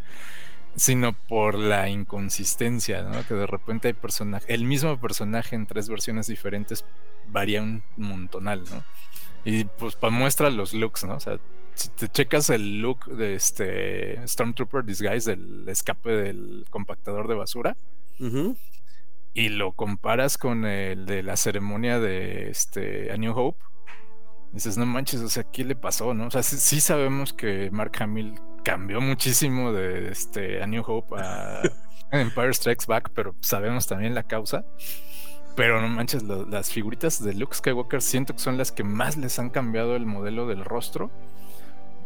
sino 0.77 1.13
por 1.13 1.59
la 1.59 1.89
inconsistencia, 1.89 3.03
¿no? 3.03 3.27
Que 3.27 3.35
de 3.35 3.47
repente 3.47 3.89
hay 3.89 3.95
personaje, 3.95 4.53
el 4.53 4.65
mismo 4.65 4.99
personaje 5.01 5.57
en 5.57 5.67
tres 5.67 5.89
versiones 5.89 6.27
diferentes 6.27 6.85
varía 7.29 7.63
un 7.63 7.83
montonal, 7.97 8.65
¿no? 8.71 8.85
Y 9.45 9.65
pues 9.65 9.97
para 9.97 10.13
muestra 10.13 10.51
los 10.51 10.75
looks, 10.75 11.05
¿no? 11.05 11.15
O 11.15 11.21
sea, 11.21 11.39
si 11.75 11.89
te 11.91 12.09
checas 12.09 12.51
el 12.51 12.81
look 12.81 13.07
de 13.07 13.35
este 13.35 14.27
Stormtrooper 14.27 14.85
Disguise 14.85 15.31
del 15.31 15.69
escape 15.69 16.11
del 16.11 16.67
compactador 16.71 17.29
de 17.29 17.35
basura 17.35 17.77
y 19.33 19.49
lo 19.49 19.73
comparas 19.73 20.37
con 20.37 20.67
el 20.67 21.07
de 21.07 21.23
la 21.23 21.37
ceremonia 21.37 21.99
de 21.99 22.51
este 22.51 23.11
A 23.13 23.17
New 23.17 23.33
Hope, 23.33 23.65
dices, 24.53 24.77
no 24.77 24.85
manches, 24.85 25.21
o 25.21 25.29
sea, 25.29 25.45
¿qué 25.45 25.65
le 25.65 25.75
pasó? 25.75 26.13
¿no? 26.13 26.27
O 26.27 26.31
sea, 26.31 26.43
sí, 26.43 26.81
sabemos 26.81 27.33
que 27.33 27.71
Mark 27.71 27.93
Hamill 28.01 28.35
cambió 28.63 29.01
muchísimo 29.01 29.73
de 29.73 30.11
este 30.11 30.63
A 30.63 30.67
New 30.67 30.83
Hope 30.87 31.17
a 31.19 31.63
Empire 32.13 32.53
Strikes 32.53 32.87
Back, 32.87 33.11
pero 33.15 33.35
sabemos 33.41 33.87
también 33.87 34.15
la 34.15 34.23
causa. 34.23 34.65
Pero 35.57 35.81
no 35.81 35.89
manches, 35.89 36.23
las 36.23 36.71
figuritas 36.71 37.23
de 37.23 37.35
Luke 37.35 37.55
Skywalker 37.55 38.01
siento 38.01 38.35
que 38.35 38.39
son 38.39 38.57
las 38.57 38.73
que 38.73 38.85
más 38.85 39.17
les 39.17 39.39
han 39.39 39.51
cambiado 39.51 39.97
el 39.97 40.07
modelo 40.07 40.47
del 40.47 40.65
rostro 40.65 41.11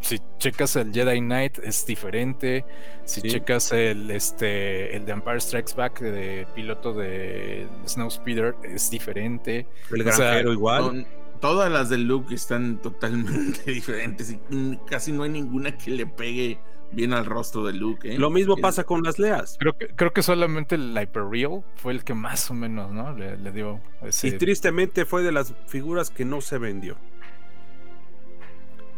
si 0.05 0.21
checas 0.39 0.77
el 0.77 0.93
Jedi 0.93 1.21
Knight 1.21 1.59
es 1.59 1.87
diferente. 1.87 2.65
Si 3.05 3.23
checas 3.23 3.73
el 3.73 4.11
este 4.11 4.95
el 4.95 5.07
de 5.07 5.13
Empire 5.13 5.41
Strikes 5.41 5.75
Back 5.75 6.01
de 6.01 6.47
piloto 6.55 6.93
de 6.93 7.67
Snowspeeder 7.87 8.55
es 8.63 8.91
diferente. 8.91 9.67
El 9.91 10.05
granjero 10.05 10.53
igual. 10.53 11.07
Todas 11.41 11.71
las 11.71 11.89
de 11.89 11.99
Luke 11.99 12.35
están 12.35 12.79
totalmente 12.79 13.71
diferentes 13.71 14.31
y 14.31 14.79
casi 14.87 15.13
no 15.13 15.23
hay 15.23 15.31
ninguna 15.31 15.77
que 15.77 15.91
le 15.91 16.07
pegue 16.07 16.59
bien 16.95 17.13
al 17.13 17.27
rostro 17.27 17.65
de 17.65 17.73
Luke. 17.73 18.15
¿eh? 18.15 18.19
Lo 18.19 18.31
mismo 18.31 18.57
pasa 18.57 18.85
con 18.85 19.03
las 19.03 19.19
Leas. 19.19 19.57
Creo 19.59 19.77
que, 19.77 19.89
creo 19.89 20.13
que 20.13 20.23
solamente 20.23 20.77
el 20.77 20.97
Hyper 20.97 21.25
Real 21.25 21.65
fue 21.77 21.93
el 21.93 22.05
que 22.05 22.15
más 22.15 22.51
o 22.51 22.55
menos, 22.55 22.93
¿no? 22.93 23.13
Le, 23.13 23.37
dio 23.53 23.81
ese... 24.03 24.29
Y 24.29 24.33
tristemente 24.33 25.05
fue 25.05 25.23
de 25.23 25.33
las 25.33 25.55
figuras 25.67 26.11
que 26.11 26.25
no 26.25 26.41
se 26.41 26.59
vendió. 26.59 26.97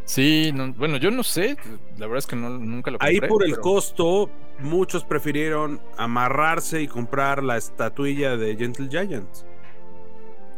Sí, 0.04 0.52
bueno, 0.76 0.98
yo 0.98 1.10
no 1.10 1.24
sé, 1.24 1.56
la 1.96 2.06
verdad 2.06 2.18
es 2.18 2.26
que 2.26 2.36
nunca 2.36 2.92
lo 2.92 2.98
compré. 2.98 3.20
Ahí 3.24 3.28
por 3.28 3.44
el 3.44 3.58
costo, 3.58 4.30
muchos 4.60 5.04
prefirieron 5.04 5.80
amarrarse 5.98 6.80
y 6.80 6.86
comprar 6.86 7.42
la 7.42 7.56
estatuilla 7.56 8.36
de 8.36 8.54
Gentle 8.56 8.88
Giants. 8.88 9.45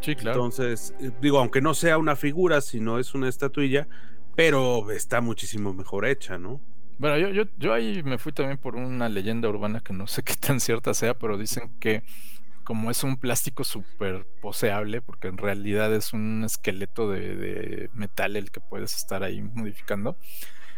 Sí, 0.00 0.14
claro. 0.14 0.36
Entonces, 0.36 0.94
eh, 1.00 1.10
digo, 1.20 1.38
aunque 1.38 1.60
no 1.60 1.74
sea 1.74 1.98
una 1.98 2.16
figura, 2.16 2.60
sino 2.60 2.98
es 2.98 3.14
una 3.14 3.28
estatuilla, 3.28 3.88
pero 4.36 4.90
está 4.90 5.20
muchísimo 5.20 5.74
mejor 5.74 6.06
hecha, 6.06 6.38
¿no? 6.38 6.60
Bueno, 6.98 7.16
yo, 7.18 7.28
yo, 7.28 7.44
yo 7.58 7.72
ahí 7.72 8.02
me 8.02 8.18
fui 8.18 8.32
también 8.32 8.58
por 8.58 8.74
una 8.74 9.08
leyenda 9.08 9.48
urbana 9.48 9.80
que 9.80 9.92
no 9.92 10.06
sé 10.06 10.22
qué 10.22 10.34
tan 10.34 10.60
cierta 10.60 10.94
sea, 10.94 11.14
pero 11.14 11.38
dicen 11.38 11.70
que 11.78 12.02
como 12.68 12.90
es 12.90 13.02
un 13.02 13.16
plástico 13.16 13.64
súper 13.64 14.26
poseable, 14.42 15.00
porque 15.00 15.28
en 15.28 15.38
realidad 15.38 15.94
es 15.94 16.12
un 16.12 16.44
esqueleto 16.44 17.10
de, 17.10 17.88
metal 17.94 18.36
el 18.36 18.50
que 18.50 18.60
puedes 18.60 18.94
estar 18.94 19.22
ahí 19.22 19.40
modificando, 19.40 20.18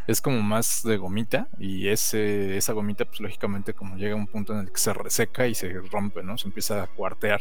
es 0.06 0.20
como 0.20 0.40
más 0.40 0.84
de 0.84 0.98
gomita 0.98 1.48
y 1.58 1.88
ese, 1.88 2.56
esa 2.56 2.74
gomita 2.74 3.06
pues 3.06 3.18
lógicamente 3.18 3.74
como 3.74 3.96
llega 3.96 4.12
a 4.12 4.16
un 4.16 4.28
punto 4.28 4.52
en 4.52 4.60
el 4.60 4.70
que 4.70 4.78
se 4.78 4.94
reseca 4.94 5.48
y 5.48 5.56
se 5.56 5.72
rompe, 5.90 6.22
¿no? 6.22 6.38
Se 6.38 6.46
empieza 6.46 6.80
a 6.80 6.86
cuartear. 6.86 7.40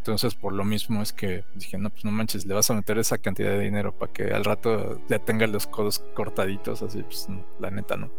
Entonces 0.00 0.34
por 0.34 0.54
lo 0.54 0.64
mismo 0.64 1.02
es 1.02 1.12
que 1.12 1.44
dije, 1.54 1.76
no, 1.76 1.90
pues 1.90 2.06
no 2.06 2.10
manches, 2.10 2.46
le 2.46 2.54
vas 2.54 2.70
a 2.70 2.74
meter 2.74 2.96
esa 2.98 3.18
cantidad 3.18 3.50
de 3.50 3.60
dinero 3.60 3.92
para 3.92 4.10
que 4.10 4.32
al 4.32 4.46
rato 4.46 4.98
ya 5.08 5.18
tenga 5.18 5.46
los 5.46 5.66
codos 5.66 5.98
cortaditos, 6.14 6.80
así 6.80 7.02
pues 7.02 7.28
la 7.58 7.70
neta 7.70 7.98
no. 7.98 8.10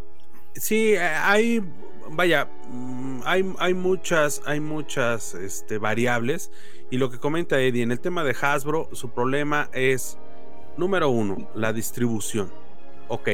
Sí, 0.54 0.96
hay 0.96 1.64
vaya, 2.12 2.48
mm, 2.70 3.22
hay, 3.26 3.54
hay 3.58 3.74
muchas, 3.74 4.42
hay 4.46 4.60
muchas 4.60 5.34
este, 5.34 5.78
variables. 5.78 6.52
Y 6.90 6.98
lo 6.98 7.10
que 7.10 7.18
comenta 7.18 7.60
Eddie, 7.60 7.84
en 7.84 7.92
el 7.92 8.00
tema 8.00 8.24
de 8.24 8.36
Hasbro, 8.40 8.90
su 8.92 9.10
problema 9.10 9.70
es, 9.74 10.18
número 10.78 11.10
uno, 11.10 11.50
la 11.56 11.74
distribución. 11.74 12.52
Ok. 13.08 13.30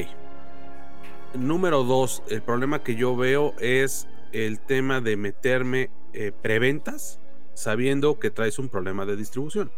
Número 1.33 1.83
dos, 1.83 2.23
el 2.29 2.41
problema 2.41 2.81
que 2.83 2.95
yo 2.95 3.15
veo 3.15 3.53
es 3.59 4.07
el 4.31 4.59
tema 4.59 5.01
de 5.01 5.17
meterme 5.17 5.89
eh, 6.13 6.31
preventas 6.41 7.19
sabiendo 7.57 8.19
que 8.19 8.29
traes 8.29 8.59
un 8.59 8.69
problema 8.69 9.05
de 9.05 9.15
distribución. 9.15 9.71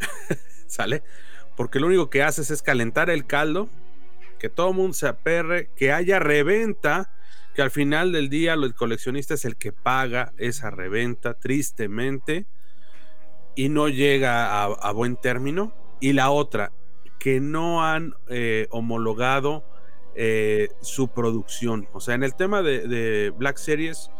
¿Sale? 0.66 1.02
Porque 1.56 1.78
lo 1.78 1.88
único 1.88 2.08
que 2.08 2.22
haces 2.22 2.50
es 2.50 2.62
calentar 2.62 3.10
el 3.10 3.26
caldo, 3.26 3.68
que 4.38 4.48
todo 4.48 4.70
el 4.70 4.76
mundo 4.76 4.94
se 4.94 5.06
aperre, 5.06 5.68
que 5.76 5.92
haya 5.92 6.18
reventa 6.18 7.10
que 7.54 7.60
al 7.60 7.70
final 7.70 8.12
del 8.12 8.30
día 8.30 8.54
el 8.54 8.74
coleccionista 8.74 9.34
es 9.34 9.44
el 9.44 9.56
que 9.56 9.72
paga 9.72 10.32
esa 10.38 10.70
reventa, 10.70 11.34
tristemente, 11.34 12.46
y 13.54 13.68
no 13.68 13.88
llega 13.88 14.64
a, 14.64 14.92
buen 14.92 15.16
término. 15.16 15.74
Y 16.00 16.14
la 16.14 16.30
otra, 16.30 16.72
que 17.18 17.40
no 17.40 17.84
han 17.84 18.14
eh, 18.28 18.68
homologado 18.70 19.64
eh, 20.14 20.70
su 20.80 21.08
producción. 21.08 21.88
O 21.92 22.00
sea, 22.00 22.14
en 22.14 22.22
el 22.22 22.34
tema 22.34 22.62
de, 22.62 23.34
Black 23.36 23.58
Series, 23.58 24.10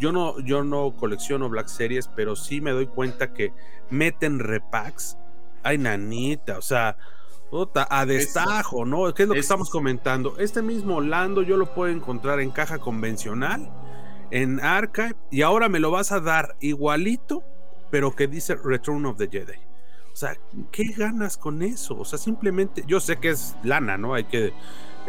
yo 0.00 0.10
no, 0.12 0.40
yo 0.40 0.64
no 0.64 0.96
colecciono 0.96 1.48
Black 1.48 1.68
Series, 1.68 2.08
pero 2.08 2.34
sí 2.34 2.60
me 2.60 2.72
doy 2.72 2.86
cuenta 2.86 3.32
que 3.32 3.52
meten 3.90 4.38
repacks. 4.38 5.16
Ay, 5.62 5.76
nanita, 5.78 6.58
o 6.58 6.62
sea, 6.62 6.96
a 7.90 8.06
destajo, 8.06 8.84
¿no? 8.84 9.12
¿Qué 9.12 9.24
es 9.24 9.28
lo 9.28 9.34
que 9.34 9.40
estamos 9.40 9.70
comentando? 9.70 10.38
Este 10.38 10.62
mismo 10.62 11.00
Lando 11.00 11.42
yo 11.42 11.56
lo 11.56 11.74
puedo 11.74 11.92
encontrar 11.92 12.40
en 12.40 12.50
caja 12.50 12.78
convencional, 12.78 13.70
en 14.30 14.60
Archive, 14.60 15.16
y 15.30 15.42
ahora 15.42 15.68
me 15.68 15.80
lo 15.80 15.90
vas 15.90 16.12
a 16.12 16.20
dar 16.20 16.56
igualito, 16.60 17.42
pero 17.90 18.14
que 18.14 18.26
dice 18.26 18.56
Return 18.56 19.04
of 19.06 19.18
the 19.18 19.28
Jedi. 19.28 19.58
O 20.12 20.16
sea, 20.16 20.36
¿qué 20.72 20.84
ganas 20.96 21.36
con 21.36 21.62
eso? 21.62 21.96
O 21.98 22.04
sea, 22.04 22.18
simplemente, 22.18 22.84
yo 22.86 23.00
sé 23.00 23.16
que 23.18 23.30
es 23.30 23.56
lana, 23.62 23.98
¿no? 23.98 24.14
Hay 24.14 24.24
que, 24.24 24.52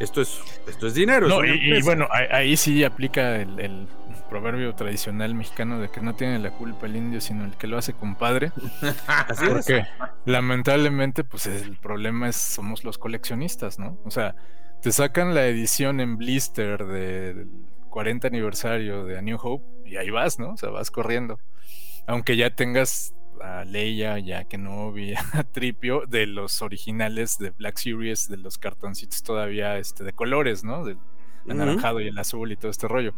esto 0.01 0.21
es, 0.21 0.41
esto 0.67 0.87
es 0.87 0.93
dinero. 0.93 1.43
y, 1.45 1.81
bueno, 1.83 2.07
ahí, 2.11 2.57
sí 2.57 2.83
aplica 2.83 3.35
el, 3.37 3.87
proverbio 4.29 4.73
tradicional 4.75 5.35
mexicano 5.35 5.77
de 5.81 5.89
que 5.89 5.99
no 5.99 6.15
tiene 6.15 6.39
la 6.39 6.51
culpa 6.51 6.85
el 6.85 6.95
indio, 6.95 7.19
sino 7.19 7.43
el 7.43 7.57
que 7.57 7.67
lo 7.67 7.77
hace 7.77 7.91
compadre. 7.91 8.53
Así 9.07 9.45
Porque 9.45 9.85
lamentablemente, 10.23 11.25
pues 11.25 11.47
el 11.47 11.75
problema 11.77 12.29
es 12.29 12.37
somos 12.37 12.85
los 12.85 12.97
coleccionistas, 12.97 13.77
¿no? 13.77 13.99
O 14.05 14.09
sea, 14.09 14.35
te 14.81 14.93
sacan 14.93 15.35
la 15.35 15.45
edición 15.47 15.99
en 15.99 16.15
blister 16.15 16.85
del 16.85 17.49
40 17.89 18.27
aniversario 18.27 19.03
de 19.03 19.17
A 19.17 19.21
New 19.21 19.37
Hope 19.41 19.65
y 19.85 19.97
ahí 19.97 20.09
vas, 20.09 20.39
¿no? 20.39 20.53
O 20.53 20.57
sea, 20.57 20.69
vas 20.69 20.91
corriendo. 20.91 21.37
Aunque 22.07 22.37
ya 22.37 22.49
tengas 22.51 23.13
a 23.41 23.63
Leia, 23.65 24.19
ya 24.19 24.45
que 24.45 24.57
no 24.57 24.91
vi 24.91 25.13
a 25.33 25.43
Tripio, 25.43 26.05
de 26.07 26.27
los 26.27 26.61
originales 26.61 27.37
de 27.37 27.51
Black 27.51 27.77
Series, 27.77 28.27
de 28.27 28.37
los 28.37 28.57
cartoncitos 28.57 29.23
todavía 29.23 29.77
este, 29.77 30.03
de 30.03 30.13
colores, 30.13 30.63
¿no? 30.63 30.83
Del 30.85 30.97
anaranjado 31.47 31.99
y 32.01 32.07
el 32.07 32.17
azul 32.17 32.51
y 32.51 32.57
todo 32.57 32.71
este 32.71 32.87
rollo. 32.87 33.13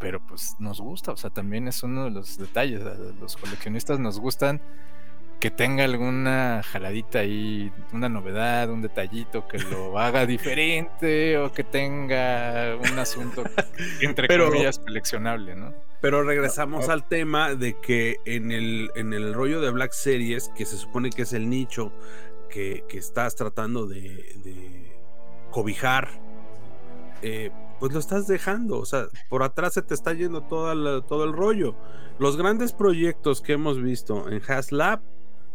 pero 0.00 0.24
pues 0.26 0.56
nos 0.58 0.80
gusta, 0.80 1.12
o 1.12 1.16
sea, 1.16 1.30
también 1.30 1.68
es 1.68 1.82
uno 1.82 2.04
de 2.04 2.10
los 2.10 2.38
detalles. 2.38 2.82
Los 3.20 3.36
coleccionistas 3.36 3.98
nos 3.98 4.18
gustan 4.18 4.60
que 5.40 5.50
tenga 5.50 5.84
alguna 5.84 6.62
jaladita 6.62 7.20
ahí, 7.20 7.70
una 7.92 8.08
novedad, 8.08 8.70
un 8.70 8.80
detallito 8.80 9.46
que 9.46 9.58
lo 9.58 9.98
haga 9.98 10.24
diferente 10.26 11.38
o 11.38 11.52
que 11.52 11.64
tenga 11.64 12.76
un 12.76 12.98
asunto 12.98 13.44
entre 14.00 14.28
comillas 14.28 14.78
coleccionable, 14.78 15.54
¿no? 15.54 15.74
Pero 16.00 16.22
regresamos 16.22 16.88
al 16.88 17.06
tema 17.08 17.54
de 17.54 17.78
que 17.80 18.16
en 18.24 18.52
el, 18.52 18.90
en 18.94 19.12
el 19.12 19.34
rollo 19.34 19.60
de 19.60 19.70
Black 19.70 19.92
Series, 19.92 20.50
que 20.56 20.64
se 20.64 20.76
supone 20.76 21.10
que 21.10 21.22
es 21.22 21.32
el 21.32 21.48
nicho 21.50 21.92
que, 22.48 22.84
estás 22.92 23.34
tratando 23.34 23.86
de, 23.86 24.94
cobijar, 25.50 26.08
eh, 27.22 27.50
pues 27.80 27.92
lo 27.92 27.98
estás 27.98 28.26
dejando. 28.26 28.78
O 28.78 28.86
sea, 28.86 29.08
por 29.28 29.42
atrás 29.42 29.74
se 29.74 29.82
te 29.82 29.94
está 29.94 30.12
yendo 30.12 30.42
todo 30.42 31.02
todo 31.02 31.24
el 31.24 31.32
rollo. 31.32 31.76
Los 32.18 32.36
grandes 32.36 32.72
proyectos 32.72 33.42
que 33.42 33.54
hemos 33.54 33.82
visto 33.82 34.30
en 34.30 34.40
HasLab 34.40 35.00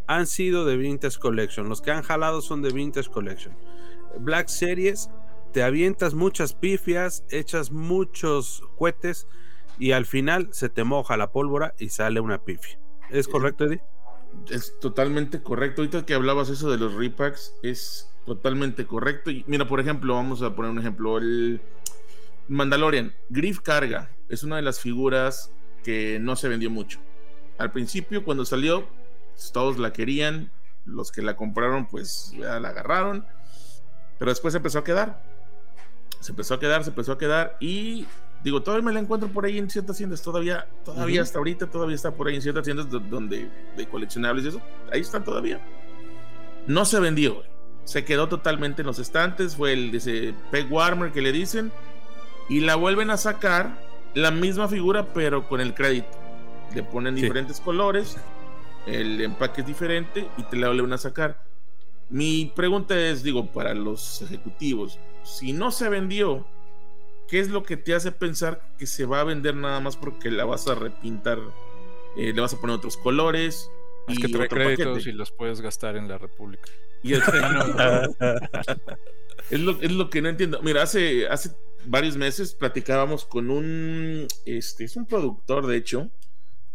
han 0.07 0.27
sido 0.27 0.65
de 0.65 0.77
Vintage 0.77 1.19
Collection. 1.19 1.69
Los 1.69 1.81
que 1.81 1.91
han 1.91 2.03
jalado 2.03 2.41
son 2.41 2.61
de 2.61 2.71
Vintage 2.71 3.09
Collection. 3.09 3.55
Black 4.19 4.47
Series, 4.47 5.09
te 5.53 5.63
avientas 5.63 6.13
muchas 6.13 6.53
pifias, 6.53 7.23
echas 7.29 7.71
muchos 7.71 8.63
cohetes 8.77 9.27
y 9.79 9.91
al 9.91 10.05
final 10.05 10.49
se 10.51 10.69
te 10.69 10.83
moja 10.83 11.17
la 11.17 11.31
pólvora 11.31 11.73
y 11.79 11.89
sale 11.89 12.19
una 12.19 12.43
pifia. 12.43 12.79
¿Es 13.09 13.27
correcto, 13.27 13.65
Eddie? 13.65 13.81
Es 14.49 14.79
totalmente 14.79 15.41
correcto. 15.41 15.81
Ahorita 15.81 16.05
que 16.05 16.13
hablabas 16.13 16.49
eso 16.49 16.71
de 16.71 16.77
los 16.77 16.93
repacks, 16.93 17.53
es 17.63 18.09
totalmente 18.25 18.85
correcto. 18.85 19.31
Y 19.31 19.43
mira, 19.47 19.67
por 19.67 19.79
ejemplo, 19.79 20.13
vamos 20.13 20.41
a 20.41 20.55
poner 20.55 20.71
un 20.71 20.79
ejemplo. 20.79 21.17
El 21.17 21.61
Mandalorian, 22.47 23.13
Griff 23.29 23.59
Carga, 23.59 24.09
es 24.29 24.43
una 24.43 24.57
de 24.57 24.61
las 24.61 24.79
figuras 24.79 25.51
que 25.83 26.19
no 26.21 26.35
se 26.35 26.47
vendió 26.47 26.69
mucho. 26.69 26.99
Al 27.57 27.71
principio, 27.71 28.23
cuando 28.23 28.45
salió, 28.45 28.87
pues, 29.41 29.51
todos 29.51 29.77
la 29.79 29.91
querían. 29.91 30.51
Los 30.85 31.11
que 31.11 31.21
la 31.21 31.35
compraron, 31.35 31.87
pues 31.87 32.33
ya 32.37 32.59
la 32.59 32.69
agarraron. 32.69 33.25
Pero 34.17 34.31
después 34.31 34.51
se 34.51 34.57
empezó 34.57 34.79
a 34.79 34.83
quedar. 34.83 35.23
Se 36.19 36.31
empezó 36.31 36.53
a 36.53 36.59
quedar, 36.59 36.83
se 36.83 36.89
empezó 36.89 37.13
a 37.13 37.17
quedar. 37.17 37.57
Y 37.59 38.05
Digo, 38.43 38.63
todavía 38.63 38.87
me 38.87 38.93
la 38.93 38.99
encuentro 38.99 39.29
por 39.29 39.45
ahí 39.45 39.59
en 39.59 39.69
ciertas 39.69 39.97
tiendas, 39.97 40.21
todavía, 40.23 40.67
todavía 40.83 41.21
hasta 41.21 41.37
ahorita, 41.37 41.67
todavía 41.67 41.95
está 41.95 42.11
por 42.11 42.27
ahí 42.27 42.35
en 42.35 42.41
ciertas 42.41 42.63
tiendas 42.63 42.89
donde, 42.89 43.47
de 43.77 43.87
coleccionables 43.87 44.45
y 44.45 44.47
eso, 44.47 44.61
ahí 44.91 45.01
están 45.01 45.23
todavía. 45.23 45.61
No 46.65 46.85
se 46.85 46.99
vendió, 46.99 47.43
se 47.83 48.03
quedó 48.03 48.27
totalmente 48.29 48.81
en 48.81 48.87
los 48.87 48.97
estantes, 48.97 49.55
fue 49.55 49.73
el 49.73 49.93
ese 49.93 50.33
peg 50.49 50.71
warmer 50.71 51.11
que 51.11 51.21
le 51.21 51.31
dicen, 51.31 51.71
y 52.49 52.61
la 52.61 52.75
vuelven 52.75 53.11
a 53.11 53.17
sacar, 53.17 53.79
la 54.15 54.31
misma 54.31 54.67
figura, 54.67 55.13
pero 55.13 55.47
con 55.47 55.61
el 55.61 55.75
crédito. 55.75 56.09
Le 56.73 56.81
ponen 56.81 57.13
diferentes 57.13 57.59
colores, 57.59 58.17
el 58.85 59.21
empaque 59.21 59.61
es 59.61 59.67
diferente 59.67 60.27
y 60.37 60.43
te 60.43 60.57
la 60.57 60.67
vuelven 60.67 60.93
a 60.93 60.97
sacar. 60.97 61.43
Mi 62.09 62.51
pregunta 62.55 62.99
es, 62.99 63.23
digo, 63.23 63.51
para 63.51 63.73
los 63.73 64.21
ejecutivos, 64.21 64.99
si 65.23 65.53
no 65.53 65.71
se 65.71 65.89
vendió, 65.89 66.45
¿qué 67.27 67.39
es 67.39 67.49
lo 67.49 67.63
que 67.63 67.77
te 67.77 67.93
hace 67.93 68.11
pensar 68.11 68.61
que 68.77 68.85
se 68.85 69.05
va 69.05 69.21
a 69.21 69.23
vender 69.23 69.55
nada 69.55 69.79
más 69.79 69.95
porque 69.95 70.29
la 70.29 70.45
vas 70.45 70.67
a 70.67 70.75
repintar? 70.75 71.39
Eh, 72.17 72.33
le 72.33 72.41
vas 72.41 72.53
a 72.53 72.59
poner 72.59 72.75
otros 72.75 72.97
colores. 72.97 73.69
Es 74.07 74.19
que 74.19 74.27
trae 74.27 74.49
créditos 74.49 75.07
y 75.07 75.13
los 75.13 75.31
puedes 75.31 75.61
gastar 75.61 75.95
en 75.95 76.09
la 76.09 76.17
República. 76.17 76.69
es, 79.49 79.59
lo, 79.59 80.09
que 80.09 80.21
no 80.21 80.29
entiendo. 80.29 80.61
Mira, 80.61 80.83
hace, 80.83 81.27
hace 81.27 81.51
varios 81.85 82.17
meses 82.17 82.53
platicábamos 82.53 83.25
con 83.25 83.49
un. 83.49 84.27
Este, 84.45 84.83
es 84.83 84.95
un 84.95 85.05
productor, 85.05 85.67
de 85.67 85.77
hecho. 85.77 86.09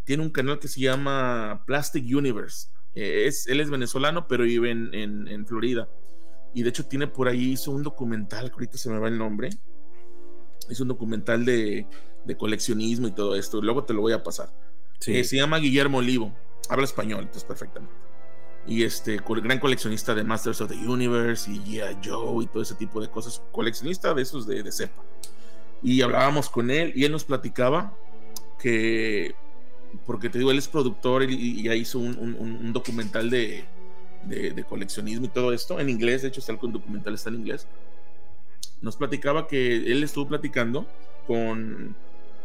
Tiene 0.07 0.23
un 0.23 0.31
canal 0.31 0.59
que 0.59 0.69
se 0.69 0.81
llama 0.81 1.63
Plastic 1.67 2.05
Universe. 2.05 2.69
Eh, 2.95 3.27
es, 3.27 3.47
él 3.47 3.61
es 3.61 3.69
venezolano, 3.69 4.27
pero 4.27 4.45
vive 4.45 4.71
en, 4.71 4.95
en, 4.95 5.47
Florida. 5.47 5.91
Y 6.55 6.63
de 6.63 6.71
hecho 6.71 6.87
tiene 6.87 7.07
por 7.07 7.29
ahí, 7.29 7.53
hizo 7.53 7.73
un 7.73 7.83
documental, 7.83 8.49
que 8.49 8.55
ahorita 8.55 8.79
se 8.79 8.89
me 8.89 8.99
va 8.99 9.09
el 9.09 9.19
nombre 9.19 9.51
es 10.69 10.81
un 10.81 10.89
documental 10.89 11.45
de, 11.45 11.87
coleccionismo 12.39 13.09
y 13.09 13.13
todo 13.13 13.37
esto. 13.37 13.61
Luego 13.63 13.85
te 13.85 13.95
lo 13.95 14.01
voy 14.01 14.13
a 14.13 14.23
pasar. 14.23 14.51
Eh, 15.07 15.25
se 15.25 15.37
llama 15.37 15.59
Guillermo 15.59 15.99
Olivo. 15.99 16.35
Habla 16.69 16.85
español, 16.85 17.21
entonces 17.21 17.45
perfectamente. 17.45 17.95
Y 18.67 18.83
este, 18.83 19.19
gran 19.19 19.61
coleccionista 19.61 20.15
de 20.15 20.25
Masters 20.25 20.61
of 20.61 20.71
the 20.71 20.77
Universe 20.77 21.49
y 21.51 21.63
yeah, 21.63 22.01
Joe 22.05 22.43
y 22.43 22.47
todo 22.49 22.63
ese 22.63 22.75
tipo 22.75 23.01
de 23.01 23.09
cosas. 23.09 23.41
Coleccionista 23.53 24.13
de 24.13 24.23
esos 24.23 24.47
de, 24.47 24.63
de 24.63 24.73
cepa. 24.73 25.03
Y 25.83 26.03
hablábamos 26.03 26.49
con 26.51 26.71
él 26.71 26.93
y 26.97 27.05
él 27.05 27.13
nos 27.13 27.25
platicaba 27.25 27.97
que, 28.59 29.37
porque 30.05 30.29
te 30.29 30.39
digo, 30.39 30.51
él 30.51 30.59
es 30.59 30.69
productor 30.69 31.23
y, 31.23 31.63
ya 31.63 31.75
hizo 31.75 31.99
un, 31.99 32.73
documental 32.73 33.31
de, 33.31 33.65
de, 34.25 34.65
coleccionismo 34.65 35.27
y 35.27 35.29
todo 35.29 35.53
esto. 35.53 35.79
En 35.81 35.89
inglés, 35.89 36.23
de 36.23 36.29
hecho, 36.29 36.41
está 36.41 36.53
el 36.53 36.73
documental, 36.73 37.15
está 37.15 37.31
en 37.31 37.37
inglés 37.37 37.67
nos 38.81 38.97
platicaba 38.97 39.47
que 39.47 39.77
él 39.77 40.03
estuvo 40.03 40.29
platicando 40.29 40.87
con, 41.27 41.97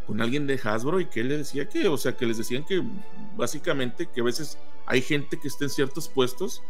con 0.06 0.20
alguien 0.20 0.46
de 0.46 0.58
Hasbro 0.62 1.00
y 1.00 1.06
que 1.06 1.20
él 1.20 1.28
le 1.28 1.38
decía 1.38 1.68
que, 1.68 1.86
o 1.88 1.96
sea, 1.96 2.16
que 2.16 2.26
les 2.26 2.38
decían 2.38 2.64
que 2.64 2.82
básicamente 3.36 4.06
que 4.06 4.20
a 4.20 4.24
veces 4.24 4.58
hay 4.86 5.02
gente 5.02 5.38
que 5.38 5.48
está 5.48 5.64
en 5.64 5.70
ciertos 5.70 6.08
puestos 6.08 6.62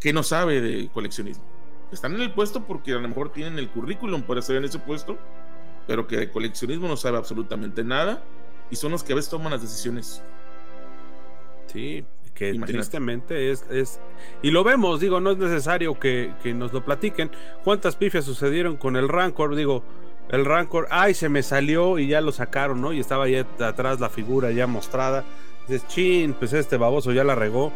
que 0.00 0.12
no 0.12 0.22
sabe 0.22 0.60
de 0.60 0.88
coleccionismo. 0.88 1.44
Están 1.92 2.14
en 2.14 2.22
el 2.22 2.32
puesto 2.32 2.64
porque 2.64 2.92
a 2.92 2.96
lo 2.96 3.08
mejor 3.08 3.32
tienen 3.32 3.58
el 3.58 3.68
currículum 3.70 4.22
para 4.22 4.40
estar 4.40 4.56
en 4.56 4.64
ese 4.64 4.78
puesto, 4.78 5.18
pero 5.86 6.06
que 6.06 6.16
de 6.16 6.30
coleccionismo 6.30 6.86
no 6.88 6.96
sabe 6.96 7.18
absolutamente 7.18 7.82
nada 7.82 8.22
y 8.70 8.76
son 8.76 8.92
los 8.92 9.02
que 9.02 9.12
a 9.12 9.16
veces 9.16 9.30
toman 9.30 9.52
las 9.52 9.62
decisiones. 9.62 10.22
Sí, 11.66 12.04
que 12.38 12.54
tristemente 12.54 13.50
es, 13.50 13.64
es, 13.68 14.00
y 14.42 14.52
lo 14.52 14.62
vemos, 14.62 15.00
digo, 15.00 15.18
no 15.18 15.32
es 15.32 15.38
necesario 15.38 15.98
que, 15.98 16.32
nos 16.54 16.72
lo 16.72 16.84
platiquen. 16.84 17.30
¿Cuántas 17.64 17.96
pifias 17.96 18.24
sucedieron 18.24 18.76
con 18.76 18.96
el 18.96 19.08
Rancor? 19.08 19.56
Digo, 19.56 19.82
el 20.30 20.44
Rancor, 20.44 20.86
ay, 20.90 21.14
se 21.14 21.28
me 21.28 21.42
salió 21.42 21.98
y 21.98 22.06
ya 22.06 22.20
lo 22.20 22.30
sacaron, 22.30 22.80
¿no? 22.80 22.92
Y 22.92 23.00
estaba 23.00 23.24
ahí 23.24 23.34
atrás 23.36 23.98
la 23.98 24.08
figura 24.08 24.52
ya 24.52 24.68
mostrada. 24.68 25.24
Dices, 25.66 25.88
chin, 25.88 26.32
pues 26.32 26.52
este 26.52 26.76
baboso 26.76 27.12
ya 27.12 27.24
la 27.24 27.34
regó. 27.34 27.72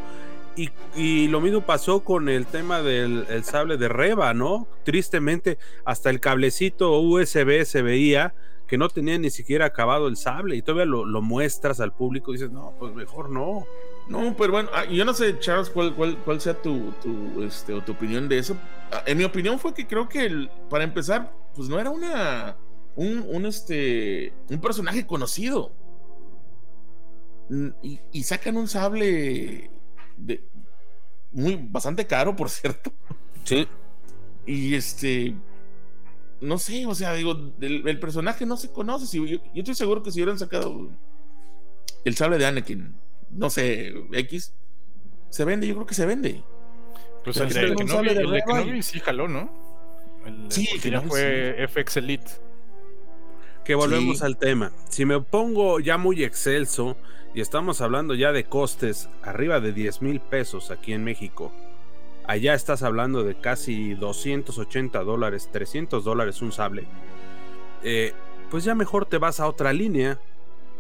Y, 0.55 0.71
y, 0.95 1.29
lo 1.29 1.41
mismo 1.41 1.63
pasó 1.63 2.05
con 2.05 2.29
el 2.29 2.47
tema 2.47 2.83
del 2.83 3.27
sable 3.43 3.79
de 3.79 3.89
Reba, 3.89 4.33
¿no? 4.33 4.69
Tristemente, 4.85 5.59
hasta 5.85 6.09
el 6.09 6.21
cablecito 6.21 7.01
USB 7.01 7.65
se 7.65 7.83
veía 7.83 8.35
que 8.73 8.79
no 8.79 8.89
tenía 8.89 9.19
ni 9.19 9.29
siquiera 9.29 9.67
acabado 9.67 10.09
el 10.09 10.17
sable 10.17 10.57
y 10.57 10.63
todavía 10.63 10.87
lo, 10.87 11.05
lo 11.05 11.21
muestras 11.21 11.79
al 11.79 11.93
público 11.93 12.31
y 12.31 12.39
dices, 12.39 12.51
no, 12.51 12.73
pues 12.79 12.95
mejor 12.95 13.29
no. 13.29 13.67
No, 14.09 14.35
pero 14.35 14.53
bueno, 14.53 14.71
ah, 14.73 14.87
yo 14.87 15.05
no 15.05 15.13
sé, 15.13 15.39
Charles, 15.41 15.69
cuál, 15.69 15.95
cuál, 15.95 16.41
sea 16.41 16.55
tu, 16.55 16.91
tu, 17.03 17.43
este, 17.43 17.75
o 17.75 17.83
tu 17.83 17.93
opinión 17.93 18.31
de 18.31 18.39
eso. 18.39 18.57
Ah, 18.91 19.03
en 19.05 19.19
mi 19.19 19.25
opinión 19.25 19.59
fue 19.59 19.75
que 19.75 19.87
creo 19.87 20.09
que 20.09 20.49
para 20.71 20.85
empezar, 20.85 21.31
pues 21.55 21.69
no 21.69 21.79
era 21.79 21.91
una 21.91 22.57
un, 22.97 23.45
este 23.45 24.33
un 24.49 24.59
personaje 24.59 25.07
conocido. 25.07 25.71
Y, 27.83 28.01
y, 28.11 28.23
sacan 28.23 28.57
un 28.57 28.69
sable 28.69 29.71
de 30.17 30.49
muy 31.31 31.57
bastante 31.57 32.07
caro, 32.07 32.35
por 32.35 32.49
cierto. 32.49 32.91
Sí. 33.45 33.69
Y 34.47 34.75
este 34.75 35.35
no 36.43 36.59
sé, 36.59 36.87
o 36.87 36.95
sea, 36.95 37.15
digo, 37.15 37.37
el, 37.61 37.99
personaje 37.99 38.45
no 38.45 38.57
se 38.57 38.71
conoce. 38.71 39.07
Si, 39.07 39.19
yo, 39.19 39.25
yo, 39.27 39.41
estoy 39.55 39.75
seguro 39.75 40.03
que 40.03 40.11
si 40.11 40.21
hubieran 40.21 40.39
sacado 40.39 40.91
el 42.05 42.17
sable 42.17 42.39
de 42.39 42.47
Anakin 42.47 42.95
no 43.33 43.51
sé, 43.51 43.95
X, 44.13 44.55
se 45.31 45.45
vende, 45.45 45.67
yo 45.67 45.75
creo 45.75 45.87
que 45.87 45.95
se 45.95 46.07
vende. 46.07 46.43
Pues 47.25 47.37
el, 47.39 47.49
de, 47.49 47.75
Kenobi, 47.75 48.09
el 48.09 48.31
de 48.31 48.43
Kenobi 48.43 48.83
sí 48.83 49.01
jaló, 49.01 49.29
¿no? 49.29 49.51
El, 50.27 50.51
sí, 50.51 50.69
que 50.81 50.91
ya 50.91 51.01
fue 51.01 51.67
FX 51.69 51.97
Elite. 51.99 52.31
Que 53.65 53.75
volvemos 53.75 54.23
al 54.23 54.39
tema. 54.39 54.73
Si 54.89 55.05
me 55.05 55.21
pongo 55.21 55.79
ya 55.79 55.97
muy 55.97 56.25
excelso 56.25 56.97
y 57.33 57.41
estamos 57.41 57.81
hablando 57.81 58.15
ya 58.15 58.33
de 58.33 58.45
costes 58.45 59.09
arriba 59.23 59.61
de 59.61 59.73
10 59.73 60.03
mil 60.03 60.21
pesos 60.21 60.71
aquí 60.71 60.93
en 60.93 61.05
México, 61.05 61.53
allá 62.27 62.55
estás 62.55 62.83
hablando 62.83 63.25
de 63.25 63.35
casi 63.35 63.95
280 63.95 65.03
dólares, 65.03 65.49
300 65.53 66.05
dólares 66.05 66.43
un 66.43 66.53
sable. 66.53 66.87
Eh, 67.83 68.13
pues 68.51 68.65
ya 68.65 68.75
mejor 68.75 69.07
te 69.07 69.19
vas 69.19 69.41
a 69.41 69.47
otra 69.47 69.73
línea, 69.73 70.19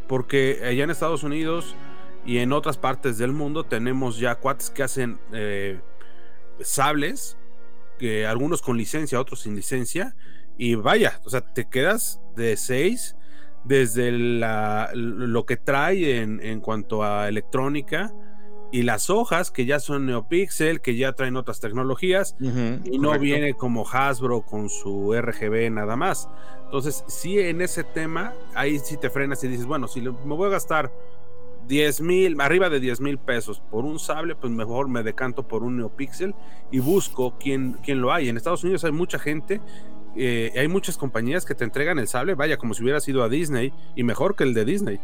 porque 0.08 0.60
allá 0.64 0.84
en 0.84 0.90
Estados 0.90 1.22
Unidos 1.22 1.74
y 2.24 2.38
en 2.38 2.52
otras 2.52 2.78
partes 2.78 3.18
del 3.18 3.32
mundo 3.32 3.64
tenemos 3.64 4.18
ya 4.18 4.36
cuates 4.36 4.70
que 4.70 4.82
hacen 4.82 5.18
eh, 5.32 5.80
sables, 6.60 7.36
algunos 8.26 8.62
con 8.62 8.76
licencia, 8.76 9.20
otros 9.20 9.42
sin 9.42 9.54
licencia, 9.54 10.16
y 10.58 10.74
vaya, 10.74 11.20
o 11.24 11.30
sea, 11.30 11.40
te 11.40 11.68
quedas 11.68 12.20
de 12.34 12.56
6 12.56 13.16
desde 13.64 14.10
lo 14.10 15.46
que 15.46 15.56
trae 15.56 16.20
en, 16.20 16.60
cuanto 16.60 17.04
a 17.04 17.28
electrónica 17.28 18.12
y 18.72 18.82
las 18.82 19.10
hojas 19.10 19.50
que 19.50 19.66
ya 19.66 19.78
son 19.78 20.06
NeoPixel, 20.06 20.80
que 20.80 20.96
ya 20.96 21.12
traen 21.12 21.36
otras 21.36 21.60
tecnologías 21.60 22.34
y 22.40 22.98
no 22.98 23.16
viene 23.18 23.54
como 23.54 23.86
Hasbro 23.86 24.42
con 24.42 24.70
su 24.70 25.14
RGB 25.14 25.70
nada 25.70 25.94
más. 25.94 26.28
Entonces, 26.64 27.04
sí, 27.06 27.38
en 27.38 27.60
ese 27.60 27.84
tema, 27.84 28.32
ahí 28.54 28.78
sí 28.78 28.96
te 28.96 29.10
frenas 29.10 29.44
y 29.44 29.48
dices, 29.48 29.66
bueno, 29.66 29.86
si 29.88 30.00
me 30.00 30.10
voy 30.10 30.46
a 30.46 30.52
gastar 30.52 30.90
10 31.68 32.00
mil, 32.00 32.40
arriba 32.40 32.70
de 32.70 32.80
10 32.80 33.02
mil 33.02 33.18
pesos 33.18 33.62
por 33.70 33.84
un 33.84 33.98
sable, 33.98 34.34
pues 34.34 34.50
mejor 34.50 34.88
me 34.88 35.02
decanto 35.02 35.46
por 35.46 35.62
un 35.62 35.76
NeoPixel 35.76 36.34
y 36.70 36.78
busco 36.78 37.36
quién, 37.38 37.74
quién 37.84 38.00
lo 38.00 38.10
hay. 38.10 38.30
En 38.30 38.38
Estados 38.38 38.64
Unidos 38.64 38.84
hay 38.84 38.92
mucha 38.92 39.18
gente 39.18 39.60
eh, 40.14 40.52
hay 40.56 40.68
muchas 40.68 40.98
compañías 40.98 41.44
que 41.44 41.54
te 41.54 41.64
entregan 41.64 41.98
el 41.98 42.06
sable, 42.08 42.34
vaya, 42.34 42.58
como 42.58 42.74
si 42.74 42.82
hubiera 42.82 43.00
sido 43.00 43.22
a 43.22 43.28
Disney 43.28 43.72
y 43.96 44.02
mejor 44.02 44.36
que 44.36 44.44
el 44.44 44.54
de 44.54 44.64
Disney. 44.64 45.00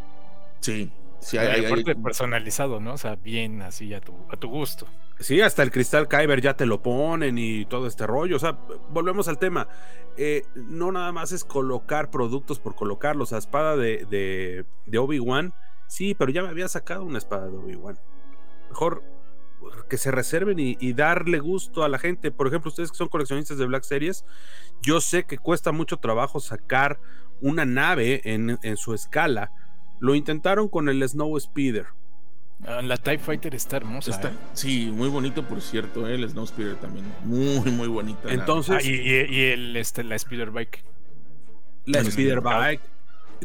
Sí, 0.61 0.91
sí, 1.21 1.39
hay, 1.39 1.65
hay, 1.65 1.95
personalizado, 1.95 2.81
¿no? 2.81 2.95
O 2.95 2.99
sea, 2.99 3.17
bien 3.17 3.63
así 3.63 3.93
a 3.95 4.01
tu, 4.01 4.15
a 4.31 4.37
tu 4.37 4.49
gusto. 4.49 4.87
Sí, 5.19 5.41
hasta 5.41 5.63
el 5.63 5.71
cristal 5.71 6.09
Kyber 6.09 6.41
ya 6.41 6.55
te 6.55 6.67
lo 6.67 6.83
ponen 6.83 7.39
y 7.39 7.65
todo 7.67 7.87
este 7.87 8.07
rollo. 8.07 8.37
O 8.37 8.39
sea, 8.39 8.59
volvemos 8.91 9.29
al 9.29 9.39
tema. 9.39 9.69
Eh, 10.17 10.45
no 10.55 10.93
nada 10.93 11.13
más 11.13 11.33
es 11.33 11.45
colocar 11.45 12.11
productos 12.11 12.59
por 12.59 12.75
colocarlos. 12.75 13.33
La 13.33 13.39
espada 13.39 13.77
de, 13.77 14.07
de, 14.09 14.65
de 14.87 14.99
Obi-Wan, 14.99 15.55
sí, 15.89 16.15
pero 16.15 16.31
ya 16.31 16.43
me 16.43 16.49
había 16.49 16.69
sacado 16.69 17.05
una 17.05 17.19
espada 17.19 17.49
de 17.49 17.57
Obi-Wan. 17.57 17.99
Mejor 18.69 19.03
que 19.89 19.97
se 19.97 20.11
reserven 20.11 20.59
y, 20.59 20.93
darle 20.93 21.39
gusto 21.39 21.83
a 21.83 21.89
la 21.89 21.99
gente. 21.99 22.31
Por 22.31 22.47
ejemplo, 22.47 22.69
ustedes 22.69 22.91
que 22.91 22.97
son 22.97 23.09
coleccionistas 23.09 23.59
de 23.59 23.67
Black 23.67 23.85
Series, 23.85 24.25
yo 24.83 25.01
sé 25.01 25.25
que 25.25 25.39
cuesta 25.39 25.73
mucho 25.73 25.97
trabajo 25.97 26.41
sacar 26.41 27.01
una 27.41 27.65
nave 27.65 28.21
en, 28.25 28.77
su 28.77 28.95
escala. 28.95 29.53
Lo 30.01 30.15
intentaron 30.15 30.69
con 30.69 30.89
el 30.89 31.07
Snow 31.09 31.39
Speeder. 31.39 31.87
Ah, 32.67 32.83
la 32.83 32.97
TIE 32.97 33.19
Fighter 33.19 33.55
está 33.55 33.77
hermosa. 33.77 34.11
Está, 34.11 34.29
¿eh? 34.29 34.37
Sí, 34.53 34.91
muy 34.93 35.09
bonito, 35.09 35.45
por 35.47 35.61
cierto, 35.61 36.09
¿eh? 36.09 36.15
el 36.15 36.29
Snow 36.29 36.47
Speeder 36.47 36.77
también. 36.77 37.05
Muy, 37.25 37.71
muy 37.71 37.89
bonita. 37.89 38.33
Entonces. 38.33 38.77
Ah, 38.79 38.83
y, 38.83 39.09
el, 39.45 39.77
este, 39.77 40.03
la 40.05 40.19
Speeder 40.19 40.51
Bike. 40.51 40.85
La 41.87 42.05
Speeder 42.05 42.41
Bike. 42.41 42.83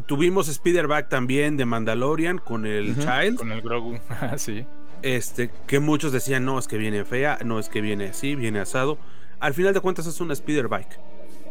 Tuvimos 0.06 0.48
Speeder 0.48 0.88
Bike 0.88 1.08
también 1.08 1.56
de 1.56 1.64
Mandalorian 1.64 2.38
con 2.38 2.66
el 2.66 2.96
Child. 2.96 3.36
Con 3.36 3.52
el 3.52 3.62
Grogu, 3.62 3.98
sí 4.36 4.66
este, 5.04 5.50
que 5.66 5.80
muchos 5.80 6.12
decían, 6.12 6.46
no, 6.46 6.58
es 6.58 6.66
que 6.66 6.78
viene 6.78 7.04
fea, 7.04 7.38
no 7.44 7.58
es 7.58 7.68
que 7.68 7.82
viene 7.82 8.06
así, 8.06 8.36
viene 8.36 8.60
asado. 8.60 8.96
Al 9.38 9.52
final 9.52 9.74
de 9.74 9.80
cuentas 9.80 10.06
es 10.06 10.18
una 10.22 10.34
speeder 10.34 10.68
bike. 10.68 10.98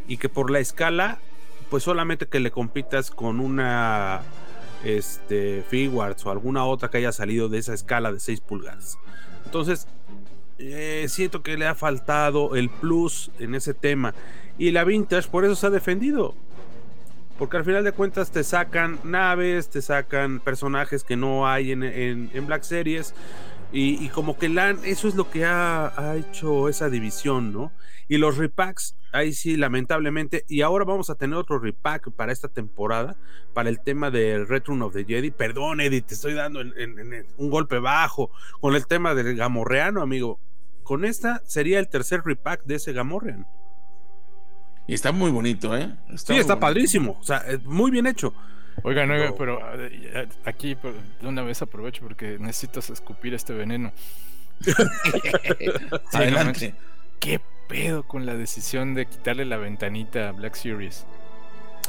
Y 0.08 0.18
que 0.18 0.28
por 0.28 0.50
la 0.50 0.58
escala, 0.58 1.20
pues 1.70 1.84
solamente 1.84 2.26
que 2.26 2.40
le 2.40 2.50
compitas 2.50 3.12
con 3.12 3.40
una 3.40 4.22
este, 4.84 5.64
Figuarts 5.70 6.26
o 6.26 6.32
alguna 6.32 6.66
otra 6.66 6.90
que 6.90 6.98
haya 6.98 7.12
salido 7.12 7.50
de 7.50 7.60
esa 7.60 7.74
escala 7.74 8.12
de 8.12 8.20
6 8.20 8.42
pulgadas. 8.42 8.98
Entonces, 9.46 9.88
eh, 10.60 11.06
siento 11.10 11.44
que 11.44 11.58
le 11.58 11.68
ha 11.68 11.76
faltado 11.76 12.56
el 12.56 12.70
plus 12.70 13.32
en 13.40 13.56
ese 13.56 13.74
tema. 13.74 14.14
Y 14.58 14.72
la 14.72 14.84
Vintage 14.84 15.30
por 15.30 15.46
eso 15.46 15.56
se 15.56 15.68
ha 15.68 15.70
defendido. 15.70 16.36
Porque 17.38 17.58
al 17.58 17.66
final 17.66 17.84
de 17.84 17.92
cuentas 17.92 18.32
te 18.32 18.44
sacan 18.44 19.00
naves, 19.04 19.70
te 19.70 19.82
sacan 19.82 20.40
personajes 20.40 21.04
que 21.04 21.16
no 21.16 21.48
hay 21.48 21.72
en, 21.72 22.48
Black 22.48 22.64
Series. 22.64 23.14
Y, 23.76 24.10
como 24.10 24.38
que 24.38 24.50
la, 24.50 24.70
eso 24.70 25.08
es 25.08 25.16
lo 25.16 25.32
que 25.32 25.46
ha, 25.46 26.16
hecho 26.16 26.70
esa 26.70 26.92
división, 26.92 27.52
¿no? 27.52 27.72
Y 28.08 28.18
los 28.18 28.38
repacks, 28.38 28.96
ahí 29.12 29.34
sí, 29.34 29.58
lamentablemente. 29.58 30.46
Y 30.48 30.62
ahora 30.62 30.86
vamos 30.86 31.10
a 31.10 31.16
tener 31.16 31.36
otro 31.36 31.58
repack 31.58 32.12
para 32.12 32.32
esta 32.32 32.50
temporada, 32.50 33.16
para 33.56 33.70
el 33.70 33.80
tema 33.80 34.12
del 34.12 34.48
Return 34.48 34.84
of 34.84 34.94
the 34.94 35.06
Jedi. 35.06 35.32
Perdón, 35.32 35.82
Eddie, 35.82 36.04
te 36.04 36.14
estoy 36.14 36.34
dando 36.34 36.62
un 36.62 37.50
golpe 37.50 37.80
bajo 37.80 38.30
con 38.62 38.76
el 38.76 38.86
tema 38.86 39.16
del 39.16 39.36
Gamorreano, 39.36 40.04
amigo. 40.04 40.40
Con 40.84 41.04
esta 41.04 41.42
sería 41.46 41.80
el 41.80 41.90
tercer 41.90 42.22
repack 42.24 42.66
de 42.66 42.76
ese 42.76 42.94
Gamorrean. 42.94 43.48
Y 44.86 44.94
está 44.94 45.12
muy 45.12 45.32
bonito, 45.32 45.76
¿eh? 45.76 45.96
sí, 46.16 46.36
está 46.36 46.60
padrísimo. 46.60 47.18
O 47.20 47.24
sea, 47.24 47.44
muy 47.64 47.90
bien 47.90 48.06
hecho. 48.06 48.36
Oigan, 48.82 49.12
oigan, 49.12 49.36
pero 49.38 49.60
eh, 49.78 50.28
aquí 50.46 50.76
de 51.22 51.28
una 51.28 51.44
vez 51.44 51.62
aprovecho 51.62 52.02
porque 52.04 52.38
necesitas 52.40 52.90
escupir 52.90 53.34
este 53.34 53.54
veneno. 53.54 53.92
Adelante. 56.14 56.74
¿Qué 57.20 57.40
pedo 57.68 58.04
con 58.04 58.26
la 58.26 58.36
decisión 58.36 58.94
de 58.94 59.06
quitarle 59.06 59.46
la 59.46 59.58
ventanita 59.58 60.30
a 60.30 60.32
Black 60.32 60.56
Series? 60.56 61.06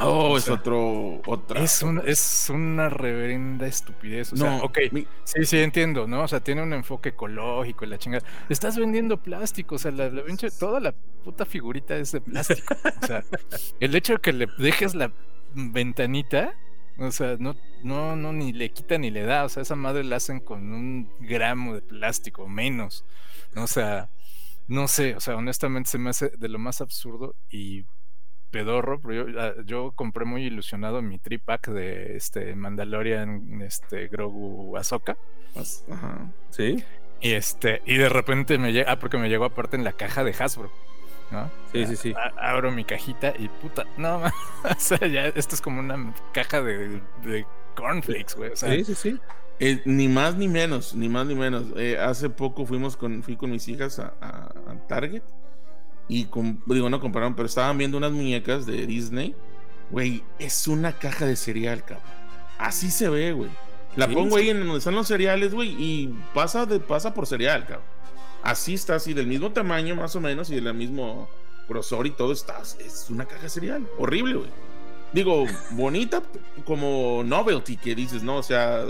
Oh, 0.01 0.37
es 0.37 0.49
otro, 0.49 1.23
otra. 1.27 1.63
Es, 1.63 1.85
es 2.05 2.51
una 2.51 2.89
reverenda 2.89 3.67
estupidez. 3.67 4.33
O 4.33 4.37
no, 4.37 4.45
sea, 4.45 4.57
ok, 4.65 4.79
sí, 5.23 5.45
sí, 5.45 5.59
entiendo, 5.59 6.09
¿no? 6.09 6.23
O 6.23 6.29
sea, 6.29 6.41
tiene 6.41 6.63
un 6.63 6.73
enfoque 6.73 7.11
ecológico 7.11 7.85
y 7.85 7.89
la 7.89 7.99
chingada. 7.99 8.25
Estás 8.49 8.77
vendiendo 8.77 9.19
plástico, 9.19 9.77
o 9.77 9.79
sea, 9.79 9.93
la, 9.93 10.11
toda 10.59 10.81
la 10.81 10.93
puta 11.23 11.45
figurita 11.47 11.97
es 11.97 12.11
de 12.11 12.21
plástico. 12.21 12.75
o 13.03 13.07
sea, 13.07 13.23
el 13.79 13.95
hecho 13.95 14.15
de 14.15 14.19
que 14.19 14.33
le 14.33 14.49
dejes 14.59 14.97
la 14.97 15.13
ventanita, 15.55 16.55
o 16.99 17.11
sea, 17.11 17.37
no, 17.39 17.57
no, 17.83 18.17
no, 18.17 18.33
ni 18.33 18.53
le 18.53 18.71
quita 18.71 18.99
ni 18.99 19.11
le 19.11 19.23
da. 19.23 19.45
O 19.45 19.49
sea, 19.49 19.63
esa 19.63 19.77
madre 19.77 20.05
la 20.05 20.17
hacen 20.17 20.41
con 20.41 20.73
un 20.73 21.11
gramo 21.21 21.75
de 21.75 21.83
plástico, 21.83 22.49
menos. 22.49 23.05
O 23.57 23.67
sea, 23.67 24.09
no 24.67 24.89
sé, 24.89 25.17
o 25.17 25.21
sea, 25.21 25.37
honestamente 25.37 25.91
se 25.91 25.99
me 25.99 26.11
hace 26.11 26.31
de 26.37 26.49
lo 26.49 26.59
más 26.59 26.81
absurdo 26.81 27.35
y 27.51 27.85
pedorro, 28.51 29.01
pero 29.01 29.29
yo, 29.29 29.41
ah, 29.41 29.53
yo, 29.65 29.93
compré 29.93 30.25
muy 30.25 30.45
ilusionado 30.45 31.03
mi 31.03 31.19
tripack 31.19 31.69
de 31.69 32.17
este 32.17 32.55
Mandalorian, 32.55 33.61
este 33.63 34.07
Grogu 34.07 34.77
Ahsoka. 34.77 35.17
Ajá. 35.91 36.31
Sí. 36.51 36.83
Y 37.21 37.33
este, 37.33 37.83
y 37.85 37.97
de 37.97 38.09
repente 38.09 38.59
me 38.59 38.73
llega, 38.73 38.93
ah, 38.93 38.99
porque 38.99 39.19
me 39.19 39.29
llegó 39.29 39.45
aparte 39.45 39.77
en 39.77 39.83
la 39.83 39.93
caja 39.93 40.23
de 40.23 40.35
Hasbro. 40.39 40.71
¿No? 41.31 41.51
Sí, 41.73 41.87
sí, 41.87 41.97
sí. 41.97 42.15
abro 42.37 42.71
mi 42.71 42.85
cajita 42.85 43.35
y 43.39 43.49
puta, 43.49 43.85
no, 43.97 44.23
o 44.65 44.75
sea, 44.79 45.07
ya 45.07 45.27
esto 45.27 45.55
es 45.55 45.61
como 45.61 45.81
una 45.81 46.15
caja 46.33 46.63
de, 46.63 47.01
cornflakes, 47.75 48.35
güey. 48.37 48.53
sí, 48.55 48.85
sí, 48.85 48.95
sí. 48.95 49.21
Eh, 49.61 49.81
ni 49.85 50.09
más 50.09 50.35
ni 50.35 50.49
menos, 50.49 50.95
ni 50.95 51.09
más 51.09 51.27
ni 51.27 51.37
menos. 51.37 51.67
Eh, 51.77 51.97
hace 51.97 52.29
poco 52.29 52.67
fuimos 52.67 52.97
con, 52.97 53.23
fui 53.23 53.37
con 53.37 53.53
mis 53.53 53.69
hijas 53.69 54.01
a, 54.01 54.13
a 54.21 54.87
Target 54.89 55.23
y 56.09 56.29
digo, 56.67 56.91
no 56.91 57.01
compraron, 57.01 57.35
pero 57.35 57.47
estaban 57.47 57.79
viendo 57.79 57.97
unas 57.97 58.13
muñecas 58.13 58.67
de 58.67 58.87
Disney. 58.87 59.35
Güey, 59.91 60.23
es 60.39 60.69
una 60.69 60.93
caja 60.93 61.27
de 61.27 61.37
cereal, 61.37 61.85
cabrón. 61.85 62.07
Así 62.59 62.91
se 62.91 63.09
ve, 63.09 63.33
güey. 63.33 63.51
La 63.97 64.09
pongo 64.09 64.37
ahí 64.37 64.51
en 64.51 64.61
donde 64.61 64.79
están 64.79 64.95
los 64.95 65.07
cereales, 65.07 65.55
güey, 65.55 65.75
y 65.79 66.09
pasa, 66.35 66.67
de, 66.67 66.81
pasa 66.81 67.15
por 67.15 67.27
cereal, 67.27 67.65
cabrón. 67.65 67.87
Así 68.45 68.75
está, 68.75 68.97
así 68.97 69.15
del 69.15 69.27
mismo 69.27 69.51
tamaño 69.53 69.97
más 69.97 70.15
o 70.17 70.21
menos 70.21 70.51
y 70.51 70.55
del 70.61 70.73
mismo 70.75 71.29
grosor 71.69 72.07
y 72.07 72.11
todo 72.11 72.33
está. 72.33 72.61
Es 72.79 73.07
una 73.11 73.27
caja 73.27 73.49
cereal. 73.49 73.89
Horrible, 73.99 74.35
güey. 74.35 74.51
Digo, 75.13 75.47
bonita 75.71 76.23
como 76.65 77.23
novelty 77.25 77.77
que 77.77 77.95
dices, 77.95 78.23
¿no? 78.23 78.37
O 78.37 78.43
sea, 78.43 78.85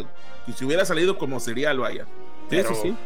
si 0.54 0.64
hubiera 0.64 0.84
salido 0.84 1.18
como 1.18 1.40
cereal, 1.40 1.78
vaya. 1.78 2.06
Sí, 2.50 2.58
sí, 2.62 2.74
sí. 2.82 2.96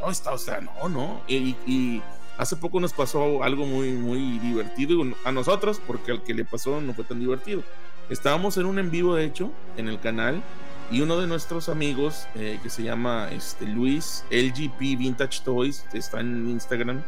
No, 0.00 0.10
está, 0.10 0.32
o 0.32 0.38
sea, 0.38 0.60
no, 0.60 0.88
no. 0.88 1.22
y 1.28 2.02
Hace 2.38 2.56
poco 2.56 2.80
nos 2.80 2.92
pasó 2.92 3.42
algo 3.42 3.64
muy, 3.64 3.92
muy 3.92 4.38
divertido 4.38 5.02
a 5.24 5.32
nosotros, 5.32 5.80
porque 5.86 6.12
al 6.12 6.22
que 6.22 6.34
le 6.34 6.44
pasó 6.44 6.80
no 6.82 6.92
fue 6.92 7.04
tan 7.04 7.18
divertido. 7.18 7.62
Estábamos 8.10 8.58
en 8.58 8.66
un 8.66 8.78
en 8.78 8.90
vivo, 8.90 9.14
de 9.14 9.24
hecho, 9.24 9.50
en 9.78 9.88
el 9.88 9.98
canal, 10.00 10.42
y 10.90 11.00
uno 11.00 11.18
de 11.18 11.26
nuestros 11.26 11.68
amigos, 11.68 12.26
eh, 12.34 12.58
que 12.62 12.70
se 12.70 12.82
llama 12.82 13.28
este, 13.32 13.66
Luis, 13.66 14.24
LGP 14.30 14.78
Vintage 14.98 15.42
Toys, 15.44 15.84
está 15.92 16.20
en 16.20 16.48
Instagram, 16.48 17.02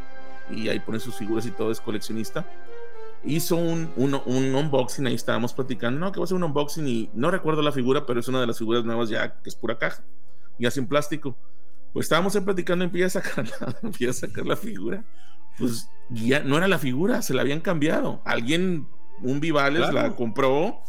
y 0.51 0.69
ahí 0.69 0.81
pone 0.81 0.99
sus 1.01 1.17
figuras 1.17 1.47
y 1.47 1.51
todo, 1.51 1.71
es 1.71 1.81
coleccionista. 1.81 2.45
Hizo 3.25 3.57
un, 3.57 3.91
un, 3.97 4.15
un 4.25 4.55
unboxing, 4.55 5.07
ahí 5.07 5.15
estábamos 5.15 5.53
platicando, 5.53 5.99
no, 6.01 6.13
que 6.13 6.21
va 6.21 6.25
a 6.25 6.27
ser 6.29 6.37
un 6.37 6.45
unboxing, 6.45 6.87
y 6.89 7.11
no 7.15 7.31
recuerdo 7.31 7.63
la 7.63 7.73
figura, 7.73 8.07
pero 8.07 8.21
es 8.21 8.29
una 8.29 8.41
de 8.41 8.47
las 8.47 8.59
figuras 8.59 8.85
nuevas 8.85 9.09
ya, 9.09 9.41
que 9.43 9.49
es 9.49 9.55
pura 9.57 9.77
caja, 9.79 10.03
y 10.59 10.67
así 10.67 10.81
en 10.81 10.87
plástico 10.89 11.37
Pues 11.93 12.07
estábamos 12.07 12.35
ahí 12.37 12.43
platicando, 12.43 12.85
empieza 12.85 13.19
a 13.19 13.23
sacar 13.23 13.49
la, 13.49 13.77
empieza 13.83 14.27
a 14.27 14.29
sacar 14.29 14.47
la 14.47 14.57
figura. 14.57 15.05
Pues 15.59 15.89
ya 16.11 16.41
no 16.41 16.57
era 16.57 16.69
la 16.69 16.79
figura, 16.79 17.23
se 17.23 17.35
la 17.35 17.43
habían 17.43 17.61
cambiado. 17.61 18.23
Alguien, 18.25 18.87
un 19.23 19.41
Vivales, 19.41 19.89
Claro. 19.89 20.09
la 20.11 20.15
compró, 20.17 20.81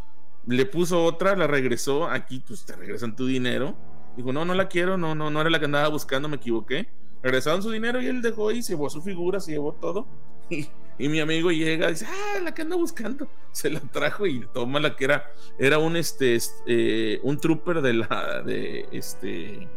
le 0.49 0.65
puso 0.65 1.03
otra, 1.03 1.35
la 1.35 1.47
regresó. 1.47 2.07
Aquí, 2.09 2.43
pues 2.47 2.65
te 2.65 2.75
regresan 2.75 3.15
tu 3.15 3.25
dinero. 3.25 3.75
Dijo, 4.17 4.33
no, 4.33 4.43
no 4.45 4.53
la 4.53 4.67
quiero, 4.67 4.97
no, 4.97 5.15
no, 5.15 5.29
no 5.29 5.41
era 5.41 5.49
la 5.49 5.59
que 5.59 5.65
andaba 5.65 5.87
buscando, 5.87 6.27
me 6.27 6.35
equivoqué. 6.37 6.89
Regresaron 7.21 7.61
su 7.61 7.71
dinero 7.71 8.01
y 8.01 8.07
él 8.07 8.21
dejó 8.21 8.51
y 8.51 8.61
se 8.63 8.73
llevó 8.73 8.89
su 8.89 9.01
figura, 9.01 9.39
se 9.39 9.51
llevó 9.53 9.73
todo. 9.73 10.07
Y, 10.51 10.67
y 10.97 11.09
mi 11.09 11.19
amigo 11.19 11.51
llega 11.51 11.87
y 11.87 11.91
dice, 11.91 12.07
ah, 12.09 12.39
la 12.41 12.53
que 12.55 12.63
anda 12.63 12.75
buscando. 12.75 13.27
Se 13.51 13.69
la 13.69 13.79
trajo 13.79 14.25
y 14.25 14.47
toma 14.51 14.79
la 14.79 14.95
que 14.95 15.05
era, 15.05 15.31
era 15.59 15.77
un 15.77 15.95
este, 15.95 16.33
est- 16.35 16.55
eh, 16.65 17.19
un 17.21 17.37
trooper 17.39 17.81
de 17.83 17.93
la, 17.93 18.41
de 18.43 18.87
este. 18.91 19.67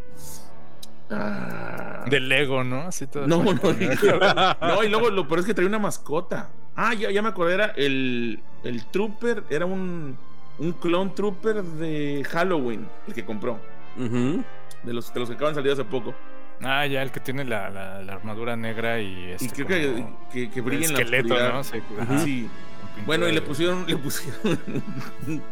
ah, 1.10 2.04
De 2.08 2.20
Lego, 2.20 2.64
¿no? 2.64 2.82
Así 2.82 3.06
todo. 3.06 3.26
no, 3.26 3.42
no, 3.44 3.52
no, 3.52 4.82
y 4.84 4.88
luego 4.88 5.10
lo 5.10 5.26
peor 5.28 5.40
es 5.40 5.46
que 5.46 5.54
traía 5.54 5.68
una 5.68 5.78
mascota. 5.78 6.50
Ah, 6.74 6.94
ya, 6.94 7.10
ya 7.10 7.20
me 7.22 7.28
acordé, 7.28 7.54
era 7.54 7.66
el, 7.76 8.42
el 8.64 8.86
trooper, 8.86 9.44
era 9.50 9.66
un, 9.66 10.16
un 10.62 10.72
clone 10.72 11.10
trooper 11.14 11.62
de 11.62 12.24
Halloween, 12.30 12.88
el 13.08 13.14
que 13.14 13.24
compró, 13.24 13.58
de 13.96 14.92
los, 14.92 15.12
de 15.12 15.20
los 15.20 15.28
que 15.28 15.34
acaban 15.34 15.54
de 15.54 15.60
salir 15.60 15.72
hace 15.72 15.84
poco. 15.84 16.14
Ah, 16.62 16.86
ya, 16.86 17.02
el 17.02 17.10
que 17.10 17.18
tiene 17.20 17.44
la, 17.44 17.68
la- 17.70 18.02
la 18.02 18.12
armadura 18.14 18.54
negra 18.56 19.00
y 19.00 19.06
Y 19.06 19.30
este. 19.32 19.64
creo 19.64 19.66
que, 19.66 20.04
que, 20.32 20.50
que 20.50 20.58
el 20.60 20.64
brilla 20.64 20.86
en 20.86 20.92
la 20.94 20.98
esqueleto, 21.00 21.34
oscuridad. 21.34 21.54
¿no? 21.54 21.64
Sí, 21.64 21.80
pintura 21.80 23.06
Bueno, 23.06 23.28
y 23.28 23.32
le 23.32 23.42
pusieron, 23.42 23.84
le 23.86 23.96
pusieron 23.96 24.60
un, 25.26 25.42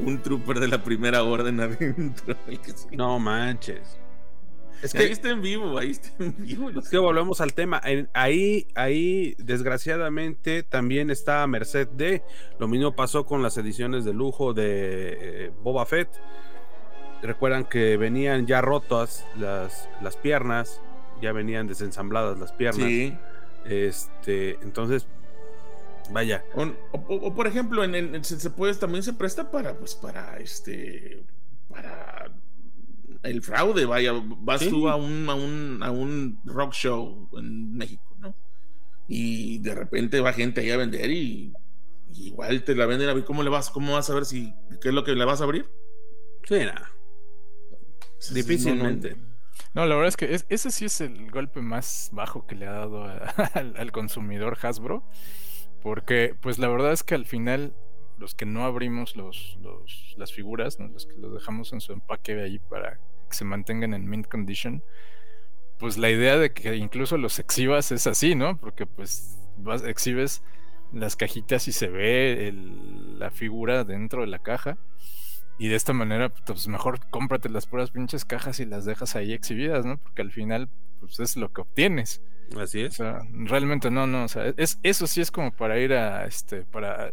un 0.00 0.18
trooper 0.22 0.58
de 0.58 0.66
la 0.68 0.82
primera 0.82 1.22
orden 1.22 1.60
adentro. 1.60 2.34
el 2.48 2.58
que 2.60 2.72
sí. 2.72 2.88
No 2.96 3.18
manches. 3.20 3.98
Es 4.82 4.94
ahí 4.94 5.06
que, 5.06 5.12
está 5.12 5.30
en 5.30 5.40
vivo, 5.42 5.78
ahí 5.78 5.90
está 5.92 6.10
en 6.22 6.34
vivo. 6.38 6.70
es 6.70 6.88
que 6.88 6.98
volvemos 6.98 7.40
al 7.40 7.54
tema. 7.54 7.80
En- 7.84 8.08
ahí, 8.14 8.66
ahí, 8.74 9.34
desgraciadamente, 9.38 10.62
también 10.62 11.10
está 11.10 11.42
a 11.42 11.46
merced 11.46 11.88
de. 11.88 12.22
Lo 12.58 12.68
mismo 12.68 12.94
pasó 12.94 13.24
con 13.26 13.42
las 13.42 13.56
ediciones 13.56 14.04
de 14.04 14.12
lujo 14.12 14.52
de 14.54 14.66
eh, 15.46 15.52
Boba 15.62 15.86
Fett. 15.86 16.08
Recuerdan 17.22 17.64
que 17.64 17.96
venían 17.96 18.46
ya 18.46 18.60
rotas 18.60 19.26
las, 19.38 19.88
las 20.02 20.16
piernas, 20.16 20.80
ya 21.22 21.32
venían 21.32 21.66
desensambladas 21.66 22.38
las 22.38 22.52
piernas. 22.52 22.86
Sí. 22.86 23.16
Este, 23.64 24.58
entonces, 24.62 25.08
vaya. 26.10 26.44
O, 26.54 26.62
o- 26.92 27.02
o, 27.08 27.34
por 27.34 27.46
ejemplo, 27.46 27.82
en, 27.82 28.22
se 28.22 28.50
puede, 28.50 28.74
también 28.74 29.02
se 29.02 29.12
presta 29.14 29.50
para, 29.50 29.74
pues, 29.74 29.94
para 29.94 30.36
este, 30.38 31.24
para 31.68 32.30
el 33.28 33.42
fraude, 33.42 33.84
vaya, 33.86 34.12
vas 34.38 34.60
Sí. 34.60 34.70
tú 34.70 34.88
a 34.88 34.96
un, 34.96 35.28
a 35.28 35.34
un, 35.34 35.80
a 35.82 35.90
un 35.90 36.40
rock 36.44 36.72
show 36.72 37.28
en 37.38 37.74
México, 37.76 38.16
¿no? 38.18 38.34
Y 39.08 39.58
de 39.58 39.74
repente 39.74 40.20
va 40.20 40.32
gente 40.32 40.60
ahí 40.60 40.70
a 40.70 40.76
vender 40.76 41.10
y, 41.10 41.52
y 42.12 42.26
igual 42.28 42.64
te 42.64 42.74
la 42.74 42.86
venden 42.86 43.08
a 43.08 43.14
ver 43.14 43.24
cómo 43.24 43.42
le 43.42 43.50
vas, 43.50 43.70
cómo 43.70 43.92
vas 43.94 44.08
a 44.10 44.14
ver 44.14 44.24
si, 44.24 44.52
qué 44.80 44.88
es 44.88 44.94
lo 44.94 45.04
que 45.04 45.14
le 45.14 45.24
vas 45.24 45.40
a 45.40 45.44
abrir. 45.44 45.70
Sí, 46.48 46.58
nada. 46.58 46.90
Sí, 48.18 48.34
Difícilmente. 48.34 49.10
no, 49.10 49.16
no. 49.16 49.26
No, 49.74 49.86
la 49.86 49.94
verdad 49.94 50.08
es 50.08 50.16
que 50.16 50.34
es- 50.34 50.46
ese 50.48 50.70
sí 50.70 50.84
es 50.86 51.00
el 51.00 51.30
golpe 51.30 51.60
más 51.60 52.10
bajo 52.12 52.46
que 52.46 52.54
le 52.54 52.66
ha 52.66 52.72
dado 52.72 53.04
a- 53.04 53.16
al, 53.54 53.74
al 53.76 53.92
consumidor 53.92 54.58
Hasbro. 54.60 55.04
Porque, 55.82 56.34
pues 56.40 56.58
la 56.58 56.68
verdad 56.68 56.92
es 56.92 57.02
que 57.02 57.14
al 57.14 57.26
final, 57.26 57.74
los 58.18 58.34
que 58.34 58.46
no 58.46 58.64
abrimos 58.64 59.16
los, 59.16 59.56
los- 59.60 60.14
las 60.16 60.32
figuras, 60.32 60.78
¿no? 60.80 60.88
los 60.88 61.06
que 61.06 61.14
los 61.16 61.32
dejamos 61.34 61.72
en 61.72 61.80
su 61.80 61.92
empaque 61.92 62.40
ahí 62.40 62.58
para 62.58 62.98
que 63.28 63.34
se 63.36 63.44
mantengan 63.44 63.94
en 63.94 64.08
mint 64.08 64.26
condition, 64.28 64.82
pues 65.78 65.98
la 65.98 66.10
idea 66.10 66.36
de 66.38 66.52
que 66.52 66.76
incluso 66.76 67.18
los 67.18 67.38
exhibas 67.38 67.92
es 67.92 68.06
así, 68.06 68.34
¿no? 68.34 68.56
Porque 68.58 68.86
pues 68.86 69.38
vas, 69.58 69.84
exhibes 69.84 70.42
las 70.92 71.16
cajitas 71.16 71.68
y 71.68 71.72
se 71.72 71.88
ve 71.88 72.48
el- 72.48 73.18
la 73.18 73.30
figura 73.30 73.84
dentro 73.84 74.22
de 74.22 74.28
la 74.28 74.38
caja. 74.38 74.78
Y 75.58 75.68
de 75.68 75.74
esta 75.76 75.92
manera, 75.94 76.28
pues 76.28 76.68
mejor 76.68 77.00
cómprate 77.10 77.48
las 77.48 77.66
puras 77.66 77.90
pinches 77.90 78.24
cajas 78.24 78.60
y 78.60 78.66
las 78.66 78.84
dejas 78.84 79.16
ahí 79.16 79.32
exhibidas, 79.32 79.86
¿no? 79.86 79.96
Porque 79.98 80.22
al 80.22 80.30
final, 80.30 80.68
pues 81.00 81.18
es 81.20 81.36
lo 81.36 81.50
que 81.52 81.62
obtienes. 81.62 82.20
Así 82.60 82.82
O 82.82 82.86
es. 82.86 82.94
sea, 82.94 83.20
realmente 83.32 83.90
no, 83.90 84.06
no. 84.06 84.24
O 84.24 84.28
sea, 84.28 84.52
es, 84.56 84.78
eso 84.82 85.06
sí 85.06 85.20
es 85.20 85.30
como 85.30 85.50
para 85.52 85.78
ir 85.78 85.92
a, 85.94 86.26
este, 86.26 86.62
para 86.62 87.10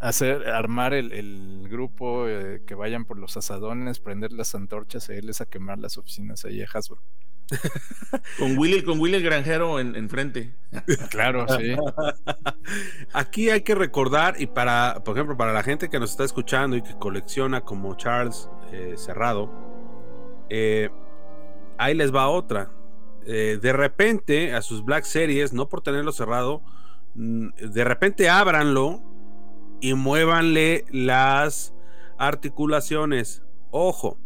hacer, 0.00 0.48
armar 0.48 0.94
el, 0.94 1.12
el 1.12 1.68
grupo, 1.68 2.28
eh, 2.28 2.62
que 2.66 2.74
vayan 2.74 3.04
por 3.04 3.18
los 3.18 3.36
asadones, 3.36 4.00
prender 4.00 4.32
las 4.32 4.54
antorchas 4.54 5.08
e 5.08 5.16
irles 5.16 5.40
a 5.40 5.46
quemar 5.46 5.78
las 5.78 5.98
oficinas 5.98 6.44
ahí 6.44 6.62
a 6.62 6.66
Hasbro. 6.72 7.02
Con 8.38 8.58
Willy, 8.58 8.82
con 8.82 9.00
Willy 9.00 9.16
el 9.16 9.22
granjero 9.22 9.80
en, 9.80 9.96
enfrente. 9.96 10.54
Claro, 11.10 11.46
sí. 11.48 11.74
Aquí 13.12 13.50
hay 13.50 13.62
que 13.62 13.74
recordar, 13.74 14.40
y 14.40 14.46
para, 14.46 15.02
por 15.04 15.16
ejemplo, 15.16 15.36
para 15.36 15.52
la 15.52 15.62
gente 15.62 15.88
que 15.88 15.98
nos 15.98 16.10
está 16.10 16.24
escuchando 16.24 16.76
y 16.76 16.82
que 16.82 16.94
colecciona 16.98 17.62
como 17.62 17.96
Charles 17.96 18.48
eh, 18.72 18.94
Cerrado, 18.96 19.50
eh, 20.50 20.90
ahí 21.78 21.94
les 21.94 22.14
va 22.14 22.28
otra. 22.28 22.70
Eh, 23.26 23.58
de 23.60 23.72
repente, 23.72 24.54
a 24.54 24.62
sus 24.62 24.84
Black 24.84 25.04
Series, 25.04 25.52
no 25.52 25.68
por 25.68 25.80
tenerlo 25.82 26.12
cerrado, 26.12 26.62
mm, 27.14 27.48
de 27.56 27.84
repente 27.84 28.28
ábranlo 28.28 29.02
y 29.80 29.94
muévanle 29.94 30.84
las 30.90 31.74
articulaciones. 32.18 33.42
Ojo, 33.70 34.18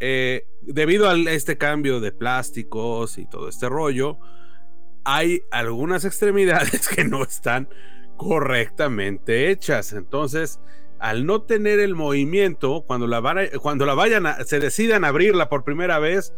eh, 0.00 0.46
debido 0.62 1.08
a 1.08 1.16
este 1.16 1.56
cambio 1.58 2.00
de 2.00 2.12
plásticos 2.12 3.18
y 3.18 3.26
todo 3.26 3.48
este 3.48 3.68
rollo, 3.68 4.18
hay 5.04 5.42
algunas 5.50 6.04
extremidades 6.04 6.88
que 6.94 7.04
no 7.04 7.22
están 7.22 7.68
correctamente 8.16 9.50
hechas. 9.50 9.92
Entonces, 9.92 10.60
al 10.98 11.26
no 11.26 11.42
tener 11.42 11.80
el 11.80 11.94
movimiento, 11.94 12.84
cuando 12.86 13.06
la, 13.06 13.20
van 13.20 13.38
a- 13.38 13.48
cuando 13.60 13.86
la 13.86 13.94
vayan 13.94 14.26
a, 14.26 14.44
se 14.44 14.60
decidan 14.60 15.04
abrirla 15.04 15.48
por 15.48 15.64
primera 15.64 15.98
vez, 15.98 16.32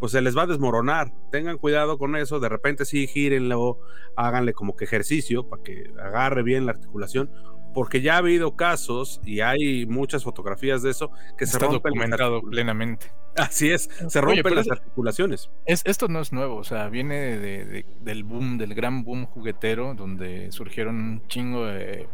pues 0.00 0.12
se 0.12 0.20
les 0.22 0.36
va 0.36 0.42
a 0.42 0.46
desmoronar. 0.46 1.12
Tengan 1.32 1.58
cuidado 1.58 1.98
con 1.98 2.16
eso. 2.16 2.40
De 2.40 2.48
repente 2.48 2.84
sí, 2.84 3.06
gírenlo, 3.06 3.80
háganle 4.16 4.52
como 4.52 4.76
que 4.76 4.84
ejercicio 4.84 5.48
para 5.48 5.62
que 5.62 5.92
agarre 6.02 6.42
bien 6.42 6.66
la 6.66 6.72
articulación. 6.72 7.30
Porque 7.78 8.00
ya 8.00 8.14
ha 8.14 8.18
habido 8.18 8.56
casos 8.56 9.20
y 9.24 9.38
hay 9.38 9.86
muchas 9.86 10.24
fotografías 10.24 10.82
de 10.82 10.90
eso 10.90 11.12
que 11.36 11.46
se 11.46 11.60
rompen 11.60 11.70
las 11.74 11.82
documentado 11.84 12.42
plenamente. 12.42 13.12
Así 13.36 13.70
es, 13.70 13.88
se 14.08 14.20
rompen 14.20 14.56
las 14.56 14.68
articulaciones. 14.68 15.48
Es, 15.64 15.82
esto 15.84 16.08
no 16.08 16.20
es 16.20 16.32
nuevo, 16.32 16.56
o 16.56 16.64
sea, 16.64 16.88
viene 16.88 17.38
de- 17.38 17.64
de- 17.64 17.86
del 18.00 18.24
boom, 18.24 18.58
del 18.58 18.74
gran 18.74 19.04
boom 19.04 19.26
juguetero, 19.26 19.94
donde 19.94 20.50
surgieron 20.50 20.96
un 20.96 21.28
chingo 21.28 21.66
de, 21.66 22.08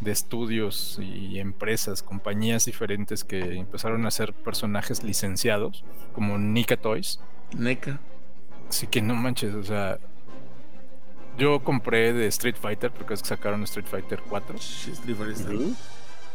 de 0.00 0.10
estudios 0.12 1.00
y 1.02 1.40
empresas, 1.40 2.04
compañías 2.04 2.66
diferentes 2.66 3.24
que 3.24 3.40
empezaron 3.56 4.04
a 4.04 4.08
hacer 4.08 4.32
personajes 4.32 5.02
licenciados, 5.02 5.84
como 6.12 6.38
Nika 6.38 6.76
Toys. 6.76 7.18
Neca. 7.58 7.98
Así 8.68 8.86
que 8.86 9.02
no 9.02 9.16
manches, 9.16 9.56
o 9.56 9.64
sea, 9.64 9.98
yo 11.40 11.60
compré 11.60 12.12
de 12.12 12.26
Street 12.26 12.56
Fighter, 12.60 12.90
porque 12.90 13.14
es 13.14 13.22
que 13.22 13.28
sacaron 13.28 13.62
Street 13.64 13.86
Fighter 13.86 14.20
4. 14.28 14.58
Sh, 14.58 14.88
Street 14.90 15.16
Fighter. 15.16 15.56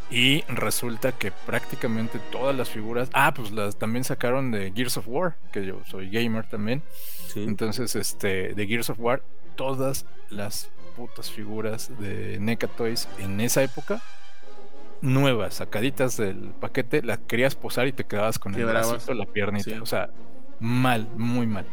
Y 0.10 0.44
resulta 0.48 1.11
que 1.14 1.32
prácticamente 1.32 2.19
todas 2.32 2.56
las 2.56 2.69
figuras. 2.69 3.10
Ah, 3.14 3.34
pues 3.34 3.52
las 3.52 3.77
también 3.77 4.03
sacaron 4.03 4.52
de 4.52 4.72
Gears 4.76 4.98
of 4.98 5.07
War, 5.07 5.38
que 5.52 5.65
yo 5.65 5.82
soy 5.86 6.10
gamer 6.10 6.48
también. 6.48 6.84
Sí. 7.27 7.44
Entonces, 7.44 7.95
este, 7.95 8.53
de 8.53 8.68
Gears 8.68 8.90
of 8.90 8.99
War, 8.99 9.23
todas 9.56 10.06
las 10.30 10.69
putas 10.95 11.32
figuras 11.32 11.91
de 11.99 12.40
NECA 12.40 12.68
Toys 12.68 13.07
en 13.19 13.41
esa 13.41 13.64
época, 13.64 14.02
nuevas, 15.02 15.56
sacaditas 15.56 16.18
del 16.18 16.52
paquete, 16.60 17.02
las 17.03 17.19
querías 17.19 17.56
posar 17.56 17.88
y 17.88 17.94
te 17.94 18.06
quedabas 18.06 18.40
con 18.40 18.56
el 18.56 18.65
bracito, 18.65 19.14
la 19.14 19.26
piernita. 19.26 19.72
Sí. 19.72 19.77
O 19.82 19.86
sea, 19.86 20.10
mal, 20.60 21.07
muy 21.15 21.48
mal. 21.48 21.65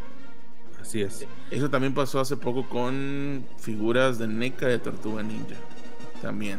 Así 0.82 1.00
es. 1.00 1.24
Eso 1.50 1.70
también 1.70 1.94
pasó 1.94 2.20
hace 2.20 2.36
poco 2.36 2.68
con 2.68 3.46
figuras 3.58 4.18
de 4.18 4.26
NECA 4.28 4.66
de 4.66 4.78
Tortuga 4.78 5.22
Ninja. 5.22 5.54
También. 6.20 6.58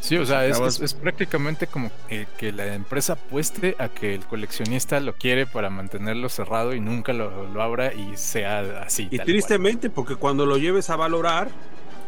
Sí, 0.00 0.16
o 0.16 0.24
sea, 0.26 0.46
es, 0.46 0.56
Acabas- 0.56 0.76
es- 0.76 0.80
es 0.82 0.94
prácticamente 0.94 1.66
como 1.66 1.90
eh, 2.08 2.26
que 2.36 2.52
la 2.52 2.74
empresa 2.74 3.14
apueste 3.14 3.74
a 3.78 3.88
que 3.88 4.14
el 4.14 4.24
coleccionista 4.26 5.00
lo 5.00 5.14
quiere 5.14 5.46
para 5.46 5.70
mantenerlo 5.70 6.28
cerrado 6.28 6.74
y 6.74 6.80
nunca 6.80 7.12
lo, 7.12 7.48
lo 7.52 7.62
abra 7.62 7.92
y 7.94 8.16
sea 8.16 8.82
así. 8.82 9.08
Y 9.10 9.16
cual. 9.16 9.26
tristemente, 9.26 9.90
porque 9.90 10.14
cuando 10.16 10.46
lo 10.46 10.56
lleves 10.58 10.90
a 10.90 10.96
valorar, 10.96 11.50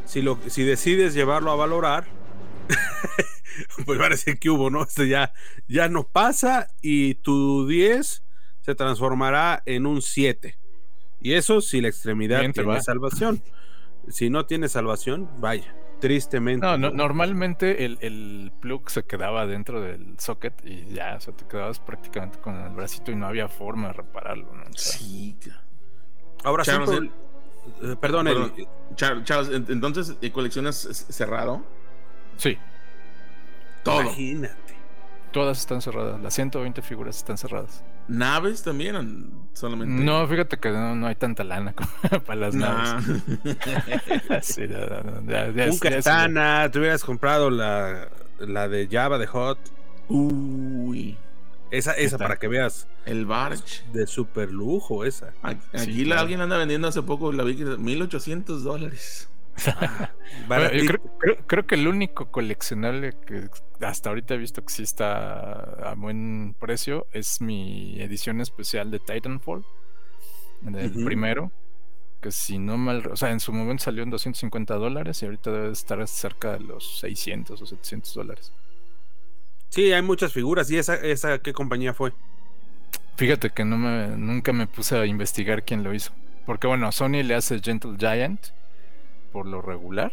si, 0.04 0.22
lo, 0.22 0.38
si 0.48 0.62
decides 0.64 1.14
llevarlo 1.14 1.50
a 1.50 1.56
valorar, 1.56 2.04
pues 3.86 4.00
va 4.00 4.06
a 4.06 4.10
decir 4.10 4.38
que 4.38 4.50
hubo, 4.50 4.70
¿no? 4.70 4.82
Esto 4.84 5.04
ya, 5.04 5.32
ya 5.68 5.88
no 5.88 6.04
pasa 6.04 6.68
y 6.80 7.14
tu 7.16 7.66
10 7.66 8.22
se 8.60 8.74
transformará 8.76 9.62
en 9.66 9.86
un 9.86 10.00
7. 10.02 10.56
Y 11.20 11.34
eso 11.34 11.60
si 11.60 11.80
la 11.80 11.88
extremidad 11.88 12.40
tiene 12.52 12.62
va. 12.68 12.80
salvación. 12.80 13.42
Si 14.08 14.30
no 14.30 14.46
tiene 14.46 14.68
salvación, 14.68 15.28
vaya. 15.38 15.74
Tristemente. 16.00 16.64
No, 16.64 16.78
no, 16.78 16.90
normalmente 16.90 17.84
el, 17.84 17.98
el 18.00 18.52
plug 18.60 18.88
se 18.88 19.04
quedaba 19.04 19.46
dentro 19.46 19.82
del 19.82 20.18
socket 20.18 20.54
y 20.64 20.86
ya, 20.94 21.16
o 21.16 21.20
sea, 21.20 21.34
te 21.36 21.44
quedabas 21.46 21.78
prácticamente 21.78 22.38
con 22.38 22.56
el 22.58 22.70
bracito 22.70 23.10
y 23.12 23.16
no 23.16 23.26
había 23.26 23.48
forma 23.48 23.88
de 23.88 23.92
repararlo, 23.94 24.54
¿no? 24.54 24.62
O 24.62 24.72
sea, 24.78 24.98
Sí. 24.98 25.36
Ahora 26.42 26.64
sí, 26.64 26.70
Charles, 26.70 27.10
eh, 27.82 27.96
perdón, 28.00 28.52
Charles, 28.96 29.50
en- 29.50 29.66
entonces, 29.68 30.16
¿eh, 30.22 30.32
¿coleccionas 30.32 30.76
cerrado? 31.10 31.62
sí, 32.38 32.56
Todo. 33.82 34.00
imagínate. 34.00 34.74
Todas 35.32 35.58
están 35.58 35.80
cerradas, 35.82 36.20
las 36.20 36.34
120 36.34 36.82
figuras 36.82 37.16
están 37.16 37.38
cerradas. 37.38 37.82
¿Naves 38.08 38.62
también? 38.62 38.96
o 38.96 39.56
Solamente. 39.56 40.02
No, 40.04 40.26
fíjate 40.26 40.58
que 40.58 40.70
no, 40.70 40.94
no 40.96 41.06
hay 41.06 41.14
tanta 41.14 41.44
lana 41.44 41.72
como 42.10 42.22
para 42.24 42.40
las 42.40 42.54
Nah. 42.54 43.00
naves. 43.00 43.22
Sí, 44.42 44.62
no, 44.68 44.78
no, 44.86 45.20
no, 45.20 45.30
ya- 45.30 45.50
ya 45.50 45.64
Un 45.70 45.78
ya 45.78 45.90
katana, 45.90 46.68
te 46.70 46.78
hubieras 46.78 47.04
comprado 47.04 47.50
la, 47.50 48.08
la 48.40 48.68
de 48.68 48.88
Java 48.90 49.18
de 49.18 49.26
Hot. 49.26 49.58
Uy. 50.08 51.16
Esa, 51.70 51.92
esa 51.92 52.18
para 52.18 52.36
que 52.36 52.48
veas 52.48 52.88
El 53.06 53.26
Barch. 53.26 53.84
de 53.92 54.06
super 54.08 54.50
lujo 54.50 55.04
esa. 55.04 55.32
Aquí 55.42 55.60
Sí, 55.74 55.98
la- 56.00 56.06
claro. 56.06 56.20
alguien 56.22 56.40
anda 56.40 56.56
vendiendo 56.56 56.88
hace 56.88 57.02
poco, 57.02 57.32
la 57.32 57.44
vi 57.44 57.54
que 57.56 57.64
1800 57.64 58.64
dólares. 58.64 59.28
Yo 60.72 60.84
creo, 60.84 61.00
creo- 61.18 61.36
creo 61.46 61.66
que 61.66 61.74
el 61.76 61.88
único 61.88 62.30
coleccionable 62.30 63.12
que 63.26 63.48
hasta 63.80 64.10
ahorita 64.10 64.34
he 64.34 64.38
visto 64.38 64.64
que 64.64 64.72
sí 64.72 64.82
está 64.82 65.52
a 65.90 65.94
buen 65.94 66.54
precio 66.58 67.06
es 67.12 67.40
mi 67.40 68.00
edición 68.00 68.40
especial 68.40 68.90
de 68.90 69.00
Titanfall, 69.00 69.64
del 70.62 70.98
primero, 71.00 71.52
que 72.20 72.32
si 72.32 72.58
no 72.58 72.78
mal, 72.78 73.06
o 73.08 73.16
sea, 73.16 73.30
en 73.32 73.40
su 73.40 73.52
momento 73.52 73.84
salió 73.84 74.02
en 74.04 74.10
250 74.10 74.76
dólares 74.76 75.22
y 75.22 75.26
ahorita 75.26 75.52
debe 75.52 75.72
estar 75.72 76.06
cerca 76.08 76.54
de 76.54 76.60
los 76.60 76.98
600 77.00 77.62
o 77.62 77.66
700 77.66 78.14
dólares. 78.14 78.52
Sí, 79.68 79.92
hay 79.92 80.02
muchas 80.02 80.32
figuras. 80.32 80.70
¿Y 80.70 80.78
esa, 80.78 80.94
esa 80.96 81.38
qué 81.40 81.52
compañía 81.52 81.94
fue? 81.94 82.12
Fíjate 83.16 83.50
que 83.50 83.64
no 83.64 83.76
me, 83.76 84.08
nunca 84.16 84.52
me 84.52 84.66
puse 84.66 84.96
a 84.98 85.06
investigar 85.06 85.64
quién 85.64 85.84
lo 85.84 85.94
hizo. 85.94 86.12
Porque 86.46 86.66
bueno, 86.66 86.90
Sony 86.90 87.22
le 87.22 87.34
hace 87.34 87.60
Gentle 87.60 87.96
Giant 87.98 88.46
por 89.32 89.46
lo 89.46 89.62
regular. 89.62 90.12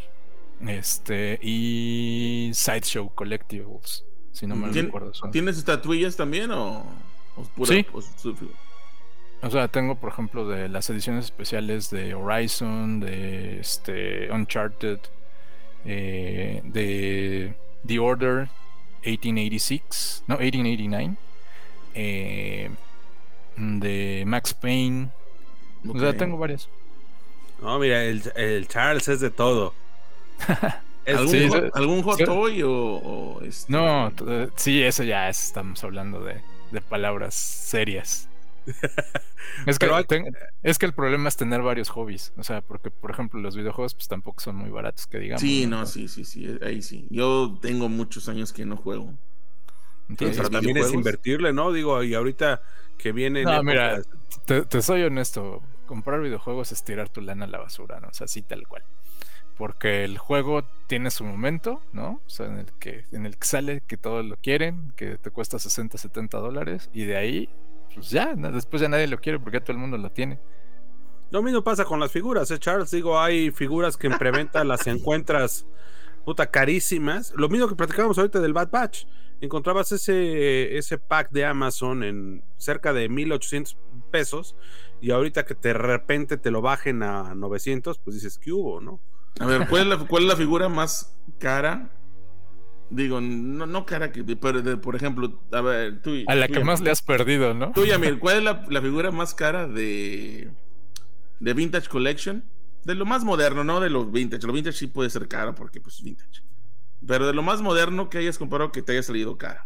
Este, 0.65 1.37
y 1.41 2.49
Sideshow 2.53 3.13
Collectibles, 3.13 4.03
si 4.31 4.47
no 4.47 4.55
me 4.55 4.69
¿Tien- 4.69 4.85
recuerdo. 4.85 5.11
¿Tienes 5.31 5.57
estatuillas 5.57 6.15
también 6.15 6.51
o, 6.51 6.79
o 7.35 7.43
pura- 7.55 7.73
Sí. 7.75 7.85
o 9.41 9.49
sea, 9.51 9.67
tengo 9.67 9.95
por 9.95 10.11
ejemplo 10.11 10.47
de 10.47 10.67
las 10.67 10.89
ediciones 10.89 11.25
especiales 11.25 11.91
de 11.91 12.15
Horizon, 12.15 12.99
de 12.99 13.59
este 13.59 14.31
Uncharted, 14.31 14.99
eh, 15.85 16.61
de 16.65 17.55
The 17.85 17.99
Order 17.99 18.49
1886, 19.05 20.23
no, 20.27 20.37
1889, 20.37 21.15
eh, 21.93 22.69
de 23.57 24.23
Max 24.25 24.53
Payne. 24.55 25.09
O 25.87 25.99
sea, 25.99 26.17
tengo 26.17 26.37
varias. 26.37 26.67
No, 27.61 27.79
mira, 27.79 28.03
el, 28.03 28.21
el 28.35 28.67
Charles 28.67 29.07
es 29.07 29.19
de 29.19 29.29
todo. 29.29 29.73
Es- 31.05 31.15
¿Algún, 31.17 31.29
Sí, 31.29 31.47
hot, 31.49 31.75
algún 31.75 32.03
hot 32.03 32.17
Sí. 32.17 32.25
toy 32.25 32.61
o, 32.63 32.71
o 32.71 33.41
este- 33.41 33.71
No, 33.71 34.11
eh, 34.27 34.49
sí, 34.55 34.81
eso 34.83 35.03
ya 35.03 35.29
es, 35.29 35.45
estamos 35.45 35.83
hablando 35.83 36.21
de, 36.23 36.41
de 36.71 36.81
palabras 36.81 37.33
serias. 37.33 38.27
es, 39.65 39.79
que, 39.79 39.85
Pero 39.85 39.95
hay- 39.95 40.03
ten- 40.03 40.35
es 40.63 40.77
que 40.77 40.85
el 40.85 40.93
problema 40.93 41.29
es 41.29 41.37
tener 41.37 41.61
varios 41.61 41.89
hobbies. 41.89 42.33
O 42.37 42.43
sea, 42.43 42.61
porque, 42.61 42.91
por 42.91 43.11
ejemplo, 43.11 43.39
los 43.39 43.55
videojuegos 43.55 43.93
pues 43.95 44.07
tampoco 44.07 44.41
son 44.41 44.57
muy 44.57 44.69
baratos, 44.69 45.07
que 45.07 45.19
digamos. 45.19 45.41
Sí, 45.41 45.65
no, 45.65 45.85
sí, 45.85 46.07
sí, 46.09 46.25
sí, 46.25 46.57
ahí 46.61 46.81
sí. 46.81 47.07
Yo 47.09 47.57
tengo 47.61 47.87
muchos 47.89 48.27
años 48.29 48.51
que 48.51 48.65
no 48.65 48.75
juego. 48.75 49.13
Entonces, 50.09 50.37
pero 50.37 50.49
también 50.49 50.77
es 50.77 50.93
invertirle, 50.93 51.51
¿no? 51.53 51.71
Digo, 51.71 52.01
y 52.03 52.13
ahorita 52.13 52.61
que 52.97 53.11
viene. 53.11 53.43
No, 53.43 53.61
mira, 53.63 54.01
te, 54.45 54.61
te 54.63 54.81
soy 54.81 55.03
honesto, 55.03 55.61
comprar 55.87 56.21
videojuegos 56.21 56.71
es 56.71 56.83
tirar 56.83 57.09
tu 57.09 57.21
lana 57.21 57.45
a 57.45 57.47
la 57.47 57.57
basura, 57.57 57.99
¿no? 57.99 58.09
O 58.09 58.13
sea, 58.13 58.25
así 58.25 58.43
tal 58.43 58.67
cual. 58.67 58.83
Porque 59.57 60.03
el 60.03 60.19
juego 60.19 60.63
tiene 60.85 61.09
su 61.09 61.23
momento, 61.23 61.81
¿no? 61.91 62.21
O 62.25 62.29
sea, 62.29 62.45
en 62.45 62.59
el 62.59 62.71
que, 62.73 63.05
en 63.11 63.25
el 63.25 63.37
que 63.37 63.47
sale, 63.47 63.81
que 63.87 63.97
todos 63.97 64.23
lo 64.23 64.37
quieren, 64.37 64.93
que 64.95 65.17
te 65.17 65.31
cuesta 65.31 65.57
60, 65.57 65.97
70 65.97 66.37
dólares, 66.37 66.91
y 66.93 67.05
de 67.05 67.17
ahí, 67.17 67.49
pues 67.95 68.11
ya, 68.11 68.35
después 68.35 68.83
ya 68.83 68.89
nadie 68.89 69.07
lo 69.07 69.17
quiere 69.17 69.39
porque 69.39 69.57
ya 69.57 69.63
todo 69.63 69.73
el 69.73 69.79
mundo 69.79 69.97
lo 69.97 70.11
tiene. 70.11 70.39
Lo 71.31 71.41
mismo 71.41 71.63
pasa 71.63 71.83
con 71.83 71.99
las 71.99 72.11
figuras, 72.11 72.51
¿eh, 72.51 72.59
Charles? 72.59 72.91
Digo, 72.91 73.19
hay 73.19 73.51
figuras 73.51 73.97
que 73.97 74.07
en 74.07 74.17
preventa 74.17 74.63
las 74.63 74.85
encuentras 74.87 75.65
puta 76.23 76.51
carísimas. 76.51 77.33
Lo 77.35 77.49
mismo 77.49 77.67
que 77.67 77.75
platicábamos 77.75 78.17
ahorita 78.17 78.39
del 78.39 78.53
Bad 78.53 78.69
Batch. 78.69 79.05
Encontrabas 79.41 79.91
ese, 79.91 80.77
ese 80.77 80.97
pack 80.97 81.29
de 81.31 81.45
Amazon 81.45 82.03
en 82.03 82.43
cerca 82.57 82.91
de 82.93 83.07
1800 83.09 83.77
pesos 84.11 84.55
y 84.99 85.11
ahorita 85.11 85.45
que 85.45 85.53
de 85.53 85.73
repente 85.73 86.37
te 86.37 86.49
lo 86.49 86.61
bajen 86.61 87.03
a 87.03 87.35
900, 87.35 87.99
pues 87.99 88.15
dices, 88.15 88.39
¿qué 88.39 88.51
hubo, 88.51 88.81
no? 88.81 88.99
A 89.39 89.45
ver, 89.45 89.67
¿cuál 89.69 89.83
es 89.83 89.87
la, 89.99 90.07
cuál 90.07 90.23
es 90.23 90.29
la 90.29 90.35
figura 90.35 90.69
más 90.69 91.15
cara? 91.37 91.91
Digo, 92.89 93.19
no, 93.21 93.65
no 93.67 93.85
cara, 93.85 94.11
que, 94.11 94.23
pero 94.23 94.61
de- 94.61 94.77
por 94.77 94.95
ejemplo, 94.95 95.41
a 95.51 95.61
ver, 95.61 96.01
tú. 96.01 96.11
A 96.25 96.35
la 96.35 96.47
tú, 96.47 96.53
que 96.53 96.59
Yamil. 96.59 96.65
más 96.65 96.81
le 96.81 96.89
has 96.89 97.01
perdido, 97.01 97.53
¿no? 97.53 97.71
Tú, 97.73 97.85
Yamil, 97.85 98.17
¿cuál 98.17 98.37
es 98.37 98.43
la, 98.43 98.65
la 98.69 98.81
figura 98.81 99.11
más 99.11 99.35
cara 99.35 99.67
de, 99.67 100.49
de 101.39 101.53
Vintage 101.53 101.89
Collection? 101.89 102.43
De 102.85 102.95
lo 102.95 103.05
más 103.05 103.23
moderno, 103.25 103.63
no 103.65 103.81
de 103.81 103.89
los 103.89 104.09
vintage. 104.11 104.47
Lo 104.47 104.53
vintage 104.53 104.77
sí 104.77 104.87
puede 104.87 105.09
ser 105.09 105.27
caro 105.27 105.53
porque 105.53 105.81
pues 105.81 105.95
es 105.95 106.03
vintage. 106.03 106.41
Pero 107.05 107.27
de 107.27 107.33
lo 107.33 107.43
más 107.43 107.61
moderno 107.61 108.09
que 108.09 108.17
hayas 108.17 108.37
comprado 108.37 108.71
que 108.71 108.81
te 108.81 108.93
haya 108.93 109.03
salido 109.03 109.37
cara. 109.37 109.65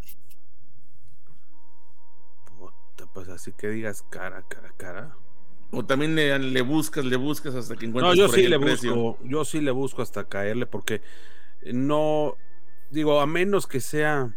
Puta, 2.58 3.06
pues 3.12 3.28
así 3.28 3.52
que 3.52 3.68
digas 3.68 4.02
cara, 4.10 4.42
cara, 4.48 4.72
cara. 4.76 5.16
O 5.70 5.84
también 5.84 6.14
le, 6.14 6.38
le 6.38 6.60
buscas, 6.62 7.04
le 7.04 7.16
buscas 7.16 7.54
hasta 7.54 7.76
que 7.76 7.86
No, 7.86 7.90
encuentres 8.00 8.18
yo 8.18 8.26
por 8.26 8.34
ahí 8.34 8.40
sí 8.40 8.44
el 8.44 8.50
le 8.50 8.56
busco, 8.58 9.18
yo 9.24 9.44
sí 9.44 9.60
le 9.60 9.70
busco 9.70 10.02
hasta 10.02 10.24
caerle 10.28 10.66
porque 10.66 11.00
no, 11.72 12.36
digo, 12.90 13.20
a 13.20 13.26
menos 13.26 13.66
que 13.66 13.80
sea, 13.80 14.34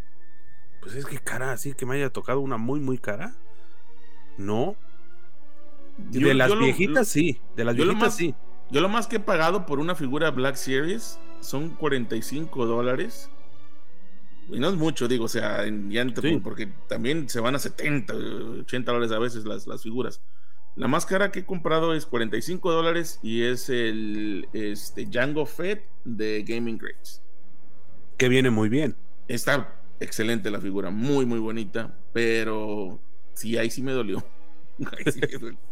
pues 0.82 0.96
es 0.96 1.06
que 1.06 1.20
cara, 1.20 1.52
así 1.52 1.74
que 1.74 1.86
me 1.86 1.96
haya 1.96 2.10
tocado 2.10 2.40
una 2.40 2.56
muy, 2.58 2.80
muy 2.80 2.98
cara. 2.98 3.36
No. 4.38 4.76
Yo- 6.12 6.28
de 6.28 6.34
las 6.34 6.50
lo- 6.50 6.60
viejitas 6.60 7.08
sí, 7.10 7.42
de 7.56 7.66
las 7.66 7.76
viejitas 7.76 8.00
más- 8.00 8.16
sí. 8.16 8.34
Yo 8.72 8.82
lo 8.82 8.90
más 8.90 9.08
que 9.08 9.18
he 9.18 9.20
pagado 9.20 9.66
por 9.66 9.80
una 9.80 9.94
figura 9.96 10.32
Black 10.32 10.56
Series 10.56 11.20
son 11.46 11.70
45 11.70 12.66
dólares. 12.66 13.30
Y 14.50 14.60
no 14.60 14.70
es 14.70 14.76
mucho, 14.76 15.08
digo, 15.08 15.26
o 15.26 15.30
sea, 15.30 15.66
en- 15.66 15.90
ya 15.90 16.02
entre- 16.02 16.30
Sí. 16.30 16.40
porque 16.44 16.68
también 16.88 17.28
se 17.30 17.40
van 17.40 17.56
a 17.56 17.60
70, 17.60 18.14
80 18.14 18.92
dólares 18.92 19.12
a 19.12 19.20
veces 19.20 19.46
las, 19.46 19.66
las 19.66 19.82
figuras. 19.82 20.22
La 20.76 20.88
más 20.88 21.06
cara 21.06 21.32
que 21.32 21.40
he 21.40 21.46
comprado 21.46 21.94
es 21.94 22.06
45 22.06 22.72
dólares 22.72 23.20
y 23.24 23.44
es 23.44 23.70
el 23.70 24.48
este, 24.54 25.06
Django 25.06 25.46
Fett 25.46 25.86
de 26.04 26.44
Gaming 26.44 26.78
Greats. 26.78 27.22
Que 28.18 28.30
viene 28.30 28.50
muy 28.50 28.70
bien. 28.70 28.96
Está 29.28 29.74
excelente 30.00 30.52
la 30.52 30.60
figura, 30.62 30.90
muy, 30.92 31.26
muy 31.26 31.40
bonita, 31.40 31.98
pero 32.14 33.00
sí, 33.34 33.58
ahí 33.58 33.70
sí 33.72 33.82
me 33.82 33.94
dolió. 33.94 34.24
Ahí 34.92 35.12
sí 35.12 35.20
me 35.22 35.28
dolió. 35.38 35.58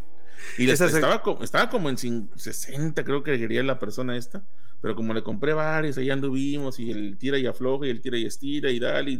Y 0.58 0.66
se- 0.76 0.84
estaba, 0.86 1.22
como, 1.22 1.42
estaba 1.42 1.70
como 1.70 1.88
en 1.88 1.96
cin- 1.96 2.28
60, 2.34 3.02
creo 3.04 3.22
que 3.22 3.38
quería 3.38 3.62
la 3.62 3.78
persona 3.78 4.16
esta, 4.16 4.42
pero 4.84 4.96
como 4.96 5.14
le 5.14 5.22
compré 5.22 5.54
varios, 5.54 5.96
ahí 5.96 6.10
anduvimos 6.10 6.78
y 6.78 6.90
el 6.90 7.16
tira 7.16 7.38
y 7.38 7.46
afloja 7.46 7.86
y 7.86 7.88
el 7.88 8.02
tira 8.02 8.18
y 8.18 8.26
estira 8.26 8.70
y 8.70 8.78
dale, 8.78 9.12
y 9.12 9.18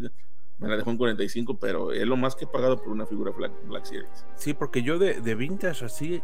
me 0.59 0.69
la 0.69 0.77
dejó 0.77 0.91
en 0.91 0.99
45, 0.99 1.59
pero 1.59 1.91
es 1.91 2.07
lo 2.07 2.19
más 2.19 2.37
que 2.37 2.45
he 2.45 2.47
pagado 2.47 2.77
por 2.77 2.89
una 2.89 3.07
figura 3.07 3.31
Black, 3.31 3.87
Series. 3.87 4.27
Sí, 4.37 4.53
porque 4.53 4.83
yo 4.83 4.99
de, 4.99 5.23
de 5.23 5.35
vintage 5.35 5.87
así 5.87 6.21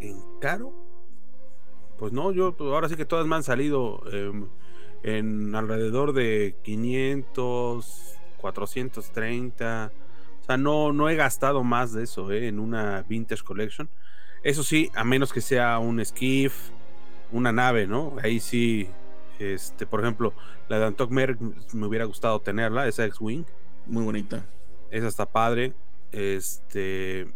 en 0.00 0.20
caro, 0.38 0.74
pues 1.96 2.12
no, 2.12 2.30
yo 2.30 2.54
ahora 2.58 2.90
sí 2.90 2.96
que 2.96 3.06
todas 3.06 3.26
me 3.26 3.36
han 3.36 3.42
salido 3.42 4.02
em, 4.12 4.48
en 5.02 5.54
alrededor 5.54 6.12
de 6.12 6.54
500, 6.62 8.18
430. 8.36 9.92
O 10.42 10.44
sea, 10.44 10.58
no, 10.58 10.92
no 10.92 11.08
he 11.08 11.16
gastado 11.16 11.64
más 11.64 11.94
de 11.94 12.04
eso 12.04 12.30
eh, 12.32 12.48
en 12.48 12.58
una 12.58 13.00
vintage 13.08 13.44
collection. 13.44 13.88
Eso 14.42 14.62
sí, 14.62 14.90
a 14.94 15.04
menos 15.04 15.32
que 15.32 15.40
sea 15.40 15.78
un 15.78 16.04
skiff, 16.04 16.70
una 17.32 17.52
nave, 17.52 17.86
¿no? 17.86 18.16
Ahí 18.22 18.40
sí, 18.40 18.88
este, 19.38 19.86
por 19.86 20.00
ejemplo, 20.00 20.32
la 20.68 20.78
de 20.78 20.86
Antok 20.86 21.10
Merck 21.10 21.38
me 21.72 21.86
hubiera 21.86 22.04
gustado 22.04 22.40
tenerla, 22.40 22.88
esa 22.88 23.04
X-Wing. 23.06 23.44
Muy 23.86 24.04
bonita. 24.04 24.44
Esa 24.90 25.08
está 25.08 25.26
padre. 25.26 25.72
Este. 26.12 27.28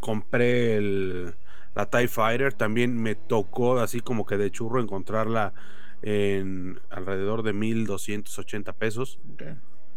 Compré 0.00 0.76
el, 0.76 1.34
la 1.74 1.86
TIE 1.88 2.08
Fighter. 2.08 2.52
También 2.52 3.00
me 3.00 3.14
tocó 3.14 3.78
así 3.78 4.00
como 4.00 4.26
que 4.26 4.36
de 4.36 4.50
churro 4.50 4.80
encontrarla 4.80 5.54
en 6.02 6.80
alrededor 6.90 7.42
de 7.42 7.52
1280 7.52 8.72
pesos. 8.74 9.18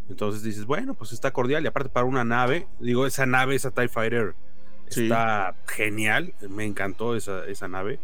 Entonces 0.09 0.43
dices, 0.43 0.65
bueno, 0.65 0.93
pues 0.93 1.11
está 1.11 1.31
cordial. 1.31 1.63
Y 1.63 1.67
aparte, 1.67 1.89
para 1.89 2.05
una 2.05 2.23
nave, 2.23 2.67
digo, 2.79 3.05
esa 3.05 3.25
nave, 3.25 3.55
esa 3.55 3.71
TIE 3.71 3.87
Fighter 3.89 4.35
Sí. 4.89 5.03
está 5.03 5.53
genial. 5.67 6.33
Me 6.49 6.63
encantó 6.63 7.15
esa, 7.15 7.45
esa 7.45 7.67
nave. 7.67 7.99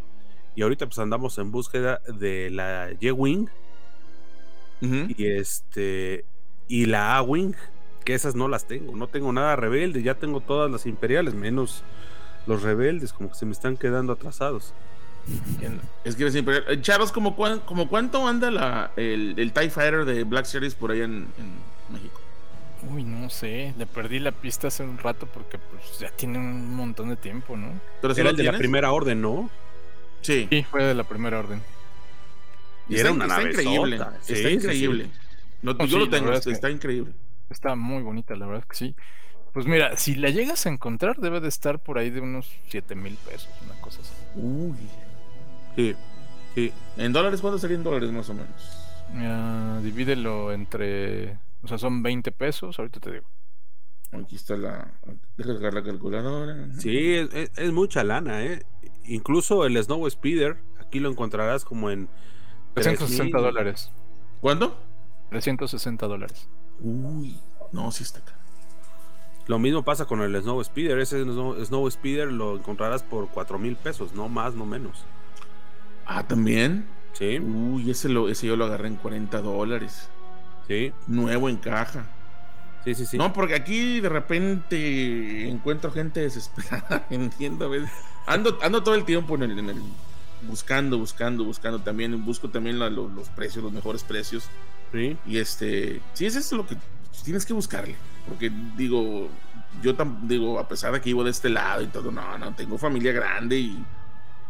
Y 0.55 0.61
ahorita 0.61 0.85
pues 0.85 0.99
andamos 0.99 1.37
en 1.37 1.51
búsqueda 1.51 2.01
de 2.07 2.49
la 2.49 2.89
Y-Wing 2.99 3.47
y 4.81 5.27
este 5.27 6.25
y 6.67 6.85
la 6.85 7.17
A-Wing, 7.17 7.53
que 8.03 8.13
esas 8.13 8.35
no 8.35 8.47
las 8.47 8.67
tengo. 8.67 8.95
No 8.95 9.07
tengo 9.07 9.31
nada 9.31 9.55
rebelde, 9.55 10.03
ya 10.03 10.15
tengo 10.15 10.41
todas 10.41 10.69
las 10.71 10.85
imperiales, 10.85 11.33
menos 11.33 11.83
los 12.47 12.63
rebeldes, 12.63 13.13
como 13.13 13.29
que 13.29 13.35
se 13.35 13.45
me 13.45 13.51
están 13.51 13.77
quedando 13.77 14.13
atrasados. 14.13 14.73
Es 16.03 16.15
que 16.15 16.29
siempre. 16.31 16.63
Eh, 16.67 16.81
Chavos, 16.81 17.11
¿como, 17.11 17.35
como 17.65 17.87
cuánto 17.87 18.27
anda 18.27 18.51
la, 18.51 18.91
el, 18.97 19.35
el, 19.37 19.53
TIE 19.53 19.69
Fighter 19.69 20.03
de 20.03 20.23
Black 20.25 20.45
Series 20.45 20.75
por 20.75 20.91
allá 20.91 21.05
en, 21.05 21.27
México? 21.89 22.19
Uy, 22.93 23.05
no 23.05 23.29
sé, 23.29 23.73
le 23.77 23.85
perdí 23.85 24.19
la 24.19 24.33
pista 24.33 24.67
hace 24.67 24.83
un 24.83 24.97
rato 24.97 25.25
porque 25.25 25.57
pues 25.57 25.99
ya 25.99 26.09
tiene 26.09 26.39
un 26.39 26.75
montón 26.75 27.07
de 27.07 27.15
tiempo, 27.15 27.55
¿no? 27.55 27.79
Pero 28.01 28.13
Era 28.13 28.31
el 28.31 28.35
de 28.35 28.43
la 28.43 28.57
primera 28.57 28.91
orden, 28.91 29.21
¿no? 29.21 29.49
Sí. 30.23 30.47
Sí, 30.49 30.63
fue 30.63 30.83
de 30.83 30.95
la 30.95 31.03
primera 31.03 31.39
orden. 31.39 31.61
Y 32.89 32.97
era 32.97 33.11
una 33.11 33.27
nave 33.27 33.51
increíble. 33.51 33.99
está 34.27 34.49
increíble. 34.49 35.09
No, 35.61 35.85
yo 35.85 35.99
lo 35.99 36.09
tengo, 36.09 36.33
está 36.33 36.69
increíble. 36.69 37.13
Está 37.49 37.75
muy 37.75 38.01
bonita, 38.01 38.35
la 38.35 38.45
verdad 38.45 38.63
es 38.63 38.67
que 38.67 38.75
sí. 38.75 38.95
Pues 39.53 39.67
mira, 39.67 39.95
si 39.97 40.15
la 40.15 40.29
llegas 40.29 40.65
a 40.65 40.69
encontrar, 40.69 41.17
debe 41.17 41.39
de 41.39 41.47
estar 41.47 41.77
por 41.77 41.99
ahí 41.99 42.09
de 42.09 42.21
unos 42.21 42.49
7 42.69 42.95
mil 42.95 43.15
pesos, 43.17 43.49
una 43.63 43.79
cosa 43.79 44.01
así. 44.01 44.13
Uy. 44.35 44.75
Sí, 45.75 45.95
sí. 46.55 46.73
¿En 46.97 47.13
dólares 47.13 47.39
cuánto 47.39 47.59
serían 47.59 47.83
dólares 47.83 48.11
más 48.11 48.29
o 48.29 48.33
menos? 48.33 48.79
divídelo 49.83 50.51
entre. 50.51 51.37
O 51.61 51.67
sea, 51.67 51.77
son 51.77 52.01
20 52.01 52.31
pesos, 52.31 52.79
ahorita 52.79 52.99
te 52.99 53.11
digo. 53.11 53.25
Aquí 54.13 54.35
está 54.35 54.55
la. 54.55 54.91
Deja 55.37 55.55
sacar 55.55 55.73
la 55.73 55.83
calculadora. 55.83 56.67
Sí, 56.77 57.15
es, 57.15 57.71
mucha 57.71 58.03
lana, 58.03 58.43
¿eh? 58.43 58.63
Incluso 59.05 59.65
el 59.65 59.81
Snow 59.81 60.07
Speeder, 60.09 60.57
aquí 60.79 60.99
lo 60.99 61.09
encontrarás 61.09 61.65
como 61.65 61.89
en. 61.89 62.09
360 62.75 63.37
dólares. 63.37 63.91
¿Cuánto? 64.41 64.77
360 65.29 66.07
dólares. 66.07 66.49
Uy, 66.79 67.39
no, 67.71 67.91
sí 67.91 68.03
está 68.03 68.19
acá. 68.19 68.33
Lo 69.47 69.59
mismo 69.59 69.83
pasa 69.83 70.05
con 70.05 70.21
el 70.21 70.39
Snow 70.41 70.63
Speeder. 70.63 70.99
Ese 70.99 71.23
Snow, 71.23 71.89
Speeder 71.91 72.31
lo 72.31 72.55
encontrarás 72.57 73.03
por 73.03 73.29
4 73.29 73.59
mil 73.59 73.75
pesos, 73.75 74.13
no 74.13 74.29
más, 74.29 74.55
no 74.55 74.65
menos. 74.65 75.05
Ah, 76.05 76.25
también. 76.27 76.85
Sí. 77.13 77.39
Uy, 77.39 77.91
ese, 77.91 78.09
lo, 78.09 78.29
ese 78.29 78.47
yo 78.47 78.55
lo 78.55 78.65
agarré 78.65 78.87
en 78.87 78.95
40 78.95 79.41
dólares. 79.41 80.09
Sí. 80.67 80.93
Nuevo 81.07 81.49
en 81.49 81.57
caja. 81.57 82.05
Sí, 82.83 82.95
sí, 82.95 83.05
sí. 83.05 83.17
No, 83.17 83.31
porque 83.31 83.55
aquí 83.55 84.01
de 84.01 84.09
repente 84.09 85.47
encuentro 85.47 85.91
gente 85.91 86.21
desesperada. 86.21 87.05
Entiendo, 87.09 87.71
Ando, 88.25 88.57
ando 88.61 88.83
todo 88.83 88.95
el 88.95 89.05
tiempo 89.05 89.35
en 89.35 89.43
el, 89.43 89.59
en 89.59 89.69
el 89.69 89.81
buscando, 90.47 90.97
buscando, 90.97 91.43
buscando. 91.43 91.79
También 91.79 92.25
busco 92.25 92.49
también 92.49 92.79
los 92.79 93.29
precios, 93.29 93.63
los 93.63 93.73
mejores 93.73 94.03
precios. 94.03 94.49
Sí. 94.91 95.17
Y 95.25 95.37
este, 95.37 96.01
sí, 96.13 96.25
es 96.25 96.35
eso 96.35 96.57
lo 96.57 96.67
que 96.67 96.75
tienes 97.23 97.45
que 97.45 97.53
buscarle. 97.53 97.95
Porque 98.27 98.51
digo, 98.77 99.29
yo 99.81 99.93
digo, 100.23 100.59
a 100.59 100.67
pesar 100.67 100.93
de 100.93 101.01
que 101.01 101.09
vivo 101.09 101.23
de 101.23 101.31
este 101.31 101.49
lado 101.49 101.81
y 101.81 101.87
todo, 101.87 102.11
no, 102.11 102.37
no, 102.37 102.53
tengo 102.53 102.77
familia 102.77 103.11
grande 103.11 103.57
y, 103.57 103.83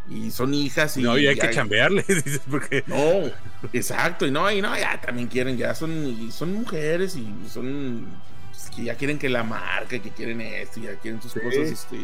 y 0.09 0.31
son 0.31 0.53
hijas. 0.53 0.97
Y, 0.97 1.03
no, 1.03 1.17
y 1.17 1.27
hay 1.27 1.35
que 1.35 1.49
chambearle, 1.49 2.03
dices, 2.07 2.41
porque. 2.49 2.83
No, 2.87 3.31
exacto, 3.71 4.25
y 4.25 4.31
no, 4.31 4.49
y 4.51 4.61
no, 4.61 4.77
ya 4.77 4.99
también 4.99 5.27
quieren, 5.27 5.57
ya 5.57 5.73
son, 5.75 6.31
son 6.31 6.53
mujeres 6.53 7.15
y 7.15 7.27
son 7.49 8.07
pues, 8.51 8.69
que 8.69 8.83
ya 8.83 8.95
quieren 8.95 9.17
que 9.17 9.29
la 9.29 9.43
marca, 9.43 9.99
que 9.99 10.11
quieren 10.11 10.41
esto, 10.41 10.79
ya 10.79 10.95
quieren 10.95 11.21
sus 11.21 11.33
cosas, 11.33 11.69
este. 11.69 11.97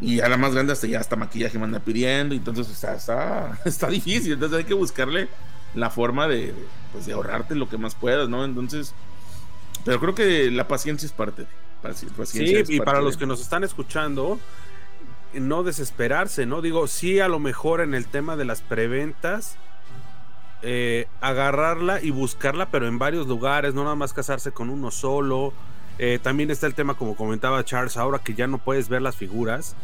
Y 0.00 0.20
a 0.20 0.28
la 0.28 0.36
más 0.36 0.52
grande 0.52 0.72
hasta 0.72 0.88
ya 0.88 0.98
hasta 0.98 1.14
maquillaje 1.14 1.56
me 1.56 1.64
anda 1.64 1.78
pidiendo, 1.78 2.34
entonces 2.34 2.68
está, 2.68 2.94
está, 2.94 3.60
está 3.64 3.88
difícil, 3.88 4.32
entonces 4.32 4.58
hay 4.58 4.64
que 4.64 4.74
buscarle 4.74 5.28
la 5.74 5.90
forma 5.90 6.26
de, 6.28 6.52
pues, 6.92 7.06
de 7.06 7.12
ahorrarte 7.12 7.54
lo 7.54 7.68
que 7.68 7.78
más 7.78 7.94
puedas, 7.94 8.28
¿no? 8.28 8.44
Entonces, 8.44 8.94
pero 9.84 10.00
creo 10.00 10.14
que 10.14 10.50
la 10.50 10.66
paciencia 10.68 11.06
es 11.06 11.12
parte 11.12 11.42
de. 11.42 11.48
Paciencia 12.16 12.64
sí, 12.64 12.76
y 12.76 12.80
para 12.80 13.02
los 13.02 13.18
que 13.18 13.26
nos 13.26 13.42
están 13.42 13.62
escuchando, 13.62 14.40
no 15.40 15.62
desesperarse, 15.62 16.46
¿no? 16.46 16.62
Digo, 16.62 16.86
sí, 16.86 17.20
a 17.20 17.28
lo 17.28 17.38
mejor 17.38 17.80
en 17.80 17.94
el 17.94 18.06
tema 18.06 18.36
de 18.36 18.44
las 18.44 18.62
preventas, 18.62 19.56
eh, 20.62 21.08
agarrarla 21.20 22.02
y 22.02 22.10
buscarla, 22.10 22.70
pero 22.70 22.88
en 22.88 22.98
varios 22.98 23.26
lugares, 23.26 23.74
no 23.74 23.84
nada 23.84 23.96
más 23.96 24.12
casarse 24.12 24.50
con 24.52 24.70
uno 24.70 24.90
solo. 24.90 25.52
Eh, 25.98 26.18
también 26.22 26.50
está 26.50 26.66
el 26.66 26.74
tema, 26.74 26.94
como 26.94 27.16
comentaba 27.16 27.64
Charles, 27.64 27.96
ahora 27.96 28.18
que 28.18 28.34
ya 28.34 28.46
no 28.46 28.58
puedes 28.58 28.88
ver 28.88 29.02
las 29.02 29.16
figuras. 29.16 29.76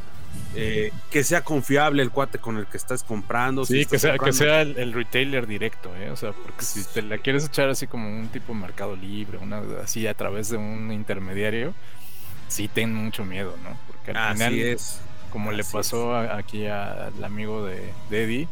Eh, 0.55 0.93
que 1.11 1.23
sea 1.23 1.43
confiable 1.43 2.03
el 2.03 2.11
cuate 2.11 2.39
con 2.39 2.57
el 2.57 2.67
que 2.67 2.77
estás 2.77 3.03
comprando. 3.03 3.65
Sí, 3.65 3.85
que, 3.85 3.99
sea, 3.99 4.19
que 4.19 4.33
sea 4.33 4.63
el, 4.63 4.93
retailer 4.93 5.47
directo, 5.47 5.95
¿eh? 5.97 6.11
O 6.11 6.17
sea, 6.17 6.33
porque 6.33 6.65
si 6.65 6.83
te 6.85 7.03
la 7.03 7.19
quieres 7.19 7.47
echar 7.47 7.69
así 7.69 7.87
como 7.87 8.09
un 8.09 8.29
tipo 8.29 8.55
mercado 8.55 8.97
libre, 8.97 9.39
una 9.39 9.63
así 9.83 10.07
a 10.07 10.15
través 10.15 10.49
de 10.49 10.57
un 10.57 10.93
intermediario, 10.93 11.75
sí 12.49 12.69
ten 12.69 12.95
mucho 12.95 13.25
miedo, 13.25 13.57
¿no? 13.63 13.77
Porque 13.87 14.11
al 14.13 14.35
final, 14.35 14.55
es. 14.55 15.01
Como 15.31 15.53
le 15.53 15.65
pasó 15.65 16.15
aquí 16.15 16.67
al 16.67 17.25
amigo 17.25 17.65
de, 17.65 17.93
de 18.11 18.25
Eddie, 18.25 18.49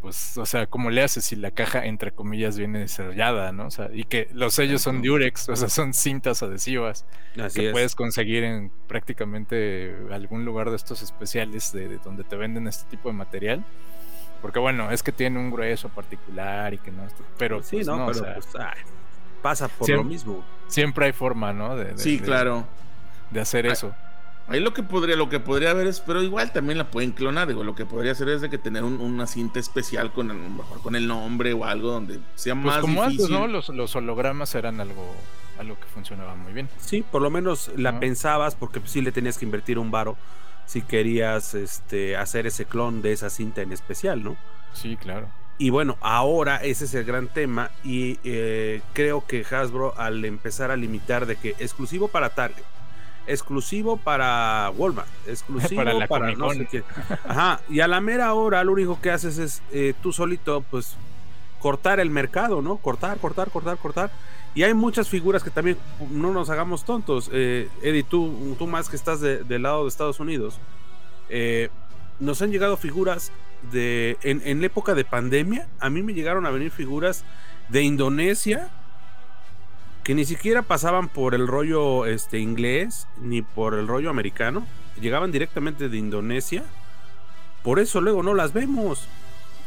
pues, 0.00 0.38
o 0.38 0.46
sea, 0.46 0.66
¿cómo 0.66 0.90
le 0.90 1.02
haces 1.02 1.24
si 1.24 1.36
la 1.36 1.50
caja, 1.50 1.84
entre 1.84 2.12
comillas, 2.12 2.56
viene 2.56 2.86
sellada, 2.86 3.50
¿no? 3.50 3.66
O 3.66 3.70
sea, 3.70 3.90
y 3.92 4.04
que 4.04 4.28
los 4.32 4.54
sellos 4.54 4.82
son 4.82 5.02
Durex, 5.02 5.48
o 5.48 5.56
sea, 5.56 5.68
son 5.68 5.92
cintas 5.92 6.42
adhesivas 6.42 7.04
que 7.54 7.70
puedes 7.72 7.96
conseguir 7.96 8.44
en 8.44 8.70
prácticamente 8.86 9.96
algún 10.12 10.44
lugar 10.44 10.70
de 10.70 10.76
estos 10.76 11.02
especiales 11.02 11.72
de, 11.72 11.98
donde 11.98 12.22
te 12.22 12.36
venden 12.36 12.68
este 12.68 12.88
tipo 12.88 13.08
de 13.08 13.14
material. 13.14 13.64
Porque 14.40 14.60
bueno, 14.60 14.92
es 14.92 15.02
que 15.02 15.10
tiene 15.10 15.40
un 15.40 15.50
grueso 15.50 15.88
particular 15.88 16.72
y 16.72 16.78
que 16.78 16.92
no, 16.92 17.02
pero 17.36 17.60
sí, 17.64 17.76
pues, 17.76 17.88
no, 17.88 18.06
pero 18.06 18.34
pues, 18.34 18.46
pasa 19.42 19.66
por 19.66 19.90
lo 19.90 20.04
mismo. 20.04 20.44
Siempre 20.68 21.06
hay 21.06 21.12
forma, 21.12 21.52
¿no? 21.52 21.74
De, 21.74 21.98
sí, 21.98 22.20
claro. 22.20 22.64
De 23.32 23.40
hacer 23.40 23.66
eso. 23.66 23.92
Ahí 24.48 24.60
lo 24.60 24.72
que 24.72 24.82
podría, 24.82 25.14
lo 25.14 25.28
que 25.28 25.40
podría 25.40 25.70
haber 25.70 25.86
es, 25.86 26.00
pero 26.00 26.22
igual 26.22 26.52
también 26.52 26.78
la 26.78 26.90
pueden 26.90 27.12
clonar. 27.12 27.48
Digo, 27.48 27.64
lo 27.64 27.74
que 27.74 27.84
podría 27.84 28.12
hacer 28.12 28.30
es 28.30 28.40
de 28.40 28.48
que 28.48 28.56
tener 28.56 28.82
una 28.82 29.26
cinta 29.26 29.60
especial 29.60 30.10
con 30.12 30.30
el, 30.30 30.38
mejor 30.38 30.80
con 30.80 30.96
el 30.96 31.06
nombre 31.06 31.52
o 31.52 31.66
algo 31.66 31.92
donde 31.92 32.18
sea 32.34 32.54
pues 32.54 32.66
más 32.66 32.78
como 32.78 33.06
difícil. 33.06 33.30
¿no? 33.30 33.46
Los, 33.46 33.68
los, 33.68 33.94
hologramas 33.94 34.54
eran 34.54 34.80
algo, 34.80 35.14
algo 35.58 35.78
que 35.78 35.86
funcionaba 35.86 36.34
muy 36.34 36.54
bien. 36.54 36.68
Sí, 36.80 37.04
por 37.10 37.20
lo 37.20 37.28
menos 37.28 37.70
la 37.76 38.00
pensabas 38.00 38.54
porque 38.54 38.80
sí 38.86 39.02
le 39.02 39.12
tenías 39.12 39.36
que 39.36 39.44
invertir 39.44 39.78
un 39.78 39.90
varo 39.90 40.16
si 40.64 40.82
querías 40.82 41.54
este, 41.54 42.16
hacer 42.16 42.46
ese 42.46 42.64
clon 42.64 43.02
de 43.02 43.12
esa 43.12 43.30
cinta 43.30 43.62
en 43.62 43.72
especial, 43.72 44.22
¿no? 44.22 44.36
Sí, 44.72 44.96
claro. 44.96 45.28
Y 45.56 45.70
bueno, 45.70 45.98
ahora 46.00 46.58
ese 46.58 46.84
es 46.84 46.94
el 46.94 47.04
gran 47.04 47.26
tema 47.26 47.70
y 47.82 48.18
eh, 48.22 48.80
creo 48.92 49.26
que 49.26 49.44
Hasbro 49.50 49.98
al 49.98 50.24
empezar 50.24 50.70
a 50.70 50.76
limitar 50.76 51.26
de 51.26 51.36
que 51.36 51.50
exclusivo 51.58 52.08
para 52.08 52.30
Target, 52.30 52.62
exclusivo 53.28 53.96
para 53.96 54.72
Walmart, 54.76 55.08
exclusivo 55.26 55.84
para, 55.84 55.94
la 55.94 56.06
para 56.06 56.32
no 56.32 56.50
sé 56.50 56.66
qué. 56.66 56.82
Ajá, 57.26 57.60
y 57.68 57.80
a 57.80 57.88
la 57.88 58.00
mera 58.00 58.34
hora 58.34 58.64
lo 58.64 58.72
único 58.72 59.00
que 59.00 59.10
haces 59.10 59.38
es 59.38 59.62
eh, 59.72 59.94
tú 60.02 60.12
solito, 60.12 60.64
pues, 60.70 60.96
cortar 61.60 62.00
el 62.00 62.10
mercado, 62.10 62.62
¿no? 62.62 62.76
Cortar, 62.76 63.18
cortar, 63.18 63.50
cortar, 63.50 63.76
cortar. 63.78 64.10
Y 64.54 64.62
hay 64.62 64.74
muchas 64.74 65.08
figuras 65.08 65.42
que 65.42 65.50
también 65.50 65.76
no 66.10 66.32
nos 66.32 66.50
hagamos 66.50 66.84
tontos. 66.84 67.30
Eh, 67.32 67.68
Eddie, 67.82 68.02
tú, 68.02 68.56
tú 68.58 68.66
más 68.66 68.88
que 68.88 68.96
estás 68.96 69.20
del 69.20 69.62
lado 69.62 69.82
de 69.82 69.88
Estados 69.88 70.18
Unidos, 70.20 70.58
eh, 71.28 71.68
nos 72.18 72.42
han 72.42 72.50
llegado 72.50 72.76
figuras 72.76 73.30
de. 73.70 74.16
En, 74.22 74.42
en 74.44 74.60
la 74.60 74.66
época 74.66 74.94
de 74.94 75.04
pandemia, 75.04 75.68
a 75.78 75.90
mí 75.90 76.02
me 76.02 76.14
llegaron 76.14 76.46
a 76.46 76.50
venir 76.50 76.70
figuras 76.70 77.24
de 77.68 77.82
Indonesia 77.82 78.70
que 80.08 80.14
ni 80.14 80.24
siquiera 80.24 80.62
pasaban 80.62 81.10
por 81.10 81.34
el 81.34 81.46
rollo 81.46 82.06
este, 82.06 82.38
inglés 82.38 83.06
ni 83.20 83.42
por 83.42 83.74
el 83.74 83.86
rollo 83.86 84.08
americano, 84.08 84.66
llegaban 84.98 85.30
directamente 85.32 85.90
de 85.90 85.98
Indonesia, 85.98 86.64
por 87.62 87.78
eso 87.78 88.00
luego 88.00 88.22
no 88.22 88.32
las 88.32 88.54
vemos. 88.54 89.06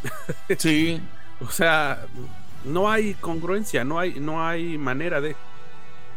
Sí. 0.57 0.99
o 1.41 1.51
sea, 1.51 2.07
no 2.65 2.89
hay 2.89 3.13
congruencia, 3.13 3.83
no 3.83 3.99
hay, 3.99 4.19
no 4.19 4.43
hay 4.43 4.79
manera 4.79 5.21
de... 5.21 5.35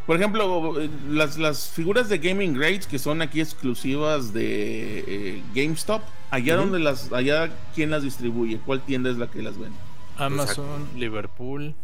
Por 0.06 0.16
ejemplo, 0.16 0.72
las, 1.06 1.36
las 1.36 1.68
figuras 1.68 2.09
de 2.09 2.16
Gaming 2.16 2.55
Grades 2.55 2.86
que 2.86 2.98
son 2.98 3.20
aquí 3.20 3.42
exclusivas 3.42 4.32
de 4.32 5.05
eh, 5.06 5.42
GameStop, 5.55 6.01
allá 6.30 6.56
donde 6.56 6.78
las, 6.78 7.12
allá 7.12 7.51
quién 7.74 7.90
las 7.90 8.02
distribuye, 8.02 8.59
cuál 8.64 8.80
tienda 8.80 9.10
es 9.10 9.18
la 9.18 9.30
que 9.30 9.42
las 9.42 9.59
vende. 9.59 9.76
Amazon, 10.16 10.88
Liverpool, 10.96 11.74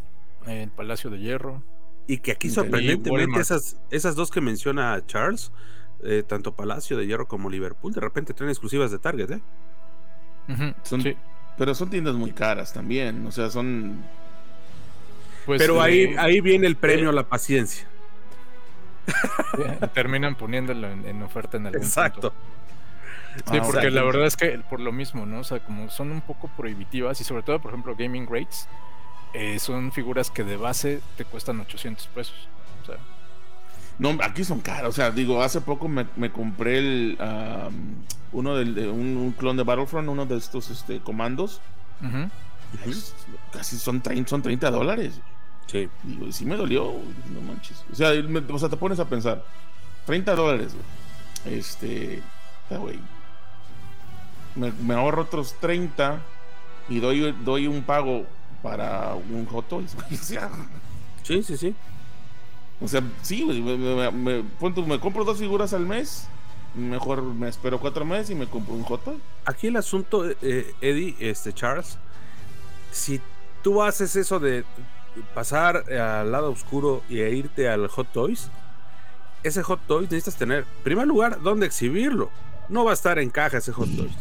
el 0.47 0.71
Palacio 0.71 1.11
de 1.11 1.19
Hierro. 1.19 1.63
Y 2.11 2.19
que 2.19 2.33
aquí 2.33 2.51
sorprendentemente 2.51 3.41
esas, 3.41 3.77
esas 3.93 4.17
dos 4.17 4.33
que 4.33 4.41
menciona 4.41 5.01
Charles, 5.07 5.53
eh, 6.03 6.25
tanto 6.27 6.57
Palacio 6.57 6.97
de 6.97 7.07
Hierro 7.07 7.29
como 7.29 7.49
Liverpool, 7.49 7.93
de 7.93 8.01
repente 8.01 8.35
traen 8.35 8.51
exclusivas 8.51 8.91
de 8.91 8.99
Target, 8.99 9.31
¿eh? 9.31 9.41
Pero 11.57 11.73
son 11.77 11.89
tiendas 11.89 12.17
muy 12.17 12.33
caras 12.33 12.73
también, 12.73 13.25
o 13.29 13.31
sea, 13.31 13.49
son... 13.49 14.03
Pues, 15.47 15.63
pero 15.63 15.81
ahí, 15.81 16.01
eh, 16.01 16.17
ahí 16.19 16.41
viene 16.41 16.67
el 16.67 16.75
premio 16.75 17.11
a 17.11 17.13
la 17.13 17.29
paciencia. 17.29 17.87
Terminan 19.95 20.35
poniéndolo 20.35 20.91
en, 20.91 21.23
oferta 21.23 21.59
en 21.59 21.67
algún 21.67 21.81
Exacto. 21.81 22.33
Sí, 23.49 23.57
Ah, 23.59 23.63
porque 23.63 23.79
o 23.79 23.83
sea, 23.83 23.91
la 23.91 24.03
verdad 24.03 24.27
es 24.27 24.37
que 24.37 24.59
por 24.69 24.81
lo 24.81 24.91
mismo, 24.91 25.27
¿no? 25.27 25.39
O 25.39 25.45
sea, 25.45 25.61
como 25.61 25.89
son 25.91 26.11
un 26.11 26.23
poco 26.23 26.49
prohibitivas 26.57 27.21
y 27.21 27.25
sobre 27.25 27.45
todo, 27.45 27.61
por 27.61 27.71
ejemplo, 27.71 27.95
Gaming 27.97 28.27
Rates, 28.29 28.67
eh, 29.35 29.59
son 29.59 29.93
figuras 29.93 30.31
que 30.31 30.45
de 30.45 30.57
base 30.57 31.01
te 31.17 31.25
cuestan 31.25 31.61
800 31.61 32.07
pesos. 32.09 32.35
O 32.83 32.87
sea, 32.87 32.97
No, 33.99 34.17
aquí 34.23 34.45
son 34.45 34.61
caros. 34.61 34.91
O 34.91 34.93
sea, 34.93 35.11
digo, 35.11 35.43
hace 35.43 35.61
poco 35.61 35.89
me, 35.89 36.07
me 36.17 36.31
compré 36.33 36.79
el 36.79 37.19
um, 37.21 37.95
uno 38.33 38.57
del, 38.57 38.75
de 38.75 38.89
un, 38.89 39.17
un 39.17 39.33
clon 39.33 39.57
de 39.57 39.63
Battlefront, 39.65 40.09
uno 40.09 40.27
de 40.27 40.37
estos 40.37 40.71
este, 40.71 41.01
comandos. 41.01 41.61
Casi 43.53 43.79
son 43.79 44.01
30, 44.01 44.29
son 44.31 44.43
30 44.43 44.71
dólares. 44.71 45.21
Sí. 45.67 45.89
Digo, 46.03 46.27
y 46.27 46.33
sí 46.33 46.45
me 46.45 46.57
dolió, 46.57 46.93
no 47.33 47.41
manches. 47.43 47.85
O 47.93 47.95
sea, 47.95 48.11
me- 48.23 48.41
o 48.41 48.59
sea, 48.59 48.69
te 48.69 48.77
pones 48.77 48.99
a 49.01 49.09
pensar, 49.09 49.45
30 50.07 50.35
dólares, 50.35 50.73
güey. 50.75 51.59
Este, 51.59 52.23
ah, 52.71 52.77
güey. 52.77 52.99
Me, 54.57 54.73
me 54.73 54.95
ahorro 54.95 55.23
otros 55.23 55.55
30 55.61 56.21
y 56.89 56.99
doy, 57.01 57.33
doy 57.45 57.67
un 57.69 57.83
pago 57.83 58.27
para 58.63 59.15
un 59.15 59.47
Hot 59.47 59.69
Toys, 59.69 59.95
güey. 59.95 60.15
O 60.15 60.17
sea, 60.23 60.51
Sí, 61.23 61.43
sí, 61.43 61.57
sí. 61.57 61.75
o 62.81 62.89
sea, 62.89 63.03
sí, 63.23 63.43
güey, 63.45 63.61
me, 63.61 64.11
me- 64.11 64.43
me- 64.43 65.01
compro 65.01 65.25
dos 65.25 65.39
figuras 65.39 65.73
al 65.75 65.87
mes, 65.87 66.27
mejor 66.75 67.23
me 67.23 67.49
espero 67.49 67.79
cuatro 67.79 68.05
meses 68.05 68.31
y 68.31 68.35
me 68.35 68.47
compro 68.47 68.75
un 68.75 68.83
Hot 68.85 69.05
Toy. 69.05 69.19
Aquí 69.45 69.67
el 69.69 69.77
asunto, 69.77 70.29
eh, 70.43 70.75
Eddie, 70.81 71.15
este 71.21 71.53
Charles, 71.53 71.99
si 72.91 73.21
tú 73.63 73.83
haces 73.83 74.17
eso 74.17 74.41
de 74.41 74.65
pasar 75.35 75.85
al 75.93 76.33
lado 76.33 76.51
oscuro 76.51 77.03
y 77.09 77.21
e 77.21 77.31
irte 77.31 77.69
al 77.69 77.87
Hot 77.89 78.11
Toys, 78.13 78.51
ese 79.43 79.63
Hot 79.63 79.81
Toys 79.87 80.11
necesitas 80.11 80.37
tener, 80.37 80.61
en 80.61 80.83
primer 80.85 81.07
lugar, 81.07 81.41
dónde 81.43 81.67
exhibirlo. 81.67 82.31
No 82.69 82.85
va 82.85 82.93
a 82.93 82.95
estar 82.95 83.19
en 83.19 83.31
caja 83.31 83.59
ese 83.59 83.73
Hot 83.73 83.89
Toys. 83.97 84.13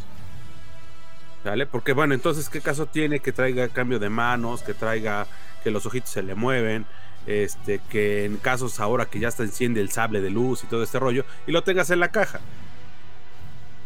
¿Vale? 1.43 1.65
Porque 1.65 1.93
bueno, 1.93 2.13
entonces, 2.13 2.49
¿qué 2.49 2.59
caso 2.61 2.85
tiene 2.85 3.19
que 3.21 3.31
traiga 3.31 3.67
cambio 3.69 3.97
de 3.99 4.09
manos, 4.09 4.61
que 4.61 4.73
traiga 4.73 5.25
que 5.63 5.71
los 5.71 5.85
ojitos 5.85 6.09
se 6.09 6.21
le 6.23 6.35
mueven? 6.35 6.85
Este, 7.27 7.79
que 7.89 8.25
en 8.25 8.37
casos 8.37 8.79
ahora 8.79 9.05
que 9.05 9.19
ya 9.19 9.27
está 9.27 9.43
enciende 9.43 9.81
el 9.81 9.91
sable 9.91 10.19
de 10.21 10.29
luz 10.31 10.63
y 10.63 10.67
todo 10.67 10.83
este 10.83 10.99
rollo, 10.99 11.25
y 11.47 11.51
lo 11.51 11.63
tengas 11.63 11.89
en 11.91 11.99
la 11.99 12.09
caja. 12.11 12.39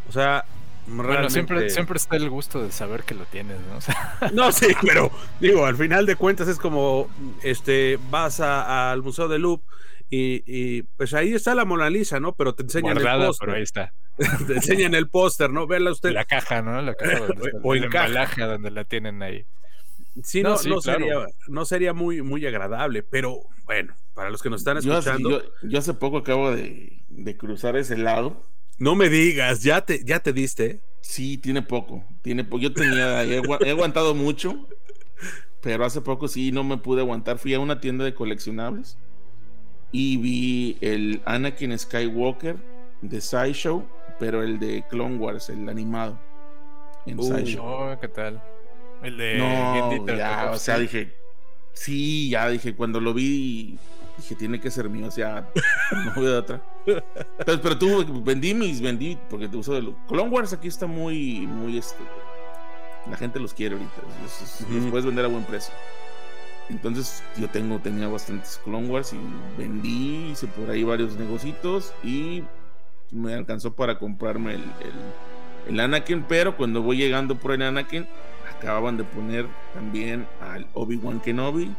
O 0.10 0.12
sea, 0.12 0.46
Bueno, 0.88 1.30
siempre, 1.30 1.56
realmente- 1.56 1.74
siempre 1.74 1.98
está 1.98 2.16
el 2.16 2.30
gusto 2.30 2.62
de 2.64 2.72
saber 2.72 3.04
que 3.04 3.16
lo 3.16 3.26
tienes, 3.26 3.58
¿no? 3.70 3.78
O 3.78 3.82
sea, 3.82 4.20
no, 4.34 4.52
sí, 4.52 4.68
pero 4.82 5.12
digo, 5.40 5.66
al 5.66 5.76
final 5.78 6.06
de 6.06 6.16
cuentas 6.16 6.48
es 6.48 6.58
como, 6.58 7.08
este, 7.44 8.00
vas 8.10 8.40
a- 8.40 8.92
al 8.92 9.02
Museo 9.02 9.28
de 9.28 9.40
Louvre 9.40 9.64
y, 10.16 10.44
y, 10.46 10.84
pues 10.84 11.14
ahí 11.14 11.34
está 11.34 11.56
la 11.56 11.66
Mona 11.66 11.90
Lisa, 11.90 12.20
¿no? 12.20 12.36
Pero 12.36 12.54
te 12.56 12.64
enseñan 12.64 12.94
guardada, 12.96 13.28
el 13.30 13.34
pero 13.40 13.54
ahí 13.54 13.62
póster, 13.62 13.84
está. 13.84 13.94
te 14.48 14.54
enseñan 14.54 14.94
el 14.96 15.10
póster, 15.10 15.50
¿no? 15.50 15.66
Verla 15.68 15.92
usted. 15.92 16.12
La 16.12 16.26
caja, 16.26 16.62
¿no? 16.62 16.82
La 16.82 16.94
caja 16.96 17.20
donde 17.20 17.34
está, 17.48 17.60
O 17.64 17.74
el 17.74 17.90
caja. 17.90 18.06
embalaje 18.08 18.42
donde 18.44 18.72
la 18.72 18.84
tienen 18.86 19.22
ahí. 19.24 19.46
Sí, 20.24 20.44
No, 20.44 20.50
no, 20.52 20.58
sí, 20.58 20.70
no 20.70 20.78
claro. 20.82 21.00
sería, 21.00 21.26
no 21.48 21.66
sería 21.66 21.94
muy, 21.94 22.22
muy 22.22 22.46
agradable, 22.46 23.02
pero 23.02 23.40
bueno, 23.66 23.96
para 24.14 24.30
los 24.30 24.44
que 24.44 24.50
nos 24.52 24.62
están 24.62 24.78
escuchando, 24.78 25.30
yo- 25.42 25.50
yo 25.64 25.80
hace 25.80 25.94
poco 25.96 26.18
acabo 26.18 26.52
de, 26.56 27.02
de 27.10 27.38
cruzar 27.38 27.76
ese 27.78 27.98
lado. 27.98 28.46
no 28.78 28.94
me 28.96 29.10
digas, 29.10 29.64
ya 29.64 29.82
te, 29.82 30.04
ya 30.04 30.20
te 30.20 30.32
diste. 30.34 30.82
Sí, 31.02 31.38
tiene 31.40 31.64
poco. 31.64 32.06
Tiene 32.22 32.44
po- 32.44 32.60
Yo 32.60 32.72
tenía, 32.74 33.24
he 33.24 33.70
aguantado 33.72 34.14
mucho, 34.14 34.68
pero 35.62 35.86
hace 35.86 36.02
poco 36.02 36.28
sí 36.28 36.52
no 36.52 36.64
me 36.64 36.78
pude 36.78 37.02
aguantar. 37.02 37.40
Fui 37.40 37.54
a 37.54 37.60
una 37.60 37.80
tienda 37.82 38.06
de 38.06 38.14
coleccionables 38.14 38.98
y 39.94 40.18
vi 40.18 40.78
el 40.82 41.22
Anakin 41.26 41.78
Skywalker 41.80 42.58
de 43.02 43.22
Sideshow, 43.22 43.86
pero 44.20 44.44
el 44.44 44.60
de 44.60 44.84
Clone 44.90 45.16
Wars, 45.18 45.50
el 45.50 45.70
animado. 45.70 46.20
En 47.06 47.20
Uh, 47.20 47.24
Sideshow. 47.24 47.66
Oh, 47.66 48.00
¿qué 48.02 48.08
tal? 48.10 48.42
El 49.02 49.18
de 49.18 49.38
No, 49.38 50.06
ya, 50.18 50.50
o 50.52 50.58
sea, 50.58 50.78
dije, 50.80 51.14
sí, 51.74 52.30
ya 52.30 52.50
dije, 52.50 52.76
cuando 52.76 53.00
lo 53.02 53.14
vi, 53.14 53.78
dije, 54.18 54.36
tiene 54.36 54.60
que 54.62 54.72
ser 54.72 54.90
mío, 54.90 55.08
o 55.08 55.12
sea, 55.12 55.50
no 55.92 56.22
veo 56.22 56.32
de 56.32 56.38
otra. 56.38 56.62
Entonces, 56.86 57.60
pero 57.62 57.78
tú 57.78 58.24
vendí 58.24 58.54
mis, 58.54 58.82
vendí, 58.82 59.18
porque 59.30 59.48
te 59.48 59.58
uso 59.58 59.74
de 59.74 59.82
lo- 59.84 59.98
Clone 60.08 60.30
Wars 60.30 60.54
aquí 60.54 60.68
está 60.70 60.86
muy, 60.88 61.46
muy, 61.48 61.78
este, 61.78 62.00
la 63.10 63.18
gente 63.18 63.40
los 63.40 63.54
quiere 63.54 63.76
ahorita, 63.76 64.02
Ujú. 64.64 64.74
los 64.80 64.86
puedes 64.90 65.06
vender 65.06 65.26
a 65.26 65.28
buen 65.28 65.44
precio. 65.44 65.74
Entonces, 66.74 67.24
yo 67.38 67.48
tengo, 67.50 67.80
tenía 67.80 68.08
bastantes 68.08 68.60
Clone 68.64 68.88
Wars 68.88 69.14
y 69.14 69.18
vendí, 69.58 70.32
hice 70.32 70.48
por 70.48 70.70
ahí 70.70 70.84
varios 70.84 71.16
negocitos 71.18 71.94
y 72.04 72.44
me 73.12 73.34
alcanzó 73.36 73.74
para 73.74 74.00
comprarme 74.00 74.56
el, 74.56 74.62
el, 74.64 75.70
el 75.74 75.80
Anakin, 75.80 76.24
pero 76.24 76.58
cuando 76.58 76.82
voy 76.82 76.98
llegando 76.98 77.36
por 77.36 77.52
el 77.52 77.62
Anakin, 77.62 78.08
acababan 78.58 78.98
de 78.98 79.04
poner 79.04 79.46
también 79.74 80.28
al 80.42 80.68
Obi-Wan 80.74 81.20
Kenobi, 81.22 81.72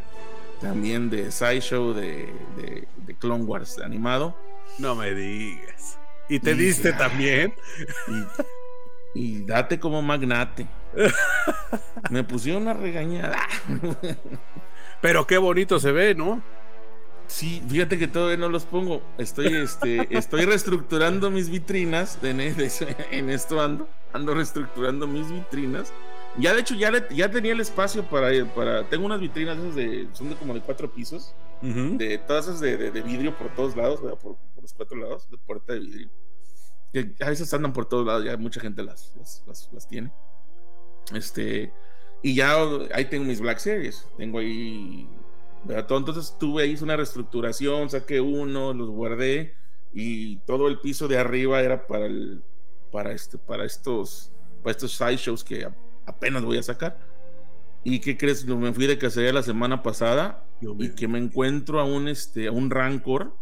también 0.60 1.10
de 1.10 1.30
Sideshow 1.32 1.92
de, 1.92 2.32
de, 2.56 2.86
de 2.96 3.14
Clone 3.16 3.44
Wars 3.44 3.78
animado. 3.80 4.36
No 4.78 4.94
me 4.94 5.12
digas. 5.12 5.98
¿Y 6.28 6.38
te 6.38 6.52
Y- 6.52 6.54
diste 6.54 6.92
también? 6.92 7.52
Y, 9.14 9.20
y 9.20 9.44
date 9.44 9.78
como 9.80 10.00
magnate. 10.02 10.66
Me 12.10 12.22
pusieron 12.22 12.62
una 12.62 12.74
regañada. 12.74 13.36
Pero 15.04 15.26
qué 15.26 15.36
bonito 15.36 15.78
se 15.78 15.92
ve, 15.92 16.14
¿no? 16.14 16.42
Sí, 17.26 17.62
fíjate 17.68 17.98
que 17.98 18.08
todavía 18.08 18.38
no 18.38 18.48
los 18.48 18.64
pongo. 18.64 19.02
Estoy, 19.18 19.48
este, 19.54 20.08
estoy 20.16 20.46
reestructurando 20.46 21.30
mis 21.30 21.50
vitrinas. 21.50 22.18
En, 22.22 22.40
en 22.40 23.28
esto 23.28 23.60
ando. 23.60 23.86
Ando 24.14 24.32
reestructurando 24.34 25.06
mis 25.06 25.30
vitrinas. 25.30 25.92
Ya 26.38 26.54
de 26.54 26.60
hecho 26.62 26.74
ya, 26.74 26.90
le- 26.90 27.04
ya 27.14 27.30
tenía 27.30 27.52
el 27.52 27.60
espacio 27.60 28.02
para, 28.04 28.30
para. 28.54 28.88
Tengo 28.88 29.04
unas 29.04 29.20
vitrinas 29.20 29.58
esas 29.58 29.74
de. 29.74 30.08
Son 30.14 30.30
de 30.30 30.36
como 30.36 30.54
de 30.54 30.60
cuatro 30.62 30.90
pisos. 30.90 31.34
Ujú. 31.60 31.98
De 31.98 32.16
todas 32.16 32.46
esas 32.46 32.60
de, 32.60 32.78
de- 32.78 32.90
de 32.90 33.02
vidrio 33.02 33.36
por 33.36 33.54
todos 33.54 33.76
lados. 33.76 34.00
Por, 34.00 34.16
por 34.38 34.62
los 34.62 34.72
cuatro 34.72 34.96
lados, 34.96 35.28
de 35.30 35.36
puerta 35.36 35.74
de 35.74 35.80
vidrio. 35.80 36.10
Que 36.94 37.14
a 37.22 37.28
veces 37.28 37.52
andan 37.52 37.74
por 37.74 37.84
todos 37.86 38.06
lados, 38.06 38.24
ya 38.24 38.38
mucha 38.38 38.58
gente 38.58 38.82
las, 38.82 39.12
las, 39.18 39.44
las- 39.46 39.68
las 39.70 39.86
tiene. 39.86 40.10
Este. 41.12 41.74
Y 42.24 42.34
ya 42.36 42.56
ahí 42.94 43.04
tengo 43.04 43.26
mis 43.26 43.38
Black 43.38 43.58
Series. 43.58 44.08
Tengo 44.16 44.38
ahí. 44.38 45.06
Entonces 45.68 46.34
tuve 46.40 46.62
ahí 46.62 46.74
una 46.80 46.96
reestructuración, 46.96 47.90
saqué 47.90 48.18
uno, 48.18 48.72
los 48.72 48.88
guardé. 48.88 49.54
Y 49.92 50.36
todo 50.38 50.68
el 50.68 50.80
piso 50.80 51.06
de 51.06 51.18
arriba 51.18 51.60
era 51.60 51.86
para 51.86 52.06
el. 52.06 52.42
Para 52.90 53.12
este, 53.12 53.36
para 53.36 53.66
estos. 53.66 54.32
Para 54.62 54.70
estos 54.70 54.92
sideshows 54.96 55.44
que 55.44 55.68
apenas 56.06 56.42
voy 56.42 56.56
a 56.56 56.62
sacar. 56.62 56.98
¿Y 57.84 58.00
qué 58.00 58.16
crees? 58.16 58.46
Me 58.46 58.72
fui 58.72 58.86
de 58.86 58.96
cacería 58.96 59.34
la 59.34 59.42
semana 59.42 59.82
pasada 59.82 60.46
y 60.78 60.94
que 60.94 61.06
me 61.06 61.18
encuentro 61.18 61.78
a 61.78 61.84
un 61.84 62.08
este 62.08 62.46
a 62.46 62.52
un 62.52 62.70
Rancor, 62.70 63.36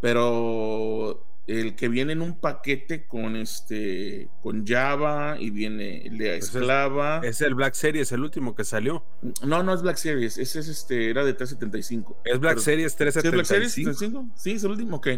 pero 0.00 1.26
el 1.46 1.76
que 1.76 1.88
viene 1.88 2.14
en 2.14 2.22
un 2.22 2.38
paquete 2.40 3.04
con 3.06 3.36
este 3.36 4.28
con 4.42 4.66
Java 4.66 5.36
y 5.38 5.50
viene 5.50 6.08
de 6.10 6.38
Pues 6.38 6.48
es- 6.48 6.54
esclava. 6.54 7.20
Es 7.22 7.40
el 7.42 7.54
Black 7.54 7.74
Series, 7.74 8.10
el 8.12 8.22
último 8.22 8.54
que 8.54 8.64
salió. 8.64 9.04
No, 9.44 9.62
no 9.62 9.74
es 9.74 9.82
Black 9.82 9.96
Series, 9.96 10.38
ese 10.38 10.60
es 10.60 10.68
este 10.68 11.10
era 11.10 11.22
de 11.24 11.34
375. 11.34 12.20
Es 12.24 12.38
Black 12.40 12.54
Pero- 12.54 12.62
Series 12.62 12.92
¿Sí 12.92 12.96
es 13.04 13.12
Black 13.12 13.12
Series 13.12 13.74
375. 13.74 13.90
375? 13.90 14.38
Sí, 14.40 14.52
es 14.52 14.64
el 14.64 14.70
último, 14.70 14.96
ok. 14.96 15.08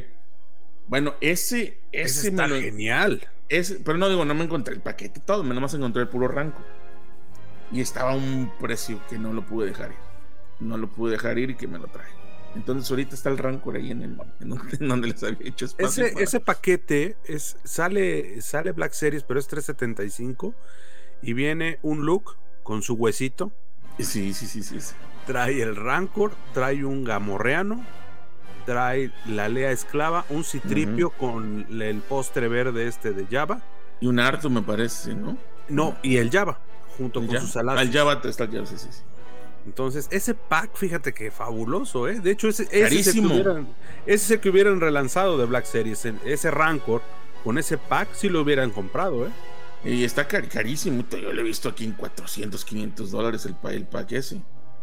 Bueno, 0.88 1.14
ese 1.20 1.80
Ese 1.92 2.20
ese 2.20 2.28
está 2.28 2.42
me 2.48 2.54
lo- 2.54 2.60
genial. 2.60 3.20
ese- 3.48 3.80
pero 3.84 3.96
no 3.98 4.08
digo, 4.08 4.24
no 4.24 4.34
me 4.34 4.44
encontré 4.44 4.74
el 4.74 4.80
paquete 4.80 5.20
todo, 5.20 5.44
me 5.44 5.54
nomás 5.54 5.74
encontré 5.74 6.02
el 6.02 6.08
puro 6.08 6.26
Rancor. 6.28 6.64
Y 7.72 7.80
estaba 7.80 8.12
a 8.12 8.16
un 8.16 8.52
precio 8.60 9.00
que 9.08 9.18
no 9.18 9.32
lo 9.32 9.44
pude 9.46 9.66
dejar 9.66 9.90
ir. 9.90 9.96
No 10.60 10.76
lo 10.76 10.88
pude 10.88 11.12
dejar 11.12 11.38
ir 11.38 11.50
y 11.50 11.54
que 11.56 11.66
me 11.68 11.78
lo 11.78 11.86
traje. 11.88 12.12
Entonces 12.56 12.90
ahorita 12.90 13.14
está 13.14 13.28
el 13.28 13.38
Rancor 13.38 13.76
ahí 13.76 13.90
en, 13.90 14.02
el, 14.02 14.16
en 14.40 14.88
donde, 14.88 15.08
les 15.08 15.22
había 15.22 15.48
hecho 15.48 15.66
espacio. 15.66 16.04
Ese, 16.04 16.12
para- 16.12 16.24
ese 16.24 16.40
paquete 16.40 17.16
es, 17.24 17.56
sale, 17.64 18.40
sale 18.40 18.72
Black 18.72 18.92
Series, 18.92 19.22
pero 19.22 19.38
es 19.38 19.46
375. 19.46 20.54
Y 21.22 21.32
viene 21.34 21.78
un 21.82 22.04
look 22.06 22.36
con 22.62 22.82
su 22.82 22.94
huesito. 22.94 23.52
Sí, 23.98 24.32
sí, 24.34 24.46
sí, 24.46 24.62
sí. 24.62 24.80
sí. 24.80 24.94
Trae 25.26 25.60
el 25.62 25.76
Rancor, 25.76 26.32
trae 26.54 26.84
un 26.84 27.04
Gamorreano, 27.04 27.84
trae 28.64 29.10
la 29.26 29.48
Lea 29.48 29.70
Esclava, 29.70 30.24
un 30.30 30.44
Citripio 30.44 31.10
con 31.10 31.66
el 31.80 32.00
postre 32.00 32.48
verde 32.48 32.86
este 32.86 33.12
de 33.12 33.26
Java. 33.26 33.60
Y 34.00 34.06
un 34.06 34.18
Arto 34.20 34.50
me 34.50 34.62
parece, 34.62 35.14
¿no? 35.14 35.36
No, 35.68 35.96
y 36.02 36.16
el 36.18 36.30
Java, 36.30 36.60
junto 36.96 37.20
El 37.20 37.26
con 37.26 37.34
Java. 37.36 37.46
sus 37.46 37.56
alas. 37.56 37.78
Al 37.78 37.92
Java 37.92 38.20
está 38.24 38.44
el 38.44 38.50
Java, 38.52 38.66
sí, 38.66 38.76
sí, 38.78 38.88
sí. 38.90 39.02
Entonces, 39.66 40.06
ese 40.12 40.32
pack, 40.34 40.74
fíjate 40.76 41.12
que 41.12 41.30
fabuloso, 41.30 42.08
¿eh? 42.08 42.20
De 42.20 42.30
hecho, 42.30 42.48
ese, 42.48 42.62
ese, 42.70 42.86
es 43.00 43.06
el, 43.08 43.12
que 43.14 43.20
hubieran, 43.34 43.68
ese 44.06 44.24
es 44.24 44.30
el 44.30 44.40
que 44.40 44.48
hubieran 44.50 44.80
relanzado 44.80 45.36
de 45.36 45.44
Black 45.44 45.64
Series. 45.66 46.04
Ese 46.24 46.50
Rancor, 46.52 47.02
con 47.42 47.58
ese 47.58 47.76
pack, 47.76 48.14
sí 48.14 48.28
lo 48.28 48.40
hubieran 48.42 48.70
comprado, 48.70 49.26
¿eh? 49.26 49.30
Y 49.84 50.04
está 50.04 50.26
car- 50.28 50.48
carísimo. 50.48 51.04
Yo 51.10 51.32
lo 51.32 51.40
he 51.40 51.44
visto 51.44 51.68
aquí 51.68 51.84
en 51.84 51.92
400, 51.92 52.64
500 52.64 53.10
dólares 53.10 53.44
el, 53.44 53.54
pa- 53.54 53.72
el 53.72 53.86
pack 53.86 54.12
ese. 54.12 54.40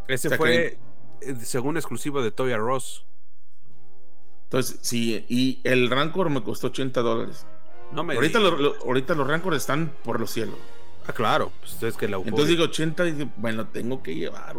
Ese 0.08 0.28
O 0.28 0.30
sea, 0.30 0.38
fue, 0.38 0.78
eh, 1.22 1.36
según 1.44 1.78
exclusivo 1.78 2.22
de 2.22 2.32
Toy 2.32 2.52
R 2.52 2.62
Us. 2.64 3.06
Entonces, 4.46 4.80
sí, 4.82 5.26
y 5.30 5.62
el 5.64 5.90
Rancor 5.90 6.30
me 6.30 6.44
costó 6.44 6.68
80 6.68 7.02
dólares. 7.02 7.46
No 7.92 8.04
me 8.04 8.16
ahorita, 8.16 8.40
ahorita 8.86 9.16
los 9.16 9.28
Rancor 9.28 9.54
están 9.56 9.94
por 10.04 10.20
los 10.20 10.30
cielos. 10.32 10.56
Ah, 11.08 11.14
claro. 11.14 11.52
Pues 11.60 11.82
es 11.84 11.98
que 11.98 12.08
la 12.08 12.18
Entonces 12.18 12.48
digo 12.48 12.64
80 12.64 13.08
y 13.08 13.32
bueno, 13.38 13.68
tengo 13.68 14.02
que 14.02 14.16
llevar, 14.16 14.56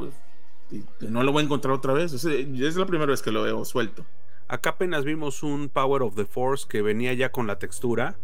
no 1.00 1.22
lo 1.22 1.32
voy 1.32 1.42
a 1.42 1.44
encontrar 1.44 1.74
otra 1.74 1.92
vez. 1.92 2.12
Es, 2.12 2.24
es 2.24 2.76
la 2.76 2.86
primera 2.86 3.10
vez 3.10 3.22
que 3.22 3.30
lo 3.30 3.42
veo 3.42 3.64
suelto. 3.64 4.04
Acá 4.48 4.70
apenas 4.70 5.04
vimos 5.04 5.42
un 5.42 5.68
Power 5.68 6.02
of 6.02 6.16
the 6.16 6.26
Force 6.26 6.66
que 6.68 6.82
venía 6.82 7.14
ya 7.14 7.30
con 7.30 7.46
la 7.46 7.58
textura 7.58 8.16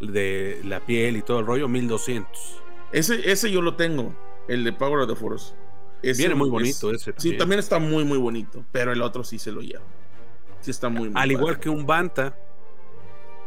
de 0.00 0.60
la 0.64 0.80
piel 0.80 1.16
y 1.16 1.22
todo 1.22 1.40
el 1.40 1.46
rollo, 1.46 1.68
1200. 1.68 2.62
Ese, 2.92 3.30
ese 3.30 3.50
yo 3.50 3.62
lo 3.62 3.74
tengo, 3.74 4.14
el 4.48 4.64
de 4.64 4.72
Power 4.72 5.00
of 5.00 5.08
the 5.08 5.16
Force. 5.16 5.54
Viene 6.02 6.34
muy 6.34 6.48
bonito 6.48 6.92
ese. 6.92 7.12
También. 7.12 7.32
Sí, 7.32 7.38
también 7.38 7.58
está 7.58 7.78
muy, 7.78 8.04
muy 8.04 8.18
bonito, 8.18 8.64
pero 8.72 8.92
el 8.92 9.02
otro 9.02 9.24
sí 9.24 9.38
se 9.38 9.50
lo 9.50 9.60
lleva. 9.60 9.84
Sí 10.60 10.70
está 10.70 10.88
muy, 10.88 11.10
Al 11.14 11.32
igual 11.32 11.58
que 11.58 11.68
un 11.68 11.86
Banta. 11.86 12.36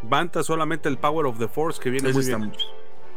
Banta 0.01 0.43
solamente 0.43 0.87
el 0.87 0.97
Power 0.97 1.25
of 1.25 1.39
the 1.39 1.47
Force 1.47 1.79
que 1.79 1.89
viene 1.89 2.11
muy 2.13 2.25
bien. 2.25 2.51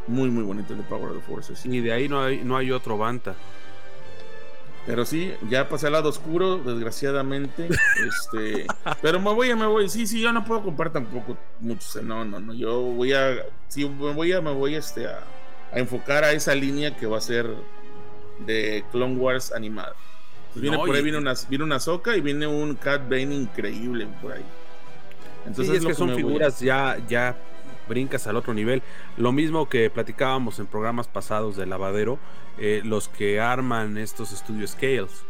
Muy, 0.07 0.29
muy 0.29 0.43
bonito 0.43 0.73
el 0.73 0.79
de 0.79 0.85
Power 0.85 1.11
of 1.11 1.17
the 1.17 1.23
Force. 1.23 1.67
Y 1.67 1.79
de 1.79 1.93
ahí 1.93 2.09
no 2.09 2.21
hay, 2.21 2.43
no 2.43 2.57
hay 2.57 2.71
otro 2.71 2.97
Banta. 2.97 3.35
Pero 4.85 5.05
sí, 5.05 5.33
ya 5.49 5.69
pasé 5.69 5.87
al 5.87 5.93
lado 5.93 6.09
oscuro, 6.09 6.57
desgraciadamente. 6.57 7.69
este, 8.07 8.67
pero 9.01 9.19
me 9.19 9.33
voy, 9.33 9.55
me 9.55 9.65
voy. 9.65 9.87
Sí, 9.87 10.05
sí, 10.05 10.21
yo 10.21 10.33
no 10.33 10.43
puedo 10.43 10.63
comprar 10.63 10.91
tampoco 10.91 11.37
mucho. 11.61 12.01
No, 12.01 12.25
no, 12.25 12.39
no. 12.39 12.53
Yo 12.53 12.81
voy 12.81 13.13
a, 13.13 13.45
sí, 13.69 13.87
me 13.87 14.13
voy 14.13 14.33
a, 14.33 14.41
me 14.41 14.51
voy 14.51 14.75
este, 14.75 15.07
a, 15.07 15.19
a 15.71 15.79
enfocar 15.79 16.25
a 16.25 16.33
esa 16.33 16.53
línea 16.53 16.95
que 16.97 17.05
va 17.05 17.17
a 17.17 17.21
ser 17.21 17.49
de 18.45 18.83
Clone 18.91 19.15
Wars 19.15 19.53
animada. 19.53 19.93
Pues 20.51 20.61
viene 20.61 20.77
por 20.77 20.95
ahí, 20.95 21.01
viene 21.01 21.17
una, 21.17 21.33
viene 21.49 21.63
una 21.63 21.79
Soca 21.79 22.15
y 22.15 22.21
viene 22.21 22.45
un 22.45 22.75
Cat 22.75 23.03
Bane 23.09 23.33
increíble 23.33 24.07
por 24.21 24.33
ahí. 24.33 24.45
Entonces 25.45 25.77
es 25.77 25.85
que, 25.85 25.93
son 25.93 26.15
figuras 26.15 26.59
ya, 26.59 26.97
ya 27.07 27.35
brincas 27.87 28.27
al 28.27 28.35
otro 28.35 28.53
nivel. 28.53 28.81
Lo 29.17 29.31
mismo 29.31 29.69
que 29.69 29.89
platicábamos 29.89 30.59
en 30.59 30.67
programas 30.67 31.07
pasados 31.07 31.55
de 31.55 31.65
lavadero, 31.65 32.19
eh, 32.57 32.81
los 32.83 33.09
que 33.09 33.39
arman 33.39 33.97
estos 33.97 34.31
estudios 34.31 34.71
scales. 34.71 35.23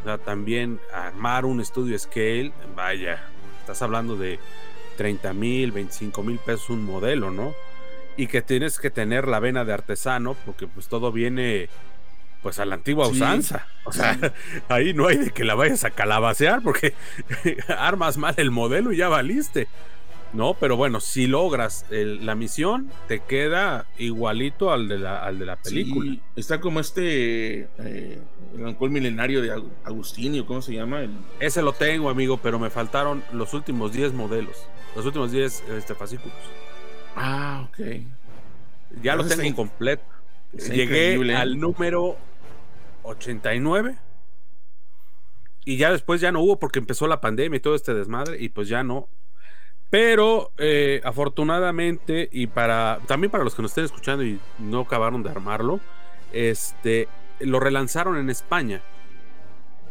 O 0.00 0.04
sea, 0.04 0.18
también 0.18 0.80
armar 0.92 1.44
un 1.44 1.60
estudio 1.60 1.98
scale, 1.98 2.52
vaya, 2.74 3.22
estás 3.60 3.82
hablando 3.82 4.16
de 4.16 4.38
30 4.96 5.32
mil, 5.32 5.72
25 5.72 6.22
mil 6.22 6.38
pesos 6.38 6.70
un 6.70 6.84
modelo, 6.84 7.30
¿no? 7.30 7.54
Y 8.16 8.26
que 8.26 8.42
tienes 8.42 8.78
que 8.78 8.90
tener 8.90 9.28
la 9.28 9.40
vena 9.40 9.64
de 9.64 9.72
artesano, 9.72 10.36
porque 10.44 10.66
pues 10.66 10.88
todo 10.88 11.12
viene 11.12 11.68
pues 12.42 12.58
a 12.58 12.64
la 12.64 12.74
antigua 12.74 13.06
usanza. 13.06 13.66
O 13.84 13.92
sea, 13.92 14.18
ahí 14.68 14.92
no 14.92 15.06
hay 15.06 15.16
de 15.16 15.30
que 15.30 15.44
la 15.44 15.54
vayas 15.54 15.84
a 15.84 15.90
calabacear 15.90 16.60
porque 16.62 16.94
armas 17.78 18.18
mal 18.18 18.34
el 18.36 18.50
modelo 18.50 18.92
y 18.92 18.96
ya 18.96 19.08
valiste. 19.08 19.68
No, 20.32 20.54
pero 20.54 20.76
bueno, 20.76 21.00
si 21.00 21.26
logras 21.26 21.84
la 21.90 22.34
misión, 22.34 22.90
te 23.06 23.20
queda 23.20 23.86
igualito 23.98 24.72
al 24.72 24.88
de 24.88 24.98
la, 24.98 25.22
al 25.22 25.38
de 25.38 25.46
la 25.46 25.56
película. 25.56 26.16
está 26.36 26.60
como 26.60 26.80
este 26.80 27.68
eh, 27.78 28.18
el 28.56 28.66
alcohol 28.66 28.90
milenario 28.90 29.42
de 29.42 29.52
Agustinio, 29.84 30.46
¿cómo 30.46 30.62
se 30.62 30.72
llama? 30.74 31.02
Ese 31.38 31.60
lo 31.60 31.74
tengo, 31.74 32.08
amigo, 32.08 32.38
pero 32.42 32.58
me 32.58 32.70
faltaron 32.70 33.22
los 33.32 33.52
últimos 33.52 33.92
10 33.92 34.14
modelos, 34.14 34.66
los 34.96 35.04
últimos 35.04 35.32
10 35.32 35.64
este, 35.76 35.94
fascículos. 35.94 36.36
Ah, 37.14 37.68
ok. 37.68 37.80
Ya 39.02 39.16
lo 39.16 39.26
tengo 39.26 39.54
completo. 39.54 40.02
Llegué 40.52 41.34
al 41.34 41.58
número 41.58 42.16
89. 43.02 43.96
Y 45.64 45.76
ya 45.76 45.92
después 45.92 46.20
ya 46.20 46.32
no 46.32 46.40
hubo 46.40 46.58
porque 46.58 46.78
empezó 46.78 47.06
la 47.06 47.20
pandemia 47.20 47.56
y 47.56 47.60
todo 47.60 47.74
este 47.74 47.94
desmadre 47.94 48.42
y 48.42 48.48
pues 48.48 48.68
ya 48.68 48.82
no. 48.82 49.08
Pero 49.92 50.52
eh, 50.56 51.02
afortunadamente 51.04 52.26
y 52.32 52.46
para 52.46 53.00
también 53.06 53.30
para 53.30 53.44
los 53.44 53.54
que 53.54 53.60
nos 53.60 53.72
estén 53.72 53.84
escuchando 53.84 54.24
y 54.24 54.40
no 54.58 54.80
acabaron 54.80 55.22
de 55.22 55.28
armarlo, 55.28 55.80
este 56.32 57.08
lo 57.40 57.60
relanzaron 57.60 58.16
en 58.16 58.30
España. 58.30 58.80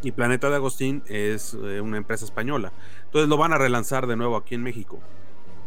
Y 0.02 0.11
Planeta 0.14 0.49
de 0.49 0.56
Agustín 0.56 1.03
es 1.06 1.53
eh, 1.53 1.82
una 1.82 1.98
empresa 1.98 2.26
española. 2.26 2.72
Entonces 3.06 3.30
lo 3.30 3.38
van 3.38 3.53
a 3.53 3.60
relanzar 3.60 4.07
de 4.07 4.15
nuevo 4.15 4.38
aquí 4.38 4.56
en 4.56 4.64
México. 4.64 4.99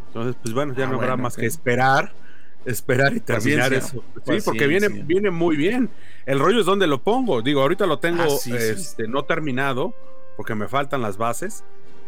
Entonces, 0.07 0.35
pues 0.41 0.53
bueno, 0.53 0.73
ya 0.75 0.83
ah, 0.83 0.87
no 0.87 0.95
habrá 0.95 1.15
más 1.15 1.37
que 1.37 1.45
esperar 1.45 2.11
esperar 2.65 3.15
y 3.15 3.21
terminar 3.21 3.73
eso. 3.73 4.03
Sí, 4.25 4.39
porque 4.43 4.67
viene, 4.67 4.89
viene 4.89 5.31
muy 5.31 5.55
bien. 5.55 5.89
El 6.25 6.39
rollo 6.39 6.59
es 6.59 6.65
donde 6.65 6.87
lo 6.87 7.01
pongo. 7.01 7.41
Digo, 7.41 7.61
ahorita 7.61 7.85
lo 7.85 7.99
tengo 7.99 8.23
ah, 8.23 8.57
este, 8.57 9.07
no 9.07 9.23
terminado 9.23 9.93
porque 10.35 10.55
me 10.55 10.67
faltan 10.67 11.01
las 11.01 11.15
bases. 11.15 11.63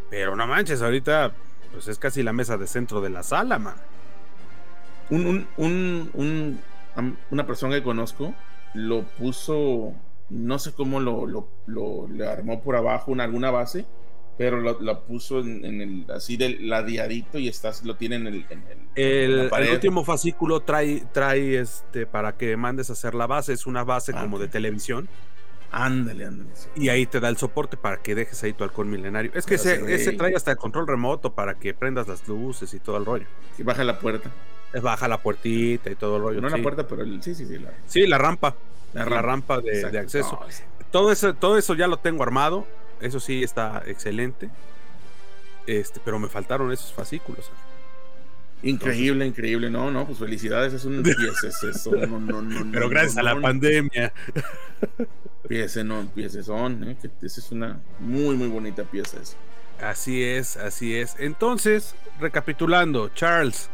Pero 0.09 0.35
no 0.35 0.45
manches, 0.45 0.81
ahorita 0.81 1.33
pues 1.77 1.89
es 1.89 1.99
casi 1.99 2.23
la 2.23 2.33
mesa 2.33 2.57
de 2.57 2.65
centro 2.65 3.01
de 3.01 3.11
la 3.11 3.21
sala, 3.21 3.59
man. 3.59 3.75
Un, 5.11 5.47
un, 5.57 6.59
una 7.29 7.45
persona 7.45 7.75
que 7.75 7.83
conozco 7.83 8.33
lo 8.73 9.03
puso, 9.03 9.93
no 10.31 10.57
sé 10.57 10.73
cómo 10.73 10.99
lo, 10.99 11.27
lo, 11.67 12.07
armó 12.27 12.63
por 12.63 12.77
abajo 12.77 13.13
en 13.13 13.21
alguna 13.21 13.51
base 13.51 13.85
pero 14.39 14.59
lo, 14.59 15.03
puso 15.05 15.39
en, 15.39 15.81
el 15.81 16.11
así 16.11 16.35
del 16.35 16.67
ladeadito 16.67 17.39
y 17.39 17.47
estás 17.47 17.83
lo 17.83 17.95
tiene 17.95 18.17
en 18.17 18.27
el, 18.27 18.45
el, 18.95 19.49
el, 19.51 19.71
último 19.71 20.03
fascículo 20.03 20.59
trae 20.59 21.03
trae 21.11 21.57
este 21.57 22.05
para 22.05 22.37
que 22.37 22.55
mandes 22.55 22.91
a 22.91 22.93
hacer 22.93 23.15
la 23.15 23.25
base 23.25 23.53
es 23.53 23.65
una 23.65 23.83
base 23.83 24.11
ah, 24.15 24.21
como 24.21 24.37
de 24.37 24.47
televisión 24.47 25.09
ándale 25.71 26.25
ándale 26.25 26.49
y 26.75 26.89
ahí 26.89 27.05
te 27.05 27.19
da 27.19 27.29
el 27.29 27.37
soporte 27.37 27.77
para 27.77 27.97
que 27.97 28.15
dejes 28.15 28.41
ahí 28.43 28.53
tu 28.53 28.63
halcón 28.63 28.89
milenario. 28.89 29.31
Es 29.33 29.45
que 29.45 29.55
ese, 29.55 29.93
ese, 29.93 30.13
trae 30.13 30.35
hasta 30.35 30.51
el 30.51 30.57
control 30.57 30.87
remoto 30.87 31.33
para 31.33 31.55
que 31.55 31.73
prendas 31.73 32.07
las 32.07 32.27
luces 32.27 32.73
y 32.73 32.79
todo 32.79 32.97
el 32.97 33.05
rollo. 33.05 33.25
Y 33.57 33.63
baja 33.63 33.83
la 33.83 33.99
puerta. 33.99 34.31
Baja 34.81 35.07
la 35.07 35.17
puertita 35.17 35.89
y 35.89 35.95
todo 35.95 36.17
el 36.17 36.23
rollo 36.23 36.41
no 36.41 36.49
la 36.49 36.61
puerta 36.61 36.87
pero 36.87 37.01
el, 37.01 37.23
sí 37.23 37.33
sí 37.33 37.45
sí 37.45 37.57
la, 37.57 37.71
sí 37.87 38.05
la 38.05 38.17
rampa. 38.17 38.55
La, 38.93 39.05
rampa, 39.05 39.59
de, 39.61 39.99
acceso. 39.99 40.39
Todo 40.91 41.11
eso 41.11 41.33
todo 41.35 41.57
eso 41.57 41.75
ya 41.75 41.87
lo 41.87 41.97
tengo 41.97 42.23
armado. 42.23 42.65
Eso 42.99 43.19
sí 43.19 43.43
está 43.43 43.83
excelente. 43.85 44.49
Este, 45.67 45.99
pero 46.03 46.17
me 46.17 46.29
faltaron 46.29 46.71
esos 46.71 46.93
fascículos. 46.93 47.51
Increíble, 48.63 49.25
increíble. 49.25 49.69
No, 49.69 49.91
no, 49.91 50.05
pues 50.05 50.19
felicidades. 50.19 50.73
Es 50.73 50.85
un 50.85 51.03
eso. 51.47 51.91
No, 51.91 52.19
no, 52.19 52.41
no, 52.41 52.71
pero 52.71 52.89
gracias 52.89 53.17
a 53.17 53.23
la 53.23 53.39
pandemia. 53.39 54.13
Pieza, 55.47 55.83
no, 55.83 56.05
pieza 56.13 56.43
son. 56.43 56.83
¿eh? 56.83 56.97
esa 57.21 57.39
es 57.39 57.51
una 57.51 57.79
muy, 57.99 58.35
muy 58.35 58.47
bonita 58.47 58.83
pieza. 58.83 59.17
Así 59.81 60.23
es, 60.23 60.57
así 60.57 60.95
es. 60.95 61.15
Entonces, 61.19 61.95
recapitulando, 62.19 63.09
Charles. 63.09 63.69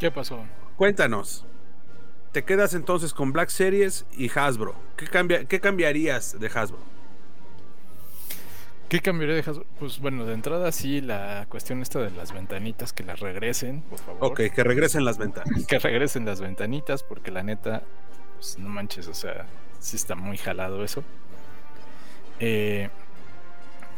¿Qué 0.00 0.10
pasó? 0.10 0.44
Cuéntanos. 0.76 1.44
Te 2.32 2.44
quedas 2.44 2.74
entonces 2.74 3.14
con 3.14 3.32
Black 3.32 3.48
Series 3.48 4.04
y 4.16 4.30
Hasbro. 4.36 4.74
¿Qué, 4.96 5.06
cambia, 5.06 5.44
qué 5.46 5.60
cambiarías 5.60 6.38
de 6.38 6.48
Hasbro? 6.48 6.95
¿Qué 8.88 9.00
cambiaría 9.00 9.34
de 9.34 9.40
Hasbro? 9.40 9.66
Pues 9.80 9.98
bueno, 9.98 10.24
de 10.24 10.34
entrada 10.34 10.70
sí, 10.70 11.00
la 11.00 11.46
cuestión 11.48 11.82
esta 11.82 11.98
de 12.00 12.10
las 12.12 12.32
ventanitas, 12.32 12.92
que 12.92 13.02
las 13.02 13.18
regresen, 13.18 13.82
por 13.82 13.98
favor. 13.98 14.30
Ok, 14.30 14.40
que 14.54 14.62
regresen 14.62 15.04
las 15.04 15.18
ventanas. 15.18 15.66
que 15.66 15.78
regresen 15.78 16.24
las 16.24 16.40
ventanitas, 16.40 17.02
porque 17.02 17.32
la 17.32 17.42
neta, 17.42 17.82
pues 18.36 18.58
no 18.58 18.68
manches, 18.68 19.08
o 19.08 19.14
sea, 19.14 19.46
sí 19.80 19.96
está 19.96 20.14
muy 20.14 20.38
jalado 20.38 20.84
eso. 20.84 21.02
Eh, 22.38 22.90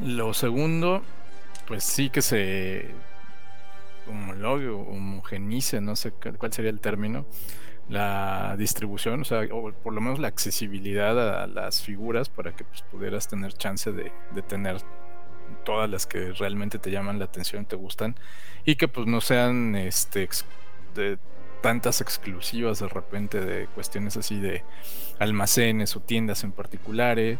lo 0.00 0.32
segundo, 0.32 1.02
pues 1.66 1.84
sí 1.84 2.08
que 2.08 2.22
se 2.22 2.90
homologue 4.06 4.68
o 4.68 4.80
homogenice, 4.80 5.82
no 5.82 5.96
sé 5.96 6.12
cuál 6.12 6.52
sería 6.52 6.70
el 6.70 6.80
término, 6.80 7.26
la 7.88 8.54
distribución, 8.58 9.22
o 9.22 9.24
sea, 9.24 9.40
o 9.50 9.72
por 9.72 9.92
lo 9.92 10.00
menos 10.00 10.18
la 10.18 10.28
accesibilidad 10.28 11.42
a 11.42 11.46
las 11.46 11.82
figuras 11.82 12.28
para 12.28 12.54
que 12.54 12.64
pues, 12.64 12.82
pudieras 12.82 13.28
tener 13.28 13.52
chance 13.54 13.90
de, 13.92 14.12
tener 14.42 14.76
todas 15.64 15.88
las 15.88 16.06
que 16.06 16.32
realmente 16.32 16.78
te 16.78 16.90
llaman 16.90 17.18
la 17.18 17.24
atención, 17.24 17.64
te 17.64 17.76
gustan, 17.76 18.14
y 18.64 18.76
que 18.76 18.88
pues 18.88 19.06
no 19.06 19.20
sean 19.20 19.74
este 19.74 20.28
de 20.94 21.18
tantas 21.62 22.00
exclusivas 22.00 22.78
de 22.78 22.88
repente 22.88 23.40
de 23.40 23.66
cuestiones 23.68 24.16
así 24.16 24.38
de 24.38 24.62
almacenes 25.18 25.96
o 25.96 26.00
tiendas 26.00 26.44
en 26.44 26.52
particulares 26.52 27.38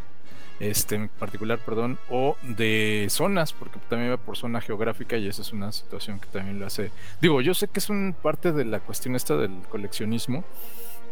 este, 0.61 0.97
en 0.97 1.09
particular, 1.09 1.61
perdón, 1.65 1.99
o 2.11 2.37
de 2.43 3.07
zonas, 3.11 3.53
porque 3.53 3.79
también 3.89 4.13
va 4.13 4.17
por 4.17 4.37
zona 4.37 4.61
geográfica 4.61 5.17
y 5.17 5.29
esa 5.29 5.43
es 5.43 5.53
una 5.53 5.71
situación 5.73 6.19
que 6.19 6.27
también 6.27 6.59
lo 6.59 6.67
hace. 6.67 6.91
Digo, 7.21 7.41
yo 7.41 7.55
sé 7.55 7.69
que 7.69 7.79
es 7.79 7.89
un 7.89 8.15
parte 8.21 8.53
de 8.53 8.65
la 8.65 8.81
cuestión 8.81 9.15
esta 9.15 9.37
del 9.37 9.53
coleccionismo, 9.69 10.45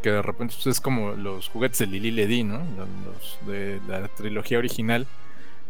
que 0.03 0.11
de 0.11 0.23
repente 0.23 0.55
pues, 0.55 0.67
es 0.67 0.81
como 0.81 1.13
los 1.13 1.49
juguetes 1.49 1.79
de 1.79 1.87
Lili 1.87 2.11
Ledi, 2.11 2.45
¿no? 2.45 2.59
Los 2.59 3.39
de 3.47 3.81
la 3.87 4.09
trilogía 4.09 4.59
original, 4.59 5.07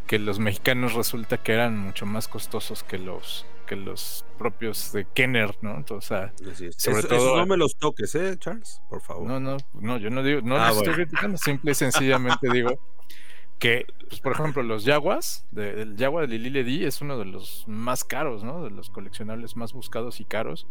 que 0.07 0.19
los 0.19 0.39
mexicanos 0.39 0.95
resulta 0.95 1.37
que 1.37 1.53
eran 1.53 1.79
mucho 1.79 2.07
más 2.07 2.29
costosos 2.29 2.83
que 2.83 2.99
los 2.99 3.45
que 3.67 3.75
los 3.75 4.25
propios 4.39 4.93
de 4.93 5.07
Kenner, 5.07 5.57
¿no? 5.61 5.75
Entonces, 5.77 6.31
sobre 6.77 7.03
todo 7.03 7.37
no 7.37 7.47
me 7.47 7.57
los 7.57 7.75
toques, 7.77 8.15
¿eh, 8.15 8.37
Charles? 8.39 8.81
Por 8.89 9.01
favor. 9.01 9.27
No, 9.27 9.41
no, 9.41 9.57
no, 9.73 9.99
yo 9.99 10.09
no 10.09 10.23
digo, 10.23 10.41
no 10.41 10.57
ah, 10.57 10.71
estoy 10.71 10.95
criticando, 10.95 11.37
simple 11.37 11.73
y 11.73 11.75
sencillamente 11.75 12.49
digo 12.49 12.79
que, 13.59 13.87
pues, 14.09 14.21
por 14.21 14.33
ejemplo, 14.33 14.63
los 14.63 14.85
Yaguas, 14.85 15.47
el 15.57 15.97
Yagua 15.97 16.23
de 16.23 16.29
Lili 16.29 16.51
Ledi 16.51 16.85
es 16.85 17.01
uno 17.01 17.19
de 17.19 17.25
los 17.25 17.65
más 17.67 18.05
caros, 18.05 18.45
¿no? 18.45 18.63
De 18.63 18.71
los 18.71 18.91
coleccionables 18.91 19.57
más 19.57 19.73
buscados 19.73 20.21
y 20.21 20.25
caros 20.25 20.67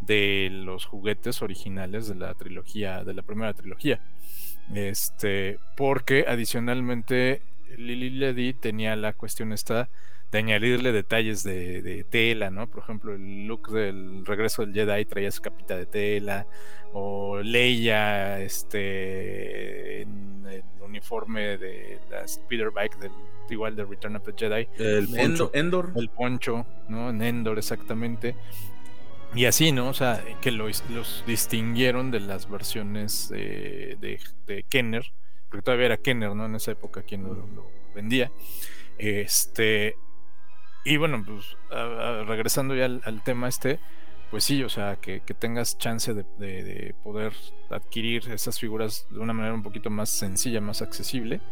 de 0.00 0.48
los 0.52 0.84
juguetes 0.84 1.42
originales 1.42 2.06
de 2.06 2.14
la 2.14 2.34
trilogía, 2.34 3.04
de 3.04 3.14
la 3.14 3.22
primera 3.22 3.54
trilogía. 3.54 4.00
Este, 4.72 5.58
porque 5.76 6.26
adicionalmente 6.28 7.42
Lily 7.76 8.10
Ledy 8.10 8.52
tenía 8.52 8.94
la 8.96 9.12
cuestión 9.12 9.52
esta 9.52 9.88
de 10.30 10.38
añadirle 10.38 10.92
detalles 10.92 11.42
de, 11.42 12.04
tela, 12.10 12.50
¿no? 12.50 12.66
Por 12.66 12.82
ejemplo, 12.82 13.14
el 13.14 13.46
look 13.46 13.70
del 13.70 14.26
regreso 14.26 14.64
del 14.64 14.74
Jedi 14.74 15.04
traía 15.06 15.30
su 15.30 15.42
capita 15.42 15.76
de 15.76 15.86
tela, 15.86 16.46
o 16.92 17.40
Leia, 17.40 18.40
este, 18.40 20.02
en 20.02 20.44
el 20.46 20.62
uniforme 20.82 21.58
de 21.58 21.98
la 22.10 22.26
Speederbike 22.26 22.98
del 22.98 23.12
igual 23.50 23.76
de 23.76 23.84
Return 23.84 24.16
of 24.16 24.24
the 24.24 24.34
Jedi. 24.36 24.68
El 24.76 25.08
poncho. 25.08 25.50
Endor. 25.54 25.92
El 25.96 26.08
poncho, 26.10 26.66
¿no? 26.88 27.10
En 27.10 27.22
Endor, 27.22 27.58
exactamente. 27.58 28.34
Y 29.34 29.44
así, 29.44 29.72
¿no? 29.72 29.88
O 29.88 29.94
sea, 29.94 30.22
que 30.40 30.50
los, 30.50 30.82
distinguieron 31.26 32.10
de 32.10 32.20
las 32.20 32.48
versiones 32.48 33.28
de, 33.28 34.20
Kenner, 34.68 35.04
porque 35.48 35.62
todavía 35.62 35.86
era 35.86 35.96
Kenner, 35.96 36.34
¿no? 36.34 36.46
En 36.46 36.54
esa 36.54 36.72
época 36.72 37.02
quien 37.02 37.24
lo, 37.24 37.70
vendía. 37.94 38.30
Este. 38.98 39.96
Y 40.88 40.96
bueno, 40.96 41.22
pues 41.22 41.54
regresando 42.26 42.74
ya 42.74 42.86
al, 42.86 43.22
tema 43.22 43.46
este, 43.46 43.78
pues 44.30 44.42
sí, 44.42 44.62
o 44.62 44.70
sea, 44.70 44.96
que, 44.96 45.20
tengas 45.38 45.76
chance 45.76 46.14
de, 46.14 46.94
poder 47.02 47.34
adquirir 47.68 48.30
esas 48.30 48.58
figuras 48.58 49.06
de 49.10 49.18
una 49.18 49.34
manera 49.34 49.52
un 49.52 49.62
poquito 49.62 49.90
más 49.90 50.08
sencilla, 50.08 50.62
más 50.62 50.80
accesible, 50.80 51.42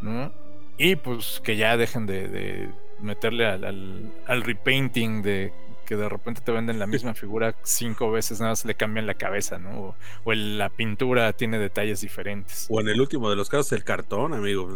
¿no? 0.00 0.32
Y 0.78 0.96
pues 0.96 1.40
que 1.44 1.56
ya 1.56 1.76
dejen 1.76 2.06
de, 2.06 2.72
meterle 2.98 3.46
al, 3.46 4.42
repainting 4.42 5.22
de 5.22 5.52
que 5.82 5.96
de 5.96 6.08
repente 6.08 6.40
te 6.40 6.52
venden 6.52 6.78
la 6.78 6.86
misma 6.86 7.14
figura 7.14 7.54
cinco 7.62 8.10
veces, 8.10 8.40
nada 8.40 8.52
más 8.52 8.64
le 8.64 8.74
cambian 8.74 9.06
la 9.06 9.14
cabeza, 9.14 9.58
¿no? 9.58 9.94
O, 10.24 10.32
la 10.32 10.70
pintura 10.70 11.32
tiene 11.32 11.58
detalles 11.58 12.00
diferentes. 12.00 12.66
O 12.70 12.80
en 12.80 12.88
el 12.88 13.00
último 13.00 13.28
de 13.30 13.36
los 13.36 13.48
casos, 13.48 13.72
el 13.72 13.84
cartón, 13.84 14.34
amigo. 14.34 14.68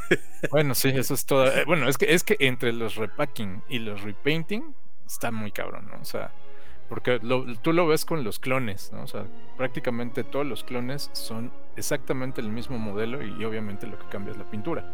bueno, 0.50 0.74
sí, 0.74 0.88
eso 0.88 1.14
es 1.14 1.24
todo. 1.26 1.46
Eh, 1.46 1.64
bueno, 1.66 1.88
es 1.88 1.98
que, 1.98 2.12
es 2.12 2.24
que 2.24 2.36
entre 2.40 2.72
los 2.72 2.96
repacking 2.96 3.62
y 3.68 3.78
los 3.78 4.02
repainting 4.02 4.74
está 5.06 5.30
muy 5.30 5.52
cabrón, 5.52 5.88
¿no? 5.90 6.00
O 6.00 6.04
sea, 6.04 6.32
porque 6.88 7.20
tú 7.62 7.72
lo 7.72 7.86
ves 7.86 8.04
con 8.04 8.24
los 8.24 8.38
clones, 8.38 8.92
¿no? 8.92 9.02
O 9.02 9.06
sea, 9.06 9.26
prácticamente 9.56 10.24
todos 10.24 10.46
los 10.46 10.64
clones 10.64 11.10
son 11.12 11.52
exactamente 11.76 12.40
el 12.40 12.48
mismo 12.48 12.78
modelo 12.78 13.24
y, 13.24 13.44
obviamente 13.44 13.86
lo 13.86 13.98
que 13.98 14.06
cambia 14.06 14.32
es 14.32 14.38
la 14.38 14.48
pintura, 14.50 14.84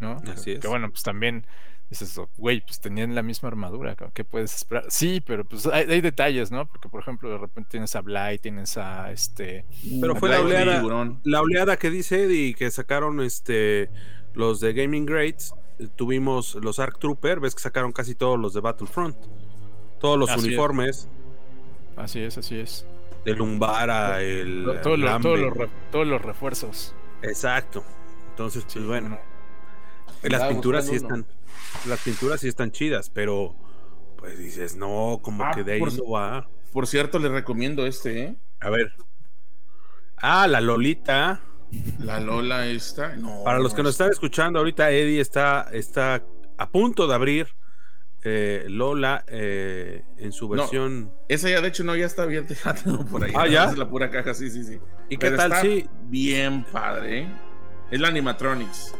¿no? 0.00 0.20
Así 0.32 0.52
es. 0.52 0.60
Que 0.60 0.68
bueno, 0.68 0.90
pues 0.90 1.02
también 1.02 1.46
dices, 1.90 2.18
güey, 2.38 2.60
pues 2.60 2.80
tenían 2.80 3.14
la 3.14 3.22
misma 3.22 3.48
armadura, 3.48 3.96
¿qué 4.14 4.24
puedes 4.24 4.54
esperar? 4.54 4.84
Sí, 4.88 5.20
pero 5.20 5.44
pues 5.44 5.66
hay, 5.66 6.00
detalles, 6.00 6.50
¿no? 6.52 6.66
Porque, 6.66 6.88
por 6.88 7.02
ejemplo, 7.02 7.28
de 7.30 7.38
repente 7.38 7.70
tienes 7.72 7.94
a 7.96 8.00
Blight, 8.00 8.40
tienes 8.40 8.78
a 8.78 9.10
este... 9.10 9.66
Pero 10.00 10.14
fue 10.14 10.30
la 10.30 10.40
oleada, 10.40 10.82
la 11.24 11.42
oleada 11.42 11.76
que 11.76 11.90
dice 11.90 12.24
Eddie, 12.24 12.54
que 12.54 12.70
sacaron 12.70 13.20
este 13.20 13.90
los 14.34 14.60
de 14.60 14.72
Gaming 14.72 15.04
Greats, 15.04 15.52
eh, 15.80 15.88
tuvimos 15.96 16.54
los 16.54 16.78
Arc 16.78 16.98
Trooper, 17.00 17.40
ves 17.40 17.56
que 17.56 17.62
sacaron 17.62 17.90
casi 17.90 18.14
todos 18.14 18.38
los 18.38 18.54
de 18.54 18.60
Battlefront, 18.60 19.16
todos 19.98 20.16
los 20.16 20.34
uniformes. 20.36 21.08
Así 21.96 22.20
es, 22.20 22.38
así 22.38 22.58
es. 22.58 22.86
El 23.24 23.36
Lumbara, 23.36 24.22
el... 24.22 24.64
todos, 24.82 24.98
los, 26.06 26.22
refuerzos. 26.22 26.94
Exacto. 27.22 27.84
Entonces, 28.30 28.64
pues 28.72 28.86
bueno. 28.86 29.18
Las 30.22 30.48
pinturas 30.48 30.86
sí 30.86 30.94
están 30.96 31.26
las 31.86 32.00
pinturas 32.00 32.40
sí 32.40 32.48
están 32.48 32.72
chidas, 32.72 33.10
pero 33.10 33.56
pues 34.16 34.38
dices, 34.38 34.76
no, 34.76 35.18
como 35.22 35.44
ah, 35.44 35.52
que 35.54 35.64
de 35.64 35.72
ahí 35.72 35.80
no 35.80 36.10
va. 36.10 36.48
Por 36.72 36.86
cierto, 36.86 37.18
les 37.18 37.30
recomiendo 37.30 37.86
este, 37.86 38.22
¿eh? 38.22 38.36
A 38.60 38.70
ver. 38.70 38.92
Ah, 40.16 40.46
la 40.46 40.60
Lolita. 40.60 41.40
La 42.00 42.20
Lola 42.20 42.66
esta. 42.66 43.16
No, 43.16 43.44
Para 43.44 43.58
los 43.58 43.74
que 43.74 43.82
nos 43.82 43.92
están 43.92 44.10
escuchando, 44.10 44.58
ahorita 44.58 44.90
Eddie 44.90 45.20
está, 45.20 45.68
está 45.72 46.24
a 46.58 46.68
punto 46.68 47.06
de 47.06 47.14
abrir 47.14 47.48
eh, 48.22 48.66
Lola 48.68 49.24
eh, 49.28 50.04
en 50.18 50.32
su 50.32 50.48
versión. 50.48 51.12
esa 51.28 51.48
ya, 51.48 51.60
de 51.60 51.68
hecho, 51.68 51.84
no, 51.84 51.96
ya 51.96 52.06
está 52.06 52.24
abierta. 52.24 52.54
por 53.10 53.24
ahí. 53.24 53.32
Ah, 53.34 53.46
ya. 53.46 53.64
Es 53.64 53.78
la 53.78 53.88
pura 53.88 54.10
caja, 54.10 54.34
sí, 54.34 54.50
sí, 54.50 54.64
sí. 54.64 54.78
¿Y 55.08 55.16
qué 55.16 55.30
tal? 55.30 55.54
Sí. 55.62 55.88
Bien 56.04 56.64
padre. 56.64 57.20
¿eh? 57.20 57.28
Es 57.90 58.00
la 58.00 58.08
animatronics. 58.08 58.94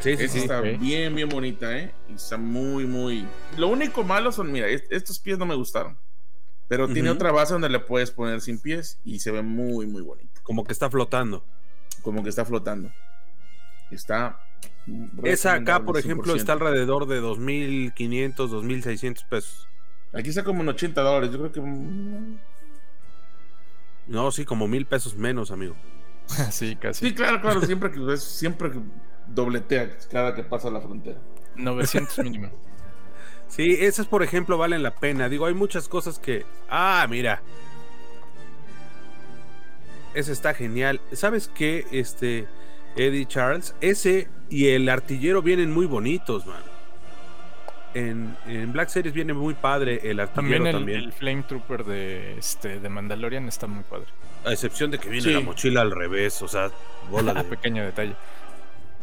Sí, 0.00 0.16
sí, 0.28 0.38
está 0.38 0.60
bien, 0.60 1.14
bien 1.14 1.28
bonita, 1.28 1.76
¿eh? 1.76 1.92
Y 2.08 2.14
está 2.14 2.36
muy, 2.36 2.84
muy. 2.84 3.26
Lo 3.56 3.68
único 3.68 4.04
malo 4.04 4.30
son, 4.30 4.52
mira, 4.52 4.68
estos 4.68 5.18
pies 5.18 5.38
no 5.38 5.46
me 5.46 5.54
gustaron. 5.54 5.98
Pero 6.68 6.88
tiene 6.88 7.10
otra 7.10 7.30
base 7.30 7.52
donde 7.52 7.68
le 7.68 7.78
puedes 7.78 8.10
poner 8.10 8.40
sin 8.40 8.58
pies 8.58 8.98
y 9.04 9.20
se 9.20 9.30
ve 9.30 9.42
muy, 9.42 9.86
muy 9.86 10.02
bonito. 10.02 10.40
Como 10.42 10.64
que 10.64 10.72
está 10.72 10.90
flotando. 10.90 11.44
Como 12.02 12.22
que 12.22 12.28
está 12.28 12.44
flotando. 12.44 12.90
Está. 13.90 14.40
Esa 15.22 15.54
acá, 15.54 15.80
por 15.80 15.96
ejemplo, 15.96 16.34
está 16.34 16.54
alrededor 16.54 17.06
de 17.06 17.20
2.500, 17.22 18.34
2.600 18.34 19.28
pesos. 19.28 19.68
Aquí 20.12 20.30
está 20.30 20.42
como 20.42 20.62
en 20.62 20.68
80 20.68 21.00
dólares. 21.00 21.30
Yo 21.30 21.38
creo 21.38 21.52
que. 21.52 21.60
No, 24.08 24.30
sí, 24.32 24.44
como 24.44 24.66
mil 24.66 24.86
pesos 24.86 25.14
menos, 25.14 25.50
amigo. 25.50 25.76
sí, 26.50 26.74
casi. 26.76 27.08
Sí, 27.08 27.14
claro, 27.14 27.40
claro. 27.40 27.62
Siempre 27.62 27.92
que, 27.92 28.16
siempre 28.16 28.72
que 28.72 28.80
dobletea 29.28 29.96
cada 30.10 30.34
que 30.34 30.42
pasa 30.42 30.70
la 30.70 30.80
frontera. 30.80 31.18
900 31.56 32.18
mínimo. 32.24 32.50
Sí, 33.48 33.76
esas 33.80 34.06
por 34.06 34.22
ejemplo 34.22 34.58
valen 34.58 34.82
la 34.82 34.94
pena. 34.94 35.28
Digo, 35.28 35.46
hay 35.46 35.54
muchas 35.54 35.88
cosas 35.88 36.18
que... 36.18 36.44
Ah, 36.68 37.06
mira. 37.08 37.42
Ese 40.14 40.32
está 40.32 40.54
genial. 40.54 41.00
¿Sabes 41.12 41.48
qué? 41.54 41.86
Este, 41.92 42.46
Eddie 42.96 43.26
Charles, 43.26 43.74
ese 43.80 44.28
y 44.48 44.68
el 44.68 44.88
artillero 44.88 45.42
vienen 45.42 45.72
muy 45.72 45.86
bonitos, 45.86 46.46
man. 46.46 46.62
En, 47.94 48.36
Black 48.72 48.90
Series 48.90 49.14
viene 49.14 49.32
muy 49.32 49.54
padre 49.54 50.00
el 50.04 50.20
artillero 50.20 50.64
también. 50.64 50.66
El, 50.66 50.72
también. 50.72 50.98
el 51.00 51.12
Flame 51.12 51.42
Trooper 51.44 51.84
de, 51.84 52.38
este, 52.38 52.78
de 52.78 52.88
Mandalorian 52.90 53.48
está 53.48 53.66
muy 53.66 53.84
padre. 53.84 54.06
A 54.44 54.52
excepción 54.52 54.90
de 54.90 54.98
que 54.98 55.08
viene 55.08 55.32
la 55.32 55.40
mochila 55.40 55.80
al 55.80 55.90
revés, 55.90 56.42
o 56.42 56.48
sea, 56.48 56.70
bola 57.10 57.32
de... 57.42 57.44
pequeño 57.44 57.84
detalle. 57.84 58.14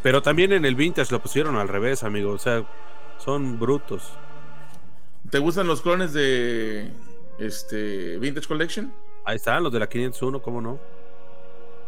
Pero 0.04 0.22
también 0.22 0.52
en 0.52 0.66
el 0.66 0.76
vintage 0.76 1.12
lo 1.12 1.22
pusieron 1.22 1.56
al 1.56 1.70
revés, 1.70 2.04
amigo. 2.04 2.32
O 2.32 2.38
sea, 2.38 2.64
son 3.18 3.58
brutos. 3.58 4.12
¿Te 5.30 5.40
gustan 5.40 5.66
los 5.66 5.82
clones 5.82 6.14
de 6.14 6.92
este 7.40 8.18
Vintage 8.20 8.48
Collection? 8.48 8.94
Ahí 9.26 9.38
están, 9.38 9.64
los 9.64 9.72
de 9.72 9.80
la 9.80 9.88
501, 9.88 10.42
¿cómo 10.42 10.62
no? 10.62 10.78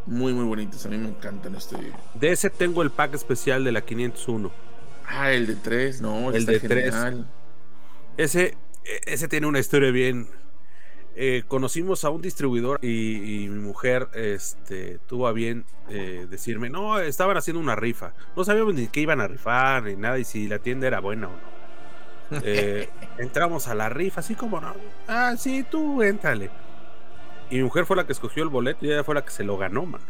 Muy, 0.06 0.34
muy 0.34 0.46
bonitos. 0.46 0.86
A 0.86 0.90
mí 0.90 0.98
me 0.98 1.10
encantan 1.10 1.56
este. 1.56 1.76
De 2.14 2.32
ese 2.32 2.50
tengo 2.50 2.82
el 2.82 2.90
pack 2.90 3.14
especial 3.14 3.64
de 3.64 3.74
la 3.74 3.82
501. 3.82 4.52
Ah, 5.08 5.32
el 5.32 5.46
de 5.46 5.56
3, 5.56 6.02
no, 6.02 6.32
el 6.32 6.46
de 6.46 6.60
3. 6.60 6.96
Ese, 8.18 8.58
ese 9.06 9.28
tiene 9.28 9.48
una 9.48 9.60
historia 9.60 9.92
bien, 9.92 10.30
eh, 11.18 11.44
conocimos 11.48 12.04
a 12.04 12.10
un 12.10 12.22
distribuidor 12.22 12.80
y, 12.84 13.48
mi 13.50 13.60
mujer 13.60 14.10
este, 14.14 15.00
tuvo 15.08 15.28
a 15.28 15.32
bien 15.32 15.64
eh, 15.90 16.28
decirme, 16.30 16.70
no, 16.70 17.00
estaban 17.00 17.38
haciendo 17.38 17.62
una 17.62 17.76
rifa. 17.76 18.14
No 18.36 18.44
sabíamos 18.44 18.74
ni 18.74 18.88
qué 18.88 19.02
iban 19.02 19.22
a 19.22 19.28
rifar 19.28 19.84
ni 19.84 19.96
nada 19.96 20.20
y 20.20 20.26
si 20.26 20.48
la 20.48 20.60
tienda 20.60 20.88
era 20.88 21.00
buena 21.00 21.28
o 21.28 21.32
no. 21.32 21.56
Eh, 22.44 22.90
entramos 23.20 23.68
a 23.68 23.76
la 23.76 23.88
rifa, 23.88 24.22
así 24.22 24.34
como 24.34 24.60
no. 24.60 24.74
Ah, 25.08 25.36
sí, 25.38 25.64
tú 25.70 26.02
éntrale. 26.02 26.50
Y 27.52 27.58
mi 27.58 27.64
mujer 27.64 27.86
fue 27.86 27.96
la 27.96 28.08
que 28.08 28.14
escogió 28.14 28.42
el 28.42 28.50
boleto 28.50 28.84
y 28.84 28.92
ella 28.92 29.04
fue 29.04 29.14
la 29.14 29.24
que 29.24 29.30
se 29.30 29.44
lo 29.44 29.58
ganó, 29.58 29.86
man 29.86 30.02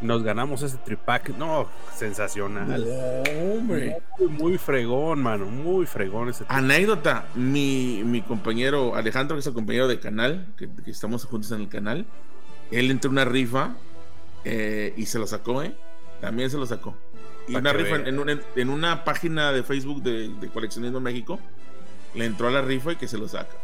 nos 0.00 0.22
ganamos 0.22 0.62
ese 0.62 0.76
tripack. 0.78 1.30
No, 1.36 1.68
sensacional. 1.94 2.84
Muy, 3.62 3.94
muy, 4.28 4.58
fregón, 4.58 5.22
mano. 5.22 5.46
Muy 5.46 5.86
fregón 5.86 6.28
ese 6.28 6.44
Anécdota. 6.48 7.26
Mi, 7.34 8.02
mi, 8.04 8.22
compañero 8.22 8.94
Alejandro, 8.94 9.36
que 9.36 9.40
es 9.40 9.46
el 9.46 9.54
compañero 9.54 9.88
de 9.88 9.98
canal, 9.98 10.46
que, 10.56 10.68
estamos 10.86 11.24
juntos 11.24 11.50
en 11.52 11.62
el 11.62 11.68
canal, 11.68 12.06
él 12.70 12.90
entró 12.90 13.10
una 13.10 13.24
rifa 13.24 13.76
eh, 14.44 14.94
y 14.96 15.06
se 15.06 15.18
lo 15.18 15.26
sacó, 15.26 15.62
¿eh? 15.62 15.74
También 16.20 16.50
se 16.50 16.56
lo 16.56 16.66
sacó. 16.66 16.94
Y 17.46 17.56
una 17.56 17.72
rifa 17.72 17.96
en, 17.96 18.40
en, 18.56 18.68
una 18.68 19.04
página 19.04 19.52
de 19.52 19.62
Facebook 19.62 20.02
de, 20.02 20.28
de 20.28 20.48
Coleccionismo 20.48 21.00
México. 21.00 21.38
Le 22.14 22.24
entró 22.24 22.48
a 22.48 22.50
la 22.50 22.62
rifa 22.62 22.92
y 22.92 22.96
que 22.96 23.06
se 23.06 23.18
lo 23.18 23.28
saca. 23.28 23.54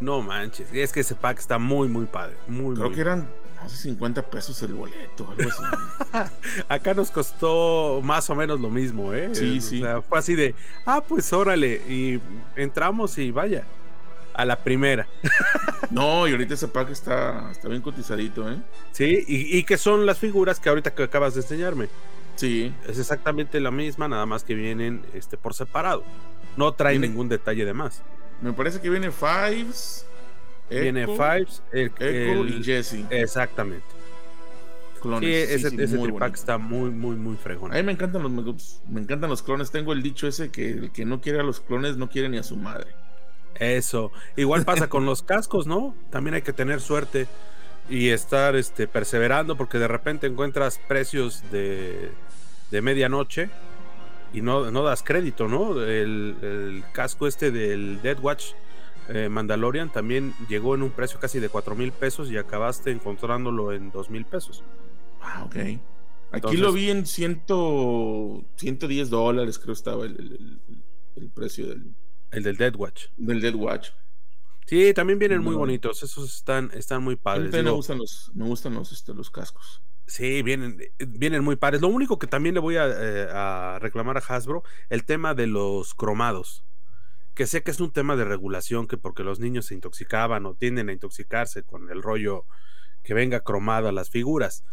No 0.00 0.22
manches, 0.22 0.68
es 0.72 0.92
que 0.92 1.00
ese 1.00 1.14
pack 1.14 1.38
está 1.38 1.58
muy, 1.58 1.88
muy 1.88 2.06
padre. 2.06 2.36
Muy, 2.46 2.76
Creo 2.76 2.92
que 2.92 3.00
eran 3.00 3.28
hace 3.62 3.76
50 3.76 4.22
pesos 4.22 4.62
el 4.62 4.74
boleto, 4.74 5.28
algo 5.30 5.50
así. 5.50 6.22
Acá 6.68 6.94
nos 6.94 7.10
costó 7.10 8.00
más 8.02 8.28
o 8.30 8.34
menos 8.34 8.60
lo 8.60 8.70
mismo, 8.70 9.12
¿eh? 9.12 9.30
Sí, 9.32 9.60
sí. 9.60 9.82
fue 10.08 10.18
así 10.18 10.34
de, 10.34 10.54
ah, 10.86 11.02
pues 11.06 11.32
órale, 11.32 11.82
y 11.88 12.20
entramos 12.56 13.18
y 13.18 13.30
vaya, 13.30 13.64
a 14.38 14.44
la 14.44 14.56
primera. 14.56 15.06
no, 15.90 16.28
y 16.28 16.30
ahorita 16.30 16.54
ese 16.54 16.68
pack 16.68 16.90
está, 16.90 17.50
está 17.50 17.68
bien 17.68 17.82
cotizadito, 17.82 18.48
¿eh? 18.50 18.56
Sí, 18.92 19.24
y, 19.26 19.64
que 19.64 19.76
son 19.76 20.06
las 20.06 20.18
figuras 20.18 20.60
que 20.60 20.68
ahorita 20.68 20.94
que 20.94 21.02
acabas 21.02 21.34
de 21.34 21.40
enseñarme. 21.40 21.88
Sí. 22.36 22.72
Es 22.86 23.00
exactamente 23.00 23.58
la 23.58 23.72
misma, 23.72 24.06
nada 24.06 24.24
más 24.26 24.44
que 24.44 24.54
vienen 24.54 25.02
este, 25.12 25.36
por 25.36 25.54
separado. 25.54 26.04
No 26.56 26.72
trae 26.72 26.98
ningún 27.00 27.28
detalle 27.28 27.64
de 27.64 27.74
más. 27.74 28.02
Me 28.40 28.52
parece 28.52 28.80
que 28.80 28.88
viene 28.88 29.10
Fives, 29.10 30.06
viene 30.70 31.06
Fives, 31.06 31.62
el, 31.72 31.92
Echo 31.98 32.44
y 32.46 32.62
Jesse. 32.62 33.04
Exactamente. 33.10 33.86
Clones. 35.00 35.20
Sí, 35.28 35.54
ese, 35.54 35.70
sí, 35.70 35.76
ese 35.80 35.98
tripack 35.98 36.34
está 36.34 36.58
muy, 36.58 36.90
muy, 36.90 37.16
muy 37.16 37.36
fregón. 37.36 37.72
A 37.72 37.76
mí 37.76 37.82
me 37.84 37.92
encantan 37.92 38.22
los 38.22 38.80
me 38.88 39.00
encantan 39.00 39.30
los 39.30 39.42
clones. 39.42 39.70
Tengo 39.70 39.92
el 39.92 40.02
dicho 40.02 40.26
ese 40.26 40.50
que 40.50 40.70
el 40.70 40.90
que 40.90 41.04
no 41.04 41.20
quiere 41.20 41.40
a 41.40 41.44
los 41.44 41.60
clones 41.60 41.96
no 41.96 42.08
quiere 42.08 42.28
ni 42.28 42.38
a 42.38 42.42
su 42.42 42.56
madre. 42.56 42.88
Eso. 43.54 44.12
Igual 44.36 44.64
pasa 44.64 44.88
con 44.88 45.06
los 45.06 45.22
cascos, 45.22 45.66
¿no? 45.66 45.94
También 46.10 46.34
hay 46.34 46.42
que 46.42 46.52
tener 46.52 46.80
suerte 46.80 47.26
y 47.88 48.10
estar 48.10 48.56
este, 48.56 48.86
perseverando 48.86 49.56
porque 49.56 49.78
de 49.78 49.88
repente 49.88 50.26
encuentras 50.26 50.78
precios 50.88 51.42
de, 51.50 52.10
de 52.70 52.82
medianoche 52.82 53.50
y 54.32 54.42
no, 54.42 54.70
no 54.70 54.82
das 54.82 55.02
crédito, 55.02 55.48
¿no? 55.48 55.82
El, 55.82 56.36
el 56.42 56.84
casco 56.92 57.26
este 57.26 57.50
del 57.50 58.00
Dead 58.02 58.18
Watch 58.20 58.52
eh, 59.08 59.28
Mandalorian 59.28 59.90
también 59.92 60.34
llegó 60.48 60.74
en 60.74 60.82
un 60.82 60.90
precio 60.90 61.18
casi 61.20 61.38
de 61.40 61.48
4 61.48 61.74
mil 61.74 61.92
pesos 61.92 62.30
y 62.30 62.36
acabaste 62.36 62.90
encontrándolo 62.90 63.72
en 63.72 63.90
2 63.90 64.10
mil 64.10 64.24
pesos. 64.24 64.62
Ah, 65.20 65.44
ok. 65.46 65.56
Aquí 65.56 65.80
Entonces- 66.32 66.60
lo 66.60 66.72
vi 66.72 66.90
en 66.90 67.06
ciento, 67.06 68.44
110 68.56 69.10
dólares, 69.10 69.58
creo 69.58 69.72
estaba 69.72 70.04
el, 70.04 70.60
el- 71.16 71.30
precio 71.34 71.66
del, 71.66 71.94
El 72.30 72.42
del 72.44 72.56
Dead 72.56 72.74
Watch. 72.76 73.06
del 73.16 73.40
Dead 73.40 73.54
Watch. 73.54 73.90
Sí, 74.66 74.92
también 74.94 75.18
vienen 75.18 75.42
muy 75.42 75.54
bonitos. 75.56 76.02
Esos 76.02 76.32
están, 76.36 76.70
están 76.74 77.02
muy 77.02 77.16
padres. 77.16 77.50
me 77.50 77.70
gustan 77.70 77.98
los, 77.98 78.30
me 78.34 78.44
gustan 78.44 78.74
los, 78.74 78.92
este, 78.92 79.14
los 79.14 79.30
cascos. 79.30 79.82
Sí, 80.06 80.42
vienen, 80.42 80.78
vienen 80.98 81.42
muy 81.42 81.56
pares. 81.56 81.80
Lo 81.80 81.88
único 81.88 82.18
que 82.18 82.26
también 82.26 82.54
le 82.54 82.60
voy 82.60 82.76
a, 82.76 82.86
eh, 82.88 83.28
a 83.32 83.78
reclamar 83.80 84.16
a 84.16 84.20
Hasbro, 84.20 84.62
el 84.90 85.04
tema 85.04 85.34
de 85.34 85.46
los 85.46 85.94
cromados. 85.94 86.64
Que 87.38 87.46
sé 87.46 87.62
que 87.62 87.70
es 87.70 87.78
un 87.78 87.92
tema 87.92 88.16
de 88.16 88.24
regulación, 88.24 88.88
que 88.88 88.96
porque 88.96 89.22
los 89.22 89.38
niños 89.38 89.66
se 89.66 89.74
intoxicaban 89.74 90.44
o 90.44 90.54
tienden 90.54 90.88
a 90.88 90.92
intoxicarse 90.92 91.62
con 91.62 91.88
el 91.88 92.02
rollo 92.02 92.46
que 93.04 93.14
venga 93.14 93.44
cromada 93.44 93.92
las 93.92 94.10
figuras. 94.10 94.64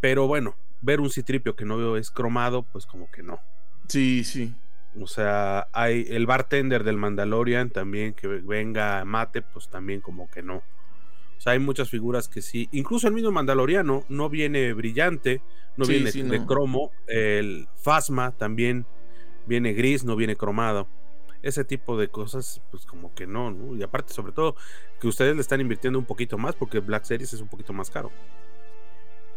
Pero 0.00 0.28
bueno, 0.28 0.54
ver 0.82 1.00
un 1.00 1.10
citripio 1.10 1.56
que 1.56 1.64
no 1.64 1.96
es 1.96 2.12
cromado, 2.12 2.62
pues 2.62 2.86
como 2.86 3.10
que 3.10 3.24
no. 3.24 3.40
Sí, 3.88 4.22
sí. 4.22 4.54
O 5.00 5.08
sea, 5.08 5.66
hay 5.72 6.06
el 6.10 6.26
bartender 6.26 6.84
del 6.84 6.96
Mandalorian 6.96 7.70
también 7.70 8.14
que 8.14 8.28
venga 8.28 9.04
mate, 9.04 9.42
pues 9.42 9.68
también 9.68 10.00
como 10.00 10.30
que 10.30 10.44
no. 10.44 10.58
O 10.58 11.40
sea, 11.40 11.54
hay 11.54 11.58
muchas 11.58 11.90
figuras 11.90 12.28
que 12.28 12.40
sí. 12.40 12.68
Incluso 12.70 13.08
el 13.08 13.14
mismo 13.14 13.32
Mandaloriano 13.32 14.04
no 14.08 14.28
viene 14.28 14.72
brillante, 14.74 15.42
no 15.76 15.86
Sí, 15.86 15.94
viene 15.94 16.12
sí, 16.12 16.22
de 16.22 16.38
no. 16.38 16.46
cromo. 16.46 16.92
El 17.08 17.66
Fasma 17.82 18.30
también 18.30 18.86
viene 19.48 19.72
gris, 19.72 20.04
no 20.04 20.14
viene 20.14 20.36
cromado. 20.36 20.86
Ese 21.42 21.64
tipo 21.64 21.98
de 21.98 22.08
cosas, 22.08 22.60
pues 22.70 22.86
como 22.86 23.14
que 23.14 23.26
no, 23.26 23.50
¿no? 23.50 23.76
Y 23.76 23.82
aparte, 23.82 24.12
sobre 24.12 24.32
todo, 24.32 24.54
que 25.00 25.08
ustedes 25.08 25.34
le 25.34 25.40
están 25.40 25.60
invirtiendo 25.60 25.98
un 25.98 26.04
poquito 26.04 26.38
más 26.38 26.54
porque 26.54 26.78
Black 26.80 27.04
Series 27.04 27.32
es 27.32 27.40
un 27.40 27.48
poquito 27.48 27.72
más 27.72 27.90
caro. 27.90 28.10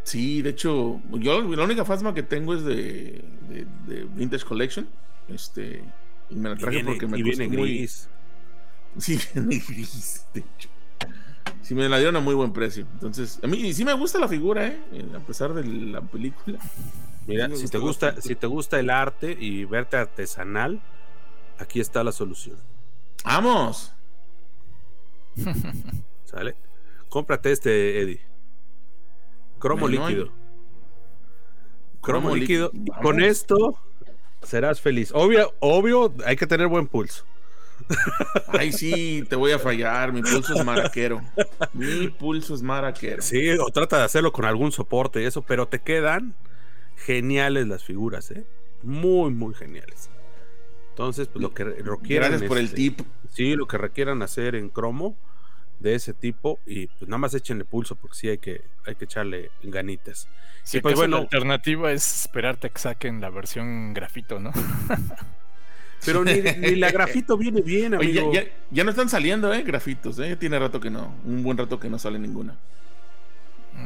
Sí, 0.04 0.44
de 0.44 0.52
hecho, 0.52 1.02
yo 1.14 1.42
la 1.42 1.64
única 1.64 1.84
Fasma 1.84 2.14
que 2.14 2.22
tengo 2.22 2.54
es 2.54 2.64
de, 2.64 3.26
de, 3.50 3.66
de 3.88 4.04
Vintage 4.04 4.46
Collection. 4.46 4.88
Este, 5.28 5.84
y 6.30 6.36
me 6.36 6.50
la 6.50 6.56
traje 6.56 6.78
viene, 6.78 6.92
porque 6.92 7.08
me 7.08 7.18
viene 7.18 7.46
costó 7.46 7.60
muy. 7.60 7.78
gris. 7.78 8.10
Sí, 8.98 9.20
viene 9.34 9.62
gris, 9.68 10.26
de 10.34 10.40
hecho. 10.40 10.70
Sí, 11.62 11.76
me 11.76 11.90
la 11.90 11.98
dieron 11.98 12.16
a 12.16 12.20
muy 12.20 12.36
buen 12.36 12.54
precio. 12.54 12.88
Entonces, 12.94 13.40
a 13.44 13.48
mí 13.48 13.74
sí 13.74 13.84
me 13.84 13.94
gusta 13.94 14.20
la 14.20 14.28
figura, 14.28 14.68
¿eh? 14.68 14.80
A 15.16 15.20
pesar 15.20 15.54
de 15.54 15.66
la 15.66 16.02
película. 16.02 16.60
Mira, 17.28 17.50
Sí 17.50 17.64
si 17.64 17.68
te 17.68 17.80
gusta 17.80 18.22
si 18.22 18.36
te 18.36 18.46
gusta 18.46 18.80
el 18.80 18.92
arte 18.92 19.36
y 19.38 19.66
verte 19.66 19.98
artesanal, 19.98 20.80
aquí 21.60 21.80
está 21.80 22.04
la 22.04 22.12
solución. 22.12 22.58
¡Vamos! 23.24 23.94
¿Sale? 26.26 26.56
Cómprate 27.10 27.52
este, 27.52 28.02
Eddie. 28.02 28.22
Cromo 29.60 29.88
líquido. 29.88 30.32
Cromo, 32.02 32.30
Cromo 32.30 32.36
líquido. 32.36 32.72
con 33.02 33.22
esto 33.22 33.80
serás 34.44 34.80
feliz. 34.80 35.12
Obvio, 35.14 35.54
obvio, 35.60 36.14
hay 36.26 36.36
que 36.36 36.48
tener 36.48 36.68
buen 36.68 36.88
pulso. 36.88 37.26
Ay, 38.48 38.72
sí, 38.72 39.26
te 39.30 39.36
voy 39.36 39.52
a 39.52 39.60
fallar. 39.60 40.14
Mi 40.14 40.22
pulso 40.22 40.54
es 40.54 40.64
maraquero. 40.64 41.22
Mi 41.74 42.08
pulso 42.10 42.56
es 42.56 42.62
maraquero. 42.62 43.22
Sí, 43.22 43.50
o 43.52 43.68
trata 43.68 43.98
de 43.98 44.04
hacerlo 44.04 44.32
con 44.32 44.46
algún 44.46 44.72
soporte 44.72 45.22
y 45.22 45.26
eso, 45.26 45.42
pero 45.42 45.68
te 45.68 45.80
quedan 45.80 46.36
geniales 46.96 47.68
las 47.68 47.84
figuras, 47.84 48.32
¿eh? 48.32 48.46
Muy, 48.84 49.32
muy 49.32 49.54
geniales. 49.54 50.10
Entonces, 50.96 51.28
pues 51.28 51.44
lo 51.44 51.54
que 51.54 51.66
requieran. 51.66 52.30
Gracias 52.30 52.48
por 52.48 52.58
el 52.58 52.66
este, 52.66 52.78
tip. 52.78 53.02
Sí, 53.34 53.56
lo 53.58 53.68
que 53.68 53.78
requieran 53.78 54.22
hacer 54.22 54.56
en 54.56 54.70
cromo 54.70 55.18
de 55.82 55.94
ese 55.94 56.14
tipo 56.14 56.58
y 56.66 56.88
pues 56.88 57.10
nada 57.10 57.18
más 57.18 57.34
échenle 57.34 57.66
pulso 57.66 57.96
porque 57.98 58.16
sí 58.16 58.30
hay 58.30 58.38
que, 58.38 58.62
hay 58.86 58.96
que 58.96 59.04
echarle 59.04 59.52
ganitas. 59.62 60.30
Si 60.64 60.78
Y 60.78 60.80
pues 60.80 60.96
bueno. 60.96 61.18
la 61.18 61.24
alternativa 61.24 61.92
es 61.92 62.22
esperarte 62.22 62.68
a 62.68 62.70
que 62.70 62.80
saquen 62.80 63.20
la 63.20 63.30
versión 63.30 63.94
grafito, 63.94 64.40
¿no? 64.40 64.54
Pero 66.06 66.24
ni, 66.24 66.36
ni 66.42 66.76
la 66.76 66.92
grafito 66.92 67.38
viene 67.38 67.60
bien, 67.60 67.94
Oye, 67.96 68.12
amigo. 68.12 68.32
ya, 68.34 68.44
ya- 68.44 68.50
ya 68.72 68.84
no 68.86 68.92
están 68.92 69.10
saliendo, 69.10 69.54
¿eh? 69.54 69.64
Grafitos, 69.64 70.18
¿eh? 70.20 70.38
Tiene 70.38 70.58
rato 70.60 70.80
que 70.80 70.90
no. 70.90 71.14
Un 71.26 71.44
buen 71.44 71.58
rato 71.58 71.78
que 71.78 71.90
no 71.90 72.00
sale 72.00 72.20
ninguna. 72.20 72.56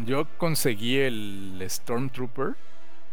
Yo 0.06 0.28
conseguí 0.38 0.98
el 0.98 1.64
Stormtrooper 1.68 2.54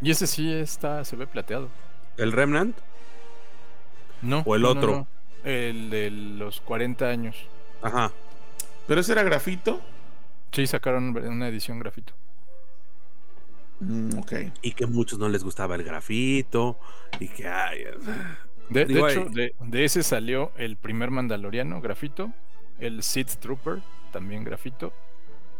y 0.02 0.10
ese 0.10 0.26
sí 0.26 0.52
está, 0.52 1.02
se 1.04 1.16
ve 1.16 1.26
plateado. 1.26 1.70
¿El 2.18 2.32
Remnant? 2.32 2.76
No. 4.22 4.42
¿O 4.46 4.56
el 4.56 4.62
no, 4.62 4.68
otro? 4.70 4.92
no. 4.92 5.06
El 5.44 5.90
de 5.90 6.10
los 6.10 6.60
40 6.60 7.08
años. 7.08 7.36
Ajá. 7.82 8.12
Pero 8.86 9.00
ese 9.00 9.12
era 9.12 9.22
grafito. 9.22 9.80
Sí, 10.52 10.66
sacaron 10.66 11.16
una 11.16 11.48
edición 11.48 11.78
grafito. 11.78 12.12
Mm, 13.80 14.18
ok. 14.18 14.32
Y 14.62 14.72
que 14.72 14.84
a 14.84 14.86
muchos 14.86 15.18
no 15.18 15.28
les 15.28 15.44
gustaba 15.44 15.74
el 15.74 15.84
grafito. 15.84 16.78
Y 17.20 17.28
que, 17.28 17.46
ay, 17.48 17.84
De, 18.70 18.84
de 18.86 19.00
hecho, 19.00 19.26
de, 19.26 19.54
de 19.60 19.84
ese 19.84 20.02
salió 20.02 20.50
el 20.56 20.76
primer 20.76 21.10
Mandaloriano 21.10 21.80
grafito, 21.80 22.32
el 22.80 23.02
Sith 23.02 23.36
Trooper 23.38 23.80
también 24.12 24.44
grafito, 24.44 24.92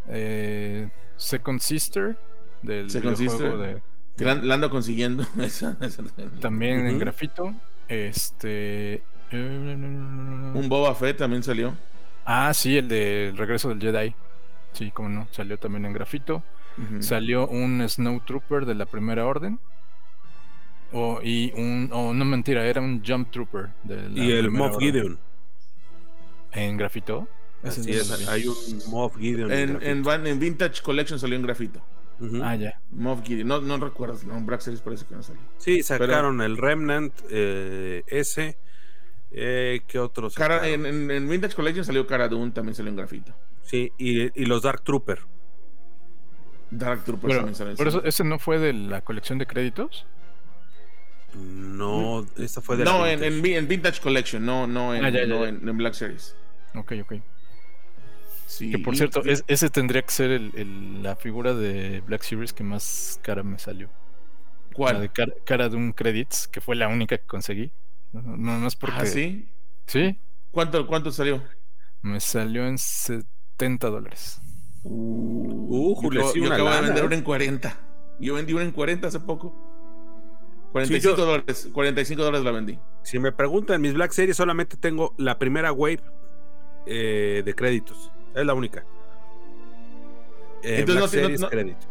eh, 0.08 0.88
Second 1.16 1.60
Sister 1.60 2.16
del 2.62 2.90
Second 2.90 3.16
videojuego 3.18 3.62
Sister. 3.64 3.74
de- 3.76 3.82
Que 4.16 4.24
la, 4.24 4.54
ando 4.54 4.70
consiguiendo. 4.70 5.24
Esa- 5.38 5.76
esa- 5.80 6.02
también 6.40 6.86
en 6.86 6.98
grafito, 6.98 7.54
este, 7.88 9.02
eh, 9.30 10.50
Un 10.54 10.68
Boba 10.68 10.94
Fett 10.94 11.18
también 11.18 11.42
salió. 11.42 11.76
ah 12.24 12.52
sí, 12.54 12.76
el 12.76 12.88
de 12.88 13.28
El 13.28 13.36
regreso 13.36 13.68
del 13.68 13.80
Jedi, 13.80 14.14
sí, 14.72 14.90
como 14.90 15.08
no, 15.08 15.28
salió 15.30 15.58
también 15.58 15.84
en 15.86 15.92
grafito, 15.92 16.42
salió 17.00 17.46
un 17.48 17.82
Snow 17.88 18.20
Trooper 18.20 18.66
de 18.66 18.74
la 18.74 18.86
Primera 18.86 19.24
Orden. 19.26 19.58
O, 20.92 21.20
y 21.22 21.52
un, 21.56 21.90
oh, 21.92 22.14
no 22.14 22.24
mentira, 22.24 22.64
era 22.64 22.80
un 22.80 23.02
Jump 23.04 23.30
Trooper 23.32 23.70
de 23.82 24.08
la 24.08 24.24
y 24.24 24.30
el 24.32 24.50
Moff. 24.50 24.78
Gideon. 24.78 25.18
¿En 26.52 26.76
grafito? 26.76 27.26
Así 27.62 27.90
es, 27.90 28.28
hay 28.28 28.46
un 28.46 28.54
Moff 28.90 29.16
Gideon. 29.16 29.50
En, 29.50 29.82
en, 29.82 30.02
Van- 30.04 30.26
en 30.26 30.38
Vintage 30.38 30.82
Collection 30.82 31.18
salió 31.18 31.36
en 31.36 31.42
grafito. 31.42 31.80
Ujú. 32.18 32.40
Ah, 32.43 32.55
ya. 32.56 32.80
Moff 32.90 33.22
Gideon. 33.24 33.47
No, 33.48 33.60
no 33.60 33.76
recuerdo. 33.78 34.18
No, 34.26 34.40
Black 34.40 34.60
Series 34.62 34.80
parece 34.80 35.05
que 35.05 35.14
no 35.14 35.22
salió. 35.22 35.43
Sí, 35.59 35.82
sacaron 35.82 36.40
el 36.40 36.56
Remnant 36.56 37.12
eh, 37.30 38.02
ese. 38.06 38.56
Eh, 39.30 39.80
¿Qué 39.86 39.98
otros? 39.98 40.34
Cara, 40.34 40.66
en, 40.68 40.86
en- 40.86 41.10
en 41.10 41.28
Vintage 41.28 41.55
Collection 41.55 41.84
salió 41.84 42.06
Cara 42.06 42.28
Dune, 42.28 42.52
también 42.52 42.74
salió 42.74 42.90
en 42.90 42.97
grafito. 42.97 43.34
Sí, 43.62 43.93
y, 43.98 44.40
y 44.40 44.47
los 44.47 44.62
Dark 44.62 44.82
Trooper. 44.82 45.18
Dark 46.70 47.05
Troopers 47.05 47.28
Pero, 47.32 47.36
también 47.40 47.55
salió. 47.55 47.74
por 47.76 47.88
eso, 47.88 48.02
¿ese 48.05 48.24
no 48.24 48.38
fue 48.38 48.59
de 48.59 48.72
la 48.72 49.02
colección 49.02 49.38
de 49.38 49.47
créditos? 49.47 50.06
No, 51.34 52.24
esta 52.38 52.60
fue 52.62 52.76
de 52.76 52.84
la 52.84 52.93
no, 52.93 53.06
en, 53.06 53.20
Vintage. 53.20 53.36
en, 53.36 53.43
Vi- 53.43 53.55
en 53.55 53.68
Vintage 53.68 54.01
Collection, 54.01 54.44
no, 54.44 54.66
no, 54.66 54.94
en, 54.94 55.05
Ah, 55.05 55.10
ya, 55.10 55.20
ya, 55.20 55.26
no 55.26 55.43
ya. 55.43 55.48
En, 55.51 55.68
en 55.68 55.76
Black 55.76 55.94
Series. 55.94 56.34
Ok, 56.74 56.93
ok. 57.02 57.14
Sí, 58.47 58.70
Que 58.70 58.78
por 58.78 58.97
cierto, 58.97 59.23
es- 59.24 59.44
ese 59.48 59.68
tendría 59.70 60.02
que 60.02 60.10
ser 60.12 60.31
el- 60.31 60.52
el- 60.55 61.02
la 61.02 61.16
figura 61.16 61.52
de 61.55 62.01
Black 62.06 62.23
Series 62.23 62.52
que 62.52 62.62
más 62.64 63.18
cara 63.23 63.43
me 63.43 63.59
salió. 63.59 63.89
¿Cuál? 64.73 64.94
La 64.94 65.01
de 65.01 65.09
cara, 65.09 65.32
cara 65.44 65.68
de 65.68 65.77
un 65.77 65.93
Credits, 65.93 66.47
que 66.48 66.60
fue 66.60 66.77
la 66.77 66.86
única 66.89 67.18
que 67.18 67.27
conseguí. 67.27 67.70
No, 68.12 68.23
no, 68.23 68.59
no 68.59 68.66
es 68.66 68.77
porque. 68.77 68.97
¿Ah, 68.98 69.06
sí? 69.06 69.48
Sí, 69.86 70.18
¿Cuánto, 70.52 70.86
¿Cuánto 70.86 71.10
salió? 71.12 71.43
me 72.02 72.20
salió 72.20 72.66
en 72.66 72.78
70 72.78 73.89
dólares. 73.90 74.40
Uh, 74.85 75.94
Julio, 75.97 76.20
yo, 76.23 76.28
sí, 76.32 76.40
yo 76.40 76.52
acabo 76.52 76.70
de 76.70 76.81
vender 76.82 77.02
¿eh? 77.02 77.06
una 77.06 77.16
en 77.16 77.23
40. 77.23 77.77
Yo 78.20 78.35
vendí 78.35 78.52
una 78.52 78.62
en 78.62 78.70
40 78.70 79.09
hace 79.09 79.18
poco. 79.20 79.55
45 80.73 81.14
Sí, 81.16 81.20
yo- 81.20 81.27
dólares. 81.27 81.68
45 81.73 82.23
dólares 82.23 82.44
la 82.44 82.52
vendí. 82.52 82.78
Si 83.02 83.18
me 83.18 83.32
preguntan, 83.32 83.81
mis 83.81 83.94
Black 83.94 84.12
Series 84.12 84.36
solamente 84.36 84.77
tengo 84.77 85.14
la 85.18 85.39
primera 85.39 85.73
wave 85.73 86.01
eh, 86.86 87.43
de 87.44 87.55
créditos. 87.55 88.12
Es 88.36 88.46
la 88.46 88.54
única. 88.54 88.84
Eh, 90.62 90.80
Entonces 90.80 90.86
Black 90.86 90.96
no- 90.96 91.00
no- 91.00 91.08
Series 91.08 91.40
no- 91.40 91.48
crédito. 91.48 91.86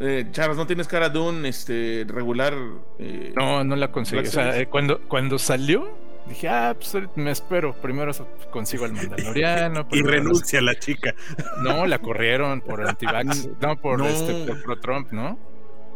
Eh, 0.00 0.28
Charles, 0.30 0.56
¿no 0.56 0.66
tienes 0.66 0.88
cara 0.88 1.08
Dune 1.10 1.48
este, 1.48 2.04
regular? 2.08 2.54
eh, 2.98 3.32
No, 3.36 3.64
no 3.64 3.76
la 3.76 3.92
conseguí. 3.92 4.26
O 4.26 4.30
sea, 4.30 4.58
eh, 4.58 4.66
cuando, 4.66 5.00
cuando 5.08 5.38
salió, 5.38 6.04
Dije, 6.26 6.48
ah, 6.48 6.74
pues 6.74 6.96
me 7.16 7.30
espero. 7.30 7.74
Primero 7.74 8.10
consigo 8.50 8.86
al 8.86 8.92
Mandaloriano. 8.94 9.86
y 9.92 10.00
renuncia 10.02 10.58
a 10.58 10.62
la 10.62 10.78
chica. 10.78 11.14
No, 11.62 11.86
la 11.86 11.98
corrieron 11.98 12.62
por 12.62 12.86
antivax. 12.86 13.48
no, 13.60 13.76
por 13.76 14.00
este, 14.06 14.44
por 14.46 14.62
pro 14.62 14.80
Trump, 14.80 15.12
¿no? 15.12 15.38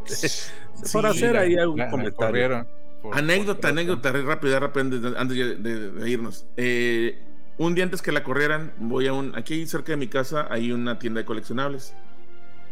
por 0.92 1.06
hacer 1.06 1.36
ahí 1.36 1.56
algún 1.56 1.88
comentario. 1.88 2.66
anécdota, 3.12 3.68
anécdota, 3.68 4.12
rápida, 4.12 4.60
rápida, 4.60 5.14
antes 5.18 5.62
de, 5.62 6.10
irnos. 6.10 6.46
Eh, 6.58 7.18
un 7.58 7.74
día 7.74 7.90
que 7.90 8.12
la 8.12 8.22
corrieran, 8.22 8.72
voy 8.78 9.08
a 9.08 9.12
un. 9.12 9.36
Aquí 9.36 9.66
cerca 9.66 9.92
de 9.92 9.96
mi 9.96 10.06
casa 10.06 10.46
hay 10.50 10.72
una 10.72 10.98
tienda 10.98 11.20
de 11.20 11.24
coleccionables. 11.26 11.94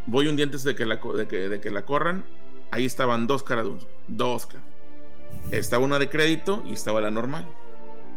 Voy 0.06 0.28
un 0.28 0.36
día 0.36 0.46
de 0.46 0.74
que 0.76 0.86
la, 0.86 0.96
de 0.96 1.60
que, 1.60 1.70
la 1.70 1.84
corran. 1.84 2.24
Ahí 2.70 2.84
estaban 2.84 3.26
dos 3.26 3.42
caraduns. 3.42 3.86
Dos, 4.08 4.48
Estaba 5.50 5.84
una 5.84 5.98
de 5.98 6.08
crédito 6.08 6.62
y 6.66 6.72
estaba 6.72 7.00
la 7.00 7.10
normal. 7.10 7.46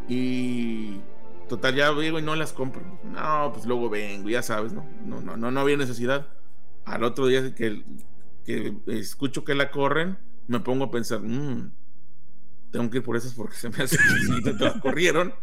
Y 0.07 0.99
total, 1.47 1.75
ya 1.75 1.91
vengo 1.91 2.19
y 2.19 2.21
no 2.21 2.35
las 2.35 2.53
compro. 2.53 2.83
No, 3.03 3.51
pues 3.51 3.65
luego 3.65 3.89
vengo, 3.89 4.29
ya 4.29 4.43
sabes, 4.43 4.71
¿no? 4.71 4.87
No, 5.05 5.21
no, 5.21 5.51
no, 5.51 5.59
había 5.59 5.77
necesidad. 5.77 6.27
Al 6.85 7.03
otro 7.03 7.27
día 7.27 7.53
que, 7.55 7.83
que 8.45 8.73
escucho 8.87 9.43
que 9.43 9.55
la 9.55 9.71
corren, 9.71 10.17
me 10.47 10.59
pongo 10.59 10.85
a 10.85 10.91
pensar, 10.91 11.19
mmm, 11.21 11.71
tengo 12.71 12.89
que 12.89 12.97
ir 12.97 13.03
por 13.03 13.15
esas 13.17 13.33
porque 13.33 13.55
se 13.55 13.69
me 13.69 13.83
hace 13.83 13.97
que 14.43 14.53
te 14.53 14.79
corrieron, 14.79 15.33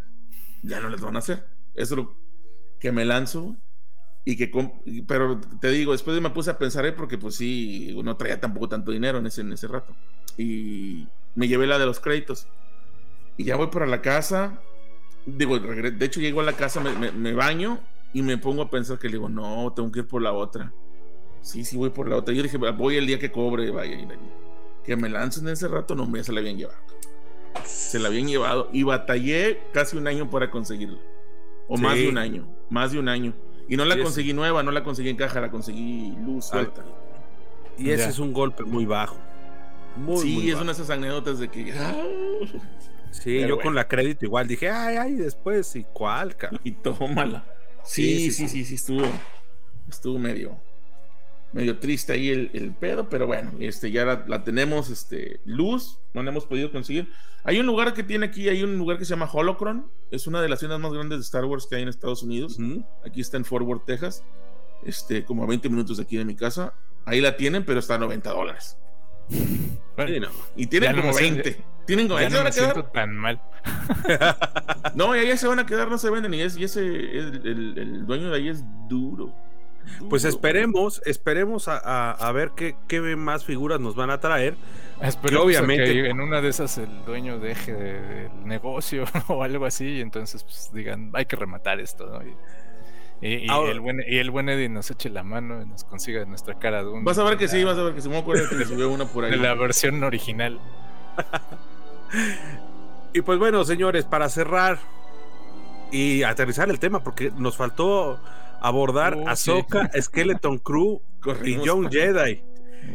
ya 0.62 0.80
no 0.80 0.88
les 0.88 1.00
van 1.00 1.16
a 1.16 1.20
hacer. 1.20 1.46
Eso 1.74 1.94
es 1.94 1.98
lo 1.98 2.16
que 2.78 2.92
me 2.92 3.04
lanzo 3.04 3.56
y 4.28 4.36
que, 4.36 4.50
pero 5.06 5.40
te 5.60 5.70
digo, 5.70 5.92
después 5.92 6.20
me 6.20 6.30
puse 6.30 6.50
a 6.50 6.58
pensar, 6.58 6.84
¿eh? 6.84 6.92
porque 6.92 7.16
pues 7.16 7.36
sí, 7.36 7.96
no 8.02 8.16
traía 8.16 8.40
tampoco 8.40 8.68
tanto 8.68 8.90
dinero 8.90 9.18
en 9.18 9.26
ese, 9.26 9.42
en 9.42 9.52
ese 9.52 9.68
rato. 9.68 9.94
Y 10.36 11.06
me 11.36 11.46
llevé 11.46 11.68
la 11.68 11.78
de 11.78 11.86
los 11.86 12.00
créditos. 12.00 12.48
Y 13.36 13.44
ya 13.44 13.54
voy 13.54 13.68
para 13.68 13.86
la 13.86 14.02
casa. 14.02 14.60
Digo, 15.26 15.60
de 15.60 16.04
hecho 16.04 16.20
llego 16.20 16.40
a 16.40 16.44
la 16.44 16.54
casa, 16.54 16.80
me, 16.80 17.32
baño 17.34 17.78
y 18.12 18.22
me 18.22 18.36
pongo 18.36 18.62
a 18.62 18.70
pensar 18.70 18.98
que 18.98 19.06
le 19.06 19.14
digo, 19.14 19.28
no, 19.28 19.72
tengo 19.76 19.92
que 19.92 20.00
ir 20.00 20.08
por 20.08 20.20
la 20.20 20.32
otra. 20.32 20.72
Sí, 21.40 21.64
sí, 21.64 21.76
voy 21.76 21.90
por 21.90 22.08
la 22.08 22.16
otra. 22.16 22.34
Yo 22.34 22.42
dije, 22.42 22.56
voy 22.56 22.96
el 22.96 23.06
día 23.06 23.20
que 23.20 23.30
cobre, 23.30 23.70
vaya. 23.70 23.96
Que 24.82 24.96
me 24.96 25.08
lancen 25.08 25.46
ese 25.46 25.68
rato, 25.68 25.94
no, 25.94 26.04
me 26.08 26.24
se 26.24 26.32
la 26.32 26.40
habían 26.40 26.58
llevado. 26.58 26.80
Se 27.64 27.98
la 27.98 28.08
habían 28.08 28.28
llevado 28.28 28.68
y 28.72 28.82
batallé 28.82 29.60
casi 29.72 29.96
un 29.96 30.06
año 30.06 30.30
para 30.30 30.50
conseguirla. 30.50 30.98
O 31.68 31.76
más 31.76 31.96
de 31.96 32.08
un 32.08 32.18
año, 32.18 32.48
más 32.70 32.92
de 32.92 32.98
un 32.98 33.08
año. 33.08 33.34
Y 33.68 33.76
no 33.76 33.84
la 33.84 34.00
conseguí 34.00 34.32
nueva, 34.32 34.62
no 34.62 34.70
la 34.70 34.84
conseguí 34.84 35.08
en 35.08 35.16
caja, 35.16 35.40
la 35.40 35.50
conseguí 35.50 36.14
luz 36.24 36.46
suelta. 36.46 36.84
Y 37.78 37.90
ese 37.90 38.08
es 38.08 38.18
un 38.18 38.32
golpe 38.32 38.64
muy 38.64 38.86
bajo. 38.86 39.18
Muy, 39.96 40.20
sí, 40.20 40.50
es 40.50 40.56
una 40.56 40.66
de 40.66 40.72
esas 40.72 40.90
anécdotas 40.90 41.38
de 41.38 41.48
que. 41.48 41.72
Ah. 41.78 41.94
Sí, 43.10 43.40
yo 43.46 43.58
con 43.58 43.74
la 43.74 43.88
crédito 43.88 44.26
igual 44.26 44.46
dije, 44.46 44.68
ay, 44.68 44.96
ay, 44.96 45.14
después, 45.14 45.74
¿y 45.74 45.84
cuál, 45.84 46.36
cara? 46.36 46.60
Y 46.62 46.72
tómala. 46.72 47.46
Sí, 47.82 48.30
sí, 48.30 48.46
sí, 48.46 48.64
sí, 48.64 48.74
estuvo. 48.74 49.06
Estuvo 49.88 50.18
medio. 50.18 50.60
Medio 51.56 51.78
triste 51.78 52.12
ahí 52.12 52.28
el, 52.28 52.74
pedo, 52.78 53.08
pero 53.08 53.26
bueno, 53.26 53.52
este, 53.60 53.90
ya 53.90 54.04
la, 54.04 54.44
tenemos, 54.44 54.90
este, 54.90 55.40
luz, 55.46 55.98
no 56.12 56.22
la 56.22 56.30
hemos 56.30 56.44
podido 56.44 56.70
conseguir. 56.70 57.10
Hay 57.44 57.58
un 57.58 57.64
lugar 57.64 57.94
que 57.94 58.02
tiene 58.02 58.26
aquí, 58.26 58.48
hay 58.50 58.62
un 58.62 58.76
lugar 58.76 58.98
que 58.98 59.06
se 59.06 59.10
llama 59.10 59.30
Holocron, 59.32 59.90
es 60.10 60.26
una 60.26 60.42
de 60.42 60.50
las 60.50 60.58
tiendas 60.58 60.78
más 60.80 60.92
grandes 60.92 61.18
de 61.18 61.22
Star 61.22 61.46
Wars 61.46 61.66
que 61.66 61.76
hay 61.76 61.82
en 61.82 61.88
Estados 61.88 62.22
Unidos. 62.22 62.58
Aquí 63.06 63.22
está 63.22 63.38
en 63.38 63.46
Fort 63.46 63.64
Worth, 63.64 63.86
Texas, 63.86 64.22
este, 64.84 65.24
como 65.24 65.44
a 65.44 65.46
20 65.46 65.70
minutos 65.70 65.96
de 65.96 66.02
aquí 66.02 66.18
de 66.18 66.26
mi 66.26 66.36
casa. 66.36 66.74
Ahí 67.06 67.22
la 67.22 67.36
tienen, 67.36 67.64
pero 67.64 67.80
está 67.80 67.94
a 67.94 67.98
90 67.98 68.30
dólares. 68.30 68.76
Y 70.56 70.66
tienen 70.66 70.94
como 70.94 71.14
20. 71.14 71.64
Tienen 71.86 72.08
como, 72.08 72.20
no 72.20 72.42
van 72.42 72.92
tan 72.92 73.16
mal. 73.16 73.40
no, 74.94 75.16
y 75.16 75.20
ahí 75.20 75.38
se 75.38 75.46
van 75.46 75.58
a 75.58 75.66
quedar, 75.66 75.88
no 75.88 75.98
se 75.98 76.10
venden. 76.10 76.34
Y, 76.34 76.42
ese, 76.42 76.80
el, 76.80 78.04
dueño 78.06 78.30
de 78.30 78.36
ahí 78.36 78.48
es 78.48 78.62
duro. 78.88 79.32
Pues 80.08 80.24
esperemos, 80.24 81.02
esperemos 81.04 81.68
a, 81.68 82.32
ver 82.32 82.52
qué, 82.56 82.76
qué, 82.88 83.00
más 83.16 83.44
figuras 83.44 83.80
nos 83.80 83.94
van 83.94 84.10
a 84.10 84.20
traer. 84.20 84.56
Espero 85.00 85.42
obviamente 85.42 86.08
en 86.08 86.20
una 86.20 86.40
de 86.40 86.48
esas 86.48 86.78
el 86.78 87.04
dueño 87.04 87.38
deje 87.38 87.72
del 87.74 88.46
negocio 88.46 89.04
o 89.28 89.42
algo 89.42 89.66
así, 89.66 89.96
y 89.96 90.00
entonces 90.00 90.42
pues, 90.42 90.70
digan, 90.72 91.10
hay 91.14 91.26
que 91.26 91.36
rematar 91.36 91.80
esto, 91.80 92.06
¿no? 92.06 92.20
Y, 93.22 93.46
el 93.50 93.80
buen, 93.80 94.02
y 94.06 94.18
el 94.18 94.30
buen 94.30 94.48
Eddie 94.50 94.68
nos 94.68 94.90
eche 94.90 95.08
la 95.08 95.22
mano 95.22 95.62
y 95.62 95.66
nos 95.66 95.84
consiga 95.84 96.24
nuestra 96.26 96.58
cara 96.58 96.82
de 96.82 96.90
un. 96.90 97.02
Vas 97.02 97.18
a 97.18 97.24
ver 97.24 97.38
que 97.38 97.48
sí, 97.48 97.64
vas 97.64 97.78
a 97.78 97.82
ver 97.82 97.94
que 97.94 98.02
se 98.02 98.10
me 98.10 98.18
acuerdo 98.18 98.48
que 98.48 98.56
le 98.56 98.66
subió 98.66 98.90
una 98.90 99.06
por 99.06 99.24
ahí. 99.24 99.30
De 99.30 99.38
la 99.38 99.54
versión 99.54 100.02
original. 100.04 100.60
y 103.14 103.22
pues 103.22 103.38
bueno, 103.38 103.64
señores, 103.64 104.04
para 104.04 104.28
cerrar 104.28 104.78
y 105.90 106.24
aterrizar 106.24 106.68
el 106.68 106.78
tema, 106.78 107.02
porque 107.02 107.32
nos 107.34 107.56
faltó 107.56 108.20
abordar 108.60 109.14
a 109.14 109.16
oh, 109.16 109.28
Ahsoka, 109.28 109.90
Skeleton 110.00 110.58
Crew 110.58 111.00
y 111.44 111.60
Young 111.60 111.90
Jedi. 111.90 112.42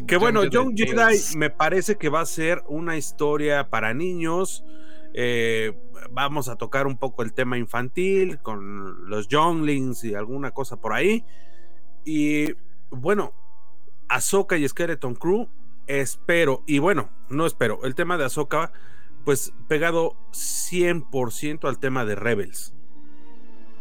Que 0.07 0.17
bueno, 0.17 0.45
Young 0.45 0.75
Jedi 0.75 1.37
me 1.37 1.49
parece 1.49 1.97
que 1.97 2.09
va 2.09 2.21
a 2.21 2.25
ser 2.25 2.63
una 2.67 2.97
historia 2.97 3.69
para 3.69 3.93
niños. 3.93 4.63
Eh, 5.13 5.73
vamos 6.11 6.47
a 6.47 6.55
tocar 6.55 6.87
un 6.87 6.97
poco 6.97 7.23
el 7.23 7.33
tema 7.33 7.57
infantil 7.57 8.39
con 8.39 9.09
los 9.09 9.27
Younglings 9.27 10.03
y 10.03 10.15
alguna 10.15 10.51
cosa 10.51 10.77
por 10.77 10.93
ahí. 10.93 11.25
Y 12.05 12.53
bueno, 12.89 13.33
Ahsoka 14.09 14.57
y 14.57 14.67
Skeleton 14.67 15.15
Crew, 15.15 15.47
espero, 15.87 16.63
y 16.65 16.79
bueno, 16.79 17.09
no 17.29 17.45
espero, 17.45 17.83
el 17.83 17.95
tema 17.95 18.17
de 18.17 18.25
Ahsoka, 18.25 18.71
pues 19.23 19.53
pegado 19.67 20.15
100% 20.31 21.67
al 21.67 21.79
tema 21.79 22.05
de 22.05 22.15
Rebels. 22.15 22.73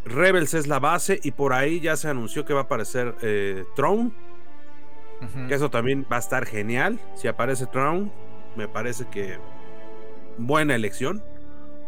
Rebels 0.05 0.55
es 0.55 0.67
la 0.67 0.79
base 0.79 1.21
y 1.23 1.33
por 1.33 1.53
ahí 1.53 1.81
ya 1.81 1.97
se 1.97 2.09
anunció 2.09 2.45
que 2.45 2.55
va 2.55 2.61
a 2.61 2.65
aparecer 2.65 3.15
eh, 3.23 3.65
Throne. 3.77 4.11
Que 5.49 5.55
eso 5.55 5.69
también 5.69 6.07
va 6.11 6.17
a 6.17 6.21
estar 6.21 6.47
genial. 6.47 6.99
Si 7.15 7.29
aparece 7.29 7.67
Throne, 7.67 8.11
me 8.57 8.69
parece 8.69 9.07
que 9.11 9.39
buena 10.39 10.75
elección 10.75 11.23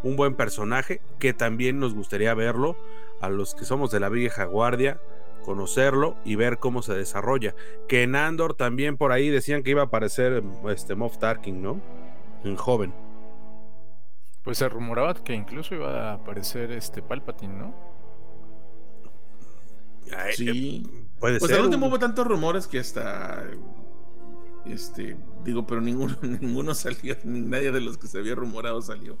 un 0.03 0.17
buen 0.17 0.35
personaje 0.35 1.01
que 1.17 1.33
también 1.33 1.79
nos 1.79 1.95
gustaría 1.95 2.33
verlo 2.33 2.77
a 3.21 3.29
los 3.29 3.55
que 3.55 3.65
somos 3.65 3.89
de 3.89 4.01
la 4.01 4.09
vieja 4.09 4.43
guardia, 4.43 4.99
conocerlo 5.43 6.15
y 6.25 6.35
ver 6.35 6.59
cómo 6.59 6.81
se 6.81 6.93
desarrolla. 6.93 7.55
Que 7.87 8.03
en 8.03 8.15
Andor 8.15 8.53
también 8.53 8.97
por 8.97 9.11
ahí 9.11 9.29
decían 9.29 9.63
que 9.63 9.71
iba 9.71 9.81
a 9.81 9.85
aparecer 9.85 10.43
este 10.69 10.95
Moff 10.95 11.17
Tarkin, 11.17 11.61
¿no? 11.61 11.81
En 12.43 12.57
joven. 12.57 12.93
Pues 14.43 14.57
se 14.57 14.67
rumoraba 14.67 15.13
que 15.13 15.33
incluso 15.33 15.73
iba 15.73 16.11
a 16.11 16.13
aparecer 16.15 16.71
este 16.71 17.01
Palpatine, 17.01 17.53
¿no? 17.53 17.92
Sí, 20.33 20.83
eh, 20.85 20.89
puede 21.19 21.39
pues 21.39 21.49
ser. 21.49 21.59
Pues 21.59 21.67
último 21.67 21.87
hubo 21.87 21.99
tantos 21.99 22.25
rumores 22.27 22.67
que 22.67 22.79
hasta 22.79 23.43
este 24.65 25.17
digo, 25.43 25.67
pero 25.67 25.81
ninguno 25.81 26.17
ninguno 26.21 26.73
salió, 26.73 27.17
nadie 27.23 27.71
de 27.71 27.81
los 27.81 27.97
que 27.97 28.07
se 28.07 28.19
había 28.19 28.35
rumorado 28.35 28.81
salió. 28.81 29.17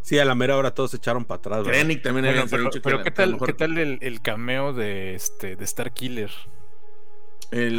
Sí, 0.00 0.18
a 0.18 0.24
la 0.24 0.34
mera 0.34 0.56
hora 0.56 0.74
todos 0.74 0.90
se 0.90 0.96
echaron 0.96 1.24
para 1.24 1.38
atrás. 1.38 1.62
Krennic 1.62 2.02
también 2.02 2.26
bueno, 2.26 2.44
pero, 2.50 2.70
pero 2.82 3.02
¿qué 3.04 3.12
tal, 3.12 3.38
¿qué 3.38 3.52
tal 3.52 3.78
el, 3.78 4.20
cameo 4.20 4.72
de 4.72 5.14
este 5.14 5.54
de 5.54 5.64
Star 5.64 5.92
Killer? 5.92 6.30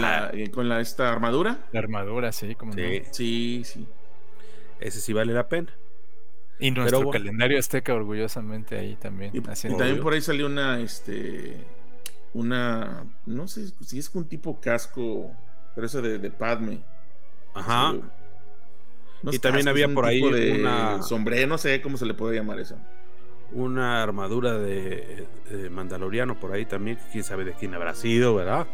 Ah. 0.01 0.29
Eh, 0.33 0.49
con 0.51 0.69
la 0.69 0.79
esta 0.79 1.11
armadura. 1.11 1.67
La 1.73 1.79
armadura, 1.79 2.31
sí, 2.31 2.55
como 2.55 2.73
sí. 2.73 3.01
sí, 3.11 3.61
sí. 3.65 3.87
Ese 4.79 5.01
sí 5.01 5.11
vale 5.11 5.33
la 5.33 5.49
pena. 5.49 5.73
Y 6.59 6.71
nuestro 6.71 7.09
calendario 7.09 7.59
azteca 7.59 7.93
orgullosamente 7.93 8.77
ahí 8.77 8.95
también. 8.95 9.31
Y, 9.33 9.41
también 9.41 9.99
por 9.99 10.13
ahí 10.13 10.21
salió 10.21 10.45
una, 10.45 10.79
este, 10.79 11.57
una, 12.33 13.05
no 13.25 13.47
sé 13.47 13.67
si 13.81 13.99
es 13.99 14.09
un 14.13 14.27
tipo 14.27 14.59
casco, 14.59 15.31
pero 15.75 15.87
eso 15.87 16.01
de, 16.01 16.17
de 16.17 16.31
Padme. 16.31 16.83
Ajá 17.53 17.93
y 19.31 19.39
también 19.39 19.67
había 19.67 19.87
por 19.93 20.05
ahí 20.05 20.21
una 20.21 21.01
sombrero, 21.01 21.47
no 21.47 21.57
sé 21.57 21.81
cómo 21.81 21.97
se 21.97 22.05
le 22.05 22.13
puede 22.13 22.35
llamar 22.35 22.59
eso. 22.59 22.77
Una 23.51 24.01
armadura 24.01 24.57
de, 24.57 25.27
Mandaloriano 25.71 26.39
por 26.39 26.51
ahí 26.51 26.65
también, 26.65 26.97
quién 27.11 27.23
sabe 27.23 27.45
de 27.45 27.53
quién 27.53 27.73
habrá 27.73 27.93
sido, 27.93 28.35
¿verdad? 28.35 28.67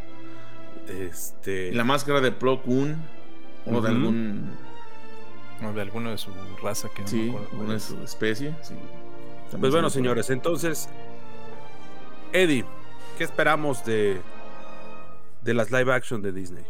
Este... 0.88 1.72
La 1.74 1.84
máscara 1.84 2.22
de 2.22 2.32
Plo 2.32 2.64
Koon 2.64 2.98
o 3.66 3.82
de 3.82 3.90
algún 3.90 4.52
o 5.68 5.74
de 5.74 5.82
alguno 5.82 6.12
de 6.12 6.18
su 6.18 6.32
raza 6.64 6.88
que 6.96 7.02
no 7.02 7.08
sí, 7.08 7.36
me 7.60 7.74
de 7.74 7.80
su 7.80 8.02
especie, 8.02 8.56
Pues 9.60 9.72
bueno, 9.72 9.90
señores, 9.90 10.30
entonces 10.30 10.90
Eddie, 12.32 12.66
¿qué 13.20 13.26
esperamos 13.26 13.84
de 13.84 14.22
de 15.42 15.54
las 15.54 15.72
live 15.72 15.92
action 15.92 16.22
de 16.22 16.32
Disney? 16.32 16.64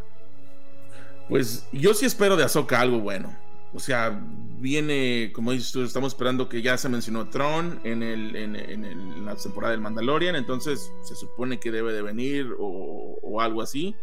Pues 1.29 1.67
yo 1.71 1.93
sí 1.93 2.07
espero 2.07 2.35
de 2.35 2.43
Ahsoka 2.43 2.81
algo 2.81 2.99
bueno. 2.99 3.37
O 3.71 3.79
sea, 3.79 4.19
viene, 4.57 5.31
como 5.31 5.51
dices 5.51 5.71
tú, 5.71 5.83
estamos 5.83 6.13
esperando 6.13 6.49
que 6.49 6.63
ya 6.63 6.75
se 6.79 6.89
mencionó 6.89 7.29
Tron 7.29 7.79
en, 7.83 8.01
el, 8.01 8.35
en, 8.35 9.25
la 9.25 9.35
temporada 9.35 9.73
del 9.73 9.81
Mandalorian, 9.81 10.35
entonces 10.35 10.91
se 11.03 11.15
supone 11.15 11.59
que 11.59 11.71
debe 11.71 11.93
de 11.93 12.01
venir 12.01 12.51
o, 12.57 13.39
algo 13.39 13.61
así. 13.61 13.95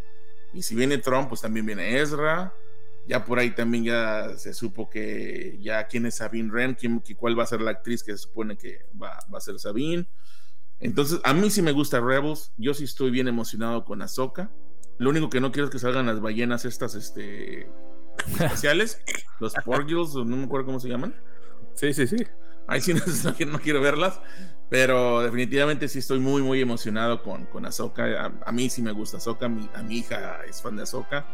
Y 0.55 0.63
si 0.63 0.77
viene 0.77 0.99
Tron, 0.99 1.29
pues 1.29 1.41
también 1.41 1.67
viene 1.67 1.99
Ezra. 1.99 2.55
Ya 3.09 3.25
por 3.25 3.41
ahí 3.41 3.51
también 3.51 3.83
ya 3.83 4.39
se 4.39 4.55
supo 4.55 4.89
que 4.89 5.59
ya 5.61 5.89
quién 5.89 6.07
es 6.07 6.15
Sabine 6.15 6.51
Wren, 6.51 6.75
quién, 6.75 7.03
cuál 7.17 7.37
va 7.37 7.43
a 7.43 7.47
ser 7.47 7.61
la 7.61 7.73
actriz 7.73 8.05
que 8.05 8.13
se 8.13 8.19
supone 8.19 8.57
que 8.57 8.87
va, 9.03 9.19
va 9.33 9.39
a 9.39 9.41
ser 9.41 9.59
Sabine. 9.59 10.07
Entonces, 10.81 11.21
a 11.25 11.33
mí 11.33 11.51
sí 11.51 11.63
me 11.63 11.73
gusta 11.73 12.01
Rebels. 12.01 12.53
Yo 12.57 12.75
sí 12.75 12.85
estoy 12.85 13.11
bien 13.11 13.29
emocionado 13.29 13.85
con 13.85 14.03
Ahsoka. 14.03 14.51
Lo 14.99 15.11
único 15.11 15.29
que 15.31 15.41
no 15.41 15.53
quiero 15.53 15.67
es 15.67 15.73
que 15.73 15.79
salgan 15.79 16.07
las 16.07 16.21
ballenas 16.21 16.65
estas, 16.65 16.95
este, 16.95 17.69
espaciales, 18.27 19.03
los 19.41 19.55
Porgils, 19.65 20.15
no 20.15 20.37
me 20.37 20.45
acuerdo 20.45 20.67
cómo 20.67 20.81
se 20.81 20.89
llaman. 20.89 21.15
Sí, 21.75 21.93
sí, 21.93 22.07
sí. 22.07 22.17
Ahí 22.67 22.81
sí 22.81 22.95
no, 23.47 23.59
quiero 23.61 23.81
verlas, 23.81 24.21
pero 24.69 25.23
definitivamente 25.23 25.89
sí 25.89 26.01
estoy 26.01 26.19
muy, 26.19 26.43
muy 26.43 26.61
emocionado 26.61 27.23
con, 27.23 27.47
con 27.47 27.67
Ahsoka. 27.67 28.33
A, 28.45 28.53
mí 28.53 28.71
sí 28.71 28.83
me 28.83 28.93
gusta 28.93 29.19
Ahsoka, 29.19 29.47
a 29.47 29.83
mi 29.83 29.99
hija 29.99 30.45
es 30.45 30.63
fan 30.63 30.77
de 30.77 30.83
Ahsoka. 30.83 31.27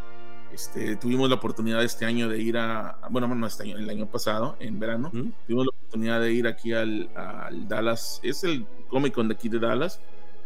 Este, 0.53 0.97
tuvimos 0.97 1.29
la 1.31 1.37
oportunidad 1.37 1.83
este 1.83 2.05
año 2.05 2.29
de 2.29 2.41
ir 2.41 2.59
a, 2.59 2.99
bueno, 3.11 3.27
no 3.27 3.47
este 3.47 3.63
año, 3.63 3.79
el 3.79 3.89
año 3.89 4.07
pasado, 4.07 4.57
en 4.61 4.79
verano, 4.79 5.11
tuvimos 5.11 5.67
la 5.67 5.71
oportunidad 5.71 6.21
de 6.21 6.33
ir 6.33 6.47
aquí 6.47 6.73
al, 6.73 7.09
al, 7.15 7.67
Dallas, 7.69 8.21
es 8.23 8.45
el 8.45 8.67
Comic 8.89 9.15
Con 9.15 9.29
de 9.29 9.35
aquí 9.35 9.49
de 9.49 9.59
Dallas, 9.59 9.99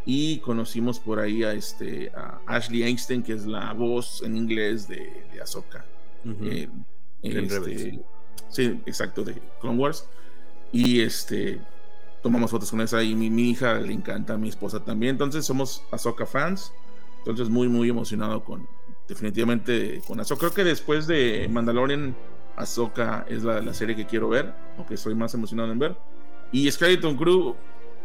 y 0.04 0.38
conocimos 0.38 1.00
por 1.00 1.18
ahí 1.18 1.42
a, 1.42 1.52
este, 1.52 2.12
a 2.14 2.38
Ashley 2.46 2.84
Einstein, 2.84 3.24
que 3.24 3.32
es 3.32 3.46
la 3.46 3.72
voz 3.72 4.22
en 4.22 4.36
inglés 4.36 4.86
de, 4.86 5.24
de 5.32 5.40
Ahsoka. 5.42 5.84
Eh, 6.42 6.68
este, 7.22 8.04
sí, 8.48 8.80
exacto, 8.86 9.24
de 9.24 9.42
Clone 9.60 9.78
Wars. 9.78 10.08
Y 10.70 11.00
este, 11.00 11.60
tomamos 12.22 12.52
fotos 12.52 12.70
con 12.70 12.80
esa 12.80 13.02
y 13.02 13.16
mi, 13.16 13.30
mi, 13.30 13.50
hija 13.50 13.74
le 13.80 13.92
encanta, 13.92 14.36
mi 14.36 14.48
esposa 14.48 14.78
también. 14.78 15.10
Entonces 15.10 15.44
somos 15.44 15.82
Ahsoka 15.90 16.24
fans. 16.24 16.72
Entonces 17.18 17.48
muy, 17.48 17.66
muy 17.66 17.88
emocionado 17.88 18.44
con, 18.44 18.68
definitivamente 19.08 20.00
con 20.06 20.20
Ahsoka. 20.20 20.40
Creo 20.40 20.54
que 20.54 20.64
después 20.64 21.06
de 21.06 21.48
Mandalorian, 21.50 22.16
Ahsoka 22.56 23.26
es 23.28 23.42
la, 23.42 23.60
la 23.60 23.74
serie 23.74 23.94
que 23.94 24.06
quiero 24.06 24.28
ver, 24.28 24.54
o 24.78 24.86
que 24.86 24.94
estoy 24.94 25.14
más 25.14 25.34
emocionado 25.34 25.72
en 25.72 25.78
ver. 25.78 25.96
Y 26.52 26.70
Skeleton 26.70 27.16
Crew, 27.16 27.56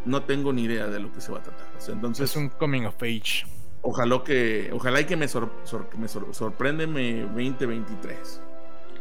no 0.04 0.22
tengo 0.22 0.52
ni 0.52 0.64
idea 0.64 0.86
de 0.86 1.00
lo 1.00 1.12
que 1.12 1.20
se 1.20 1.32
va 1.32 1.38
a 1.38 1.42
tratar. 1.42 1.66
entonces, 1.88 2.30
es 2.30 2.36
un 2.36 2.48
coming 2.48 2.82
of 2.82 3.02
age. 3.02 3.46
Ojalá 3.82 4.22
que, 4.24 4.70
ojalá 4.72 5.00
y 5.00 5.04
que 5.04 5.16
me, 5.16 5.26
sor, 5.26 5.50
me 5.98 6.08
sor, 6.08 6.28
sorpréndeme 6.32 7.22
2023. 7.22 8.40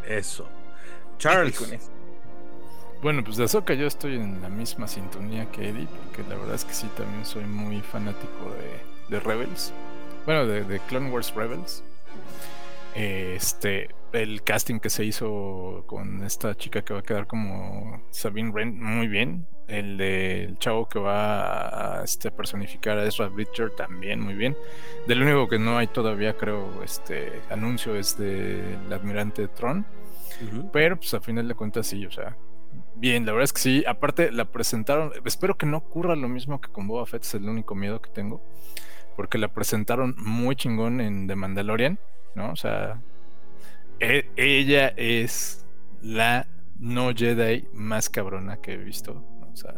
Eso. 0.08 0.48
Charles. 1.18 1.60
Bueno, 3.02 3.24
pues 3.24 3.38
de 3.38 3.46
Ahsoka 3.46 3.74
yo 3.74 3.88
estoy 3.88 4.16
en 4.16 4.42
la 4.42 4.50
misma 4.50 4.88
sintonía 4.88 5.52
que 5.52 5.70
Eddie, 5.70 5.88
porque 6.06 6.24
la 6.30 6.36
verdad 6.36 6.56
es 6.56 6.66
que 6.66 6.74
sí, 6.74 6.88
también 6.96 7.26
soy 7.26 7.46
muy 7.46 7.82
fanático 7.82 8.52
de, 8.58 9.16
de 9.16 9.20
Rebels. 9.20 9.74
Bueno, 10.26 10.46
de, 10.46 10.64
de, 10.64 10.80
Clone 10.82 11.10
Wars 11.10 11.34
Rebels. 11.34 11.84
Este, 12.96 13.90
el 14.12 14.44
casting 14.44 14.80
que 14.80 14.90
se 14.90 15.06
hizo 15.06 15.84
con 15.88 16.24
esta 16.24 16.56
chica 16.56 16.82
que 16.82 16.94
va 16.94 17.00
a 17.00 17.04
quedar 17.04 17.28
como 17.28 18.02
Sabine 18.12 18.52
Wren, 18.52 18.82
muy 18.82 19.08
bien 19.08 19.48
el 19.72 19.98
del 19.98 20.58
chavo 20.60 20.88
que 20.88 21.00
va 21.00 22.00
a 22.00 22.04
este, 22.04 22.30
personificar 22.30 22.98
a 22.98 23.06
Ezra 23.06 23.28
Bridger 23.28 23.72
también 23.72 24.20
muy 24.20 24.34
bien. 24.34 24.56
Del 25.08 25.24
único 25.24 25.48
que 25.48 25.58
no 25.58 25.78
hay 25.78 25.88
todavía, 25.88 26.36
creo, 26.36 26.84
este 26.84 27.42
anuncio 27.50 27.96
es 27.96 28.18
del 28.18 28.92
admirante 28.92 29.48
Tron. 29.48 29.86
Pero 30.74 30.98
pues 30.98 31.14
a 31.14 31.22
final 31.22 31.48
de 31.48 31.54
cuentas 31.54 31.88
sí, 31.88 32.06
o 32.06 32.12
sea, 32.12 32.36
bien, 32.96 33.26
la 33.26 33.32
verdad 33.32 33.46
es 33.46 33.54
que 33.54 33.62
sí. 33.62 33.84
Aparte 33.88 34.32
la 34.32 34.46
presentaron, 34.46 35.12
espero 35.24 35.56
que 35.56 35.66
no 35.66 35.78
ocurra 35.78 36.16
lo 36.16 36.28
mismo 36.28 36.60
que 36.60 36.70
con 36.72 36.88
Boba 36.88 37.06
Fett, 37.06 37.24
es 37.24 37.36
el 37.36 37.48
único 37.48 37.76
miedo 37.76 38.02
que 38.02 38.10
tengo. 38.10 38.42
Porque 39.22 39.38
la 39.38 39.50
presentaron 39.50 40.16
muy 40.18 40.56
chingón 40.56 41.00
en 41.00 41.28
The 41.28 41.36
Mandalorian, 41.36 42.00
¿no? 42.34 42.52
O 42.54 42.56
sea, 42.56 43.00
e, 44.00 44.32
ella 44.36 44.88
es 44.98 45.64
la 46.02 46.48
no 46.80 47.14
Jedi 47.14 47.68
más 47.72 48.10
cabrona 48.10 48.58
que 48.58 48.74
he 48.74 48.78
visto 48.78 49.24
o 49.44 49.56
sea, 49.56 49.76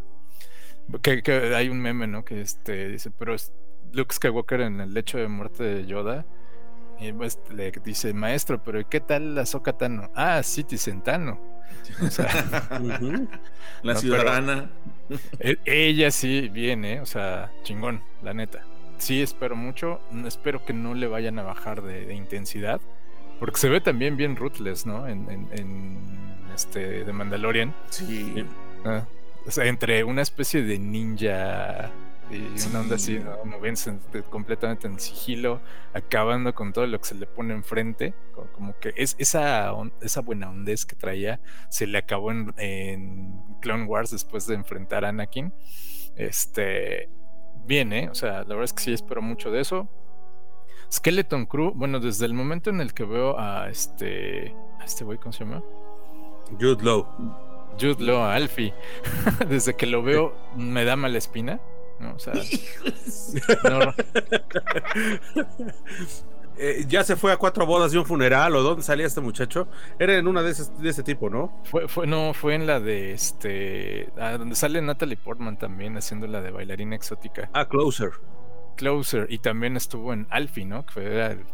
que, 1.02 1.54
hay 1.58 1.68
un 1.68 1.82
meme, 1.82 2.08
¿no? 2.08 2.24
Que 2.24 2.40
este 2.40 2.88
dice, 2.88 3.12
pero 3.12 3.36
Luke 3.92 4.16
Skywalker 4.16 4.62
en 4.62 4.80
el 4.80 4.94
lecho 4.94 5.18
de 5.18 5.28
muerte 5.28 5.62
de 5.62 5.86
Yoda. 5.88 6.26
Y 7.02 7.12
pues 7.12 7.38
le 7.54 7.70
dice, 7.84 8.14
maestro, 8.14 8.64
pero 8.64 8.88
¿qué 8.88 9.02
tal 9.02 9.36
la 9.36 9.44
Tano? 9.44 10.10
Ah, 10.16 10.42
Citizen 10.42 11.02
Tano. 11.02 11.38
O 12.02 12.10
sea, 12.10 12.30
la 13.84 13.96
ciudadana. 13.96 14.72
E, 15.38 15.58
ella 15.66 16.12
sí 16.12 16.48
viene, 16.48 17.02
o 17.02 17.06
sea, 17.06 17.52
chingón, 17.64 18.02
la 18.22 18.34
neta. 18.34 18.64
Sí, 19.04 19.22
espero 19.22 19.58
mucho. 19.58 20.00
Espero 20.26 20.64
que 20.64 20.72
no 20.72 20.94
le 20.94 21.08
vayan 21.08 21.38
a 21.38 21.44
bajar 21.44 21.82
de, 21.82 22.14
intensidad. 22.14 22.80
Porque 23.38 23.60
se 23.60 23.68
ve 23.68 23.82
también 23.82 24.16
bien 24.16 24.38
ruthless, 24.38 24.86
¿no? 24.86 25.10
En, 25.10 25.30
en, 25.30 25.98
este 26.56 27.04
de 27.04 27.12
Mandalorian. 27.12 27.76
Sí. 27.90 28.46
Ah, 28.86 29.06
o 29.46 29.52
sea, 29.52 29.66
entre 29.66 30.06
una 30.06 30.22
especie 30.22 30.64
de 30.64 30.80
ninja 30.80 31.92
y 32.32 32.70
una 32.70 32.80
onda 32.80 32.96
así, 32.96 33.20
¿no? 33.20 33.44
moviéndose 33.44 33.94
completamente 34.30 34.88
en 34.88 34.98
sigilo, 35.00 35.60
acabando 35.94 36.54
con 36.56 36.72
todo 36.72 36.88
lo 36.88 36.98
que 37.00 37.08
se 37.10 37.16
le 37.16 37.26
pone 37.26 37.54
enfrente, 37.54 38.14
como 38.54 38.80
que 38.80 38.94
es 38.96 39.16
esa, 39.20 39.74
esa 40.02 40.22
buena 40.22 40.50
hondez 40.50 40.86
que 40.86 40.96
traía 40.96 41.42
se 41.70 41.88
le 41.88 41.98
acabó 41.98 42.32
en, 42.32 43.44
Clone 43.62 43.84
Wars 43.84 44.12
después 44.12 44.48
de 44.48 44.56
enfrentar 44.56 45.04
a 45.04 45.10
Anakin. 45.10 45.54
Este, 46.16 47.10
bien, 47.66 47.94
¿eh? 47.94 48.10
O 48.10 48.16
sea, 48.16 48.40
la 48.40 48.56
verdad 48.56 48.66
es 48.66 48.74
que 48.74 48.84
sí 48.84 48.94
espero 48.94 49.22
mucho 49.22 49.52
de 49.52 49.62
eso. 49.62 49.88
Skeleton 50.92 51.46
Crew, 51.46 51.72
bueno, 51.74 52.00
desde 52.00 52.26
el 52.26 52.34
momento 52.34 52.70
en 52.70 52.80
el 52.80 52.94
que 52.94 53.04
veo 53.04 53.40
a 53.40 53.70
este, 53.70 54.56
a 54.80 54.86
este 54.86 55.04
güey, 55.04 55.18
¿cómo 55.18 55.34
se 55.34 55.44
llama? 55.44 55.64
Jude 56.60 56.84
Law. 56.84 57.08
Jude 57.80 58.04
Law 58.04 58.24
Alfie. 58.24 58.74
Desde 59.50 59.76
que 59.76 59.88
lo 59.88 60.04
veo 60.04 60.36
me 60.56 60.86
da 60.86 60.96
mala 60.96 61.18
espina. 61.18 61.60
¿no? 62.00 62.16
O 62.16 62.20
sea, 62.20 62.34
eh, 66.58 66.86
ya 66.88 67.04
se 67.04 67.16
fue 67.16 67.32
a 67.32 67.38
cuatro 67.38 67.66
bodas 67.66 67.94
y 67.94 67.98
un 67.98 68.06
funeral, 68.06 68.56
¿o 68.56 68.62
dónde 68.62 68.84
salía 68.84 69.06
este 69.06 69.22
muchacho? 69.22 69.68
Era 70.00 70.18
en 70.18 70.28
una 70.28 70.42
de 70.42 70.52
ese, 70.52 70.72
de 70.80 70.90
ese 70.90 71.04
tipo, 71.04 71.30
¿no? 71.30 71.62
Fue, 71.64 71.88
fue, 71.88 72.08
no, 72.08 72.34
fue 72.34 72.56
en 72.56 72.68
la 72.68 72.80
de 72.80 73.14
este. 73.14 74.10
Ah, 74.18 74.38
donde 74.38 74.56
sale 74.56 74.82
Natalie 74.82 75.18
Portman 75.18 75.58
también 75.58 75.98
haciendo 75.98 76.28
la 76.28 76.42
de 76.42 76.52
bailarina 76.52 76.96
exótica. 76.96 77.50
Ah, 77.54 77.68
Closer. 77.68 78.12
Closer. 78.76 79.28
Y 79.30 79.40
también 79.40 79.78
estuvo 79.78 80.14
en 80.14 80.28
Alfie, 80.30 80.66
¿no? 80.66 80.86
Que 80.86 81.06
era 81.06 81.32
el 81.32 81.46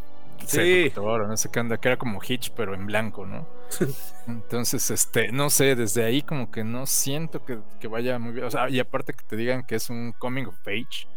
Sí. 0.46 0.92
no 0.96 1.38
sé 1.38 1.50
qué 1.52 1.60
anda, 1.60 1.78
que 1.78 1.88
era 1.90 1.98
como 1.98 2.20
Hitch, 2.26 2.52
pero 2.56 2.74
en 2.74 2.86
blanco, 2.86 3.26
¿no? 3.26 3.48
Entonces, 4.28 4.90
este, 4.92 5.32
no 5.32 5.50
sé, 5.50 5.76
desde 5.76 6.04
ahí 6.04 6.22
como 6.22 6.52
que 6.52 6.64
no 6.64 6.86
siento 6.86 7.44
que, 7.46 7.88
vaya 7.88 8.20
muy 8.20 8.34
bien. 8.34 8.46
O 8.46 8.52
sea, 8.52 8.70
y 8.70 8.80
aparte 8.80 9.14
que 9.14 9.24
te 9.24 9.36
digan 9.36 9.64
que 9.64 9.76
es 9.76 9.90
un 9.90 10.14
coming 10.14 10.46
of 10.46 10.56
age. 10.68 11.08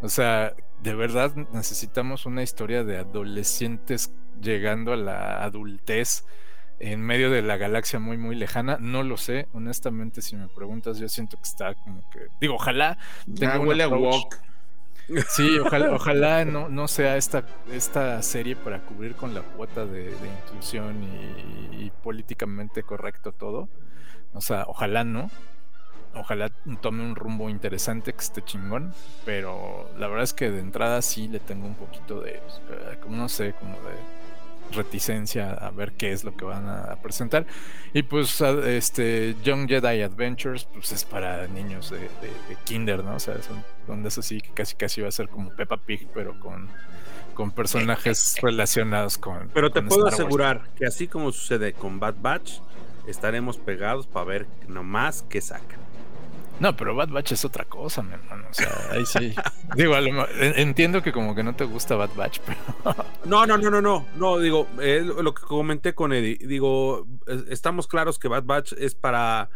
O 0.00 0.08
sea, 0.08 0.54
de 0.82 0.94
verdad 0.94 1.34
necesitamos 1.52 2.26
una 2.26 2.42
historia 2.42 2.84
de 2.84 2.98
adolescentes 2.98 4.12
llegando 4.40 4.92
a 4.92 4.96
la 4.96 5.44
adultez 5.44 6.24
en 6.78 7.00
medio 7.00 7.30
de 7.30 7.42
la 7.42 7.56
galaxia 7.56 8.00
muy 8.00 8.16
muy 8.16 8.34
lejana, 8.34 8.78
no 8.80 9.02
lo 9.02 9.16
sé, 9.16 9.48
honestamente 9.52 10.20
si 10.22 10.36
me 10.36 10.48
preguntas 10.48 10.98
yo 10.98 11.08
siento 11.08 11.36
que 11.36 11.44
está 11.44 11.74
como 11.74 12.08
que 12.10 12.26
digo, 12.40 12.54
ojalá 12.54 12.98
tenga 13.38 13.60
huele 13.60 13.84
a 13.84 13.88
walk. 13.88 14.40
Sí, 15.28 15.58
ojalá, 15.64 15.92
ojalá 15.92 16.44
no, 16.44 16.68
no 16.68 16.88
sea 16.88 17.16
esta, 17.16 17.44
esta 17.70 18.22
serie 18.22 18.56
para 18.56 18.80
cubrir 18.80 19.14
con 19.14 19.34
la 19.34 19.42
cuota 19.42 19.84
de, 19.84 20.12
inclusión 20.44 21.02
y, 21.72 21.90
políticamente 22.02 22.82
correcto 22.82 23.32
todo. 23.32 23.68
O 24.32 24.40
sea, 24.40 24.64
ojalá 24.66 25.04
no. 25.04 25.30
Ojalá 26.14 26.50
tome 26.80 27.02
un 27.02 27.16
rumbo 27.16 27.48
interesante 27.48 28.12
que 28.12 28.20
esté 28.20 28.42
chingón. 28.42 28.94
Pero 29.24 29.90
la 29.98 30.08
verdad 30.08 30.24
es 30.24 30.34
que 30.34 30.50
de 30.50 30.60
entrada 30.60 31.02
sí 31.02 31.28
le 31.28 31.40
tengo 31.40 31.66
un 31.66 31.74
poquito 31.74 32.20
de, 32.20 32.40
pues, 32.66 32.98
como 32.98 33.16
no 33.16 33.28
sé, 33.28 33.54
como 33.54 33.74
de 33.76 34.22
reticencia 34.72 35.52
a 35.52 35.70
ver 35.70 35.92
qué 35.92 36.12
es 36.12 36.24
lo 36.24 36.36
que 36.36 36.44
van 36.44 36.68
a 36.68 36.96
presentar. 37.02 37.46
Y 37.92 38.02
pues 38.02 38.40
este 38.40 39.36
Young 39.42 39.68
Jedi 39.68 40.02
Adventures, 40.02 40.64
pues 40.64 40.92
es 40.92 41.04
para 41.04 41.46
niños 41.48 41.90
de, 41.90 42.08
kinder, 42.64 43.04
¿no? 43.04 43.16
O 43.16 43.20
sea, 43.20 43.40
son 43.42 43.64
donde 43.86 44.08
eso 44.08 44.22
sí 44.22 44.40
que 44.40 44.50
casi 44.50 44.74
casi 44.74 45.00
va 45.00 45.08
a 45.08 45.12
ser 45.12 45.28
como 45.28 45.50
Peppa 45.50 45.76
Pig, 45.76 46.08
pero 46.14 46.38
con, 46.40 46.68
con 47.34 47.50
personajes 47.50 48.36
relacionados 48.40 49.18
con. 49.18 49.50
Pero 49.52 49.70
te 49.70 49.82
puedo 49.82 50.06
asegurar 50.06 50.68
que 50.76 50.86
así 50.86 51.06
como 51.08 51.32
sucede 51.32 51.72
con 51.72 52.00
Bad 52.00 52.16
Batch, 52.20 52.60
estaremos 53.06 53.58
pegados 53.58 54.06
para 54.06 54.24
ver 54.24 54.46
nomás 54.68 55.24
qué 55.28 55.40
sacan. 55.40 55.80
No, 56.62 56.76
pero 56.76 56.94
Bad 56.94 57.08
Batch 57.08 57.32
es 57.32 57.44
otra 57.44 57.64
cosa, 57.64 58.04
mi 58.04 58.12
hermano. 58.14 58.46
O 58.48 58.54
sea, 58.54 58.70
ahí 58.92 59.04
sí. 59.04 59.34
digo, 59.74 59.96
entiendo 59.96 61.02
que 61.02 61.10
como 61.10 61.34
que 61.34 61.42
no 61.42 61.56
te 61.56 61.64
gusta 61.64 61.96
Bad 61.96 62.14
Batch, 62.14 62.38
pero. 62.46 62.94
no, 63.24 63.44
no, 63.46 63.58
no, 63.58 63.68
no, 63.68 63.82
no. 63.82 64.06
No, 64.14 64.38
digo, 64.38 64.68
lo 64.78 65.34
que 65.34 65.42
comenté 65.42 65.92
con 65.92 66.12
Eddie. 66.12 66.38
Digo, 66.38 67.04
estamos 67.48 67.88
claros 67.88 68.20
que 68.20 68.28
Bad 68.28 68.44
Batch 68.44 68.74
es 68.74 68.94
para, 68.94 69.50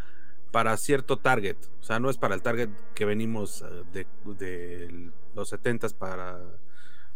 para 0.51 0.75
cierto 0.75 1.15
target. 1.17 1.55
O 1.79 1.83
sea, 1.83 1.97
no 2.01 2.09
es 2.09 2.17
para 2.17 2.35
el 2.35 2.41
target 2.41 2.67
que 2.93 3.05
venimos 3.05 3.61
eh, 3.61 3.83
de, 3.93 4.07
de 4.37 5.09
los 5.33 5.47
70 5.47 5.87
para, 5.97 6.39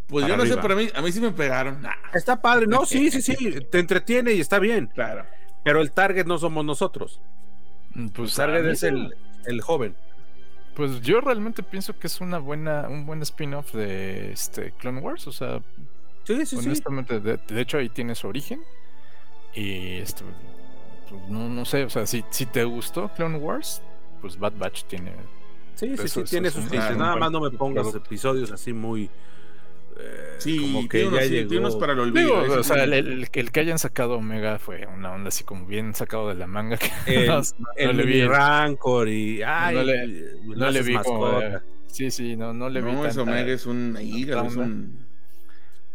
Pues 0.07 0.25
yo 0.25 0.37
no 0.37 0.45
sé, 0.45 0.55
pero 0.61 0.73
a 0.75 0.77
mí, 0.77 0.87
a 0.95 1.01
mí 1.01 1.11
sí 1.11 1.19
me 1.19 1.31
pegaron. 1.31 1.85
Está 2.13 2.41
padre, 2.41 2.65
no, 2.65 2.85
sí, 2.85 3.11
sí, 3.11 3.21
sí, 3.21 3.35
te 3.69 3.79
entretiene 3.79 4.31
y 4.31 4.39
está 4.39 4.57
bien. 4.57 4.87
Claro. 4.87 5.25
Pero 5.65 5.81
el 5.81 5.91
target 5.91 6.25
no 6.25 6.37
somos 6.37 6.63
nosotros. 6.63 7.19
Mm, 7.93 8.07
Pues 8.07 8.31
El 8.31 8.35
target 8.37 8.65
es 8.71 8.79
sí. 8.79 8.87
el, 8.87 9.13
el 9.45 9.61
joven. 9.61 9.95
Pues 10.75 11.01
yo 11.01 11.19
realmente 11.21 11.63
pienso 11.63 11.97
que 11.99 12.07
es 12.07 12.21
una 12.21 12.37
buena, 12.39 12.87
un 12.87 13.05
buen 13.05 13.21
spin-off 13.21 13.73
de 13.73 14.31
este 14.31 14.71
Clone 14.73 15.01
Wars. 15.01 15.27
O 15.27 15.31
sea, 15.31 15.61
Sí, 16.23 16.45
sí, 16.45 16.57
sí. 16.57 16.65
honestamente, 16.67 17.19
de, 17.19 17.37
de 17.37 17.61
hecho 17.61 17.77
ahí 17.77 17.89
tiene 17.89 18.15
su 18.15 18.27
origen. 18.27 18.61
Y 19.53 19.97
esto, 19.97 20.23
pues, 21.09 21.21
no, 21.29 21.49
no 21.49 21.65
sé, 21.65 21.83
o 21.83 21.89
sea, 21.89 22.05
si, 22.07 22.23
si 22.29 22.45
te 22.45 22.63
gustó 22.63 23.09
Clone 23.09 23.37
Wars, 23.37 23.81
pues 24.21 24.37
Bad 24.39 24.53
Batch 24.57 24.85
tiene. 24.85 25.11
Sí, 25.75 25.87
sí, 25.97 26.03
Eso 26.05 26.25
sí, 26.25 26.29
tiene 26.31 26.49
sus 26.51 26.71
Nada 26.71 27.15
más 27.15 27.31
no 27.31 27.41
me 27.41 27.49
pongas 27.51 27.87
producto. 27.87 28.07
episodios 28.07 28.51
así 28.51 28.71
muy. 28.71 29.09
Eh, 30.01 30.35
Sí, 30.39 30.57
como 30.59 30.81
que 30.89 30.99
tiene 30.99 31.07
unos, 31.09 31.19
ya 31.19 31.23
sí, 31.25 31.29
tiene 31.31 31.47
llegó- 31.49 31.59
unos 31.61 31.75
para 31.75 31.93
el 31.93 31.99
olvido. 31.99 32.41
Digo, 32.43 32.55
o 32.55 32.63
sea, 32.63 32.83
el, 32.83 32.93
el- 32.93 33.27
el 33.31 33.51
que 33.51 33.59
hayan 33.59 33.77
sacado 33.79 34.15
Omega 34.17 34.57
fue 34.59 34.85
una 34.87 35.11
onda 35.11 35.27
así 35.29 35.43
como 35.43 35.65
bien 35.67 35.93
sacado 35.93 36.29
de 36.29 36.35
la 36.35 36.47
manga. 36.47 36.77
Que 36.77 36.89
El, 37.23 37.27
no, 37.27 37.41
el 37.77 37.87
no 37.87 37.93
le 37.93 38.03
vi. 38.05 38.25
Rancor 38.25 39.07
y. 39.09 39.41
Ay, 39.43 39.75
No 39.75 39.83
le- 39.83 40.07
no 40.55 40.71
le 40.71 40.81
vi 40.81 40.95
como 40.97 41.27
de- 41.39 41.49
mascota. 41.49 41.63
Sí, 41.87 42.09
sí, 42.09 42.35
no, 42.35 42.53
no 42.53 42.69
le 42.69 42.81
vi. 42.81 42.91
No, 42.91 43.05
es 43.05 43.17
Omega, 43.17 43.51
es 43.51 43.65
un 43.65 43.97
hígado, 44.01 44.47
es 44.47 44.53
onda. 44.53 44.63
un... 44.65 45.05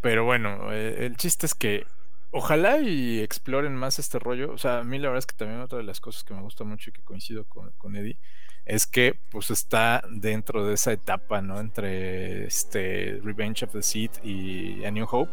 Pero 0.03 0.24
bueno, 0.24 0.73
eh, 0.73 1.07
el 1.07 1.16
chiste 1.16 1.47
es 1.47 1.55
que 1.55 1.85
ojalá 2.31 2.78
y 2.78 3.20
exploren 3.20 3.74
más 3.74 3.99
este 3.99 4.19
rollo. 4.19 4.53
O 4.53 4.59
sea, 4.59 4.81
a 4.81 4.85
mí 4.85 4.99
la 4.99 5.09
verdad 5.09 5.19
es 5.20 5.27
que 5.27 5.35
también 5.35 5.61
otra 5.61 5.78
de 5.78 5.85
las 5.85 6.01
cosas 6.01 6.23
que 6.23 6.35
me 6.35 6.43
gusta 6.43 6.65
mucho 6.65 6.91
y 6.91 6.93
que 6.93 7.03
coincido 7.03 7.45
con, 7.47 7.73
con 7.78 7.97
Eddie 7.97 8.19
es 8.66 8.86
que 8.86 9.18
pues 9.30 9.51
está 9.51 10.02
dentro 10.10 10.66
de 10.66 10.74
esa 10.74 10.93
etapa, 10.93 11.40
¿no? 11.40 11.60
Entre 11.60 12.47
este 12.47 13.20
Revenge 13.22 13.64
of 13.64 13.72
the 13.72 13.82
Sith 13.82 14.24
y 14.24 14.84
A 14.84 14.90
New 14.90 15.06
Hope, 15.09 15.30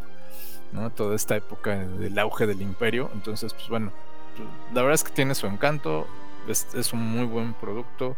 ¿no? 0.72 0.91
Toda 0.91 1.15
esta 1.15 1.35
época 1.35 1.77
del 1.80 2.18
auge 2.19 2.45
del 2.45 2.61
imperio. 2.61 3.10
Entonces, 3.14 3.53
pues 3.53 3.68
bueno, 3.69 3.91
la 4.73 4.81
verdad 4.81 4.93
es 4.93 5.03
que 5.03 5.11
tiene 5.11 5.34
su 5.34 5.47
encanto, 5.47 6.07
es, 6.47 6.68
es 6.76 6.93
un 6.93 7.01
muy 7.01 7.26
buen 7.26 7.53
producto. 7.55 8.15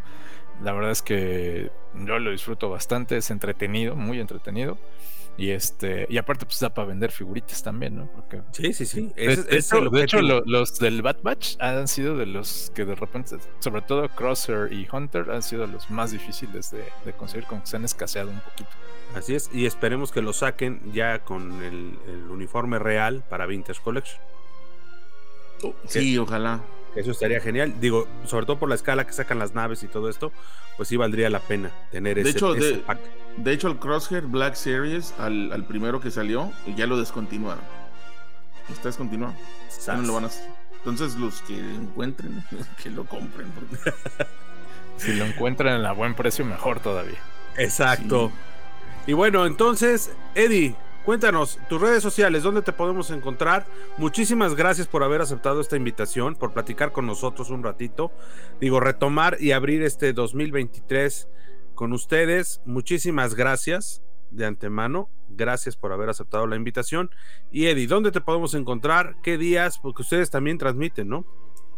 La 0.62 0.72
verdad 0.72 0.90
es 0.90 1.02
que 1.02 1.70
yo 1.94 2.18
lo 2.18 2.30
disfruto 2.30 2.68
bastante, 2.68 3.16
es 3.16 3.30
entretenido, 3.30 3.96
muy 3.96 4.20
entretenido. 4.20 4.78
Y 5.38 5.50
este, 5.50 6.06
y 6.08 6.16
aparte, 6.16 6.46
pues 6.46 6.58
da 6.60 6.70
para 6.72 6.88
vender 6.88 7.10
figuritas 7.12 7.62
también, 7.62 7.94
¿no? 7.96 8.10
Porque 8.10 8.40
Sí, 8.52 8.72
sí, 8.72 8.86
sí. 8.86 9.12
de, 9.14 9.36
de 9.36 9.56
es 9.58 9.70
hecho, 9.70 9.90
de 9.90 10.02
hecho, 10.02 10.22
lo- 10.22 10.42
los 10.46 10.78
del 10.78 11.02
Bad 11.02 11.18
Batch 11.22 11.56
han 11.60 11.88
sido 11.88 12.16
de 12.16 12.24
los 12.24 12.72
que 12.74 12.86
de 12.86 12.94
repente, 12.94 13.36
sobre 13.58 13.82
todo 13.82 14.08
Crosser 14.08 14.72
y 14.72 14.88
Hunter, 14.90 15.30
han 15.30 15.42
sido 15.42 15.66
los 15.66 15.90
más 15.90 16.10
difíciles 16.12 16.70
de, 16.70 16.84
de 17.04 17.12
conseguir, 17.12 17.44
como 17.46 17.60
que 17.60 17.66
se 17.66 17.76
han 17.76 17.84
escaseado 17.84 18.30
un 18.30 18.40
poquito. 18.40 18.70
Así 19.14 19.34
es, 19.34 19.50
y 19.52 19.66
esperemos 19.66 20.10
que 20.10 20.22
lo 20.22 20.32
saquen 20.32 20.80
ya 20.94 21.18
con 21.20 21.62
el, 21.62 21.98
el 22.08 22.30
uniforme 22.30 22.78
real 22.78 23.22
para 23.28 23.44
Vintage 23.46 23.80
Collection. 23.82 24.18
Sí, 25.86 26.16
ojalá. 26.18 26.60
Eso 26.94 27.10
estaría 27.10 27.40
genial. 27.40 27.74
Digo, 27.80 28.08
sobre 28.24 28.46
todo 28.46 28.58
por 28.58 28.68
la 28.68 28.74
escala 28.74 29.06
que 29.06 29.12
sacan 29.12 29.38
las 29.38 29.54
naves 29.54 29.82
y 29.82 29.86
todo 29.88 30.08
esto, 30.08 30.32
pues 30.78 30.88
sí 30.88 30.96
valdría 30.96 31.28
la 31.28 31.40
pena 31.40 31.70
tener 31.90 32.14
De 32.16 32.22
ese, 32.22 32.30
hecho, 32.30 32.54
ese 32.54 32.64
de- 32.72 32.78
pack. 32.78 33.00
De 33.36 33.52
hecho, 33.52 33.68
el 33.68 33.78
Crosshair 33.78 34.22
Black 34.22 34.54
Series, 34.54 35.14
al, 35.18 35.52
al 35.52 35.64
primero 35.64 36.00
que 36.00 36.10
salió, 36.10 36.52
ya 36.76 36.86
lo 36.86 36.96
descontinuaron. 36.98 37.62
Está 38.70 38.88
descontinuado. 38.88 39.34
Ya 39.86 39.94
no 39.96 40.02
lo 40.02 40.14
van 40.14 40.24
a 40.24 40.26
hacer. 40.28 40.48
Entonces, 40.78 41.16
los 41.16 41.42
que 41.42 41.58
encuentren, 41.58 42.42
que 42.82 42.90
lo 42.90 43.04
compren. 43.04 43.50
porque- 43.50 43.92
Si 44.96 45.12
lo 45.12 45.26
encuentran 45.26 45.84
a 45.84 45.92
buen 45.92 46.14
precio, 46.14 46.44
mejor 46.46 46.80
todavía. 46.80 47.18
Exacto. 47.58 48.32
Y 49.06 49.12
bueno, 49.12 49.44
entonces, 49.44 50.10
Eddie, 50.34 50.74
cuéntanos 51.04 51.58
tus 51.68 51.80
redes 51.82 52.02
sociales, 52.02 52.42
¿dónde 52.42 52.62
te 52.62 52.72
podemos 52.72 53.10
encontrar? 53.10 53.66
Muchísimas 53.98 54.54
gracias 54.54 54.86
por 54.88 55.02
haber 55.04 55.20
aceptado 55.20 55.60
esta 55.60 55.76
invitación, 55.76 56.34
por 56.34 56.52
platicar 56.54 56.92
con 56.92 57.06
nosotros 57.06 57.50
un 57.50 57.62
ratito. 57.62 58.10
Digo, 58.58 58.80
retomar 58.80 59.36
y 59.38 59.52
abrir 59.52 59.82
este 59.82 60.14
2023 60.14 61.28
con 61.76 61.92
ustedes. 61.92 62.60
Muchísimas 62.66 63.36
gracias 63.36 64.02
de 64.32 64.46
antemano. 64.46 65.08
Gracias 65.28 65.76
por 65.76 65.92
haber 65.92 66.08
aceptado 66.08 66.48
la 66.48 66.56
invitación. 66.56 67.10
Y 67.52 67.66
Eddie, 67.66 67.86
¿dónde 67.86 68.10
te 68.10 68.20
podemos 68.20 68.54
encontrar? 68.54 69.16
¿Qué 69.22 69.38
días? 69.38 69.78
Porque 69.78 70.02
ustedes 70.02 70.30
también 70.30 70.58
transmiten, 70.58 71.08
¿no? 71.08 71.24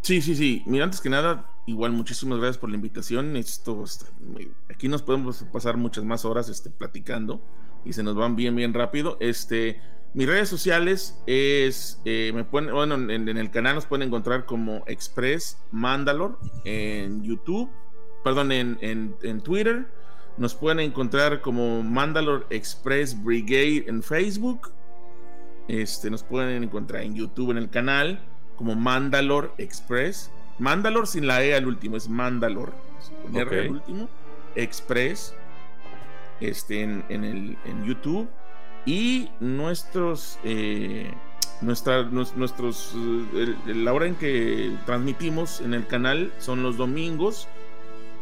Sí, 0.01 0.21
sí, 0.21 0.35
sí. 0.35 0.63
Mira, 0.65 0.85
antes 0.85 1.01
que 1.01 1.09
nada, 1.09 1.47
igual 1.67 1.91
muchísimas 1.91 2.39
gracias 2.39 2.57
por 2.57 2.69
la 2.69 2.77
invitación. 2.77 3.35
Esto, 3.35 3.83
muy- 4.21 4.51
aquí 4.69 4.87
nos 4.87 5.03
podemos 5.03 5.43
pasar 5.51 5.77
muchas 5.77 6.03
más 6.05 6.25
horas 6.25 6.49
este, 6.49 6.69
platicando 6.69 7.41
y 7.85 7.93
se 7.93 8.01
nos 8.01 8.15
van 8.15 8.35
bien, 8.35 8.55
bien 8.55 8.73
rápido. 8.73 9.17
Este, 9.19 9.81
mis 10.13 10.27
redes 10.27 10.49
sociales 10.49 11.21
es, 11.27 12.01
eh, 12.05 12.31
bueno, 12.51 12.93
en, 13.11 13.27
el 13.27 13.51
canal 13.51 13.75
nos 13.75 13.85
pueden 13.85 14.07
encontrar 14.07 14.45
como 14.45 14.83
Express 14.87 15.57
Mandalore 15.71 16.35
en 16.63 17.21
YouTube, 17.23 17.69
perdón, 18.23 18.51
en, 18.51 18.77
en, 18.81 19.15
en 19.23 19.41
Twitter. 19.41 19.87
Nos 20.37 20.55
pueden 20.55 20.79
encontrar 20.79 21.41
como 21.41 21.83
Mandalore 21.83 22.45
Express 22.49 23.21
Brigade 23.23 23.85
en 23.87 24.01
Facebook. 24.01 24.71
Este, 25.67 26.09
nos 26.09 26.23
pueden 26.23 26.63
encontrar 26.63 27.03
en 27.03 27.13
YouTube 27.15 27.51
en 27.51 27.57
el 27.57 27.69
canal 27.69 28.19
como 28.55 28.75
Mandalore 28.75 29.49
Express. 29.57 30.31
Mandalore 30.57 31.07
sin 31.07 31.27
la 31.27 31.43
E 31.43 31.55
al 31.55 31.67
último, 31.67 31.95
es 31.97 32.09
Mandalore. 32.09 32.71
Con 33.23 33.35
R 33.35 33.45
Ok. 33.59 33.65
al 33.65 33.71
último. 33.71 34.09
Express. 34.55 35.33
Este, 36.39 36.81
en, 36.83 37.03
en 37.09 37.23
el, 37.23 37.57
en 37.65 37.83
YouTube. 37.85 38.27
Y 38.85 39.29
nuestros. 39.41 40.39
eh, 40.43 41.11
nuestra, 41.61 42.03
nuestros. 42.03 42.93
eh, 43.35 43.55
la 43.67 43.91
hora 43.93 44.05
en 44.07 44.15
que 44.15 44.73
transmitimos 44.85 45.59
en 45.61 45.73
el 45.73 45.85
canal 45.85 46.31
son 46.39 46.63
los 46.63 46.77
domingos 46.77 47.47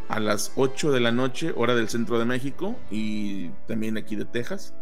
a 0.09 0.19
las 0.19 0.51
8 0.55 0.91
de 0.91 0.99
la 0.99 1.11
noche, 1.11 1.53
hora 1.55 1.75
del 1.75 1.89
centro 1.89 2.19
de 2.19 2.25
México 2.25 2.75
y 2.89 3.49
también 3.67 3.97
aquí 3.97 4.15
de 4.15 4.25
Texas. 4.25 4.73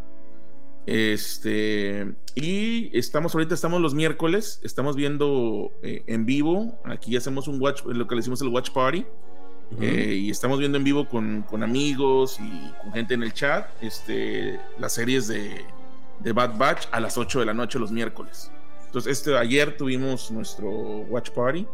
Este, 0.85 2.13
y 2.35 2.95
estamos 2.97 3.33
ahorita, 3.33 3.55
estamos 3.55 3.81
los 3.81 3.95
miércoles, 3.95 4.59
estamos 4.63 4.95
viendo 4.95 5.71
eh, 5.81 6.03
en 6.05 6.25
vivo, 6.25 6.79
aquí 6.85 7.15
hacemos 7.17 7.47
un 7.47 7.59
watch, 7.59 7.83
lo 7.85 8.07
que 8.07 8.15
le 8.15 8.19
decimos 8.19 8.41
el 8.41 8.49
watch 8.49 8.69
party, 8.69 9.03
eh, 9.81 10.19
y 10.21 10.29
estamos 10.29 10.59
viendo 10.59 10.77
en 10.77 10.83
vivo 10.83 11.09
con, 11.09 11.41
con 11.41 11.63
amigos 11.63 12.39
y 12.39 12.71
con 12.83 12.93
gente 12.93 13.15
en 13.15 13.23
el 13.23 13.33
chat, 13.33 13.67
este, 13.81 14.59
las 14.77 14.93
series 14.93 15.27
de, 15.27 15.65
de 16.19 16.31
Bad 16.33 16.55
Batch 16.57 16.87
a 16.91 16.99
las 16.99 17.17
8 17.17 17.39
de 17.39 17.45
la 17.47 17.53
noche 17.55 17.79
los 17.79 17.91
miércoles. 17.91 18.51
Entonces, 18.85 19.17
este, 19.17 19.35
ayer 19.35 19.75
tuvimos 19.75 20.29
nuestro 20.29 20.69
watch 20.69 21.31
party 21.31 21.67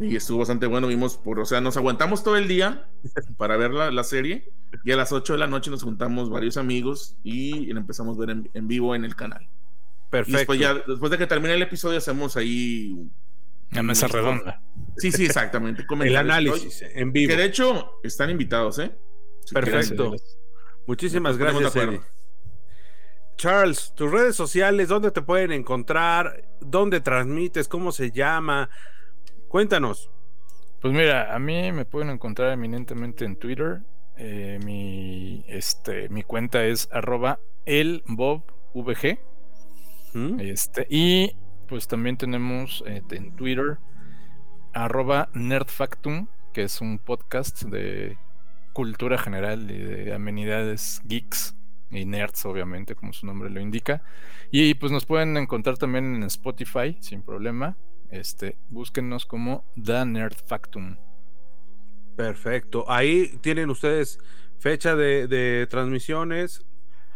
y 0.00 0.16
estuvo 0.16 0.38
bastante 0.38 0.66
bueno, 0.66 0.86
vimos 0.86 1.16
por, 1.16 1.40
o 1.40 1.44
sea, 1.44 1.60
nos 1.60 1.76
aguantamos 1.76 2.22
todo 2.22 2.36
el 2.36 2.48
día 2.48 2.88
para 3.36 3.56
ver 3.56 3.72
la, 3.72 3.90
la 3.90 4.04
serie 4.04 4.52
y 4.84 4.92
a 4.92 4.96
las 4.96 5.12
8 5.12 5.32
de 5.34 5.38
la 5.38 5.46
noche 5.46 5.70
nos 5.70 5.82
juntamos 5.82 6.30
varios 6.30 6.56
amigos 6.56 7.16
y 7.24 7.70
empezamos 7.70 8.16
a 8.16 8.20
ver 8.20 8.30
en, 8.30 8.50
en 8.54 8.68
vivo 8.68 8.94
en 8.94 9.04
el 9.04 9.16
canal. 9.16 9.42
Y 9.42 10.10
Perfecto. 10.10 10.38
después, 10.38 10.60
ya, 10.60 10.74
después 10.74 11.10
de 11.10 11.18
que 11.18 11.26
termine 11.26 11.54
el 11.54 11.62
episodio 11.62 11.98
hacemos 11.98 12.36
ahí... 12.36 13.10
La 13.70 13.82
mesa 13.82 14.08
redonda. 14.08 14.62
Sí, 14.96 15.12
sí, 15.12 15.26
exactamente. 15.26 15.84
El 16.02 16.16
análisis 16.16 16.82
en 16.94 17.12
vivo. 17.12 17.30
Que 17.30 17.36
de 17.36 17.44
hecho 17.44 18.00
están 18.02 18.30
invitados, 18.30 18.78
¿eh? 18.78 18.96
Si 19.44 19.54
Perfecto. 19.54 20.10
quieren. 20.10 20.26
Muchísimas 20.86 21.36
gracias, 21.36 21.76
Eddie. 21.76 22.00
Charles, 23.36 23.92
tus 23.94 24.10
redes 24.10 24.34
sociales, 24.34 24.88
¿dónde 24.88 25.10
te 25.10 25.22
pueden 25.22 25.52
encontrar? 25.52 26.44
¿Dónde 26.60 27.00
transmites? 27.00 27.68
¿Cómo 27.68 27.92
se 27.92 28.10
llama? 28.10 28.68
Cuéntanos. 29.48 30.10
Pues 30.80 30.92
mira, 30.92 31.34
a 31.34 31.38
mí 31.38 31.72
me 31.72 31.86
pueden 31.86 32.10
encontrar 32.10 32.52
eminentemente 32.52 33.24
en 33.24 33.36
Twitter. 33.36 33.80
Eh, 34.16 34.58
mi, 34.62 35.42
este, 35.48 36.08
mi 36.10 36.22
cuenta 36.22 36.64
es 36.64 36.88
arroba 36.92 37.40
elbobvg. 37.64 39.18
¿Mm? 40.12 40.40
Este, 40.40 40.86
y 40.90 41.32
pues 41.66 41.88
también 41.88 42.16
tenemos 42.18 42.84
eh, 42.86 43.02
en 43.10 43.34
Twitter 43.36 43.78
arroba 44.74 45.30
nerdfactum, 45.32 46.28
que 46.52 46.64
es 46.64 46.80
un 46.80 46.98
podcast 46.98 47.62
de 47.62 48.18
cultura 48.74 49.18
general 49.18 49.70
y 49.70 49.78
de 49.78 50.14
amenidades 50.14 51.00
geeks 51.04 51.56
y 51.90 52.04
nerds, 52.04 52.44
obviamente, 52.44 52.94
como 52.94 53.12
su 53.14 53.26
nombre 53.26 53.48
lo 53.48 53.60
indica. 53.60 54.02
Y 54.50 54.74
pues 54.74 54.92
nos 54.92 55.06
pueden 55.06 55.36
encontrar 55.36 55.78
también 55.78 56.16
en 56.16 56.22
Spotify, 56.24 56.96
sin 57.00 57.22
problema. 57.22 57.76
Este, 58.10 58.56
búsquennos 58.70 59.26
como 59.26 59.64
The 59.82 60.04
Nerd 60.06 60.34
Factum. 60.46 60.96
Perfecto. 62.16 62.84
Ahí 62.90 63.38
tienen 63.40 63.70
ustedes 63.70 64.18
fecha 64.58 64.96
de, 64.96 65.28
de 65.28 65.66
transmisiones 65.68 66.64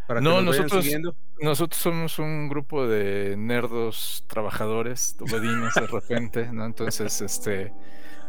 para 0.07 0.21
que 0.21 0.25
No, 0.25 0.31
nos 0.43 0.47
vayan 0.47 0.63
nosotros- 0.65 0.85
siguiendo. 0.85 1.17
Nosotros 1.41 1.81
somos 1.83 2.19
un 2.21 2.49
grupo 2.49 2.87
de 2.87 3.35
nerdos 3.37 4.25
trabajadores, 4.29 5.17
godines 5.19 5.75
de 5.75 5.87
repente, 5.89 6.53
¿no? 6.53 6.65
Entonces, 6.65 7.21
este, 7.21 7.73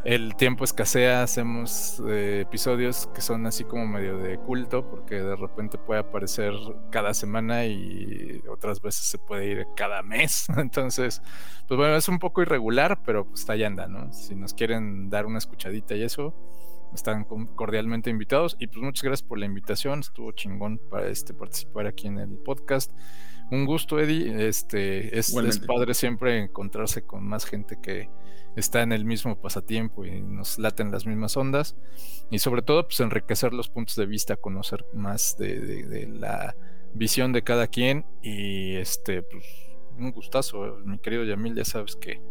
el 0.06 0.36
tiempo 0.36 0.66
escasea, 0.66 1.24
hacemos 1.24 2.02
eh, 2.08 2.42
episodios 2.42 3.08
que 3.14 3.22
son 3.22 3.46
así 3.46 3.64
como 3.64 3.88
medio 3.88 4.18
de 4.18 4.38
culto, 4.38 4.90
porque 4.90 5.16
de 5.16 5.36
repente 5.36 5.78
puede 5.78 6.02
aparecer 6.02 6.54
cada 6.92 7.14
semana 7.14 7.66
y 7.66 8.42
otras 8.50 8.82
veces 8.82 9.06
se 9.06 9.18
puede 9.18 9.46
ir 9.48 9.68
cada 9.76 10.04
mes. 10.04 10.48
Entonces, 10.58 11.22
pues 11.68 11.78
bueno, 11.78 11.96
es 11.96 12.10
un 12.10 12.20
poco 12.20 12.42
irregular, 12.42 13.02
pero 13.06 13.26
pues 13.26 13.50
ahí 13.50 13.64
anda, 13.64 13.88
¿no? 13.88 14.12
Si 14.12 14.36
nos 14.36 14.54
quieren 14.54 15.10
dar 15.10 15.26
una 15.26 15.38
escuchadita 15.38 15.96
y 15.96 16.04
eso, 16.04 16.36
están 16.94 17.24
cordialmente 17.24 18.10
invitados. 18.10 18.58
Y 18.60 18.68
pues 18.68 18.80
muchas 18.84 19.04
gracias 19.04 19.28
por 19.28 19.40
la 19.40 19.46
invitación, 19.46 20.02
estuvo 20.02 20.32
chingón 20.34 20.80
para 20.90 21.08
este 21.08 21.34
participar 21.34 21.88
aquí 21.88 22.08
en 22.08 22.20
el 22.20 22.38
podcast. 22.40 22.92
Un 23.52 23.65
gusto, 23.65 23.99
Eddie. 23.99 24.48
Este, 24.48 25.18
es, 25.18 25.36
es 25.36 25.60
padre 25.60 25.94
siempre 25.94 26.40
encontrarse 26.40 27.03
con 27.03 27.26
más 27.26 27.45
gente 27.45 27.78
que 27.82 28.10
está 28.56 28.82
en 28.82 28.91
el 28.91 29.06
mismo 29.06 29.40
pasatiempo 29.40 30.06
y 30.06 30.22
nos 30.22 30.60
laten 30.60 30.91
las 30.91 31.06
mismas 31.06 31.36
ondas. 31.38 31.76
Y 32.30 32.40
sobre 32.40 32.61
todo, 32.61 32.88
pues 32.88 32.99
enriquecer 32.99 33.53
los 33.53 33.70
puntos 33.70 33.95
de 33.95 34.06
vista, 34.06 34.36
conocer 34.36 34.86
más 34.94 35.38
de, 35.38 36.07
la 36.11 36.56
visión 36.94 37.34
de 37.34 37.44
cada 37.44 37.68
quien. 37.68 38.06
Y 38.22 38.76
este, 38.76 39.24
pues, 39.24 39.45
un 39.98 40.11
gustazo, 40.11 40.78
mi 40.86 40.99
querido 40.99 41.24
Yamil, 41.24 41.56
ya 41.56 41.65
sabes 41.65 41.95
que 41.95 42.22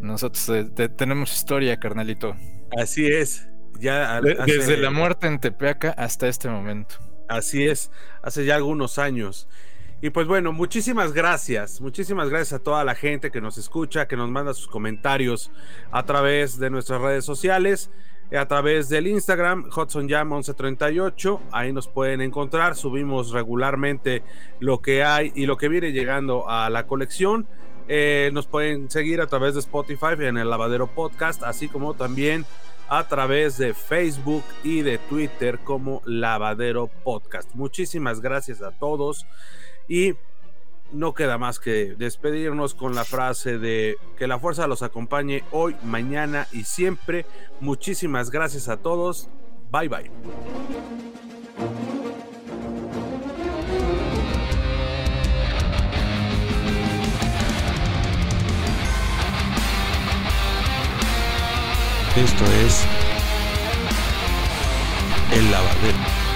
nosotros 0.00 0.48
eh, 0.48 0.88
tenemos 0.88 1.34
historia, 1.34 1.78
carnalito. 1.78 2.34
Así 2.76 3.06
es. 3.06 3.46
Ya 3.78 4.20
Desde 4.20 4.76
la 4.76 4.90
muerte 4.90 5.26
en 5.26 5.38
Tepeaca 5.38 5.90
hasta 5.90 6.28
este 6.28 6.48
momento. 6.48 6.96
Así 7.28 7.66
es, 7.66 7.90
hace 8.22 8.44
ya 8.44 8.56
algunos 8.56 8.98
años. 8.98 9.48
Y 10.02 10.10
pues 10.10 10.26
bueno, 10.26 10.52
muchísimas 10.52 11.12
gracias, 11.12 11.80
muchísimas 11.82 12.30
gracias 12.30 12.54
a 12.54 12.62
toda 12.62 12.84
la 12.84 12.94
gente 12.94 13.30
que 13.30 13.42
nos 13.42 13.58
escucha, 13.58 14.08
que 14.08 14.16
nos 14.16 14.30
manda 14.30 14.54
sus 14.54 14.66
comentarios 14.66 15.50
a 15.90 16.04
través 16.04 16.58
de 16.58 16.70
nuestras 16.70 17.02
redes 17.02 17.26
sociales, 17.26 17.90
a 18.34 18.46
través 18.46 18.88
del 18.88 19.06
Instagram, 19.08 19.68
HudsonJam1138, 19.68 21.40
ahí 21.52 21.74
nos 21.74 21.86
pueden 21.86 22.22
encontrar, 22.22 22.76
subimos 22.76 23.32
regularmente 23.32 24.22
lo 24.58 24.80
que 24.80 25.04
hay 25.04 25.32
y 25.34 25.44
lo 25.44 25.58
que 25.58 25.68
viene 25.68 25.92
llegando 25.92 26.48
a 26.48 26.70
la 26.70 26.86
colección. 26.86 27.46
Eh, 27.86 28.30
nos 28.32 28.46
pueden 28.46 28.88
seguir 28.88 29.20
a 29.20 29.26
través 29.26 29.54
de 29.54 29.60
Spotify 29.60 30.14
en 30.20 30.38
el 30.38 30.48
Lavadero 30.48 30.86
Podcast, 30.86 31.42
así 31.42 31.68
como 31.68 31.92
también 31.92 32.46
a 32.88 33.06
través 33.06 33.58
de 33.58 33.74
Facebook 33.74 34.44
y 34.64 34.82
de 34.82 34.98
Twitter 34.98 35.58
como 35.58 36.00
Lavadero 36.06 36.86
Podcast. 36.86 37.52
Muchísimas 37.54 38.20
gracias 38.20 38.62
a 38.62 38.70
todos. 38.70 39.26
Y 39.90 40.14
no 40.92 41.14
queda 41.14 41.36
más 41.36 41.58
que 41.58 41.96
despedirnos 41.98 42.74
con 42.74 42.94
la 42.94 43.04
frase 43.04 43.58
de 43.58 43.98
que 44.16 44.28
la 44.28 44.38
fuerza 44.38 44.68
los 44.68 44.84
acompañe 44.84 45.42
hoy, 45.50 45.74
mañana 45.82 46.46
y 46.52 46.62
siempre. 46.62 47.26
Muchísimas 47.58 48.30
gracias 48.30 48.68
a 48.68 48.76
todos. 48.76 49.28
Bye 49.72 49.88
bye. 49.88 50.10
Esto 62.16 62.44
es 62.44 62.86
El 65.32 65.50
Lavadero. 65.50 66.29